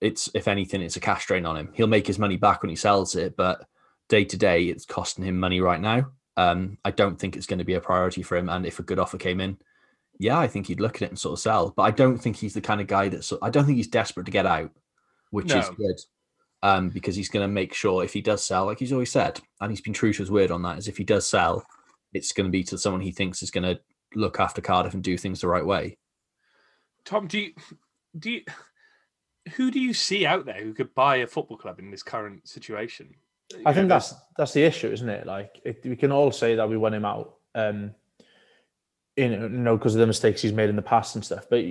It's 0.00 0.30
if 0.34 0.46
anything, 0.46 0.82
it's 0.82 0.96
a 0.96 1.00
cash 1.00 1.26
drain 1.26 1.46
on 1.46 1.56
him. 1.56 1.70
He'll 1.74 1.86
make 1.86 2.06
his 2.06 2.18
money 2.18 2.36
back 2.36 2.62
when 2.62 2.70
he 2.70 2.76
sells 2.76 3.16
it, 3.16 3.36
but 3.36 3.66
day 4.08 4.24
to 4.24 4.36
day, 4.36 4.64
it's 4.64 4.84
costing 4.84 5.24
him 5.24 5.38
money 5.40 5.60
right 5.60 5.80
now. 5.80 6.12
Um, 6.36 6.78
I 6.84 6.92
don't 6.92 7.18
think 7.18 7.36
it's 7.36 7.46
going 7.46 7.58
to 7.58 7.64
be 7.64 7.74
a 7.74 7.80
priority 7.80 8.22
for 8.22 8.36
him. 8.36 8.48
And 8.48 8.64
if 8.64 8.78
a 8.78 8.84
good 8.84 9.00
offer 9.00 9.18
came 9.18 9.40
in, 9.40 9.58
yeah, 10.20 10.38
I 10.38 10.46
think 10.46 10.66
he'd 10.66 10.80
look 10.80 10.96
at 10.96 11.02
it 11.02 11.10
and 11.10 11.18
sort 11.18 11.32
of 11.32 11.40
sell. 11.40 11.70
But 11.70 11.82
I 11.82 11.90
don't 11.90 12.18
think 12.18 12.36
he's 12.36 12.54
the 12.54 12.60
kind 12.60 12.80
of 12.80 12.86
guy 12.86 13.08
that's. 13.08 13.32
I 13.42 13.50
don't 13.50 13.64
think 13.64 13.76
he's 13.76 13.88
desperate 13.88 14.26
to 14.26 14.32
get 14.32 14.46
out, 14.46 14.70
which 15.30 15.52
is 15.58 15.68
good. 15.70 16.00
Um, 16.60 16.88
because 16.88 17.14
he's 17.14 17.28
going 17.28 17.44
to 17.44 17.52
make 17.52 17.72
sure 17.72 18.02
if 18.02 18.12
he 18.12 18.20
does 18.20 18.44
sell, 18.44 18.66
like 18.66 18.80
he's 18.80 18.92
always 18.92 19.12
said, 19.12 19.40
and 19.60 19.70
he's 19.70 19.80
been 19.80 19.92
true 19.92 20.12
to 20.12 20.18
his 20.18 20.30
word 20.30 20.50
on 20.50 20.62
that, 20.62 20.78
is 20.78 20.88
if 20.88 20.96
he 20.96 21.04
does 21.04 21.28
sell, 21.28 21.64
it's 22.12 22.32
going 22.32 22.46
to 22.46 22.50
be 22.50 22.64
to 22.64 22.76
someone 22.76 23.00
he 23.00 23.12
thinks 23.12 23.44
is 23.44 23.52
going 23.52 23.62
to 23.62 23.80
look 24.14 24.40
after 24.40 24.60
Cardiff 24.60 24.94
and 24.94 25.02
do 25.02 25.16
things 25.16 25.40
the 25.40 25.46
right 25.46 25.64
way. 25.64 25.98
Tom, 27.04 27.28
do 27.28 27.38
you 27.38 27.52
do 28.18 28.30
you, 28.30 28.42
who 29.54 29.70
do 29.70 29.80
you 29.80 29.94
see 29.94 30.26
out 30.26 30.46
there 30.46 30.62
who 30.62 30.74
could 30.74 30.94
buy 30.94 31.16
a 31.16 31.26
football 31.26 31.56
club 31.56 31.78
in 31.78 31.90
this 31.90 32.02
current 32.02 32.48
situation? 32.48 33.14
I 33.64 33.70
You 33.70 33.74
think 33.74 33.88
that's 33.88 34.14
that's 34.36 34.52
the 34.52 34.64
issue, 34.64 34.90
isn't 34.90 35.08
it? 35.08 35.26
Like 35.26 35.60
it, 35.64 35.80
we 35.84 35.96
can 35.96 36.12
all 36.12 36.32
say 36.32 36.54
that 36.56 36.68
we 36.68 36.76
won 36.76 36.94
him 36.94 37.04
out, 37.04 37.36
um, 37.54 37.94
you 39.16 39.28
know, 39.28 39.42
you 39.42 39.48
know, 39.48 39.76
because 39.76 39.94
of 39.94 40.00
the 40.00 40.06
mistakes 40.06 40.42
he's 40.42 40.52
made 40.52 40.68
in 40.68 40.76
the 40.76 40.82
past 40.82 41.14
and 41.14 41.24
stuff. 41.24 41.46
But 41.48 41.64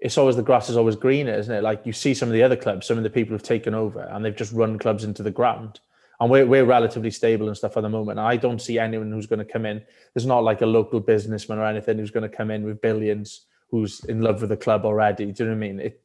it's 0.00 0.16
always 0.16 0.36
the 0.36 0.42
grass 0.42 0.68
is 0.68 0.76
always 0.76 0.96
greener, 0.96 1.34
isn't 1.34 1.54
it? 1.54 1.62
Like 1.62 1.84
you 1.84 1.92
see 1.92 2.14
some 2.14 2.28
of 2.28 2.32
the 2.32 2.42
other 2.42 2.56
clubs, 2.56 2.86
some 2.86 2.98
of 2.98 3.04
the 3.04 3.10
people 3.10 3.34
have 3.34 3.42
taken 3.42 3.74
over 3.74 4.00
and 4.00 4.24
they've 4.24 4.36
just 4.36 4.52
run 4.52 4.78
clubs 4.78 5.04
into 5.04 5.22
the 5.22 5.30
ground. 5.30 5.80
And 6.20 6.30
we're 6.30 6.46
we're 6.46 6.64
relatively 6.64 7.12
stable 7.12 7.46
and 7.46 7.56
stuff 7.56 7.76
at 7.76 7.82
the 7.82 7.88
moment. 7.88 8.18
I 8.18 8.36
don't 8.36 8.60
see 8.60 8.78
anyone 8.78 9.12
who's 9.12 9.26
going 9.26 9.44
to 9.44 9.52
come 9.52 9.64
in. 9.64 9.82
There's 10.14 10.26
not 10.26 10.42
like 10.42 10.62
a 10.62 10.66
local 10.66 10.98
businessman 11.00 11.58
or 11.58 11.66
anything 11.66 11.98
who's 11.98 12.10
going 12.10 12.28
to 12.28 12.36
come 12.36 12.50
in 12.50 12.64
with 12.64 12.80
billions 12.80 13.46
who's 13.70 14.02
in 14.04 14.22
love 14.22 14.40
with 14.40 14.50
the 14.50 14.56
club 14.56 14.84
already. 14.84 15.26
Do 15.26 15.44
you 15.44 15.50
know 15.50 15.56
what 15.56 15.64
I 15.64 15.68
mean? 15.68 15.80
It 15.80 16.02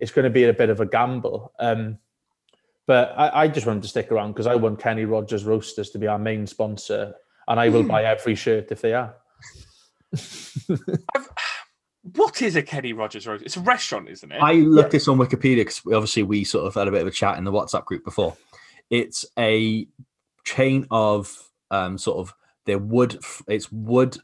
it's 0.00 0.12
going 0.12 0.24
to 0.24 0.30
be 0.30 0.44
a 0.44 0.52
bit 0.52 0.70
of 0.70 0.80
a 0.80 0.86
gamble. 0.86 1.52
Um, 1.58 1.98
but 2.86 3.14
I, 3.16 3.42
I 3.42 3.48
just 3.48 3.66
want 3.66 3.82
to 3.82 3.88
stick 3.88 4.12
around 4.12 4.32
because 4.32 4.46
I 4.46 4.54
want 4.54 4.78
Kenny 4.78 5.04
Rogers 5.04 5.44
Roasters 5.44 5.90
to 5.90 5.98
be 5.98 6.06
our 6.06 6.18
main 6.18 6.46
sponsor, 6.46 7.14
and 7.48 7.58
I 7.58 7.70
will 7.70 7.82
buy 7.94 8.04
every 8.04 8.34
shirt 8.34 8.70
if 8.70 8.82
they 8.82 8.92
are. 8.92 9.14
What 12.12 12.42
is 12.42 12.54
a 12.54 12.62
Kenny 12.62 12.92
Rogers 12.92 13.26
roast? 13.26 13.44
It's 13.44 13.56
a 13.56 13.60
restaurant, 13.60 14.08
isn't 14.10 14.30
it? 14.30 14.38
I 14.40 14.54
looked 14.54 14.90
this 14.90 15.08
on 15.08 15.16
Wikipedia 15.18 15.56
because 15.56 15.80
obviously 15.86 16.22
we 16.22 16.44
sort 16.44 16.66
of 16.66 16.74
had 16.74 16.86
a 16.86 16.90
bit 16.90 17.00
of 17.00 17.06
a 17.06 17.10
chat 17.10 17.38
in 17.38 17.44
the 17.44 17.52
WhatsApp 17.52 17.86
group 17.86 18.04
before. 18.04 18.36
It's 18.90 19.24
a 19.38 19.86
chain 20.44 20.86
of 20.90 21.50
um, 21.70 21.96
sort 21.96 22.18
of 22.18 22.34
their 22.66 22.78
wood. 22.78 23.18
It's 23.48 23.72
wood 23.72 24.18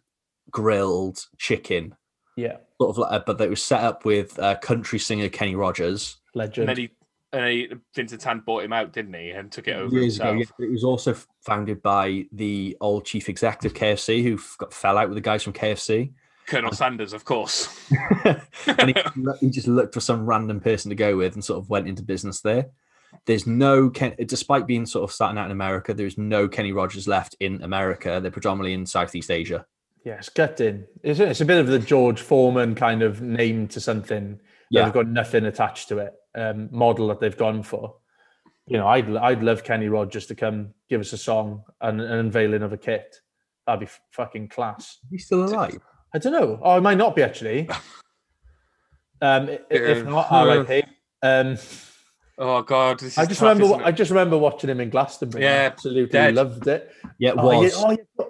grilled 0.50 1.26
chicken, 1.38 1.96
Yeah, 2.36 2.58
sort 2.78 2.90
of 2.90 2.98
like, 2.98 3.24
but 3.24 3.38
they 3.38 3.48
was 3.48 3.62
set 3.62 3.82
up 3.82 4.04
with 4.04 4.38
uh, 4.38 4.56
country 4.56 4.98
singer 4.98 5.30
Kenny 5.30 5.54
Rogers 5.54 6.18
and 6.34 6.40
legend. 6.40 6.68
then 6.68 6.76
he, 6.76 6.90
and 7.32 7.46
he, 7.46 7.72
Vincent 7.94 8.20
Tan 8.20 8.40
bought 8.40 8.64
him 8.64 8.74
out, 8.74 8.92
didn't 8.92 9.14
he, 9.14 9.30
and 9.30 9.50
took 9.50 9.68
it 9.68 9.76
over 9.76 9.94
years 9.94 10.18
ago. 10.18 10.34
himself. 10.34 10.52
yeah. 10.58 10.66
It 10.66 10.70
was 10.70 10.84
also 10.84 11.16
founded 11.40 11.80
by 11.80 12.26
the 12.32 12.76
old 12.82 13.06
chief 13.06 13.30
executive 13.30 13.72
KFC 13.72 14.22
who 14.22 14.38
got 14.58 14.74
fell 14.74 14.98
out 14.98 15.08
with 15.08 15.16
the 15.16 15.22
guys 15.22 15.42
from 15.42 15.54
KFC. 15.54 16.12
Colonel 16.50 16.72
Sanders, 16.72 17.12
of 17.12 17.24
course. 17.24 17.68
and 18.66 18.88
he, 18.88 18.94
he 19.40 19.50
just 19.50 19.68
looked 19.68 19.94
for 19.94 20.00
some 20.00 20.26
random 20.26 20.60
person 20.60 20.90
to 20.90 20.96
go 20.96 21.16
with 21.16 21.34
and 21.34 21.44
sort 21.44 21.58
of 21.58 21.70
went 21.70 21.88
into 21.88 22.02
business 22.02 22.40
there. 22.40 22.66
There's 23.26 23.46
no 23.46 23.88
Ken, 23.88 24.14
despite 24.26 24.66
being 24.66 24.84
sort 24.84 25.08
of 25.08 25.14
starting 25.14 25.38
out 25.38 25.46
in 25.46 25.52
America, 25.52 25.94
there's 25.94 26.18
no 26.18 26.48
Kenny 26.48 26.72
Rogers 26.72 27.08
left 27.08 27.36
in 27.40 27.62
America. 27.62 28.18
They're 28.20 28.30
predominantly 28.30 28.72
in 28.72 28.84
Southeast 28.86 29.30
Asia. 29.30 29.64
Yeah, 30.04 30.14
it's 30.14 30.28
gutting. 30.28 30.86
It's, 31.02 31.20
it's 31.20 31.40
a 31.40 31.44
bit 31.44 31.60
of 31.60 31.66
the 31.66 31.78
George 31.78 32.20
Foreman 32.20 32.74
kind 32.74 33.02
of 33.02 33.20
name 33.20 33.68
to 33.68 33.80
something. 33.80 34.40
Yeah. 34.70 34.80
Yeah, 34.80 34.84
they've 34.84 34.94
got 34.94 35.08
nothing 35.08 35.44
attached 35.46 35.88
to 35.88 35.98
it. 35.98 36.14
Um, 36.34 36.68
model 36.72 37.08
that 37.08 37.20
they've 37.20 37.36
gone 37.36 37.62
for. 37.62 37.96
You 38.66 38.78
know, 38.78 38.86
I'd 38.86 39.14
I'd 39.16 39.42
love 39.42 39.64
Kenny 39.64 39.88
Rogers 39.88 40.26
to 40.26 40.36
come 40.36 40.74
give 40.88 41.00
us 41.00 41.12
a 41.12 41.18
song 41.18 41.64
and 41.80 42.00
an 42.00 42.12
unveiling 42.12 42.62
of 42.62 42.72
a 42.72 42.76
kit. 42.76 43.16
That'd 43.66 43.80
be 43.80 43.86
f- 43.86 44.00
fucking 44.12 44.48
class. 44.48 44.98
He's 45.10 45.26
still 45.26 45.44
alive. 45.44 45.80
I 46.14 46.18
don't 46.18 46.32
know. 46.32 46.58
Oh, 46.62 46.76
it 46.76 46.80
might 46.80 46.98
not 46.98 47.14
be 47.16 47.22
actually. 47.22 47.68
Um, 49.22 49.50
i- 49.50 49.60
if 49.68 49.98
Yeah. 49.98 50.02
not, 50.04 50.26
R.I.P. 50.30 50.82
Um, 51.22 51.58
Oh 52.38 52.62
God, 52.62 53.00
this 53.00 53.12
is 53.12 53.18
I 53.18 53.26
just 53.26 53.40
tough, 53.40 53.50
remember. 53.50 53.64
isn't 53.64 53.80
it? 53.82 53.84
I 53.86 53.92
just 53.92 54.10
remember 54.10 54.38
watching 54.38 54.70
him 54.70 54.80
in 54.80 54.88
Glastonbury. 54.88 55.44
Yeah, 55.44 55.50
I 55.50 55.64
absolutely 55.66 56.06
dead. 56.10 56.34
loved 56.36 56.66
it. 56.68 56.90
Yeah, 57.18 57.32
it 57.32 57.36
Oh, 57.38 57.44
was. 57.44 57.70
yeah, 57.78 57.84
oh, 57.84 57.90
yeah. 57.90 58.24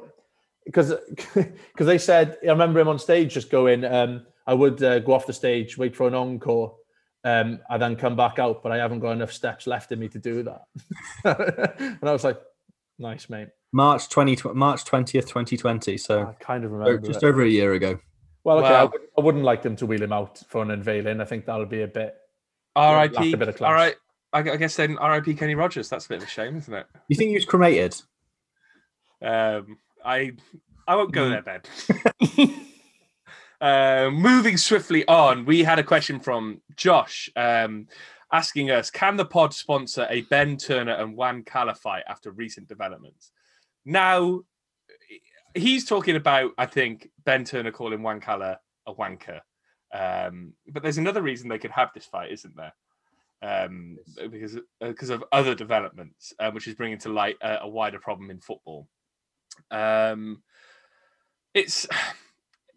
Because 0.66 0.94
because 1.14 1.86
they 1.86 1.98
said 1.98 2.38
I 2.42 2.46
remember 2.48 2.80
him 2.80 2.88
on 2.88 2.98
stage 2.98 3.32
just 3.32 3.50
going. 3.50 3.84
Um, 3.84 4.26
I 4.48 4.54
would 4.54 4.82
uh, 4.82 4.98
go 4.98 5.12
off 5.12 5.26
the 5.28 5.32
stage, 5.32 5.78
wait 5.78 5.94
for 5.94 6.08
an 6.08 6.14
encore, 6.16 6.74
um, 7.22 7.60
and 7.70 7.80
then 7.80 7.94
come 7.94 8.16
back 8.16 8.40
out, 8.40 8.60
but 8.64 8.72
I 8.72 8.78
haven't 8.78 8.98
got 8.98 9.12
enough 9.12 9.32
steps 9.32 9.68
left 9.68 9.92
in 9.92 10.00
me 10.00 10.08
to 10.08 10.18
do 10.18 10.42
that. 10.42 10.62
and 11.78 12.08
I 12.08 12.10
was 12.12 12.24
like, 12.24 12.40
nice, 12.98 13.30
mate. 13.30 13.50
March 13.72 14.08
twenty 14.08 14.36
March 14.54 14.84
twentieth, 14.84 15.28
twenty 15.28 15.56
twenty. 15.56 15.96
So 15.96 16.22
I 16.22 16.32
kind 16.44 16.64
of 16.64 16.72
remember. 16.72 17.06
just 17.06 17.22
it. 17.22 17.26
over 17.26 17.42
a 17.42 17.48
year 17.48 17.72
ago. 17.74 17.98
Well, 18.42 18.58
okay, 18.58 18.68
I, 18.74 18.84
wouldn't, 18.84 19.10
I 19.18 19.20
wouldn't 19.20 19.44
like 19.44 19.62
them 19.62 19.76
to 19.76 19.86
wheel 19.86 20.02
him 20.02 20.12
out 20.12 20.38
for 20.48 20.62
an 20.62 20.70
unveiling. 20.70 21.20
I 21.20 21.24
think 21.24 21.44
that'll 21.44 21.66
be 21.66 21.82
a 21.82 21.86
bit. 21.86 22.14
lacked 22.74 23.16
R.I.P. 23.16 23.32
a 23.34 23.36
bit 23.36 23.48
of 23.48 23.56
class. 23.56 23.68
All 23.68 23.74
right. 23.74 23.94
I 24.32 24.42
guess 24.42 24.76
then 24.76 24.96
R.I.P. 24.96 25.34
Kenny 25.34 25.54
Rogers. 25.56 25.88
That's 25.88 26.06
a 26.06 26.08
bit 26.08 26.18
of 26.18 26.24
a 26.24 26.30
shame, 26.30 26.56
isn't 26.56 26.72
it? 26.72 26.86
You 27.08 27.16
think 27.16 27.30
he 27.30 27.34
was 27.34 27.44
cremated? 27.44 28.00
Um, 29.22 29.76
I 30.04 30.32
I 30.88 30.96
won't 30.96 31.12
go 31.12 31.28
Mm. 31.28 31.44
there, 31.44 31.60
Ben. 32.40 32.66
uh, 34.06 34.10
moving 34.10 34.56
swiftly 34.56 35.06
on, 35.06 35.44
we 35.44 35.62
had 35.62 35.78
a 35.78 35.84
question 35.84 36.18
from 36.20 36.60
Josh 36.76 37.28
um, 37.36 37.88
asking 38.32 38.70
us: 38.70 38.90
Can 38.90 39.16
the 39.16 39.24
pod 39.26 39.52
sponsor 39.52 40.06
a 40.08 40.22
Ben 40.22 40.56
Turner 40.56 40.92
and 40.94 41.16
Juan 41.16 41.42
Cala 41.42 41.74
fight 41.74 42.04
after 42.08 42.30
recent 42.30 42.68
developments? 42.68 43.32
Now, 43.84 44.40
he's 45.54 45.84
talking 45.84 46.16
about, 46.16 46.52
I 46.58 46.66
think, 46.66 47.10
Ben 47.24 47.44
Turner 47.44 47.72
calling 47.72 48.02
Juan 48.02 48.20
Cala 48.20 48.58
a 48.86 48.94
wanker. 48.94 49.40
Um, 49.92 50.54
but 50.68 50.82
there's 50.82 50.98
another 50.98 51.22
reason 51.22 51.48
they 51.48 51.58
could 51.58 51.70
have 51.72 51.90
this 51.94 52.06
fight, 52.06 52.32
isn't 52.32 52.56
there? 52.56 52.72
Um, 53.42 53.96
because 54.30 54.58
because 54.80 55.10
of 55.10 55.24
other 55.32 55.54
developments, 55.54 56.34
uh, 56.38 56.50
which 56.50 56.68
is 56.68 56.74
bringing 56.74 56.98
to 56.98 57.08
light 57.08 57.36
a, 57.40 57.60
a 57.62 57.68
wider 57.68 57.98
problem 57.98 58.30
in 58.30 58.40
football. 58.40 58.86
Um, 59.70 60.42
it's 61.54 61.86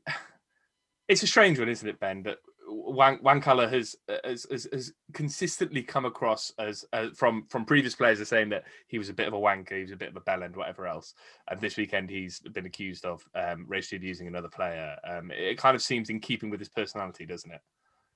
it's 1.07 1.23
a 1.23 1.27
strange 1.27 1.59
one, 1.59 1.69
isn't 1.69 1.87
it, 1.87 1.99
Ben? 1.99 2.23
That 2.23 2.37
Wan- 2.68 3.20
has, 3.24 3.95
has 4.26 4.45
has 4.49 4.68
has 4.72 4.93
consistently 5.14 5.84
come 5.84 6.05
across 6.05 6.51
as 6.59 6.86
uh, 6.93 7.07
from 7.16 7.45
from 7.49 7.66
previous 7.66 7.95
players 7.95 8.22
are 8.22 8.26
saying 8.26 8.49
that 8.49 8.64
he 8.88 8.97
was 8.97 9.09
a 9.09 9.14
bit 9.14 9.28
of 9.28 9.34
a 9.34 9.38
wanker, 9.38 9.78
he 9.78 9.82
was 9.82 9.91
a 9.91 9.97
bit 9.97 10.09
of 10.09 10.16
a 10.16 10.22
bellend, 10.22 10.55
whatever 10.55 10.88
else. 10.88 11.14
And 11.49 11.59
this 11.59 11.78
weekend 11.78 12.09
he's 12.09 12.39
been 12.39 12.66
accused 12.66 13.05
of 13.05 13.24
um, 13.36 13.66
racially 13.68 13.97
abusing 13.97 14.28
another 14.28 14.49
player. 14.49 14.95
Um, 15.09 15.32
it 15.32 15.57
kind 15.57 15.76
of 15.76 15.82
seems 15.82 16.09
in 16.09 16.20
keeping 16.20 16.49
with 16.49 16.59
his 16.59 16.70
personality, 16.70 17.26
doesn't 17.26 17.51
it? 17.51 17.61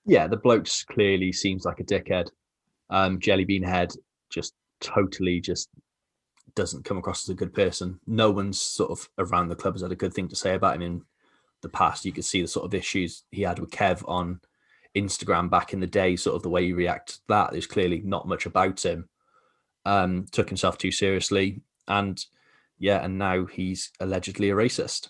Yeah, 0.05 0.27
the 0.27 0.37
bloke 0.37 0.67
clearly 0.89 1.31
seems 1.33 1.65
like 1.65 1.79
a 1.79 1.83
dickhead. 1.83 2.29
Um, 2.89 3.19
Jellybean 3.19 3.65
Head 3.65 3.91
just 4.29 4.53
totally 4.79 5.41
just 5.41 5.69
doesn't 6.55 6.85
come 6.85 6.97
across 6.97 7.25
as 7.25 7.29
a 7.29 7.35
good 7.35 7.53
person. 7.53 7.99
No 8.07 8.31
one's 8.31 8.59
sort 8.59 8.91
of 8.91 9.09
around 9.17 9.49
the 9.49 9.55
club 9.55 9.75
has 9.75 9.81
had 9.81 9.91
a 9.91 9.95
good 9.95 10.13
thing 10.13 10.27
to 10.29 10.35
say 10.35 10.55
about 10.55 10.75
him 10.75 10.81
in 10.81 11.01
the 11.61 11.69
past. 11.69 12.05
You 12.05 12.11
could 12.11 12.25
see 12.25 12.41
the 12.41 12.47
sort 12.47 12.65
of 12.65 12.73
issues 12.73 13.23
he 13.31 13.41
had 13.41 13.59
with 13.59 13.71
Kev 13.71 14.07
on 14.07 14.39
Instagram 14.95 15.49
back 15.49 15.73
in 15.73 15.79
the 15.79 15.87
day, 15.87 16.15
sort 16.15 16.35
of 16.35 16.43
the 16.43 16.49
way 16.49 16.65
he 16.65 16.73
reacted 16.73 17.15
to 17.17 17.21
that. 17.29 17.51
There's 17.51 17.67
clearly 17.67 18.01
not 18.03 18.27
much 18.27 18.45
about 18.45 18.83
him. 18.83 19.09
Um, 19.85 20.25
took 20.31 20.49
himself 20.49 20.77
too 20.77 20.91
seriously. 20.91 21.61
And 21.87 22.23
yeah, 22.79 23.03
and 23.03 23.17
now 23.17 23.45
he's 23.45 23.91
allegedly 23.99 24.49
a 24.49 24.55
racist. 24.55 25.09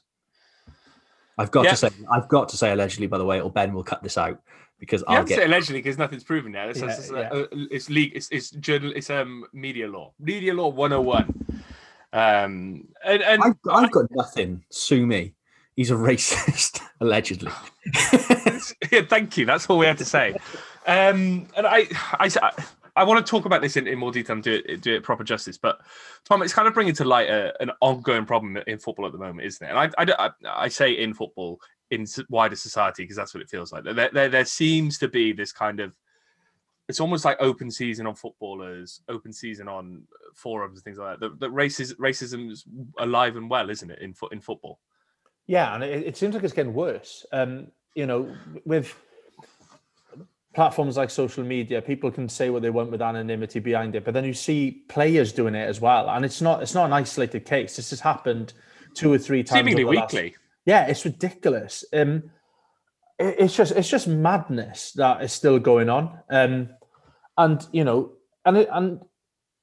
I've 1.38 1.52
got 1.52 1.66
Yeah. 1.66 1.72
to 1.72 1.76
say, 1.78 1.90
I've 2.12 2.28
got 2.28 2.50
to 2.50 2.58
say 2.58 2.72
allegedly, 2.72 3.08
by 3.08 3.18
the 3.18 3.26
way, 3.26 3.42
or 3.42 3.52
Ben 3.52 3.74
will 3.74 3.84
cut 3.84 4.02
this 4.04 4.18
out 4.18 4.42
because 4.80 5.02
You 5.02 5.16
I'll 5.16 5.24
get 5.24 5.40
say 5.40 5.46
allegedly 5.46 5.80
because 5.82 5.98
nothing's 5.98 6.24
proven 6.24 6.54
yet. 6.54 6.70
It's, 6.70 6.80
Yeah, 6.80 6.88
it's, 6.88 7.12
yeah. 7.12 7.18
uh, 7.32 7.46
it's, 7.52 7.90
league, 7.90 8.14
it's, 8.16 8.30
it's 8.32 8.50
journal, 8.52 8.92
it's 8.96 9.10
um 9.10 9.46
media 9.54 9.88
law, 9.88 10.14
media 10.20 10.54
law 10.54 10.70
101. 10.70 11.24
Um, 12.14 12.88
and, 13.06 13.22
and 13.22 13.44
I've, 13.44 13.56
I've 13.70 13.92
got 13.92 14.06
nothing. 14.12 14.64
Sue 14.70 15.06
me. 15.06 15.34
He's 15.78 15.92
a 15.92 15.94
racist, 15.94 16.82
allegedly. 17.00 17.52
yeah, 18.92 19.04
thank 19.08 19.38
you. 19.38 19.46
That's 19.46 19.68
all 19.68 19.78
we 19.78 19.86
have 19.86 20.00
to 20.00 20.06
say. 20.06 20.32
Um, 20.88 21.48
and 21.56 21.68
I, 21.68 21.88
I, 22.20 22.30
I 22.96 23.04
want 23.04 23.24
to 23.24 23.30
talk 23.30 23.46
about 23.46 23.62
this 23.62 23.78
in, 23.78 23.88
in 23.88 24.00
more 24.00 24.12
detail 24.12 24.34
and 24.34 24.44
do 24.44 24.60
it, 24.66 24.82
do 24.82 24.96
it 24.96 25.04
proper 25.04 25.24
justice. 25.24 25.56
But 25.56 25.80
Tom, 26.26 26.42
it's 26.42 26.52
kind 26.52 26.68
of 26.68 26.74
bringing 26.74 26.96
to 26.96 27.06
light 27.06 27.30
a, 27.30 27.54
an 27.62 27.70
ongoing 27.80 28.26
problem 28.26 28.58
in 28.66 28.80
football 28.80 29.06
at 29.06 29.12
the 29.12 29.20
moment, 29.20 29.46
isn't 29.46 29.66
it? 29.66 29.70
And 29.70 29.78
I, 29.78 29.92
I, 30.00 30.28
I, 30.28 30.64
I 30.64 30.68
say 30.68 30.94
in 30.94 31.14
football, 31.14 31.62
in 31.92 32.08
wider 32.28 32.56
society, 32.56 33.04
because 33.04 33.16
that's 33.16 33.36
what 33.36 33.44
it 33.44 33.50
feels 33.50 33.72
like. 33.72 33.84
There, 33.84 34.10
there, 34.12 34.30
there 34.30 34.46
seems 34.46 34.98
to 34.98 35.08
be 35.08 35.32
this 35.32 35.52
kind 35.52 35.80
of 35.80 35.94
it's 36.88 37.02
almost 37.02 37.26
like 37.26 37.38
open 37.40 37.70
season 37.70 38.08
on 38.08 38.16
footballers, 38.16 39.02
open 39.10 39.34
season 39.34 39.68
on 39.68 40.04
forums 40.34 40.78
and 40.78 40.84
things 40.86 40.98
like 40.98 41.20
that. 41.20 41.40
The 41.40 41.50
racism, 41.50 41.96
racism's 41.98 42.66
alive 42.98 43.36
and 43.36 43.50
well, 43.50 43.70
isn't 43.70 43.92
it, 43.92 44.00
in 44.00 44.16
in 44.32 44.40
football? 44.40 44.80
Yeah, 45.48 45.74
and 45.74 45.84
it, 45.84 46.06
it 46.08 46.18
seems 46.18 46.36
like 46.36 46.44
it's 46.44 46.54
getting 46.54 46.74
worse. 46.74 47.26
Um, 47.32 47.68
you 47.96 48.06
know, 48.06 48.36
with 48.66 48.94
platforms 50.54 50.98
like 50.98 51.10
social 51.10 51.44
media, 51.44 51.82
people 51.82 52.12
can 52.12 52.28
say 52.28 52.50
what 52.50 52.62
they 52.62 52.70
want 52.70 52.92
with 52.92 53.02
anonymity 53.02 53.60
behind 53.60 53.96
it, 53.96 54.04
but 54.04 54.14
then 54.14 54.26
you 54.26 54.34
see 54.34 54.84
players 54.90 55.32
doing 55.32 55.56
it 55.56 55.68
as 55.68 55.80
well, 55.80 56.10
and 56.10 56.26
it's 56.26 56.42
not 56.42 56.62
it's 56.62 56.74
not 56.74 56.86
an 56.86 56.94
isolated 56.94 57.46
case. 57.46 57.76
This 57.76 57.90
has 57.92 58.00
happened 58.00 58.54
two 58.94 59.12
or 59.12 59.18
three 59.18 59.44
times. 59.44 59.60
Seemingly 59.60 59.84
the 59.84 60.00
last- 60.02 60.14
weekly. 60.14 60.36
yeah, 60.66 60.86
it's 60.88 61.06
ridiculous. 61.06 61.86
Um, 61.94 62.24
it- 63.20 63.36
it's 63.40 63.56
just 63.56 63.72
it's 63.74 63.90
just 63.90 64.08
madness 64.08 64.92
that 64.94 65.22
is 65.24 65.32
still 65.32 65.60
going 65.60 65.90
on. 65.90 66.20
Um, 66.30 66.70
and 67.38 67.66
you 67.72 67.84
know, 67.84 68.14
and 68.46 68.58
it, 68.58 68.70
and 68.72 69.00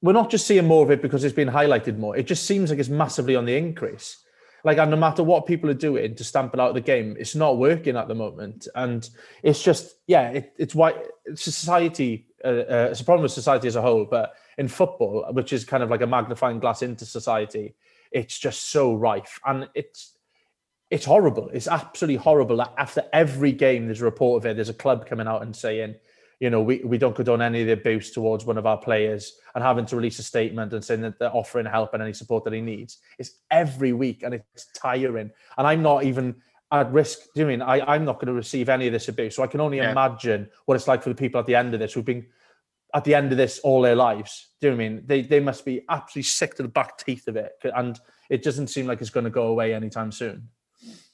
we're 0.01 0.13
not 0.13 0.29
just 0.29 0.47
seeing 0.47 0.65
more 0.65 0.83
of 0.83 0.91
it 0.91 1.01
because 1.01 1.23
it's 1.23 1.35
been 1.35 1.49
highlighted 1.49 1.97
more. 1.97 2.15
It 2.15 2.27
just 2.27 2.45
seems 2.45 2.69
like 2.69 2.79
it's 2.79 2.89
massively 2.89 3.35
on 3.35 3.45
the 3.45 3.55
increase. 3.57 4.17
Like, 4.65 4.79
and 4.79 4.89
no 4.89 4.97
matter 4.97 5.23
what 5.23 5.45
people 5.45 5.69
are 5.69 5.75
doing 5.75 6.15
to 6.15 6.23
stamp 6.23 6.55
it 6.55 6.59
out 6.59 6.69
of 6.69 6.75
the 6.75 6.81
game, 6.81 7.15
it's 7.19 7.35
not 7.35 7.59
working 7.59 7.95
at 7.95 8.07
the 8.07 8.15
moment. 8.15 8.67
And 8.73 9.07
it's 9.43 9.61
just, 9.61 9.95
yeah, 10.07 10.29
it, 10.31 10.53
it's 10.57 10.73
why 10.73 10.95
it's 11.25 11.43
society. 11.43 12.25
Uh, 12.43 12.47
uh, 12.47 12.87
it's 12.89 12.99
a 12.99 13.05
problem 13.05 13.21
with 13.21 13.31
society 13.31 13.67
as 13.67 13.75
a 13.75 13.81
whole, 13.83 14.05
but 14.05 14.33
in 14.57 14.67
football, 14.67 15.27
which 15.33 15.53
is 15.53 15.65
kind 15.65 15.83
of 15.83 15.91
like 15.91 16.01
a 16.01 16.07
magnifying 16.07 16.59
glass 16.59 16.81
into 16.81 17.05
society, 17.05 17.75
it's 18.11 18.39
just 18.39 18.71
so 18.71 18.95
rife, 18.95 19.39
and 19.45 19.69
it's 19.75 20.17
it's 20.89 21.05
horrible. 21.05 21.49
It's 21.53 21.67
absolutely 21.67 22.17
horrible 22.17 22.57
that 22.57 22.73
after 22.77 23.03
every 23.13 23.51
game 23.51 23.85
there's 23.85 24.01
a 24.01 24.05
report 24.05 24.41
of 24.41 24.49
it. 24.49 24.55
There's 24.55 24.69
a 24.69 24.73
club 24.73 25.05
coming 25.05 25.27
out 25.27 25.43
and 25.43 25.55
saying, 25.55 25.95
you 26.39 26.49
know, 26.49 26.61
we, 26.61 26.81
we 26.83 26.97
don't 26.97 27.15
condone 27.15 27.41
any 27.41 27.61
of 27.61 27.67
the 27.67 27.73
abuse 27.73 28.11
towards 28.11 28.45
one 28.45 28.57
of 28.57 28.65
our 28.65 28.77
players 28.77 29.37
and 29.53 29.63
having 29.63 29.85
to 29.85 29.95
release 29.95 30.19
a 30.19 30.23
statement 30.23 30.73
and 30.73 30.83
saying 30.83 31.01
that 31.01 31.17
they're 31.19 31.35
offering 31.35 31.65
help 31.65 31.93
and 31.93 32.03
any 32.03 32.13
support 32.13 32.43
that 32.43 32.53
he 32.53 32.61
needs. 32.61 32.99
It's 33.17 33.31
every 33.49 33.93
week 33.93 34.23
and 34.23 34.33
it's 34.33 34.67
tiring. 34.75 35.31
And 35.57 35.67
I'm 35.67 35.81
not 35.81 36.03
even 36.03 36.35
at 36.71 36.91
risk. 36.91 37.19
Do 37.33 37.41
you 37.41 37.47
mean 37.47 37.61
I, 37.61 37.79
I'm 37.81 38.05
not 38.05 38.15
going 38.15 38.27
to 38.27 38.33
receive 38.33 38.69
any 38.69 38.87
of 38.87 38.93
this 38.93 39.07
abuse? 39.07 39.35
So 39.35 39.43
I 39.43 39.47
can 39.47 39.61
only 39.61 39.77
Yeah. 39.77 39.91
imagine 39.91 40.49
what 40.65 40.75
it's 40.75 40.87
like 40.87 41.01
for 41.03 41.09
the 41.09 41.15
people 41.15 41.39
at 41.39 41.45
the 41.45 41.55
end 41.55 41.73
of 41.73 41.79
this 41.79 41.93
who've 41.93 42.03
been 42.03 42.25
at 42.93 43.03
the 43.03 43.15
end 43.15 43.31
of 43.31 43.37
this 43.37 43.59
all 43.59 43.81
their 43.81 43.95
lives. 43.95 44.49
Do 44.61 44.67
you 44.67 44.71
know 44.71 44.75
I 44.75 44.89
mean? 44.89 45.03
They 45.05 45.21
they 45.21 45.39
must 45.39 45.65
be 45.65 45.83
absolutely 45.89 46.23
sick 46.23 46.55
to 46.55 46.63
the 46.63 46.69
back 46.69 46.97
teeth 46.97 47.27
of 47.27 47.35
it. 47.35 47.53
And 47.63 47.99
it 48.29 48.43
doesn't 48.43 48.67
seem 48.67 48.87
like 48.87 49.01
it's 49.01 49.09
going 49.09 49.25
to 49.25 49.29
go 49.29 49.47
away 49.47 49.73
anytime 49.73 50.11
soon. 50.11 50.49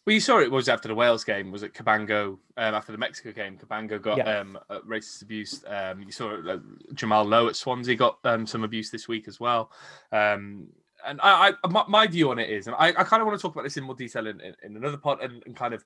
Well, 0.05 0.15
you 0.15 0.19
saw 0.19 0.39
it 0.39 0.49
was 0.49 0.67
after 0.67 0.87
the 0.87 0.95
Wales 0.95 1.23
game. 1.23 1.51
Was 1.51 1.61
it 1.61 1.73
Cabango 1.75 2.39
um, 2.57 2.73
after 2.73 2.91
the 2.91 2.97
Mexico 2.97 3.31
game? 3.31 3.57
Cabango 3.57 4.01
got 4.01 4.17
Yeah. 4.17 4.39
um, 4.39 4.57
racist 4.87 5.21
abuse. 5.21 5.63
Um, 5.67 6.01
you 6.01 6.11
saw 6.11 6.37
uh, 6.49 6.57
Jamal 6.95 7.23
Lowe 7.23 7.47
at 7.47 7.55
Swansea 7.55 7.95
got 7.95 8.17
um, 8.23 8.47
some 8.47 8.63
abuse 8.63 8.89
this 8.89 9.07
week 9.07 9.27
as 9.27 9.39
well. 9.39 9.71
Um, 10.11 10.69
and 11.05 11.19
I, 11.21 11.53
I 11.63 11.67
my, 11.67 11.83
my 11.87 12.07
view 12.07 12.31
on 12.31 12.39
it 12.39 12.49
is, 12.49 12.65
and 12.67 12.75
I, 12.79 12.87
I 12.87 13.03
kind 13.03 13.21
of 13.21 13.27
want 13.27 13.37
to 13.39 13.41
talk 13.41 13.53
about 13.53 13.63
this 13.63 13.77
in 13.77 13.83
more 13.83 13.95
detail 13.95 14.25
in, 14.27 14.39
in, 14.41 14.55
in 14.63 14.75
another 14.77 14.97
part 14.97 15.21
and, 15.21 15.43
and 15.45 15.55
kind 15.55 15.73
of 15.73 15.83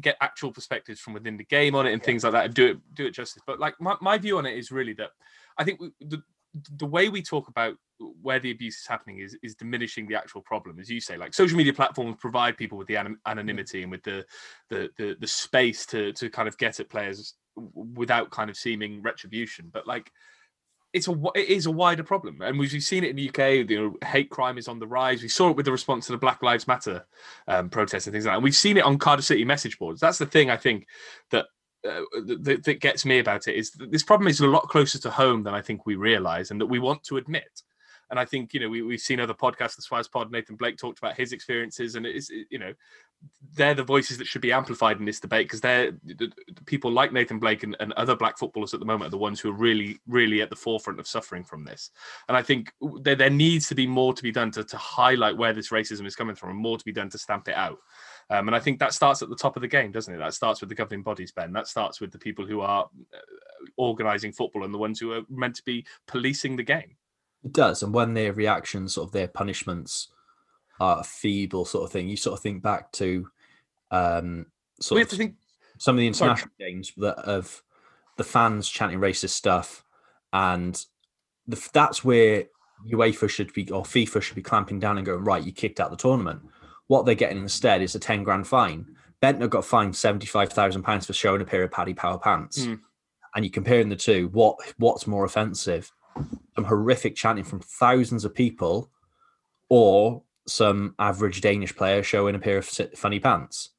get 0.00 0.16
actual 0.20 0.50
perspectives 0.52 1.00
from 1.00 1.14
within 1.14 1.36
the 1.36 1.44
game 1.44 1.74
on 1.74 1.86
it 1.86 1.92
and 1.92 2.02
things 2.02 2.24
like 2.24 2.32
that 2.32 2.44
and 2.46 2.54
do 2.54 2.66
it 2.66 2.78
do 2.94 3.06
it 3.06 3.12
justice. 3.12 3.42
But 3.46 3.60
like 3.60 3.80
my, 3.80 3.96
my 4.00 4.18
view 4.18 4.38
on 4.38 4.46
it 4.46 4.56
is 4.58 4.72
really 4.72 4.92
that 4.94 5.10
I 5.56 5.64
think 5.64 5.80
we, 5.80 5.90
the 6.00 6.22
the 6.78 6.86
way 6.86 7.08
we 7.08 7.22
talk 7.22 7.48
about 7.48 7.76
where 8.22 8.40
the 8.40 8.50
abuse 8.50 8.80
is 8.80 8.86
happening 8.86 9.18
is 9.18 9.36
is 9.42 9.54
diminishing 9.54 10.06
the 10.06 10.14
actual 10.14 10.40
problem, 10.40 10.78
as 10.80 10.90
you 10.90 11.00
say. 11.00 11.16
Like 11.16 11.34
social 11.34 11.56
media 11.56 11.72
platforms 11.72 12.16
provide 12.18 12.56
people 12.56 12.78
with 12.78 12.88
the 12.88 12.96
anon- 12.96 13.18
anonymity 13.26 13.82
and 13.82 13.90
with 13.90 14.02
the 14.02 14.24
the 14.68 14.88
the, 14.96 15.16
the 15.20 15.26
space 15.26 15.86
to 15.86 16.12
to 16.14 16.30
kind 16.30 16.48
of 16.48 16.56
get 16.58 16.80
at 16.80 16.88
players 16.88 17.34
without 17.74 18.30
kind 18.30 18.50
of 18.50 18.56
seeming 18.56 19.02
retribution. 19.02 19.70
But 19.72 19.86
like 19.86 20.10
it's 20.92 21.06
a 21.06 21.12
it 21.34 21.48
is 21.48 21.66
a 21.66 21.70
wider 21.70 22.02
problem, 22.02 22.40
and 22.42 22.58
we've 22.58 22.70
seen 22.82 23.04
it 23.04 23.10
in 23.10 23.16
the 23.16 23.28
UK. 23.28 23.70
You 23.70 23.80
know, 23.80 24.06
hate 24.06 24.30
crime 24.30 24.58
is 24.58 24.66
on 24.66 24.80
the 24.80 24.88
rise. 24.88 25.22
We 25.22 25.28
saw 25.28 25.50
it 25.50 25.56
with 25.56 25.66
the 25.66 25.72
response 25.72 26.06
to 26.06 26.12
the 26.12 26.18
Black 26.18 26.42
Lives 26.42 26.66
Matter 26.66 27.06
um, 27.46 27.70
protests 27.70 28.06
and 28.06 28.12
things 28.12 28.24
like 28.24 28.32
that. 28.32 28.36
And 28.36 28.44
we've 28.44 28.56
seen 28.56 28.76
it 28.76 28.84
on 28.84 28.98
Cardiff 28.98 29.24
City 29.24 29.44
message 29.44 29.78
boards. 29.78 30.00
That's 30.00 30.18
the 30.18 30.26
thing 30.26 30.50
I 30.50 30.56
think 30.56 30.86
that 31.30 31.46
uh, 31.88 32.02
that, 32.40 32.62
that 32.64 32.80
gets 32.80 33.04
me 33.04 33.18
about 33.18 33.48
it 33.48 33.56
is 33.56 33.70
this 33.72 34.02
problem 34.02 34.28
is 34.28 34.40
a 34.40 34.46
lot 34.46 34.68
closer 34.68 34.98
to 34.98 35.10
home 35.10 35.42
than 35.42 35.54
I 35.54 35.62
think 35.62 35.86
we 35.86 35.96
realize, 35.96 36.50
and 36.50 36.60
that 36.60 36.66
we 36.66 36.78
want 36.78 37.04
to 37.04 37.16
admit. 37.16 37.62
And 38.10 38.18
I 38.18 38.24
think 38.24 38.52
you 38.52 38.60
know 38.60 38.68
we, 38.68 38.82
we've 38.82 39.00
seen 39.00 39.20
other 39.20 39.34
podcasts, 39.34 39.76
the 39.76 39.82
Swaz 39.82 40.10
Pod, 40.10 40.32
Nathan 40.32 40.56
Blake 40.56 40.76
talked 40.76 40.98
about 40.98 41.16
his 41.16 41.32
experiences, 41.32 41.94
and 41.94 42.04
it's 42.04 42.28
you 42.28 42.58
know 42.58 42.74
they're 43.54 43.74
the 43.74 43.82
voices 43.82 44.18
that 44.18 44.26
should 44.26 44.42
be 44.42 44.52
amplified 44.52 44.98
in 44.98 45.04
this 45.04 45.20
debate 45.20 45.46
because 45.46 45.60
they're 45.60 45.92
the, 46.04 46.30
the 46.48 46.64
people 46.66 46.90
like 46.90 47.12
Nathan 47.12 47.38
Blake 47.38 47.62
and, 47.62 47.76
and 47.78 47.92
other 47.92 48.16
black 48.16 48.38
footballers 48.38 48.74
at 48.74 48.80
the 48.80 48.86
moment 48.86 49.08
are 49.08 49.10
the 49.10 49.18
ones 49.18 49.40
who 49.40 49.50
are 49.50 49.56
really 49.56 50.00
really 50.06 50.42
at 50.42 50.50
the 50.50 50.56
forefront 50.56 50.98
of 50.98 51.06
suffering 51.06 51.44
from 51.44 51.64
this. 51.64 51.90
And 52.28 52.36
I 52.36 52.42
think 52.42 52.72
there, 53.02 53.14
there 53.16 53.30
needs 53.30 53.68
to 53.68 53.74
be 53.74 53.86
more 53.86 54.12
to 54.12 54.22
be 54.22 54.32
done 54.32 54.50
to, 54.52 54.64
to 54.64 54.76
highlight 54.76 55.36
where 55.36 55.52
this 55.52 55.70
racism 55.70 56.06
is 56.06 56.16
coming 56.16 56.34
from, 56.34 56.50
and 56.50 56.58
more 56.58 56.78
to 56.78 56.84
be 56.84 56.92
done 56.92 57.10
to 57.10 57.18
stamp 57.18 57.48
it 57.48 57.54
out. 57.54 57.78
Um, 58.30 58.46
and 58.48 58.54
I 58.54 58.60
think 58.60 58.78
that 58.78 58.94
starts 58.94 59.22
at 59.22 59.28
the 59.28 59.36
top 59.36 59.56
of 59.56 59.62
the 59.62 59.68
game, 59.68 59.90
doesn't 59.90 60.14
it? 60.14 60.18
That 60.18 60.34
starts 60.34 60.60
with 60.60 60.68
the 60.68 60.74
governing 60.76 61.02
bodies, 61.02 61.32
Ben. 61.32 61.52
That 61.52 61.66
starts 61.66 62.00
with 62.00 62.12
the 62.12 62.18
people 62.18 62.46
who 62.46 62.60
are 62.60 62.84
uh, 63.12 63.18
organising 63.76 64.30
football 64.32 64.64
and 64.64 64.72
the 64.72 64.78
ones 64.78 65.00
who 65.00 65.12
are 65.12 65.22
meant 65.28 65.56
to 65.56 65.64
be 65.64 65.84
policing 66.06 66.54
the 66.56 66.62
game. 66.62 66.96
It 67.44 67.52
does, 67.52 67.82
and 67.82 67.92
when 67.92 68.14
their 68.14 68.32
reactions, 68.32 68.94
sort 68.94 69.08
of 69.08 69.12
their 69.12 69.26
punishments, 69.28 70.08
are 70.78 71.00
a 71.00 71.04
feeble, 71.04 71.64
sort 71.64 71.84
of 71.84 71.90
thing, 71.90 72.08
you 72.08 72.16
sort 72.16 72.38
of 72.38 72.42
think 72.42 72.62
back 72.62 72.92
to, 72.92 73.28
um, 73.90 74.46
sort 74.78 74.96
We 74.96 75.02
of 75.02 75.06
have 75.08 75.10
to 75.10 75.16
think. 75.16 75.34
some 75.78 75.96
of 75.96 76.00
the 76.00 76.12
Sorry. 76.12 76.30
international 76.30 76.52
games 76.58 76.92
that 76.98 77.18
of 77.18 77.62
the 78.16 78.24
fans 78.24 78.68
chanting 78.68 79.00
racist 79.00 79.30
stuff, 79.30 79.84
and 80.32 80.84
the, 81.48 81.68
that's 81.72 82.04
where 82.04 82.44
UEFA 82.88 83.28
should 83.28 83.52
be 83.54 83.68
or 83.70 83.82
FIFA 83.82 84.22
should 84.22 84.36
be 84.36 84.42
clamping 84.42 84.78
down 84.78 84.98
and 84.98 85.04
going 85.06 85.24
right. 85.24 85.42
You 85.42 85.52
kicked 85.52 85.80
out 85.80 85.90
the 85.90 85.96
tournament. 85.96 86.42
What 86.90 87.06
they're 87.06 87.14
getting 87.14 87.38
instead 87.38 87.82
is 87.82 87.94
a 87.94 88.00
ten 88.00 88.24
grand 88.24 88.48
fine. 88.48 88.84
Bendtner 89.22 89.48
got 89.48 89.64
fined 89.64 89.94
seventy 89.94 90.26
five 90.26 90.52
thousand 90.52 90.82
pounds 90.82 91.06
for 91.06 91.12
showing 91.12 91.40
a 91.40 91.44
pair 91.44 91.62
of 91.62 91.70
Paddy 91.70 91.94
Power 91.94 92.18
pants, 92.18 92.66
Mm. 92.66 92.80
and 93.36 93.44
you're 93.44 93.52
comparing 93.52 93.88
the 93.88 93.94
two. 93.94 94.28
What 94.32 94.56
what's 94.78 95.06
more 95.06 95.24
offensive? 95.24 95.92
Some 96.56 96.64
horrific 96.64 97.14
chanting 97.14 97.44
from 97.44 97.60
thousands 97.60 98.24
of 98.24 98.34
people, 98.34 98.90
or 99.68 100.24
some 100.48 100.96
average 100.98 101.40
Danish 101.40 101.76
player 101.76 102.02
showing 102.02 102.34
a 102.34 102.40
pair 102.40 102.58
of 102.58 102.64
funny 102.96 103.20
pants 103.20 103.70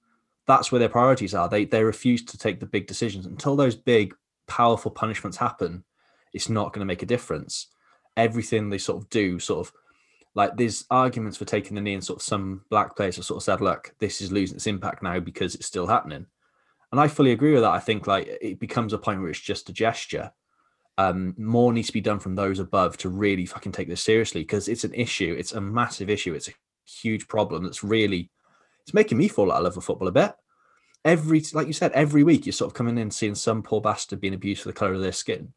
that's 0.47 0.71
where 0.71 0.79
their 0.79 0.89
priorities 0.89 1.33
are. 1.35 1.49
They 1.49 1.65
they 1.65 1.83
refuse 1.83 2.23
to 2.25 2.37
take 2.37 2.59
the 2.61 2.65
big 2.65 2.87
decisions 2.87 3.25
until 3.25 3.55
those 3.57 3.75
big, 3.75 4.13
powerful 4.47 4.89
punishments 4.91 5.37
happen. 5.37 5.83
It's 6.33 6.47
not 6.49 6.71
going 6.71 6.79
to 6.79 6.85
make 6.93 7.03
a 7.03 7.05
difference. 7.15 7.67
Everything 8.17 8.69
they 8.69 8.77
sort 8.77 9.01
of 9.03 9.09
do, 9.09 9.37
sort 9.39 9.67
of 9.67 9.73
like 10.33 10.55
there's 10.55 10.85
arguments 10.89 11.37
for 11.37 11.45
taking 11.45 11.75
the 11.75 11.81
knee, 11.81 11.93
and 11.93 12.03
sort 12.03 12.19
of 12.19 12.23
some 12.23 12.63
black 12.69 12.95
players 12.95 13.17
have 13.17 13.25
sort 13.25 13.37
of 13.37 13.43
said, 13.43 13.61
"Look, 13.61 13.93
this 13.99 14.21
is 14.21 14.31
losing 14.31 14.55
its 14.55 14.67
impact 14.67 15.03
now 15.03 15.19
because 15.19 15.55
it's 15.55 15.67
still 15.67 15.87
happening." 15.87 16.25
And 16.91 16.99
I 16.99 17.07
fully 17.07 17.31
agree 17.31 17.53
with 17.53 17.61
that. 17.61 17.71
I 17.71 17.79
think 17.79 18.07
like 18.07 18.27
it 18.41 18.59
becomes 18.59 18.93
a 18.93 18.97
point 18.97 19.21
where 19.21 19.29
it's 19.29 19.39
just 19.39 19.69
a 19.69 19.73
gesture. 19.73 20.31
Um, 20.97 21.33
more 21.37 21.73
needs 21.73 21.87
to 21.87 21.93
be 21.93 22.01
done 22.01 22.19
from 22.19 22.35
those 22.35 22.59
above 22.59 22.97
to 22.97 23.09
really 23.09 23.45
fucking 23.45 23.71
take 23.71 23.87
this 23.87 24.03
seriously 24.03 24.41
because 24.41 24.67
it's 24.67 24.83
an 24.83 24.93
issue. 24.93 25.35
It's 25.37 25.53
a 25.53 25.61
massive 25.61 26.09
issue. 26.09 26.33
It's 26.33 26.49
a 26.49 26.53
huge 26.85 27.27
problem 27.27 27.63
that's 27.63 27.83
really 27.83 28.29
it's 28.83 28.93
making 28.93 29.17
me 29.17 29.27
fall 29.27 29.51
out 29.51 29.59
of 29.59 29.63
love 29.63 29.75
with 29.75 29.85
football 29.85 30.07
a 30.07 30.11
bit. 30.11 30.33
Every 31.03 31.43
like 31.53 31.67
you 31.67 31.73
said, 31.73 31.91
every 31.93 32.23
week 32.23 32.45
you're 32.45 32.53
sort 32.53 32.69
of 32.69 32.75
coming 32.75 32.95
in 32.95 33.03
and 33.03 33.13
seeing 33.13 33.35
some 33.35 33.63
poor 33.63 33.81
bastard 33.81 34.21
being 34.21 34.33
abused 34.33 34.61
for 34.61 34.69
the 34.69 34.73
colour 34.73 34.93
of 34.93 35.01
their 35.01 35.11
skin. 35.11 35.53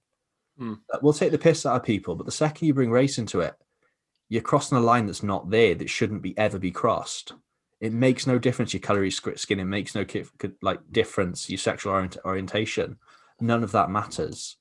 Hmm. 0.58 0.74
We'll 1.02 1.12
take 1.12 1.32
the 1.32 1.38
piss 1.38 1.66
out 1.66 1.76
of 1.76 1.82
people, 1.82 2.14
but 2.14 2.26
the 2.26 2.32
second 2.32 2.66
you 2.66 2.74
bring 2.74 2.90
race 2.90 3.18
into 3.18 3.40
it, 3.40 3.54
you're 4.28 4.42
crossing 4.42 4.78
a 4.78 4.80
line 4.80 5.06
that's 5.06 5.22
not 5.22 5.50
there 5.50 5.74
that 5.74 5.90
shouldn't 5.90 6.22
be 6.22 6.36
ever 6.38 6.58
be 6.58 6.70
crossed. 6.70 7.32
It 7.80 7.92
makes 7.92 8.26
no 8.26 8.38
difference 8.38 8.72
your 8.72 8.80
colour 8.80 9.04
your 9.04 9.10
skin. 9.10 9.60
It 9.60 9.64
makes 9.64 9.94
no 9.94 10.06
like 10.62 10.80
difference 10.90 11.50
your 11.50 11.58
sexual 11.58 11.92
orient- 11.92 12.16
orientation. 12.24 12.96
None 13.40 13.62
of 13.62 13.72
that 13.72 13.90
matters. 13.90 14.56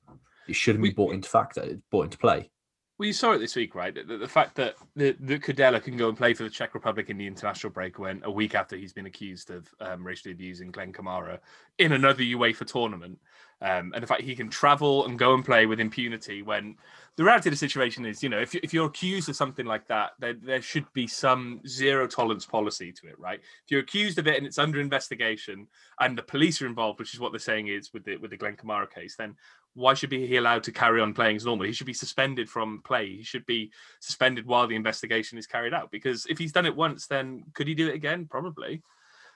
It 0.47 0.55
shouldn't 0.55 0.84
be 0.84 0.89
brought 0.89 1.14
into 1.14 1.30
fact. 1.30 1.57
Brought 1.89 2.05
into 2.05 2.18
play. 2.18 2.51
Well, 2.99 3.07
you 3.07 3.14
saw 3.14 3.32
it 3.32 3.39
this 3.39 3.55
week, 3.55 3.74
right? 3.76 3.93
The, 3.93 4.03
the, 4.03 4.18
the 4.18 4.28
fact 4.28 4.55
that 4.55 4.76
the, 4.95 5.16
the 5.20 5.39
Kudela 5.39 5.82
can 5.82 5.97
go 5.97 6.09
and 6.09 6.18
play 6.18 6.34
for 6.34 6.43
the 6.43 6.49
Czech 6.49 6.76
Republic 6.76 7.09
in 7.09 7.18
the 7.18 7.26
international 7.26 7.74
break 7.74 7.97
when 7.97 8.22
a 8.24 8.32
week 8.32 8.53
after 8.53 8.78
he's 8.78 8.93
been 8.93 9.07
accused 9.07 9.49
of 9.49 9.68
um, 9.80 10.05
racially 10.05 10.32
abusing 10.32 10.72
Glenn 10.72 10.93
Kamara 10.93 11.39
in 11.80 11.93
another 11.93 12.22
UEFA 12.22 12.68
tournament, 12.68 13.18
um, 13.64 13.93
and 13.93 14.03
the 14.03 14.07
fact 14.07 14.22
he 14.22 14.36
can 14.36 14.49
travel 14.49 15.05
and 15.05 15.18
go 15.18 15.34
and 15.34 15.45
play 15.45 15.66
with 15.66 15.80
impunity 15.80 16.41
when 16.41 16.76
the 17.16 17.24
reality 17.24 17.47
of 17.47 17.53
the 17.53 17.57
situation 17.57 18.05
is, 18.05 18.22
you 18.22 18.28
know, 18.28 18.39
if, 18.39 18.53
you, 18.53 18.59
if 18.61 18.74
you're 18.74 18.88
accused 18.88 19.30
of 19.30 19.38
something 19.38 19.66
like 19.66 19.88
that, 19.88 20.11
there, 20.20 20.34
there 20.34 20.61
should 20.61 20.86
be 20.93 21.07
some 21.07 21.61
zero 21.66 22.05
tolerance 22.05 22.45
policy 22.45 22.91
to 22.91 23.07
it, 23.07 23.18
right? 23.18 23.39
If 23.39 23.72
you're 23.72 23.80
accused 23.80 24.20
of 24.20 24.28
it 24.28 24.38
and 24.38 24.45
it's 24.45 24.57
under 24.57 24.82
investigation 24.82 25.68
and 26.01 26.18
the 26.18 26.24
police 26.24 26.61
are 26.61 26.66
involved, 26.66 26.99
which 26.99 27.14
is 27.14 27.22
what 27.22 27.32
they're 27.32 27.39
saying 27.39 27.68
is 27.68 27.93
with 27.93 28.03
the 28.03 28.18
with 28.18 28.32
the 28.32 28.38
Glenn 28.38 28.57
Kamara 28.57 28.91
case, 28.91 29.16
then 29.16 29.36
why 29.76 29.93
should 29.93 30.09
be 30.09 30.28
he 30.28 30.38
allowed 30.38 30.64
to 30.64 30.72
carry 30.72 30.99
on 30.99 31.14
playing 31.14 31.38
as 31.38 31.45
normal? 31.45 31.66
He 31.66 31.74
should 31.74 31.88
be 31.88 31.93
suspended 31.93 32.49
from 32.49 32.82
play. 32.84 33.16
He 33.16 33.24
should 33.24 33.45
be 33.45 33.72
suspended 34.01 34.45
while 34.45 34.68
the 34.68 34.76
investigation 34.76 35.38
is 35.38 35.47
carried 35.47 35.74
out. 35.74 35.89
Because 35.89 36.26
if 36.26 36.38
he's 36.38 36.51
done 36.51 36.66
it 36.66 36.76
once, 36.76 37.07
then 37.07 37.43
could 37.53 37.68
he 37.68 37.76
do 37.76 37.88
it 37.88 37.95
again? 37.95 38.28
Probably. 38.30 38.82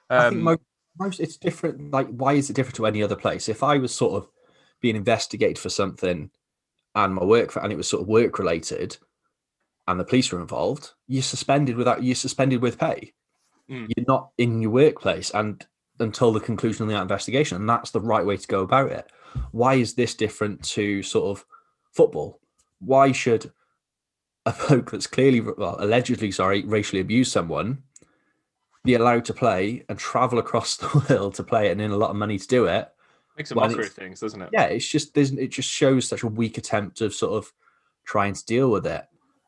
I 0.10 0.30
think 0.30 0.40
Um, 0.40 0.44
most, 0.44 0.62
most 1.00 1.20
it's 1.20 1.38
different. 1.38 1.92
Like, 1.92 2.08
why 2.08 2.34
is 2.34 2.50
it 2.50 2.56
different 2.56 2.76
to 2.78 2.86
any 2.86 3.04
other 3.04 3.16
place? 3.16 3.50
If 3.50 3.64
I 3.64 3.78
was 3.78 3.94
sort 3.94 4.14
of 4.14 4.30
being 4.82 4.96
investigated 4.96 5.60
for 5.60 5.70
something 5.70 6.30
and 6.96 7.14
my 7.14 7.24
work 7.24 7.56
and 7.56 7.72
it 7.72 7.78
was 7.78 7.88
sort 7.88 8.02
of 8.02 8.08
work 8.08 8.40
related, 8.40 8.98
and 9.88 10.00
the 10.00 10.06
police 10.06 10.32
were 10.32 10.42
involved, 10.42 10.92
you're 11.08 11.24
suspended 11.24 11.78
without 11.78 12.04
you're 12.04 12.16
suspended 12.16 12.62
with 12.62 12.78
pay. 12.78 13.14
Mm. 13.70 13.88
You're 13.96 14.06
not 14.08 14.32
in 14.38 14.62
your 14.62 14.72
workplace 14.72 15.32
and 15.32 15.66
until 16.00 16.32
the 16.32 16.40
conclusion 16.40 16.84
of 16.84 16.90
the 16.90 17.02
investigation, 17.02 17.58
and 17.58 17.70
that's 17.70 17.92
the 17.92 18.02
right 18.02 18.26
way 18.26 18.38
to 18.38 18.48
go 18.48 18.62
about 18.62 18.92
it. 18.92 19.10
Why 19.52 19.76
is 19.76 19.94
this 19.94 20.14
different 20.14 20.64
to 20.70 21.02
sort 21.04 21.38
of 21.38 21.46
football? 21.92 22.40
Why 22.80 23.12
should 23.12 23.52
a 24.46 24.54
bloke 24.68 24.92
that's 24.92 25.08
clearly, 25.08 25.42
well, 25.42 25.78
allegedly, 25.80 26.32
sorry, 26.32 26.64
racially 26.64 27.02
abused 27.02 27.32
someone 27.32 27.84
be 28.88 28.96
allowed 28.96 29.26
to 29.26 29.34
play 29.34 29.84
and 29.90 30.00
travel 30.00 30.40
across 30.40 30.78
the 30.78 31.06
world 31.10 31.36
to 31.36 31.44
play 31.44 31.68
it 31.68 31.74
and 31.74 31.82
earn 31.82 31.92
a 31.92 31.98
lot 31.98 32.10
of 32.10 32.16
money 32.16 32.40
to 32.40 32.48
do 32.48 32.66
it? 32.66 32.92
makes 33.38 33.52
a 33.52 33.56
mockery 33.56 33.86
of 33.86 33.94
things, 33.94 34.20
doesn't 34.20 34.42
it? 34.42 34.50
Yeah, 34.52 34.64
it's 34.64 34.88
just 34.88 35.14
there's 35.14 35.32
it 35.32 35.50
just 35.50 35.70
shows 35.70 36.08
such 36.08 36.24
a 36.24 36.28
weak 36.28 36.58
attempt 36.58 37.02
of 37.02 37.14
sort 37.14 37.34
of 37.34 37.54
trying 38.06 38.34
to 38.34 38.46
deal 38.46 38.72
with 38.72 38.88
it. 38.88 39.06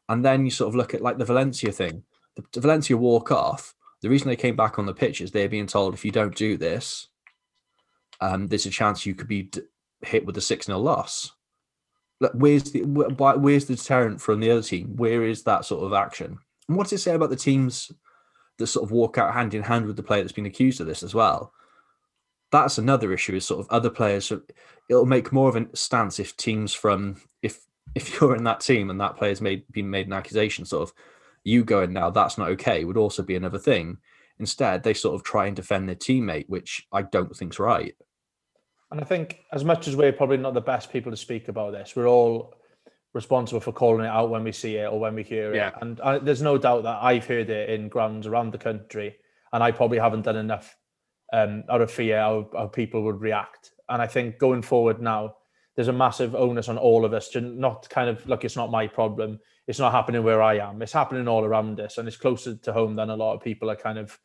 And 0.08 0.24
then 0.24 0.46
you 0.46 0.52
sort 0.52 0.70
of 0.70 0.76
look 0.76 0.94
at 0.94 1.02
like 1.02 1.18
the 1.18 1.26
Valencia 1.26 1.72
thing. 1.72 2.04
The, 2.36 2.44
the 2.54 2.62
Valencia 2.62 2.98
walk 2.98 3.32
off. 3.32 3.76
The 4.02 4.10
reason 4.10 4.28
they 4.28 4.36
came 4.36 4.56
back 4.56 4.80
on 4.80 4.86
the 4.86 4.94
pitch 4.94 5.22
is 5.22 5.32
they're 5.32 5.50
being 5.50 5.68
told 5.68 5.94
if 5.94 6.06
you 6.06 6.12
don't 6.12 6.36
do 6.36 6.56
this, 6.56 7.08
um, 8.22 8.48
there's 8.48 8.66
a 8.66 8.70
chance 8.70 9.06
you 9.06 9.14
could 9.14 9.28
be 9.28 9.44
d- 9.44 9.62
hit 10.02 10.26
with 10.26 10.38
a 10.38 10.42
six 10.42 10.68
0 10.68 10.80
loss. 10.80 11.34
Like, 12.22 12.32
where's 12.34 12.72
the 12.72 12.82
wh- 12.82 13.42
where's 13.42 13.66
the 13.66 13.76
deterrent 13.76 14.22
from 14.22 14.40
the 14.40 14.52
other 14.52 14.62
team? 14.62 14.96
Where 14.96 15.24
is 15.24 15.44
that 15.44 15.66
sort 15.66 15.84
of 15.84 15.94
action? 15.94 16.38
And 16.68 16.78
what 16.78 16.86
does 16.86 17.00
it 17.00 17.04
say 17.04 17.16
about 17.16 17.30
the 17.30 17.36
teams 17.36 17.92
that 18.60 18.68
sort 18.68 18.86
of 18.86 18.92
walk 18.92 19.18
out 19.18 19.34
hand 19.34 19.54
in 19.54 19.64
hand 19.64 19.88
with 19.88 19.96
the 19.96 20.04
player 20.04 20.22
that's 20.22 20.34
been 20.34 20.46
accused 20.46 20.80
of 20.80 20.88
this 20.88 21.04
as 21.04 21.16
well? 21.16 21.54
That's 22.52 22.78
another 22.78 23.12
issue. 23.14 23.36
Is 23.36 23.46
sort 23.46 23.60
of 23.60 23.68
other 23.70 23.90
players. 23.90 24.32
It'll 24.88 25.06
make 25.06 25.34
more 25.34 25.50
of 25.50 25.56
a 25.56 25.76
stance 25.76 26.20
if 26.20 26.38
teams 26.38 26.74
from 26.74 27.22
if 27.42 27.66
if 27.96 28.20
you're 28.20 28.36
in 28.36 28.44
that 28.44 28.60
team 28.60 28.90
and 28.90 29.02
that 29.02 29.18
player's 29.18 29.42
made 29.42 29.64
been 29.72 29.90
made 29.90 30.08
an 30.08 30.14
accusation, 30.14 30.66
sort 30.66 30.84
of 30.84 30.94
you 31.44 31.64
going 31.64 31.94
now 31.94 32.10
that's 32.10 32.38
not 32.38 32.50
okay 32.50 32.84
would 32.84 32.98
also 32.98 33.24
be 33.24 33.36
another 33.36 33.60
thing. 33.60 33.98
Instead, 34.40 34.84
they 34.84 34.94
sort 34.94 35.16
of 35.16 35.24
try 35.24 35.48
and 35.48 35.56
defend 35.56 35.88
their 35.88 35.96
teammate, 35.96 36.48
which 36.48 36.88
I 36.94 37.02
don't 37.02 37.36
think's 37.36 37.60
right. 37.60 37.94
And 38.92 39.02
I 39.02 39.04
think, 39.04 39.42
as 39.52 39.64
much 39.66 39.88
as 39.88 39.96
we're 39.96 40.14
probably 40.14 40.38
not 40.38 40.54
the 40.54 40.62
best 40.62 40.92
people 40.92 41.12
to 41.12 41.18
speak 41.18 41.48
about 41.48 41.74
this, 41.74 41.96
we're 41.96 42.08
all 42.08 42.56
responsible 43.14 43.60
for 43.60 43.72
calling 43.72 44.06
it 44.06 44.10
out 44.10 44.30
when 44.30 44.44
we 44.44 44.52
see 44.52 44.76
it 44.76 44.92
or 44.92 45.00
when 45.00 45.16
we 45.16 45.24
hear 45.24 45.54
Yeah. 45.56 45.70
it. 45.70 45.74
And 45.82 46.02
I, 46.02 46.20
there's 46.20 46.42
no 46.42 46.58
doubt 46.58 46.84
that 46.84 47.00
I've 47.02 47.26
heard 47.26 47.50
it 47.50 47.70
in 47.70 47.90
grounds 47.90 48.28
around 48.28 48.52
the 48.52 48.58
country, 48.58 49.18
and 49.52 49.64
I 49.64 49.72
probably 49.72 49.98
haven't 50.00 50.24
done 50.24 50.36
enough 50.36 50.76
um, 51.34 51.64
out 51.70 51.82
of 51.82 51.92
fear 51.92 52.20
how, 52.20 52.50
how 52.56 52.68
people 52.68 53.04
would 53.04 53.22
react. 53.22 53.72
And 53.90 54.02
I 54.02 54.08
think 54.08 54.38
going 54.38 54.62
forward 54.62 55.02
now, 55.02 55.36
there's 55.76 55.88
a 55.88 55.94
massive 55.94 56.36
onus 56.36 56.70
on 56.70 56.78
all 56.78 57.06
of 57.06 57.14
us 57.14 57.30
to 57.30 57.42
not 57.42 57.90
kind 57.90 58.10
of 58.10 58.26
look. 58.28 58.44
It's 58.44 58.56
not 58.56 58.70
my 58.70 58.86
problem. 58.86 59.40
It's 59.66 59.80
not 59.80 59.92
happening 59.92 60.24
where 60.24 60.42
I 60.42 60.58
am. 60.58 60.82
It's 60.82 60.92
happening 60.92 61.28
all 61.28 61.46
around 61.46 61.80
us, 61.80 61.98
and 61.98 62.08
it's 62.08 62.18
closer 62.18 62.56
to 62.56 62.74
home 62.74 62.96
than 62.96 63.10
a 63.10 63.16
lot 63.16 63.36
of 63.36 63.42
people 63.42 63.70
are 63.72 63.76
kind 63.76 63.98
of 63.98 64.20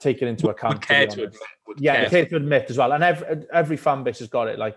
taking 0.00 0.26
into 0.26 0.48
account. 0.48 0.74
Would 0.74 0.82
care 0.88 1.06
be 1.06 1.14
to 1.14 1.22
admit. 1.24 1.40
Yeah, 1.78 2.08
care 2.08 2.22
it's 2.22 2.30
to 2.30 2.36
admit 2.36 2.70
as 2.70 2.78
well. 2.78 2.92
And 2.92 3.04
every 3.04 3.44
every 3.52 3.76
fan 3.76 4.02
base 4.02 4.18
has 4.18 4.28
got 4.28 4.48
it. 4.48 4.58
Like 4.58 4.76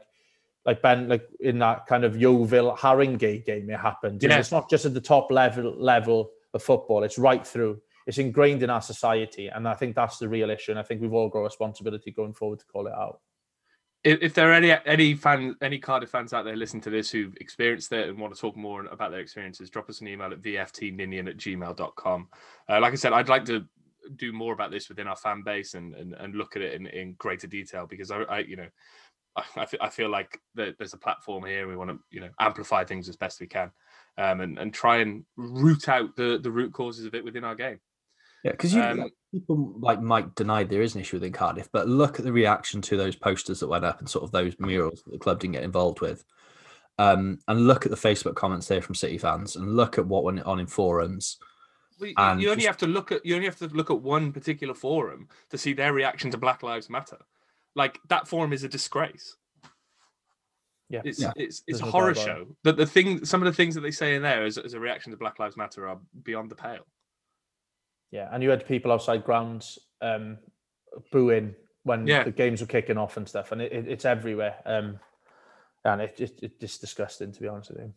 like 0.66 0.82
Ben, 0.82 1.10
like 1.10 1.28
in 1.40 1.60
that 1.60 1.86
kind 1.88 2.04
of 2.04 2.16
Yeovil 2.16 2.76
Haringey 2.78 3.46
game, 3.46 3.70
it 3.70 3.80
happened. 3.80 4.24
Yeah. 4.24 4.38
It's 4.38 4.52
not 4.52 4.70
just 4.70 4.86
at 4.86 4.94
the 4.94 5.02
top 5.02 5.32
level 5.32 5.76
level 5.78 6.32
of 6.54 6.64
football. 6.64 7.04
It's 7.04 7.18
right 7.18 7.46
through. 7.46 7.82
It's 8.06 8.18
ingrained 8.18 8.64
in 8.64 8.70
our 8.70 8.82
society, 8.82 9.48
and 9.48 9.68
I 9.68 9.74
think 9.76 9.96
that's 9.96 10.18
the 10.18 10.28
real 10.28 10.50
issue. 10.50 10.72
And 10.72 10.80
I 10.80 10.84
think 10.84 11.02
we've 11.02 11.14
all 11.14 11.30
got 11.30 11.40
a 11.40 11.44
responsibility 11.44 12.12
going 12.12 12.34
forward 12.34 12.60
to 12.60 12.66
call 12.66 12.88
it 12.88 12.94
out. 12.94 13.20
if, 14.04 14.22
if 14.22 14.34
there 14.34 14.50
are 14.50 14.54
any 14.54 14.76
any 14.86 15.14
fan 15.14 15.56
any 15.62 15.80
Cardiff 15.80 16.10
fans 16.10 16.34
out 16.34 16.44
there 16.44 16.56
listening 16.56 16.82
to 16.84 16.90
this 16.90 17.10
who've 17.10 17.36
experienced 17.38 17.92
it 17.92 18.10
and 18.10 18.20
want 18.20 18.34
to 18.34 18.40
talk 18.40 18.56
more 18.58 18.86
about 18.86 19.12
their 19.12 19.22
experiences, 19.22 19.70
drop 19.70 19.90
us 19.90 20.02
an 20.02 20.08
email 20.08 20.32
at 20.32 20.42
vftninian 20.42 21.30
at 21.30 21.38
gmail.com. 21.38 22.28
Uh, 22.70 22.80
like 22.80 22.94
I 22.94 22.96
said, 22.96 23.14
I'd 23.14 23.30
like 23.30 23.46
to 23.46 23.66
do 24.18 24.34
more 24.34 24.54
about 24.54 24.72
this 24.72 24.90
within 24.90 25.08
our 25.08 25.16
fan 25.16 25.44
base 25.44 25.74
and 25.74 25.94
and, 25.94 26.14
and 26.14 26.36
look 26.36 26.56
at 26.56 26.62
it 26.62 26.74
in, 26.74 26.88
in 26.88 27.14
greater 27.14 27.48
detail 27.48 27.88
because 27.88 28.12
I, 28.12 28.24
I 28.24 28.40
you 28.40 28.58
know 28.58 28.68
I, 29.36 29.66
I 29.82 29.90
feel 29.90 30.10
like 30.10 30.40
there's 30.56 30.94
a 30.94 30.98
platform 30.98 31.46
here. 31.46 31.68
We 31.68 31.76
want 31.76 31.90
to 31.90 32.00
you 32.12 32.22
know 32.22 32.30
amplify 32.40 32.84
things 32.84 33.10
as 33.10 33.16
best 33.16 33.40
we 33.40 33.48
can, 33.48 33.72
um, 34.18 34.42
and 34.42 34.60
and 34.60 34.74
try 34.74 34.98
and 34.98 35.26
root 35.38 35.90
out 35.90 36.16
the 36.16 36.40
the 36.42 36.52
root 36.52 36.74
causes 36.74 37.06
of 37.06 37.16
it 37.16 37.24
within 37.26 37.44
our 37.44 37.56
game. 37.56 37.80
Yeah, 38.44 38.52
because 38.52 38.76
Um, 38.76 38.98
like, 39.00 39.14
people 39.32 39.74
like 39.80 40.02
might 40.02 40.36
deny 40.36 40.64
there 40.64 40.82
is 40.82 40.96
an 40.96 41.02
issue 41.02 41.16
within 41.16 41.32
Cardiff, 41.32 41.70
but 41.72 41.88
look 41.88 42.20
at 42.20 42.26
the 42.26 42.34
reaction 42.34 42.82
to 42.82 42.98
those 42.98 43.16
posters 43.16 43.60
that 43.62 43.70
went 43.70 43.86
up 43.86 44.00
and 44.00 44.10
sort 44.10 44.24
of 44.26 44.32
those 44.32 44.54
murals 44.60 45.02
that 45.04 45.12
the 45.12 45.18
club 45.18 45.40
didn't 45.40 45.54
get 45.54 45.64
involved 45.64 46.02
with. 46.02 46.26
Um, 47.00 47.40
and 47.48 47.66
look 47.66 47.86
at 47.86 47.90
the 47.92 47.98
Facebook 47.98 48.36
comments 48.36 48.68
there 48.68 48.82
from 48.82 48.94
City 48.96 49.18
fans, 49.18 49.56
and 49.56 49.76
look 49.76 49.98
at 49.98 50.06
what 50.06 50.26
went 50.26 50.44
on 50.44 50.60
in 50.60 50.68
forums. 50.68 51.38
Well, 52.00 52.10
you- 52.10 52.16
you 52.18 52.50
only 52.52 52.56
just- 52.56 52.68
have 52.68 52.78
to 52.78 52.88
look 52.88 53.12
at 53.12 53.26
you 53.26 53.34
only 53.36 53.48
have 53.48 53.58
to 53.60 53.68
look 53.68 53.90
at 53.90 54.02
one 54.02 54.32
particular 54.34 54.74
forum 54.76 55.30
to 55.50 55.58
see 55.58 55.74
their 55.74 55.94
reaction 55.94 56.30
to 56.32 56.38
Black 56.38 56.62
Lives 56.62 56.90
Matter. 56.90 57.18
Like 57.76 58.00
that 58.10 58.28
forum 58.28 58.54
is 58.54 58.64
a 58.64 58.70
disgrace. 58.70 59.36
Yeah. 60.90 61.02
It's 61.06 61.20
Yeah. 61.22 61.32
it's 61.36 61.64
it's 61.68 61.80
There's 61.80 61.90
a 61.90 61.92
horror 61.92 62.14
show. 62.14 62.56
That 62.64 62.78
the 62.78 62.86
thing, 62.86 63.26
some 63.26 63.42
of 63.42 63.46
the 63.46 63.54
things 63.56 63.74
that 63.76 63.82
they 63.82 63.92
say 63.92 64.16
in 64.16 64.22
there 64.22 64.44
as, 64.44 64.58
as 64.58 64.74
a 64.74 64.80
reaction 64.80 65.12
to 65.12 65.18
Black 65.18 65.40
Lives 65.40 65.58
Matter 65.58 65.88
are 65.88 66.00
beyond 66.24 66.52
the 66.52 66.56
pale. 66.56 66.86
Yeah, 68.12 68.30
and 68.32 68.44
you 68.44 68.50
had 68.52 68.68
people 68.68 68.92
outside 68.92 69.24
grounds 69.24 69.80
um, 70.02 70.38
booing 71.12 71.56
when 71.82 72.06
Yeah. 72.06 72.24
the 72.24 72.32
games 72.32 72.62
were 72.62 72.68
kicking 72.68 72.98
off 72.98 73.18
and 73.18 73.28
stuff, 73.28 73.52
and 73.52 73.62
it, 73.62 73.72
it, 73.72 73.88
it's 73.88 74.06
everywhere. 74.06 74.56
Um, 74.66 75.00
and 75.84 76.00
it, 76.02 76.20
it, 76.20 76.40
it's 76.44 76.60
just 76.60 76.82
disgusting, 76.82 77.32
to 77.32 77.42
be 77.42 77.48
honest 77.48 77.72
with 77.72 77.80
you. 77.80 77.94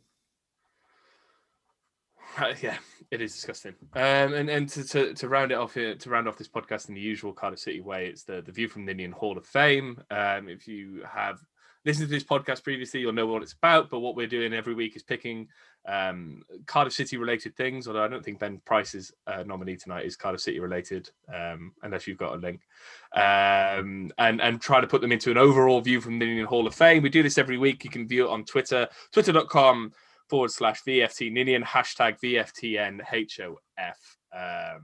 Uh, 2.38 2.54
yeah, 2.60 2.76
it 3.10 3.20
is 3.20 3.32
disgusting. 3.34 3.74
Um, 3.94 4.34
and 4.34 4.50
and 4.50 4.68
to, 4.70 4.84
to, 4.84 5.14
to 5.14 5.28
round 5.28 5.52
it 5.52 5.58
off 5.58 5.74
here, 5.74 5.94
to 5.94 6.10
round 6.10 6.28
off 6.28 6.36
this 6.36 6.48
podcast 6.48 6.88
in 6.88 6.94
the 6.94 7.00
usual 7.00 7.32
Cardiff 7.32 7.60
City 7.60 7.80
way, 7.80 8.06
it's 8.06 8.24
the 8.24 8.42
the 8.42 8.52
view 8.52 8.68
from 8.68 8.84
Ninian 8.84 9.12
Hall 9.12 9.38
of 9.38 9.46
Fame. 9.46 10.02
Um, 10.10 10.48
if 10.48 10.68
you 10.68 11.02
have 11.10 11.38
listened 11.84 12.08
to 12.08 12.14
this 12.14 12.24
podcast 12.24 12.64
previously, 12.64 13.00
you'll 13.00 13.12
know 13.12 13.26
what 13.26 13.42
it's 13.42 13.52
about. 13.52 13.88
But 13.88 14.00
what 14.00 14.16
we're 14.16 14.26
doing 14.26 14.52
every 14.52 14.74
week 14.74 14.96
is 14.96 15.02
picking 15.02 15.48
um, 15.86 16.42
Cardiff 16.66 16.92
City 16.92 17.16
related 17.16 17.56
things. 17.56 17.86
Although 17.86 18.04
I 18.04 18.08
don't 18.08 18.24
think 18.24 18.40
Ben 18.40 18.60
Price's 18.64 19.12
uh, 19.26 19.44
nominee 19.44 19.76
tonight 19.76 20.04
is 20.04 20.16
Cardiff 20.16 20.40
City 20.40 20.58
related, 20.58 21.08
um, 21.32 21.72
unless 21.84 22.06
you've 22.06 22.18
got 22.18 22.34
a 22.34 22.36
link. 22.36 22.60
Um, 23.14 24.10
and 24.18 24.42
and 24.42 24.60
try 24.60 24.80
to 24.80 24.86
put 24.86 25.00
them 25.00 25.12
into 25.12 25.30
an 25.30 25.38
overall 25.38 25.80
view 25.80 26.00
from 26.00 26.18
Ninian 26.18 26.46
Hall 26.46 26.66
of 26.66 26.74
Fame. 26.74 27.02
We 27.02 27.08
do 27.08 27.22
this 27.22 27.38
every 27.38 27.56
week. 27.56 27.84
You 27.84 27.90
can 27.90 28.06
view 28.06 28.26
it 28.26 28.30
on 28.30 28.44
Twitter, 28.44 28.88
twitter.com 29.12 29.92
forward 30.28 30.50
slash 30.50 30.82
VFT 30.82 31.32
Ninian, 31.32 31.62
hashtag 31.62 32.18
VFTNHOF. 32.20 33.56
Um, 33.78 33.92
uh, 34.32 34.78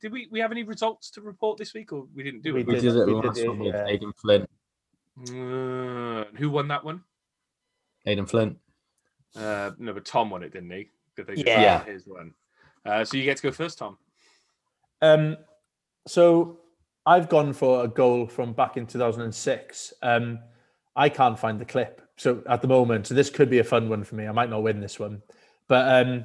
did 0.00 0.12
we, 0.12 0.28
we 0.30 0.40
have 0.40 0.50
any 0.50 0.62
results 0.62 1.10
to 1.12 1.20
report 1.20 1.58
this 1.58 1.74
week 1.74 1.92
or 1.92 2.06
we 2.14 2.22
didn't 2.22 2.42
do 2.42 2.54
We 2.54 2.60
it? 2.60 2.66
We 2.66 2.74
did- 2.74 2.82
did 2.82 2.96
it 2.96 3.06
we 3.06 3.20
did 3.20 3.38
it, 3.38 3.48
one 3.48 3.58
with 3.60 3.74
yeah. 3.74 3.86
Aden 3.86 4.12
Flint. 4.12 4.50
Uh, 5.28 6.24
who 6.36 6.50
won 6.50 6.68
that 6.68 6.84
one? 6.84 7.02
Aden 8.06 8.26
Flint. 8.26 8.58
Uh, 9.36 9.70
no, 9.78 9.92
but 9.92 10.04
Tom 10.04 10.30
won 10.30 10.42
it, 10.42 10.52
didn't 10.52 10.70
he? 10.70 10.88
they 11.16 11.34
just 11.34 11.46
Yeah. 11.46 11.78
won 11.78 11.86
his 11.86 12.06
one. 12.06 12.34
Uh, 12.84 13.04
so 13.04 13.16
you 13.16 13.24
get 13.24 13.36
to 13.36 13.42
go 13.42 13.52
first, 13.52 13.78
Tom. 13.78 13.98
Um, 15.02 15.36
so 16.06 16.60
I've 17.04 17.28
gone 17.28 17.52
for 17.52 17.84
a 17.84 17.88
goal 17.88 18.26
from 18.26 18.52
back 18.54 18.76
in 18.78 18.86
2006. 18.86 19.92
Um, 20.02 20.38
I 20.96 21.08
can't 21.08 21.38
find 21.38 21.60
the 21.60 21.64
clip. 21.66 22.00
So 22.20 22.42
at 22.46 22.60
the 22.60 22.68
moment, 22.68 23.06
so 23.06 23.14
this 23.14 23.30
could 23.30 23.48
be 23.48 23.60
a 23.60 23.64
fun 23.64 23.88
one 23.88 24.04
for 24.04 24.14
me. 24.14 24.28
I 24.28 24.32
might 24.32 24.50
not 24.50 24.62
win 24.62 24.78
this 24.78 24.98
one, 24.98 25.22
but 25.68 26.06
um, 26.06 26.24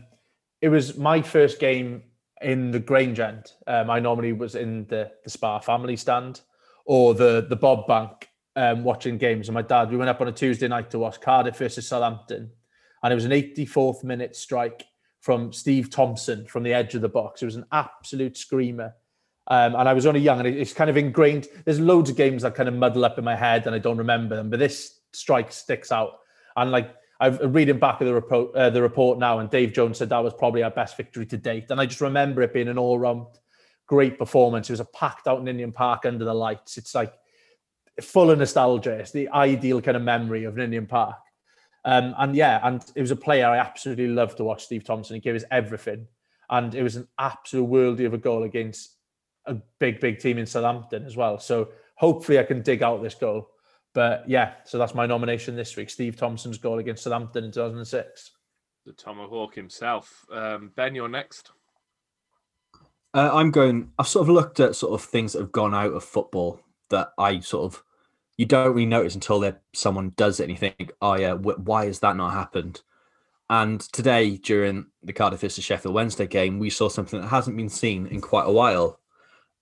it 0.60 0.68
was 0.68 0.98
my 0.98 1.22
first 1.22 1.58
game 1.58 2.04
in 2.42 2.72
the 2.72 2.82
Grange 2.82 3.22
end. 3.22 3.54
Um, 3.66 3.90
I 3.90 4.02
normally 4.02 4.34
was 4.34 4.56
in 4.56 4.88
the, 4.88 5.10
the 5.24 5.30
Spa 5.30 5.60
family 5.60 5.96
stand 5.96 6.42
or 6.84 7.14
the 7.14 7.48
the 7.50 7.56
Bob 7.56 7.88
Bank 7.88 8.28
um, 8.58 8.84
watching 8.84 9.18
games. 9.18 9.48
And 9.48 9.54
my 9.54 9.62
dad, 9.62 9.90
we 9.90 9.96
went 9.96 10.10
up 10.10 10.20
on 10.20 10.28
a 10.28 10.34
Tuesday 10.34 10.68
night 10.68 10.92
to 10.92 11.00
watch 11.00 11.22
Cardiff 11.22 11.56
versus 11.56 11.88
Southampton, 11.88 12.52
and 13.02 13.14
it 13.14 13.16
was 13.16 13.24
an 13.24 13.32
84th 13.32 14.04
minute 14.04 14.36
strike 14.36 14.84
from 15.22 15.54
Steve 15.54 15.90
Thompson 15.90 16.46
from 16.46 16.64
the 16.64 16.74
edge 16.74 16.94
of 16.96 17.04
the 17.04 17.08
box. 17.08 17.42
It 17.42 17.46
was 17.46 17.56
an 17.56 17.68
absolute 17.72 18.36
screamer. 18.36 18.94
Um, 19.48 19.76
and 19.76 19.88
I 19.88 19.94
was 19.94 20.06
only 20.06 20.20
young, 20.20 20.40
and 20.40 20.48
it's 20.50 20.74
kind 20.74 20.90
of 20.90 20.98
ingrained. 20.98 21.48
There's 21.64 21.80
loads 21.80 22.10
of 22.10 22.18
games 22.18 22.42
that 22.42 22.54
kind 22.54 22.68
of 22.68 22.76
muddle 22.76 23.06
up 23.06 23.18
in 23.18 23.24
my 23.24 23.38
head, 23.38 23.66
and 23.66 23.74
I 23.74 23.80
don't 23.80 23.98
remember 23.98 24.36
them. 24.36 24.50
But 24.50 24.60
this 24.60 24.95
strike 25.16 25.52
sticks 25.52 25.92
out. 25.92 26.20
And 26.56 26.72
like 26.72 26.94
I'm 27.20 27.54
reading 27.54 27.80
back 27.80 28.02
of 28.02 28.08
the 28.08 28.14
report, 28.14 28.56
uh, 28.56 28.70
the 28.70 28.82
report 28.82 29.20
now, 29.20 29.40
and 29.40 29.50
Dave 29.50 29.74
Jones 29.74 29.98
said 29.98 30.10
that 30.10 30.24
was 30.24 30.34
probably 30.34 30.64
our 30.64 30.72
best 30.72 30.98
victory 30.98 31.26
to 31.28 31.38
date. 31.38 31.66
And 31.70 31.80
I 31.80 31.86
just 31.86 32.02
remember 32.02 32.42
it 32.42 32.54
being 32.54 32.68
an 32.68 32.78
all-round 32.78 33.26
great 33.88 34.18
performance. 34.18 34.70
It 34.70 34.74
was 34.74 34.80
a 34.80 34.86
packed 34.86 35.28
out 35.28 35.40
in 35.40 35.46
Ninian 35.46 35.72
Park 35.72 36.06
under 36.06 36.26
the 36.26 36.34
lights. 36.34 36.78
It's 36.78 36.94
like 36.94 37.14
full 38.02 38.32
of 38.32 38.40
nostalgia. 38.40 38.92
It's 38.94 39.12
the 39.12 39.30
ideal 39.30 39.82
kind 39.82 39.96
of 39.96 40.04
memory 40.04 40.44
of 40.44 40.58
a 40.58 40.60
Ninian 40.60 40.88
Park. 40.88 41.18
Um, 41.86 42.16
and 42.18 42.36
yeah, 42.36 42.60
and 42.64 42.84
it 42.96 43.02
was 43.02 43.12
a 43.12 43.16
player 43.16 43.48
I 43.48 43.58
absolutely 43.58 44.08
loved 44.08 44.38
to 44.38 44.44
watch, 44.44 44.66
Steve 44.66 44.84
Thompson. 44.84 45.16
He 45.16 45.22
gave 45.22 45.36
us 45.36 45.44
everything. 45.52 46.08
And 46.50 46.76
it 46.76 46.84
was 46.84 46.96
an 46.96 47.08
absolute 47.18 47.70
worldie 47.70 48.06
of 48.06 48.14
a 48.14 48.18
goal 48.18 48.44
against 48.44 48.96
a 49.46 49.56
big, 49.80 50.00
big 50.00 50.20
team 50.20 50.38
in 50.38 50.46
Southampton 50.46 51.06
as 51.06 51.16
well. 51.16 51.40
So 51.40 51.70
hopefully 51.96 52.40
I 52.40 52.44
can 52.44 52.62
dig 52.62 52.84
out 52.84 53.02
this 53.02 53.16
goal. 53.16 53.50
But 53.96 54.28
yeah, 54.28 54.56
so 54.66 54.78
that's 54.78 54.94
my 54.94 55.06
nomination 55.06 55.56
this 55.56 55.78
week. 55.78 55.90
Steve 55.90 56.18
Thompson's 56.18 56.58
goal 56.58 56.80
against 56.80 57.04
Southampton 57.04 57.46
in 57.46 57.52
2006. 57.52 58.32
The 58.86 58.92
Tomahawk 58.92 59.56
himself. 59.56 60.26
Um, 60.30 60.72
ben, 60.76 60.94
you're 60.94 61.08
next. 61.08 61.52
Uh, 63.14 63.32
I'm 63.34 63.52
going. 63.52 63.92
I've 63.98 64.10
sort 64.10 64.28
of 64.28 64.36
looked 64.36 64.60
at 64.60 64.76
sort 64.76 64.94
of 64.94 65.08
things 65.08 65.32
that 65.34 65.40
have 65.40 65.54
gone 65.54 65.74
out 65.74 65.94
of 65.94 66.04
football 66.04 66.60
that 66.90 67.12
I 67.18 67.40
sort 67.40 67.74
of 67.74 67.84
you 68.36 68.46
don't 68.46 68.74
really 68.74 68.86
notice 68.86 69.16
until 69.16 69.40
there 69.40 69.62
someone 69.74 70.12
does 70.18 70.42
it 70.42 70.44
and 70.44 70.52
you 70.52 70.58
think, 70.58 70.92
oh 71.02 71.16
yeah, 71.16 71.34
wh- 71.36 71.66
why 71.66 71.86
has 71.86 72.00
that 72.02 72.18
not 72.18 72.34
happened? 72.34 72.82
And 73.50 73.80
today 73.80 74.36
during 74.36 74.88
the 75.04 75.14
Cardiff 75.14 75.40
versus 75.40 75.64
Sheffield 75.64 75.96
Wednesday 75.96 76.28
game, 76.28 76.60
we 76.60 76.70
saw 76.70 76.90
something 76.90 77.22
that 77.22 77.28
hasn't 77.28 77.56
been 77.56 77.70
seen 77.70 78.08
in 78.08 78.20
quite 78.20 78.46
a 78.46 78.52
while 78.52 79.00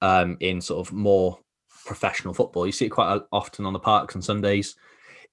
um, 0.02 0.38
in 0.40 0.60
sort 0.60 0.88
of 0.88 0.92
more 0.92 1.38
professional 1.86 2.34
football. 2.34 2.66
You 2.66 2.72
see 2.72 2.86
it 2.86 2.90
quite 2.90 3.22
often 3.32 3.66
on 3.66 3.74
the 3.74 3.80
parks 3.80 4.16
on 4.16 4.22
Sundays. 4.22 4.76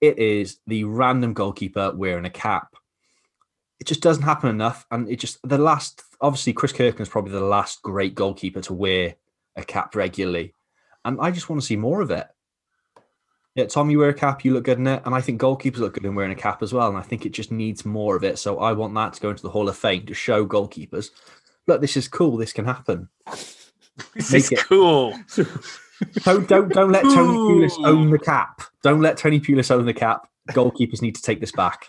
It 0.01 0.19
is 0.19 0.59
the 0.67 0.85
random 0.85 1.35
goalkeeper 1.35 1.93
wearing 1.95 2.25
a 2.25 2.31
cap. 2.31 2.75
It 3.79 3.87
just 3.87 4.03
doesn't 4.03 4.23
happen 4.25 4.51
enough, 4.51 4.87
and 4.91 5.09
it 5.09 5.17
just 5.17 5.39
the 5.43 5.59
last. 5.59 6.03
Obviously, 6.21 6.53
Chris 6.53 6.73
Kirkland 6.73 7.01
is 7.01 7.09
probably 7.09 7.33
the 7.33 7.41
last 7.41 7.83
great 7.83 8.15
goalkeeper 8.15 8.61
to 8.63 8.75
wear 8.75 9.15
a 9.57 9.65
cap 9.65 9.95
regularly, 9.95 10.55
and 11.05 11.19
I 11.21 11.31
just 11.31 11.49
want 11.49 11.61
to 11.63 11.67
see 11.67 11.77
more 11.77 12.01
of 12.03 12.11
it. 12.11 12.27
Yeah, 13.55 13.65
Tom, 13.67 13.91
you 13.91 13.99
wear 13.99 14.11
a 14.11 14.15
cap, 14.15 14.45
you 14.45 14.53
look 14.53 14.65
good 14.65 14.79
in 14.79 14.87
it, 14.87 15.03
and 15.05 15.15
I 15.15 15.21
think 15.21 15.41
goalkeepers 15.41 15.79
look 15.79 15.95
good 15.95 16.05
in 16.05 16.15
wearing 16.15 16.31
a 16.31 16.37
cap 16.37 16.63
as 16.63 16.73
well. 16.73 16.89
And 16.89 16.97
I 16.97 17.03
think 17.03 17.27
it 17.27 17.33
just 17.33 17.51
needs 17.51 17.85
more 17.85 18.15
of 18.17 18.23
it. 18.23 18.39
So 18.39 18.59
I 18.61 18.73
want 18.73 18.95
that 18.95 19.15
to 19.15 19.21
go 19.21 19.31
into 19.31 19.43
the 19.43 19.51
Hall 19.51 19.69
of 19.69 19.77
Fame 19.77 20.07
to 20.07 20.15
show 20.15 20.47
goalkeepers, 20.47 21.11
look, 21.67 21.81
this 21.81 21.97
is 21.97 22.07
cool. 22.07 22.37
This 22.37 22.53
can 22.53 22.65
happen. 22.65 23.09
This 24.15 24.33
Make 24.33 24.45
is 24.45 24.53
it- 24.53 24.59
cool. 24.67 25.15
Don't 26.23 26.49
don't 26.49 26.69
don't 26.73 26.91
let 26.93 27.03
Tony 27.03 27.37
Pulis 27.37 27.85
own 27.85 28.11
the 28.11 28.19
cap. 28.19 28.63
Don't 28.83 29.01
let 29.01 29.17
Tony 29.17 29.41
Pulis 29.41 29.71
own 29.71 29.87
the 29.87 29.95
cap. 29.95 30.29
Goalkeepers 30.51 31.03
need 31.03 31.15
to 31.17 31.23
take 31.23 31.41
this 31.41 31.53
back. 31.53 31.87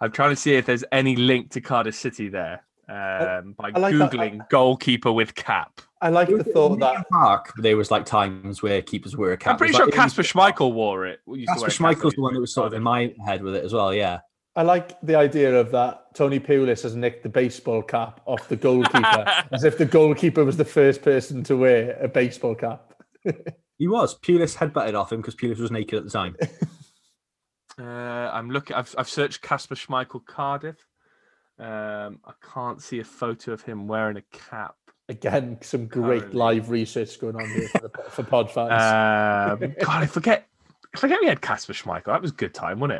I'm 0.00 0.12
trying 0.12 0.30
to 0.30 0.36
see 0.36 0.54
if 0.54 0.66
there's 0.66 0.84
any 0.92 1.16
link 1.16 1.50
to 1.52 1.60
Cardiff 1.60 1.94
City 1.94 2.28
there 2.28 2.64
um, 2.88 3.52
by 3.58 3.70
I 3.74 3.78
like 3.78 3.96
that- 3.96 4.12
Googling 4.12 4.48
goalkeeper 4.48 5.12
with 5.12 5.34
cap. 5.34 5.80
I 6.02 6.08
like 6.08 6.28
the 6.28 6.42
thought 6.44 6.72
In 6.72 6.78
that 6.78 7.06
Park, 7.10 7.52
there 7.58 7.76
was 7.76 7.90
like 7.90 8.06
times 8.06 8.62
where 8.62 8.80
keepers 8.80 9.16
wear 9.18 9.32
a 9.32 9.36
cap. 9.36 9.52
I'm 9.52 9.58
pretty 9.58 9.74
sure 9.74 9.84
was 9.84 9.94
like- 9.94 10.00
Kasper 10.00 10.22
Schmeichel 10.22 10.72
wore 10.72 11.06
it. 11.06 11.20
We 11.26 11.40
used 11.40 11.48
to 11.48 11.60
Kasper 11.60 11.84
wear 11.84 11.92
it. 11.92 11.98
Schmeichel's 11.98 12.14
the 12.14 12.22
one 12.22 12.32
that 12.34 12.40
was 12.40 12.54
sort 12.54 12.68
of 12.68 12.72
in 12.72 12.82
my 12.82 13.12
head 13.26 13.42
with 13.42 13.54
it 13.54 13.64
as 13.64 13.74
well. 13.74 13.92
Yeah. 13.92 14.20
I 14.56 14.62
like 14.62 14.98
the 15.02 15.14
idea 15.14 15.54
of 15.60 15.70
that 15.72 16.14
Tony 16.14 16.40
Pulis 16.40 16.82
has 16.82 16.96
nicked 16.96 17.22
the 17.22 17.28
baseball 17.28 17.82
cap 17.82 18.20
off 18.26 18.48
the 18.48 18.56
goalkeeper, 18.56 19.24
as 19.52 19.64
if 19.64 19.76
the 19.78 19.84
goalkeeper 19.84 20.44
was 20.44 20.56
the 20.56 20.64
first 20.64 21.02
person 21.02 21.44
to 21.44 21.56
wear 21.56 21.98
a 22.00 22.08
baseball 22.08 22.54
cap. 22.54 22.89
He 23.80 23.88
was. 23.88 24.18
Pulis 24.18 24.54
headbutted 24.54 24.92
off 24.92 25.10
him 25.10 25.22
because 25.22 25.34
Pulis 25.34 25.58
was 25.58 25.70
naked 25.70 25.96
at 25.98 26.04
the 26.04 26.10
time. 26.10 26.36
Uh, 27.78 28.30
I'm 28.34 28.50
looking. 28.50 28.76
I've, 28.76 28.94
I've 28.98 29.08
searched 29.08 29.40
Kasper 29.40 29.74
Schmeichel 29.74 30.26
Cardiff. 30.26 30.76
Um, 31.58 32.18
I 32.26 32.32
can't 32.52 32.82
see 32.82 32.98
a 32.98 33.04
photo 33.04 33.52
of 33.52 33.62
him 33.62 33.88
wearing 33.88 34.18
a 34.18 34.22
cap. 34.36 34.74
Again, 35.08 35.56
some 35.62 35.86
great 35.86 36.20
Currently. 36.20 36.38
live 36.38 36.68
research 36.68 37.18
going 37.18 37.36
on 37.36 37.48
here 37.48 37.68
for, 37.68 37.78
the, 37.78 37.90
for 38.10 38.22
pod 38.22 38.50
fans. 38.50 38.72
Um, 39.62 39.74
God, 39.80 40.02
I 40.02 40.06
forget. 40.06 40.46
I 40.94 40.98
forget 40.98 41.20
we 41.22 41.28
had 41.28 41.40
Kasper 41.40 41.72
Schmeichel. 41.72 42.06
That 42.06 42.20
was 42.20 42.32
a 42.32 42.34
good 42.34 42.52
time, 42.52 42.80
wasn't 42.80 42.98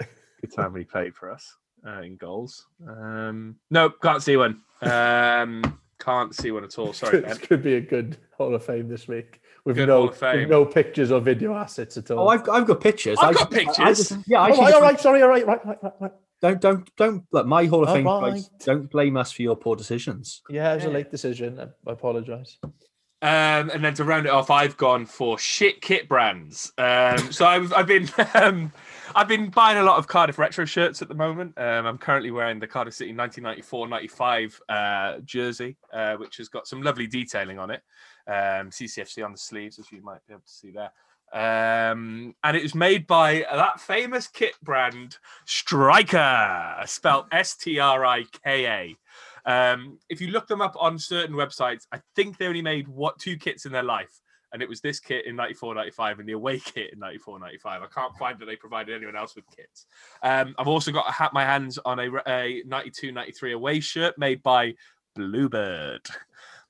it? 0.00 0.08
Good 0.40 0.54
time 0.54 0.72
when 0.72 0.80
he 0.80 0.86
played 0.86 1.14
for 1.14 1.30
us 1.30 1.54
uh, 1.86 2.00
in 2.00 2.16
goals. 2.16 2.66
Um, 2.88 3.56
no, 3.70 3.90
can't 3.90 4.22
see 4.22 4.38
one. 4.38 4.62
Um, 4.80 5.80
can't 6.02 6.34
see 6.34 6.50
one 6.50 6.64
at 6.64 6.78
all. 6.78 6.92
Sorry, 6.92 7.20
this 7.20 7.38
Ben. 7.38 7.46
could 7.46 7.62
be 7.62 7.74
a 7.74 7.80
good 7.80 8.16
Hall 8.36 8.54
of 8.54 8.64
Fame 8.64 8.88
this 8.88 9.06
week 9.08 9.40
with 9.64 9.76
Good 9.76 9.88
no 9.88 10.00
Hall 10.00 10.08
of 10.08 10.16
Fame. 10.16 10.40
with 10.40 10.50
no 10.50 10.64
pictures 10.64 11.10
or 11.12 11.20
video 11.20 11.54
assets 11.54 11.96
at 11.96 12.10
all. 12.10 12.26
Oh, 12.26 12.28
I've, 12.28 12.48
I've 12.48 12.66
got 12.66 12.80
pictures. 12.80 13.18
I've 13.20 13.30
I 13.30 13.32
got 13.38 13.50
just- 13.52 13.80
I- 13.80 13.82
I 13.82 13.86
pictures. 13.86 14.08
just- 14.08 14.28
yeah, 14.28 14.40
I 14.40 14.50
Oh, 14.50 14.54
should 14.54 14.60
right, 14.62 14.74
all 14.74 14.80
right, 14.82 15.00
sorry, 15.00 15.22
all 15.22 15.28
right, 15.28 15.46
right, 15.46 15.64
right, 15.66 15.78
right, 15.82 15.92
right. 16.00 16.12
Don't 16.40 16.60
don't 16.60 16.96
don't 16.96 17.24
look. 17.30 17.46
My 17.46 17.66
Hall 17.66 17.84
of 17.84 17.88
All 17.90 17.94
Fame 17.94 18.04
guys, 18.04 18.50
right. 18.50 18.60
don't 18.64 18.90
blame 18.90 19.16
us 19.16 19.30
for 19.30 19.42
your 19.42 19.54
poor 19.56 19.76
decisions. 19.76 20.42
Yeah, 20.50 20.72
it 20.72 20.76
was 20.76 20.84
a 20.86 20.90
late 20.90 21.10
decision. 21.10 21.60
I- 21.60 21.88
I 21.88 21.92
apologise. 21.92 22.58
Um, 22.64 23.70
and 23.70 23.84
then 23.84 23.94
to 23.94 24.04
round 24.04 24.26
it 24.26 24.32
off, 24.32 24.50
I've 24.50 24.76
gone 24.76 25.06
for 25.06 25.38
shit 25.38 25.80
kit 25.80 26.08
brands. 26.08 26.72
Um, 26.76 27.30
so 27.30 27.46
I've, 27.46 27.72
I've 27.72 27.86
been 27.86 28.08
um, 28.34 28.72
I've 29.14 29.28
been 29.28 29.50
buying 29.50 29.78
a 29.78 29.82
lot 29.82 29.98
of 29.98 30.06
Cardiff 30.06 30.38
retro 30.38 30.64
shirts 30.64 31.02
at 31.02 31.08
the 31.08 31.14
moment. 31.14 31.52
Um, 31.58 31.86
I'm 31.86 31.98
currently 31.98 32.30
wearing 32.30 32.58
the 32.58 32.66
Cardiff 32.66 32.94
City 32.94 33.12
1994-95 33.12 34.60
uh, 34.68 35.18
jersey, 35.24 35.76
uh, 35.92 36.16
which 36.16 36.38
has 36.38 36.48
got 36.48 36.66
some 36.66 36.82
lovely 36.82 37.06
detailing 37.06 37.58
on 37.58 37.70
it. 37.70 37.82
Um, 38.26 38.70
CCFC 38.70 39.24
on 39.24 39.32
the 39.32 39.38
sleeves, 39.38 39.78
as 39.78 39.92
you 39.92 40.02
might 40.02 40.26
be 40.26 40.32
able 40.32 40.42
to 40.42 40.50
see 40.50 40.70
there. 40.70 40.92
Um, 41.32 42.34
and 42.44 42.56
it 42.56 42.62
was 42.62 42.74
made 42.74 43.06
by 43.06 43.44
that 43.50 43.80
famous 43.80 44.28
kit 44.28 44.54
brand 44.62 45.18
Strika, 45.46 46.86
spelled 46.88 47.26
S-T-R-I-K-A. 47.32 48.96
Um, 49.44 49.98
if 50.08 50.20
you 50.20 50.28
look 50.28 50.46
them 50.46 50.62
up 50.62 50.76
on 50.78 50.98
certain 50.98 51.34
websites, 51.34 51.86
I 51.92 52.00
think 52.16 52.38
they 52.38 52.46
only 52.46 52.62
made 52.62 52.88
what 52.88 53.18
two 53.18 53.36
kits 53.36 53.66
in 53.66 53.72
their 53.72 53.82
life. 53.82 54.21
And 54.52 54.62
it 54.62 54.68
was 54.68 54.80
this 54.80 55.00
kit 55.00 55.26
in 55.26 55.36
94 55.36 55.74
95 55.74 56.18
and 56.18 56.28
the 56.28 56.32
away 56.32 56.58
kit 56.58 56.92
in 56.92 56.98
94 56.98 57.38
95. 57.38 57.82
I 57.82 57.86
can't 57.86 58.16
find 58.16 58.38
that 58.38 58.46
they 58.46 58.56
provided 58.56 58.94
anyone 58.94 59.16
else 59.16 59.34
with 59.34 59.44
kits. 59.56 59.86
Um, 60.22 60.54
I've 60.58 60.68
also 60.68 60.92
got 60.92 61.06
ha- 61.06 61.30
my 61.32 61.44
hands 61.44 61.78
on 61.84 61.98
a, 61.98 62.08
a 62.26 62.62
92 62.66 63.12
93 63.12 63.52
away 63.52 63.80
shirt 63.80 64.18
made 64.18 64.42
by 64.42 64.74
Bluebird. 65.14 66.06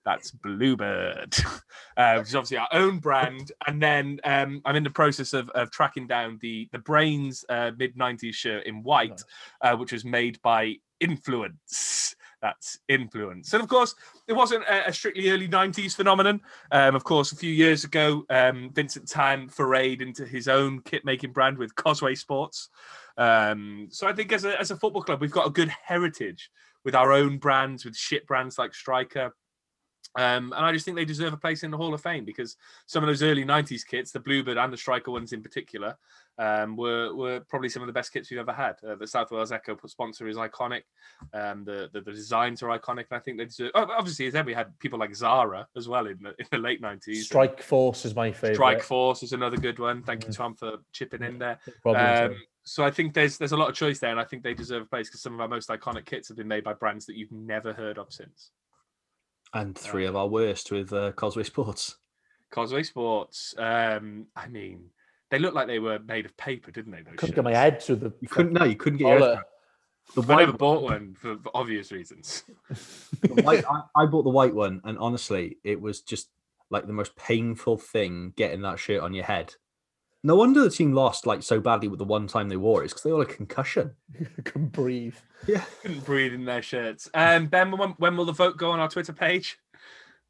That's 0.05 0.33
Bluebird, 0.33 1.37
uh, 1.97 2.17
which 2.17 2.29
is 2.29 2.35
obviously 2.35 2.57
our 2.57 2.69
own 2.73 2.99
brand. 2.99 3.53
And 3.67 3.81
then 3.81 4.19
um, 4.25 4.61
I'm 4.65 4.77
in 4.77 4.83
the 4.83 4.91
process 4.91 5.33
of, 5.33 5.49
of 5.51 5.71
tracking 5.71 6.07
down 6.07 6.39
the 6.41 6.69
the 6.73 6.79
Brains 6.79 7.45
uh, 7.49 7.71
mid 7.77 7.97
90s 7.97 8.35
shirt 8.35 8.67
in 8.67 8.83
white, 8.83 9.23
uh, 9.61 9.77
which 9.77 9.93
was 9.93 10.05
made 10.05 10.41
by 10.43 10.77
Influence. 11.01 12.15
That's 12.43 12.81
influence. 12.89 13.53
And 13.53 13.63
of 13.63 13.69
course, 13.69 13.95
it 14.27 14.33
wasn't 14.33 14.65
a, 14.69 14.93
strictly 14.93 15.31
early 15.31 15.49
90s 15.49 15.95
phenomenon. 15.95 16.41
Um, 16.73 16.97
of 16.97 17.05
course, 17.05 17.31
a 17.31 17.37
few 17.37 17.53
years 17.53 17.85
ago, 17.85 18.25
um, 18.31 18.71
Vincent 18.75 19.09
Tan 19.09 19.49
forayed 19.49 20.03
into 20.03 20.27
his 20.27 20.49
own 20.49 20.83
kit 20.83 21.05
making 21.05 21.33
brand 21.33 21.57
with 21.57 21.77
Cosway 21.77 22.19
Sports. 22.19 22.69
Um, 23.17 23.87
so 23.91 24.09
I 24.09 24.13
think 24.13 24.33
as 24.33 24.45
a, 24.45 24.59
as 24.61 24.73
a 24.73 24.77
football 24.77 25.03
club, 25.03 25.21
we've 25.21 25.31
got 25.31 25.47
a 25.47 25.51
good 25.51 25.69
heritage 25.69 26.51
with 26.85 26.97
our 26.97 27.13
own 27.13 27.39
brands, 27.39 27.85
with 27.85 27.97
shit 27.97 28.27
brands 28.27 28.59
like 28.59 28.73
Strika. 28.73 29.31
Um, 30.17 30.53
and 30.55 30.67
I 30.67 30.73
just 30.73 30.85
think 30.85 30.97
they 30.97 31.05
deserve 31.05 31.33
a 31.33 31.39
place 31.39 31.63
in 31.63 31.71
the 31.71 31.77
Hall 31.77 31.95
of 31.95 32.03
Fame 32.03 32.25
because 32.25 32.57
some 32.87 33.05
of 33.05 33.07
those 33.07 33.23
early 33.23 33.45
90s 33.45 33.87
kits, 33.87 34.11
the 34.11 34.21
Bluebird 34.21 34.59
and 34.59 34.73
the 34.73 34.77
Strika 34.77 35.09
ones 35.09 35.33
in 35.33 35.43
particular, 35.43 35.97
um, 36.39 36.77
were 36.77 37.15
were 37.15 37.41
probably 37.49 37.69
some 37.69 37.83
of 37.83 37.87
the 37.87 37.93
best 37.93 38.13
kits 38.13 38.31
we've 38.31 38.41
ever 38.41 38.53
had. 38.53 38.77
Uh, 38.87 38.95
the 38.95 39.07
South 39.07 39.31
Wales 39.31 39.53
Echo 39.53 39.79
sponsor 39.87 40.29
is 40.29 40.37
iconic. 40.37 40.83
Um, 41.35 41.65
the, 41.65 41.91
the, 41.93 42.01
the 42.01 42.13
designs 42.13 42.63
are 42.63 42.79
iconic, 42.79 43.07
and 43.11 43.17
I 43.17 43.19
think 43.19 43.39
they 43.39 43.45
deserve. 43.45 43.71
Oh, 43.75 43.87
obviously, 43.97 44.31
then 44.31 44.47
we 44.47 44.55
had 44.55 44.79
people 44.79 44.99
like 44.99 45.15
Zara 45.15 45.67
as 45.77 45.89
well 45.89 46.07
in 46.07 46.19
the, 46.23 46.31
in 46.39 46.47
the 46.51 46.59
late 46.59 46.81
nineties. 46.81 47.27
Strike 47.27 47.63
Force 47.63 48.05
is 48.05 48.15
my 48.15 48.33
favorite. 48.33 48.57
Strike 48.57 48.83
Force 48.83 49.23
is 49.23 49.33
another 49.33 49.57
good 49.57 49.79
one. 49.79 50.03
Thank 50.03 50.27
you, 50.27 50.33
Tom, 50.33 50.55
for 50.55 50.79
chipping 50.93 51.23
in 51.23 51.39
there. 51.39 51.59
Um, 51.85 52.37
so 52.65 52.85
I 52.85 52.91
think 52.91 53.13
there's 53.13 53.39
there's 53.39 53.53
a 53.53 53.57
lot 53.57 53.69
of 53.69 53.75
choice 53.75 53.99
there, 53.99 54.11
and 54.11 54.21
I 54.21 54.25
think 54.25 54.43
they 54.43 54.55
deserve 54.55 54.83
a 54.83 54.87
place 54.87 55.09
because 55.09 55.21
some 55.21 55.35
of 55.35 55.41
our 55.41 55.49
most 55.49 55.69
iconic 55.69 56.07
kits 56.07 56.29
have 56.29 56.37
been 56.37 56.49
made 56.49 56.65
by 56.65 56.73
brands 56.73 57.07
that 57.07 57.17
you've 57.17 57.33
never 57.33 57.73
heard 57.73 57.99
of 57.99 58.13
since. 58.13 58.51
And 59.55 59.77
three 59.77 60.07
of 60.07 60.17
our 60.17 60.29
worst 60.29 60.73
with 60.73 60.93
uh, 60.93 61.13
Cosway 61.13 61.45
Sports. 61.45 61.97
Cosway 62.51 62.87
Sports. 62.87 63.55
Um, 63.59 64.27
I 64.35 64.49
mean, 64.49 64.85
they 65.33 65.39
looked 65.39 65.55
like 65.55 65.67
they 65.67 65.79
were 65.79 65.99
made 65.99 66.27
of 66.27 66.37
paper, 66.37 66.71
didn't 66.71 66.93
they? 66.93 67.01
Those 67.01 67.15
couldn't 67.17 67.35
get 67.35 67.43
my 67.43 67.55
head 67.55 67.83
through 67.83 67.97
the. 67.97 68.13
You 68.21 68.29
couldn't, 68.29 68.53
no, 68.53 68.65
you 68.67 68.77
couldn't 68.77 68.99
get 68.99 69.09
your 69.09 69.19
head 69.19 69.39
The 70.15 70.23
I 70.23 70.37
never 70.37 70.53
white, 70.53 70.59
bought 70.59 70.83
one 70.83 71.15
for, 71.19 71.39
for 71.39 71.51
obvious 71.55 71.91
reasons. 71.91 72.45
white 73.43 73.65
I, 73.67 74.03
I 74.03 74.05
bought 74.07 74.25
the 74.25 74.29
white 74.31 74.55
one, 74.55 74.83
and 74.85 74.99
honestly, 74.99 75.57
it 75.65 75.81
was 75.81 76.03
just 76.03 76.29
like 76.69 76.87
the 76.87 76.93
most 76.93 77.17
painful 77.17 77.79
thing 77.79 78.35
getting 78.37 78.61
that 78.61 78.79
shirt 78.79 79.01
on 79.03 79.15
your 79.15 79.25
head. 79.25 79.55
No 80.23 80.37
wonder 80.37 80.61
the 80.61 80.69
team 80.69 80.93
lost 80.93 81.27
like 81.27 81.43
so 81.43 81.61
badly 81.61 81.89
with 81.89 81.99
the 81.99 82.05
one 82.05 82.27
time 82.27 82.51
they 82.51 82.59
wore 82.59 82.83
it, 82.85 82.89
because 82.89 83.03
they 83.03 83.11
all 83.11 83.21
had 83.21 83.31
a 83.31 83.33
concussion. 83.33 83.93
couldn't 84.45 84.73
breathe. 84.73 85.17
Yeah. 85.49 85.65
Couldn't 85.81 86.05
breathe 86.05 86.35
in 86.35 86.45
their 86.45 86.61
shirts. 86.63 87.09
Um, 87.15 87.47
Ben, 87.47 87.71
when, 87.71 87.91
when 87.93 88.19
will 88.19 88.27
the 88.27 88.33
vote 88.33 88.59
go 88.59 88.71
on 88.71 88.81
our 88.81 88.89
Twitter 88.89 89.15
page? 89.15 89.59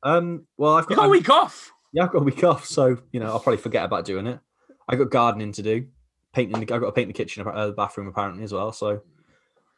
Um. 0.05 0.47
Well, 0.57 0.75
I've 0.77 0.87
got, 0.87 0.95
got 0.95 1.01
a 1.01 1.03
I'm- 1.07 1.11
week 1.11 1.29
off. 1.29 1.73
yeah, 1.93 2.05
I've 2.05 2.13
got 2.13 2.23
a 2.23 2.25
week 2.25 2.45
off, 2.45 2.65
so 2.67 2.99
you 3.11 3.19
know 3.19 3.27
I'll 3.27 3.41
probably 3.41 3.59
forget 3.61 3.85
about 3.85 4.05
doing 4.05 4.29
it. 4.29 4.39
I 4.93 4.97
got 4.97 5.11
gardening 5.11 5.53
to 5.53 5.63
do, 5.63 5.87
painting. 6.33 6.65
The, 6.65 6.75
I 6.75 6.79
got 6.79 6.87
to 6.87 6.93
paint 6.93 7.09
the 7.09 7.15
kitchen, 7.15 7.47
uh, 7.47 7.67
the 7.67 7.73
bathroom 7.73 8.09
apparently 8.09 8.45
as 8.45 8.53
well. 8.53 8.73
So 8.73 9.03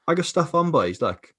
I 0.09 0.15
got 0.15 0.27
stuff 0.27 0.55
on, 0.55 0.71
boys. 0.71 1.01
Look. 1.01 1.33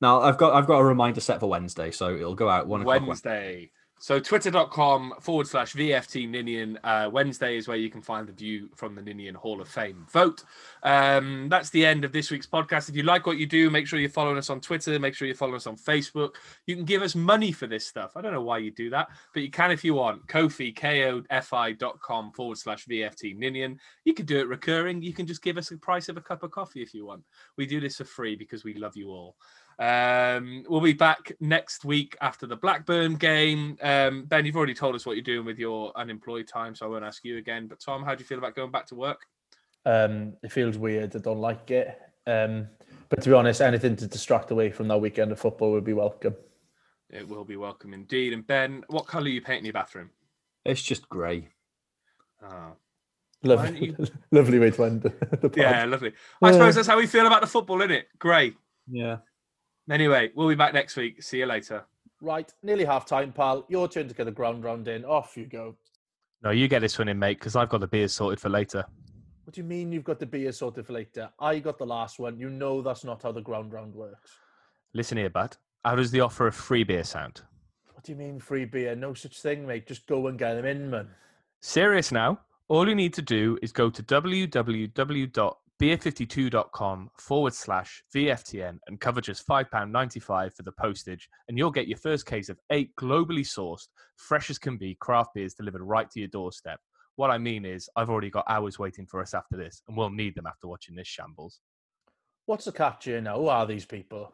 Now 0.00 0.20
I've 0.20 0.38
got 0.38 0.54
I've 0.54 0.66
got 0.66 0.78
a 0.78 0.84
reminder 0.84 1.20
set 1.20 1.40
for 1.40 1.48
Wednesday, 1.48 1.90
so 1.90 2.14
it'll 2.14 2.34
go 2.34 2.48
out 2.48 2.66
one 2.66 2.82
o'clock. 2.82 3.06
Wednesday. 3.06 3.70
So 4.04 4.20
twitter.com 4.20 5.14
forward 5.18 5.46
slash 5.46 5.72
VFT 5.72 6.28
Ninian. 6.28 6.78
Uh, 6.84 7.08
Wednesday 7.10 7.56
is 7.56 7.66
where 7.66 7.78
you 7.78 7.88
can 7.88 8.02
find 8.02 8.28
the 8.28 8.34
view 8.34 8.68
from 8.74 8.94
the 8.94 9.00
Ninian 9.00 9.34
Hall 9.34 9.62
of 9.62 9.66
Fame 9.66 10.04
vote. 10.10 10.44
Um, 10.82 11.48
that's 11.48 11.70
the 11.70 11.86
end 11.86 12.04
of 12.04 12.12
this 12.12 12.30
week's 12.30 12.46
podcast. 12.46 12.90
If 12.90 12.96
you 12.96 13.02
like 13.02 13.24
what 13.24 13.38
you 13.38 13.46
do, 13.46 13.70
make 13.70 13.86
sure 13.86 13.98
you're 13.98 14.10
following 14.10 14.36
us 14.36 14.50
on 14.50 14.60
Twitter. 14.60 14.98
Make 14.98 15.14
sure 15.14 15.26
you're 15.26 15.34
following 15.34 15.56
us 15.56 15.66
on 15.66 15.76
Facebook. 15.76 16.34
You 16.66 16.76
can 16.76 16.84
give 16.84 17.00
us 17.00 17.14
money 17.14 17.50
for 17.50 17.66
this 17.66 17.86
stuff. 17.86 18.12
I 18.14 18.20
don't 18.20 18.34
know 18.34 18.42
why 18.42 18.58
you 18.58 18.70
do 18.72 18.90
that, 18.90 19.08
but 19.32 19.42
you 19.42 19.50
can 19.50 19.70
if 19.70 19.82
you 19.82 19.94
want. 19.94 20.26
Kofi, 20.26 20.76
K-O-F-I.com 20.76 22.32
forward 22.32 22.58
slash 22.58 22.84
VFT 22.84 23.38
Ninian. 23.38 23.78
You 24.04 24.12
can 24.12 24.26
do 24.26 24.38
it 24.38 24.48
recurring. 24.48 25.00
You 25.00 25.14
can 25.14 25.26
just 25.26 25.42
give 25.42 25.56
us 25.56 25.70
the 25.70 25.78
price 25.78 26.10
of 26.10 26.18
a 26.18 26.20
cup 26.20 26.42
of 26.42 26.50
coffee 26.50 26.82
if 26.82 26.92
you 26.92 27.06
want. 27.06 27.22
We 27.56 27.64
do 27.64 27.80
this 27.80 27.96
for 27.96 28.04
free 28.04 28.36
because 28.36 28.64
we 28.64 28.74
love 28.74 28.98
you 28.98 29.08
all. 29.08 29.34
Um, 29.78 30.64
we'll 30.68 30.80
be 30.80 30.92
back 30.92 31.32
next 31.40 31.84
week 31.84 32.16
after 32.20 32.46
the 32.46 32.56
Blackburn 32.56 33.16
game. 33.16 33.76
Um, 33.82 34.24
ben, 34.24 34.46
you've 34.46 34.56
already 34.56 34.74
told 34.74 34.94
us 34.94 35.04
what 35.04 35.16
you're 35.16 35.22
doing 35.22 35.44
with 35.44 35.58
your 35.58 35.92
unemployed 35.96 36.46
time, 36.48 36.74
so 36.74 36.86
I 36.86 36.88
won't 36.88 37.04
ask 37.04 37.24
you 37.24 37.38
again. 37.38 37.66
But 37.66 37.80
Tom, 37.80 38.04
how 38.04 38.14
do 38.14 38.20
you 38.20 38.26
feel 38.26 38.38
about 38.38 38.54
going 38.54 38.70
back 38.70 38.86
to 38.86 38.94
work? 38.94 39.22
Um, 39.86 40.34
it 40.42 40.52
feels 40.52 40.78
weird. 40.78 41.14
I 41.16 41.18
don't 41.18 41.40
like 41.40 41.70
it. 41.70 41.98
Um, 42.26 42.68
but 43.08 43.22
to 43.22 43.28
be 43.28 43.34
honest, 43.34 43.60
anything 43.60 43.96
to 43.96 44.06
distract 44.06 44.50
away 44.50 44.70
from 44.70 44.88
that 44.88 44.98
weekend 44.98 45.32
of 45.32 45.38
football 45.40 45.72
would 45.72 45.84
be 45.84 45.92
welcome. 45.92 46.34
It 47.10 47.28
will 47.28 47.44
be 47.44 47.56
welcome 47.56 47.92
indeed. 47.94 48.32
And 48.32 48.46
Ben, 48.46 48.84
what 48.88 49.06
colour 49.06 49.26
are 49.26 49.28
you 49.28 49.42
painting 49.42 49.66
your 49.66 49.74
bathroom? 49.74 50.10
It's 50.64 50.82
just 50.82 51.08
grey. 51.08 51.48
Oh, 52.42 52.72
Lovely, 53.44 53.88
don't 53.92 54.10
lovely 54.30 54.58
way 54.58 54.70
to 54.70 54.84
end 54.84 55.02
the, 55.02 55.10
the 55.36 55.50
pod. 55.50 55.56
yeah, 55.56 55.84
lovely. 55.84 56.12
I 56.42 56.52
suppose 56.52 56.74
that's 56.74 56.88
how 56.88 56.96
we 56.96 57.06
feel 57.06 57.26
about 57.26 57.42
the 57.42 57.46
football, 57.46 57.80
isn't 57.82 57.90
it? 57.90 58.08
Great. 58.18 58.56
Yeah. 58.90 59.18
Anyway, 59.90 60.30
we'll 60.34 60.48
be 60.48 60.54
back 60.54 60.72
next 60.72 60.96
week. 60.96 61.22
See 61.22 61.38
you 61.38 61.46
later. 61.46 61.84
Right, 62.20 62.50
nearly 62.62 62.84
half 62.84 63.04
time, 63.04 63.32
pal. 63.32 63.66
Your 63.68 63.86
turn 63.86 64.08
to 64.08 64.14
get 64.14 64.24
the 64.24 64.32
ground 64.32 64.64
round 64.64 64.88
in. 64.88 65.04
Off 65.04 65.36
you 65.36 65.46
go. 65.46 65.76
No, 66.42 66.50
you 66.50 66.68
get 66.68 66.80
this 66.80 66.98
one 66.98 67.08
in, 67.08 67.18
mate, 67.18 67.38
because 67.38 67.56
I've 67.56 67.68
got 67.68 67.80
the 67.80 67.86
beers 67.86 68.12
sorted 68.12 68.40
for 68.40 68.48
later. 68.48 68.84
What 69.44 69.54
do 69.54 69.60
you 69.60 69.66
mean 69.66 69.92
you've 69.92 70.04
got 70.04 70.18
the 70.18 70.26
beer 70.26 70.52
sorted 70.52 70.86
for 70.86 70.94
later? 70.94 71.28
I 71.38 71.58
got 71.58 71.78
the 71.78 71.86
last 71.86 72.18
one. 72.18 72.38
You 72.38 72.48
know 72.48 72.80
that's 72.80 73.04
not 73.04 73.22
how 73.22 73.32
the 73.32 73.42
ground 73.42 73.72
round 73.72 73.94
works. 73.94 74.30
Listen 74.94 75.18
here, 75.18 75.28
bud. 75.28 75.56
How 75.84 75.96
does 75.96 76.10
the 76.10 76.20
offer 76.20 76.46
of 76.46 76.54
free 76.54 76.82
beer 76.82 77.04
sound? 77.04 77.42
What 77.92 78.04
do 78.04 78.12
you 78.12 78.16
mean 78.16 78.40
free 78.40 78.64
beer? 78.64 78.96
No 78.96 79.12
such 79.12 79.40
thing, 79.40 79.66
mate. 79.66 79.86
Just 79.86 80.06
go 80.06 80.26
and 80.28 80.38
get 80.38 80.54
them 80.54 80.64
in, 80.64 80.90
man. 80.90 81.08
Serious 81.60 82.10
now? 82.10 82.40
All 82.68 82.88
you 82.88 82.94
need 82.94 83.12
to 83.14 83.22
do 83.22 83.58
is 83.60 83.70
go 83.70 83.90
to 83.90 84.02
www.beer52.com 85.84 87.10
forward 87.18 87.54
slash 87.54 88.02
VFTN 88.14 88.78
and 88.86 89.00
cover 89.00 89.20
just 89.20 89.46
£5.95 89.46 90.54
for 90.54 90.62
the 90.62 90.72
postage, 90.72 91.28
and 91.48 91.58
you'll 91.58 91.70
get 91.70 91.88
your 91.88 91.98
first 91.98 92.26
case 92.26 92.48
of 92.48 92.58
eight 92.70 92.94
globally 92.96 93.46
sourced, 93.46 93.88
fresh 94.16 94.50
as 94.50 94.58
can 94.58 94.76
be 94.76 94.96
craft 95.00 95.30
beers 95.34 95.54
delivered 95.54 95.82
right 95.82 96.10
to 96.10 96.20
your 96.20 96.28
doorstep. 96.28 96.80
What 97.16 97.30
I 97.30 97.38
mean 97.38 97.64
is, 97.64 97.88
I've 97.96 98.10
already 98.10 98.30
got 98.30 98.44
hours 98.48 98.78
waiting 98.78 99.06
for 99.06 99.20
us 99.20 99.34
after 99.34 99.56
this, 99.56 99.82
and 99.86 99.96
we'll 99.96 100.10
need 100.10 100.34
them 100.34 100.46
after 100.46 100.68
watching 100.68 100.96
this 100.96 101.08
shambles. 101.08 101.60
What's 102.46 102.64
the 102.64 102.72
catch 102.72 103.04
here 103.04 103.20
now? 103.20 103.36
Who 103.36 103.48
are 103.48 103.66
these 103.66 103.86
people? 103.86 104.32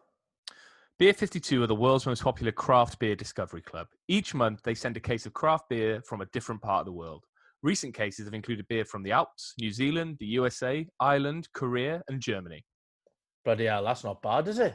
Beer 0.99 1.15
52 1.15 1.63
are 1.63 1.67
the 1.67 1.75
world's 1.75 2.07
most 2.07 2.23
popular 2.23 2.53
craft 2.53 2.99
beer 2.99 3.17
discovery 3.17 3.63
club. 3.63 3.87
Each 4.09 4.35
month, 4.35 4.63
they 4.63 4.75
send 4.75 4.97
a 4.97 5.01
case 5.01 5.27
of 5.27 5.33
craft 5.33 5.69
beer 5.69 6.03
from 6.03 6.21
a 6.21 6.27
different 6.27 6.61
part 6.61 6.81
of 6.81 6.87
the 6.87 6.93
world. 6.93 7.25
Recent 7.62 7.95
cases 7.95 8.24
have 8.24 8.35
included 8.35 8.66
beer 8.69 8.87
from 8.87 9.03
the 9.03 9.12
Alps, 9.12 9.53
New 9.61 9.70
Zealand, 9.70 10.16
the 10.19 10.27
USA, 10.27 10.87
Ireland, 10.99 11.49
Korea, 11.53 12.03
and 12.09 12.20
Germany. 12.20 12.65
Bloody 13.45 13.66
hell, 13.66 13.85
that's 13.85 14.05
not 14.05 14.23
bad, 14.23 14.49
is 14.49 14.59
it? 14.59 14.74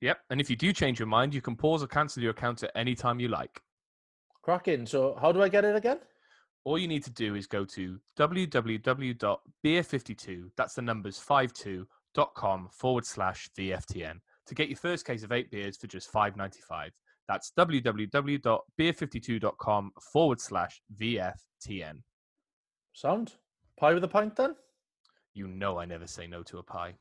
Yep, 0.00 0.18
and 0.30 0.40
if 0.40 0.50
you 0.50 0.56
do 0.56 0.72
change 0.72 0.98
your 0.98 1.06
mind, 1.06 1.32
you 1.32 1.40
can 1.40 1.54
pause 1.54 1.80
or 1.82 1.86
cancel 1.86 2.22
your 2.22 2.32
account 2.32 2.64
at 2.64 2.72
any 2.74 2.96
time 2.96 3.20
you 3.20 3.28
like. 3.28 3.60
Cracking. 4.42 4.84
So 4.84 5.16
how 5.20 5.30
do 5.30 5.40
I 5.42 5.48
get 5.48 5.64
it 5.64 5.76
again? 5.76 5.98
All 6.64 6.76
you 6.76 6.88
need 6.88 7.04
to 7.04 7.10
do 7.10 7.36
is 7.36 7.46
go 7.46 7.64
to 7.66 8.00
www.beer52, 8.18 10.50
that's 10.56 10.74
the 10.74 10.82
numbers 10.82 11.20
52.com 11.20 12.68
forward 12.72 13.06
slash 13.06 13.48
VFTN 13.58 14.18
to 14.46 14.54
get 14.54 14.68
your 14.68 14.76
first 14.76 15.04
case 15.06 15.22
of 15.22 15.32
eight 15.32 15.50
beers 15.50 15.76
for 15.76 15.86
just 15.86 16.10
$5.95. 16.12 16.90
That's 17.28 17.52
www.beer52.com 17.56 19.92
forward 20.12 20.40
slash 20.40 20.82
VFTN. 21.62 21.98
Sound? 22.92 23.34
Pie 23.78 23.94
with 23.94 24.04
a 24.04 24.08
pint 24.08 24.36
then? 24.36 24.54
You 25.34 25.48
know 25.48 25.78
I 25.78 25.84
never 25.84 26.06
say 26.06 26.26
no 26.26 26.42
to 26.44 26.58
a 26.58 26.62
pie. 26.62 26.94